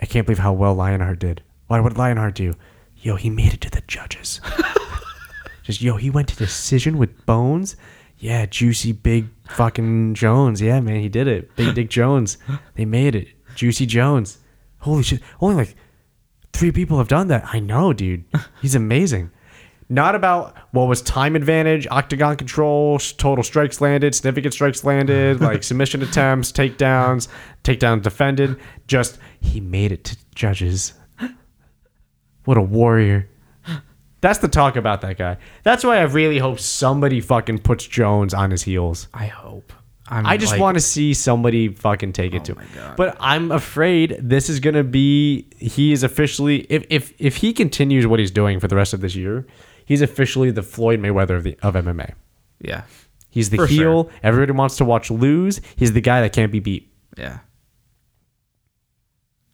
I 0.00 0.06
can't 0.06 0.26
believe 0.26 0.38
how 0.38 0.52
well 0.52 0.74
Lionheart 0.74 1.18
did. 1.18 1.42
Why 1.66 1.80
would 1.80 1.98
Lionheart 1.98 2.34
do? 2.34 2.54
Yo, 2.96 3.16
he 3.16 3.30
made 3.30 3.54
it 3.54 3.60
to 3.62 3.70
the 3.70 3.82
judges. 3.86 4.40
Just 5.62 5.82
yo, 5.82 5.96
he 5.96 6.10
went 6.10 6.28
to 6.28 6.36
decision 6.36 6.98
with 6.98 7.26
Bones. 7.26 7.76
Yeah, 8.18 8.46
juicy 8.46 8.92
big 8.92 9.28
fucking 9.48 10.14
Jones. 10.14 10.60
Yeah, 10.60 10.80
man, 10.80 11.00
he 11.00 11.08
did 11.08 11.28
it. 11.28 11.54
Big 11.56 11.74
Dick 11.74 11.90
Jones. 11.90 12.38
They 12.74 12.84
made 12.84 13.14
it. 13.14 13.28
Juicy 13.54 13.86
Jones. 13.86 14.38
Holy 14.78 15.02
shit! 15.02 15.20
Only 15.40 15.56
like 15.56 15.76
three 16.52 16.72
people 16.72 16.98
have 16.98 17.08
done 17.08 17.28
that. 17.28 17.44
I 17.52 17.60
know, 17.60 17.92
dude. 17.92 18.24
He's 18.62 18.74
amazing. 18.74 19.30
Not 19.90 20.14
about 20.14 20.54
what 20.72 20.86
was 20.86 21.00
time 21.00 21.34
advantage, 21.34 21.86
octagon 21.90 22.36
control, 22.36 22.98
total 22.98 23.42
strikes 23.42 23.80
landed, 23.80 24.14
significant 24.14 24.52
strikes 24.52 24.84
landed, 24.84 25.40
like 25.42 25.62
submission 25.62 26.02
attempts, 26.02 26.52
takedowns, 26.52 27.28
takedown 27.64 28.02
defended. 28.02 28.56
Just 28.86 29.18
he 29.40 29.60
made 29.60 29.92
it 29.92 30.04
to 30.04 30.16
judges. 30.34 30.92
What 32.44 32.56
a 32.56 32.62
warrior. 32.62 33.28
That's 34.20 34.40
the 34.40 34.48
talk 34.48 34.76
about 34.76 35.00
that 35.02 35.16
guy. 35.16 35.36
That's 35.62 35.84
why 35.84 35.98
I 35.98 36.02
really 36.02 36.38
hope 36.38 36.58
somebody 36.58 37.20
fucking 37.20 37.58
puts 37.60 37.86
Jones 37.86 38.34
on 38.34 38.50
his 38.50 38.62
heels. 38.62 39.08
I 39.14 39.26
hope. 39.26 39.72
I'm 40.10 40.26
I 40.26 40.36
just 40.38 40.52
like- 40.52 40.60
want 40.60 40.76
to 40.76 40.80
see 40.80 41.14
somebody 41.14 41.68
fucking 41.68 42.12
take 42.14 42.34
it 42.34 42.40
oh 42.40 42.44
to 42.44 42.54
him. 42.54 42.94
But 42.96 43.16
I'm 43.20 43.52
afraid 43.52 44.16
this 44.20 44.48
is 44.48 44.60
gonna 44.60 44.82
be 44.84 45.46
he 45.58 45.92
is 45.92 46.02
officially 46.02 46.66
if 46.70 46.86
if 46.88 47.12
if 47.18 47.36
he 47.36 47.52
continues 47.52 48.06
what 48.06 48.18
he's 48.18 48.30
doing 48.30 48.58
for 48.58 48.68
the 48.68 48.76
rest 48.76 48.94
of 48.94 49.02
this 49.02 49.14
year, 49.14 49.46
he's 49.88 50.02
officially 50.02 50.50
the 50.50 50.62
Floyd 50.62 51.00
Mayweather 51.00 51.34
of 51.36 51.44
the 51.44 51.58
of 51.62 51.74
MMA. 51.74 52.12
Yeah. 52.60 52.82
He's 53.30 53.48
the 53.48 53.56
For 53.56 53.66
heel. 53.66 54.10
Everybody 54.22 54.52
wants 54.52 54.76
to 54.76 54.84
watch 54.84 55.10
lose. 55.10 55.62
He's 55.76 55.94
the 55.94 56.02
guy 56.02 56.20
that 56.20 56.34
can't 56.34 56.52
be 56.52 56.60
beat. 56.60 56.92
Yeah. 57.16 57.38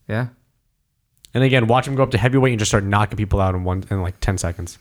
Yeah. 0.08 0.28
And 1.32 1.44
again, 1.44 1.68
watch 1.68 1.86
him 1.86 1.94
go 1.94 2.02
up 2.02 2.10
to 2.10 2.18
heavyweight 2.18 2.52
and 2.52 2.58
just 2.58 2.70
start 2.70 2.84
knocking 2.84 3.16
people 3.16 3.40
out 3.40 3.54
in 3.54 3.62
one 3.62 3.84
in 3.90 4.02
like 4.02 4.18
ten 4.18 4.36
seconds. 4.36 4.78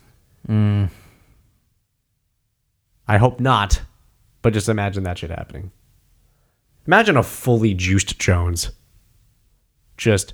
Mm. 0.48 0.90
I 3.08 3.18
hope 3.18 3.40
not, 3.40 3.82
but 4.42 4.54
just 4.54 4.70
imagine 4.70 5.04
that 5.04 5.20
shit 5.20 5.30
happening. 5.30 5.72
Imagine 6.88 7.16
a 7.16 7.24
fully 7.24 7.74
juiced 7.74 8.18
Jones. 8.20 8.72
Just 9.98 10.34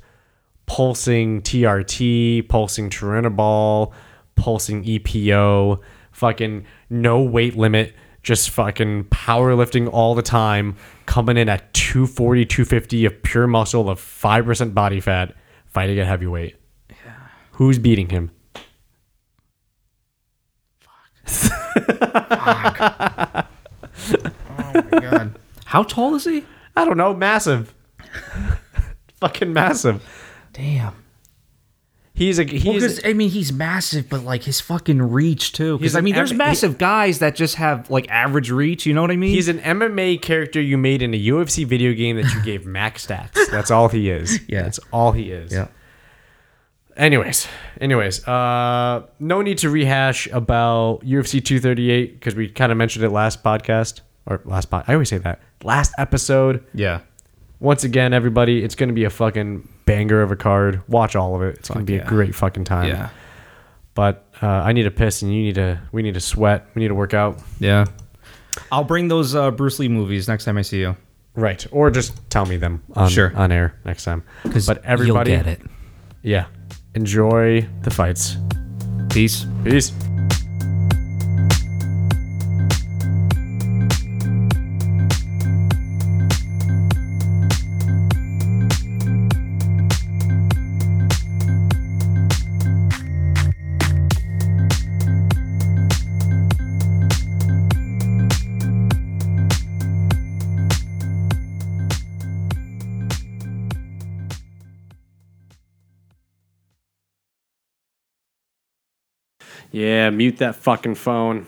pulsing 0.65 1.41
TRT, 1.41 2.47
pulsing 2.47 2.89
Turinabol, 2.89 3.91
pulsing 4.39 4.83
EPO, 4.83 5.79
fucking 6.11 6.65
no 6.89 7.21
weight 7.21 7.55
limit, 7.55 7.93
just 8.23 8.49
fucking 8.49 9.03
powerlifting 9.05 9.91
all 9.91 10.15
the 10.15 10.21
time, 10.21 10.75
coming 11.05 11.37
in 11.37 11.49
at 11.49 11.73
240, 11.73 12.45
250 12.45 13.05
of 13.05 13.21
pure 13.21 13.47
muscle 13.47 13.89
of 13.89 13.99
5% 13.99 14.73
body 14.73 14.99
fat, 14.99 15.35
fighting 15.65 15.99
at 15.99 16.07
heavyweight. 16.07 16.55
Yeah. 16.89 17.13
Who's 17.53 17.77
beating 17.77 18.09
him? 18.09 18.31
Fuck. 20.79 21.01
Fuck. 21.25 21.59
oh 24.49 24.73
my 24.73 24.99
god. 24.99 25.39
How 25.65 25.83
tall 25.83 26.15
is 26.15 26.23
he? 26.23 26.45
I 26.75 26.85
don't 26.85 26.97
know, 26.97 27.13
massive. 27.13 27.75
fucking 29.19 29.51
massive. 29.51 30.03
Damn. 30.53 30.95
He's 32.19 32.37
a 32.37 32.43
Well, 32.43 32.51
he's 32.73 32.83
'cause, 32.85 33.01
I 33.05 33.13
mean, 33.13 33.29
he's 33.29 33.51
massive, 33.53 34.09
but 34.09 34.23
like 34.25 34.43
his 34.43 34.59
fucking 34.59 35.01
reach 35.01 35.53
too. 35.53 35.77
Because 35.77 35.95
I 35.95 36.01
mean, 36.01 36.13
there's 36.15 36.31
M- 36.31 36.37
massive 36.37 36.77
guys 36.77 37.19
that 37.19 37.33
just 37.33 37.55
have 37.55 37.89
like 37.89 38.09
average 38.09 38.51
reach. 38.51 38.85
You 38.85 38.93
know 38.93 39.01
what 39.01 39.09
I 39.11 39.15
mean? 39.15 39.31
He's 39.33 39.47
an 39.47 39.59
MMA 39.59 40.21
character 40.21 40.61
you 40.61 40.77
made 40.77 41.01
in 41.01 41.13
a 41.13 41.17
UFC 41.17 41.63
video 41.65 41.93
game 41.93 42.17
that 42.17 42.31
you 42.33 42.41
gave 42.43 42.65
max 42.65 43.07
stats. 43.07 43.37
That's 43.51 43.71
all 43.71 43.87
he 43.87 44.09
is. 44.09 44.39
Yeah. 44.49 44.63
That's 44.63 44.79
all 44.91 45.13
he 45.13 45.31
is. 45.31 45.51
yeah. 45.53 45.67
Anyways, 46.97 47.47
anyways, 47.79 48.27
uh, 48.27 49.03
no 49.19 49.41
need 49.41 49.57
to 49.59 49.69
rehash 49.69 50.27
about 50.33 50.99
UFC 51.05 51.39
238 51.43 52.19
because 52.19 52.35
we 52.35 52.49
kind 52.49 52.73
of 52.73 52.77
mentioned 52.77 53.05
it 53.05 53.09
last 53.11 53.41
podcast 53.41 54.01
or 54.25 54.41
last 54.43 54.65
pod. 54.69 54.83
I 54.87 54.93
always 54.93 55.07
say 55.07 55.19
that 55.19 55.39
last 55.63 55.93
episode. 55.97 56.61
Yeah. 56.73 56.99
Once 57.59 57.83
again, 57.83 58.13
everybody, 58.13 58.63
it's 58.63 58.75
going 58.75 58.87
to 58.89 58.93
be 58.93 59.03
a 59.03 59.09
fucking 59.09 59.67
banger 59.85 60.21
of 60.21 60.31
a 60.31 60.35
card. 60.35 60.81
Watch 60.87 61.15
all 61.15 61.35
of 61.35 61.41
it. 61.41 61.57
It's 61.57 61.69
going 61.69 61.85
to 61.85 61.91
be 61.91 61.97
yeah. 61.97 62.03
a 62.03 62.07
great 62.07 62.33
fucking 62.33 62.63
time. 62.63 62.87
Yeah. 62.87 63.09
But 63.95 64.25
uh, 64.41 64.47
I 64.47 64.71
need 64.71 64.83
to 64.83 64.91
piss 64.91 65.21
and 65.23 65.33
you 65.33 65.41
need 65.43 65.55
to. 65.55 65.81
We 65.91 66.01
need 66.01 66.13
to 66.13 66.21
sweat. 66.21 66.67
We 66.73 66.81
need 66.81 66.87
to 66.87 66.95
work 66.95 67.13
out. 67.13 67.41
Yeah. 67.59 67.85
I'll 68.71 68.83
bring 68.85 69.07
those 69.09 69.35
uh, 69.35 69.51
Bruce 69.51 69.77
Lee 69.79 69.89
movies 69.89 70.27
next 70.27 70.45
time 70.45 70.57
I 70.57 70.61
see 70.61 70.79
you. 70.79 70.95
Right. 71.35 71.65
Or 71.71 71.91
just 71.91 72.13
tell 72.29 72.45
me 72.45 72.57
them 72.57 72.81
on, 72.95 73.09
Sure. 73.09 73.35
on 73.35 73.51
air 73.51 73.77
next 73.85 74.03
time. 74.05 74.23
Because 74.43 74.65
But 74.65 74.83
everybody, 74.85 75.31
you'll 75.31 75.43
get 75.43 75.59
it. 75.59 75.61
yeah, 76.21 76.45
enjoy 76.95 77.67
the 77.81 77.91
fights. 77.91 78.37
Peace. 79.09 79.45
Peace. 79.63 79.91
Yeah, 109.71 110.09
mute 110.09 110.37
that 110.37 110.55
fucking 110.55 110.95
phone. 110.95 111.45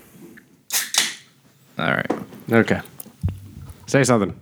All 1.80 1.92
right. 1.92 2.12
Okay. 2.52 2.82
Say 3.88 4.04
something. 4.04 4.40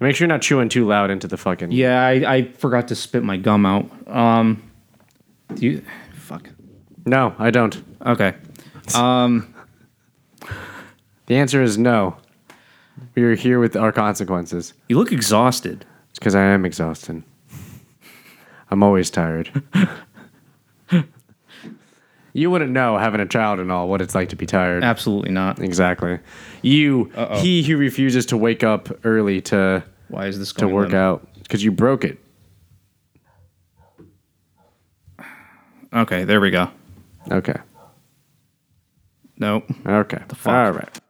Make 0.00 0.14
sure 0.14 0.26
you're 0.26 0.34
not 0.34 0.42
chewing 0.42 0.68
too 0.68 0.86
loud 0.86 1.10
into 1.10 1.26
the 1.26 1.36
fucking. 1.36 1.72
Yeah, 1.72 2.00
I, 2.06 2.12
I 2.34 2.42
forgot 2.52 2.88
to 2.88 2.94
spit 2.94 3.24
my 3.24 3.36
gum 3.36 3.66
out. 3.66 3.90
Um, 4.06 4.62
do 5.54 5.66
you? 5.66 5.84
Fuck. 6.14 6.50
No, 7.06 7.34
I 7.38 7.50
don't. 7.50 7.82
Okay. 8.04 8.34
Um, 8.94 9.54
The 11.26 11.36
answer 11.36 11.62
is 11.62 11.76
no. 11.78 12.16
We 13.14 13.22
are 13.24 13.34
here 13.34 13.58
with 13.58 13.76
our 13.76 13.90
consequences. 13.92 14.74
you 14.88 14.96
look 14.98 15.10
exhausted. 15.12 15.84
It's 16.10 16.18
because 16.18 16.34
I 16.34 16.42
am 16.44 16.64
exhausted. 16.64 17.22
I'm 18.70 18.82
always 18.82 19.10
tired. 19.10 19.62
you 22.32 22.50
wouldn't 22.50 22.70
know 22.72 22.98
having 22.98 23.20
a 23.20 23.26
child 23.26 23.58
and 23.60 23.70
all 23.72 23.88
what 23.88 24.00
it's 24.00 24.14
like 24.14 24.28
to 24.30 24.36
be 24.36 24.46
tired. 24.46 24.84
Absolutely 24.84 25.30
not. 25.30 25.58
Exactly. 25.60 26.18
You, 26.62 27.10
Uh-oh. 27.16 27.40
he 27.40 27.62
who 27.62 27.76
refuses 27.76 28.26
to 28.26 28.36
wake 28.36 28.62
up 28.62 28.88
early 29.04 29.40
to 29.42 29.82
Why 30.08 30.26
is 30.26 30.38
this 30.38 30.52
to 30.54 30.68
work 30.68 30.88
limp? 30.90 30.94
out 30.94 31.28
because 31.42 31.62
you 31.64 31.70
broke 31.72 32.04
it. 32.04 32.18
Okay, 35.92 36.24
there 36.24 36.40
we 36.40 36.50
go. 36.50 36.70
Okay. 37.30 37.56
Nope. 39.38 39.64
Okay. 39.86 40.20
The 40.28 40.34
fuck? 40.34 40.52
All 40.52 40.72
right. 40.72 41.00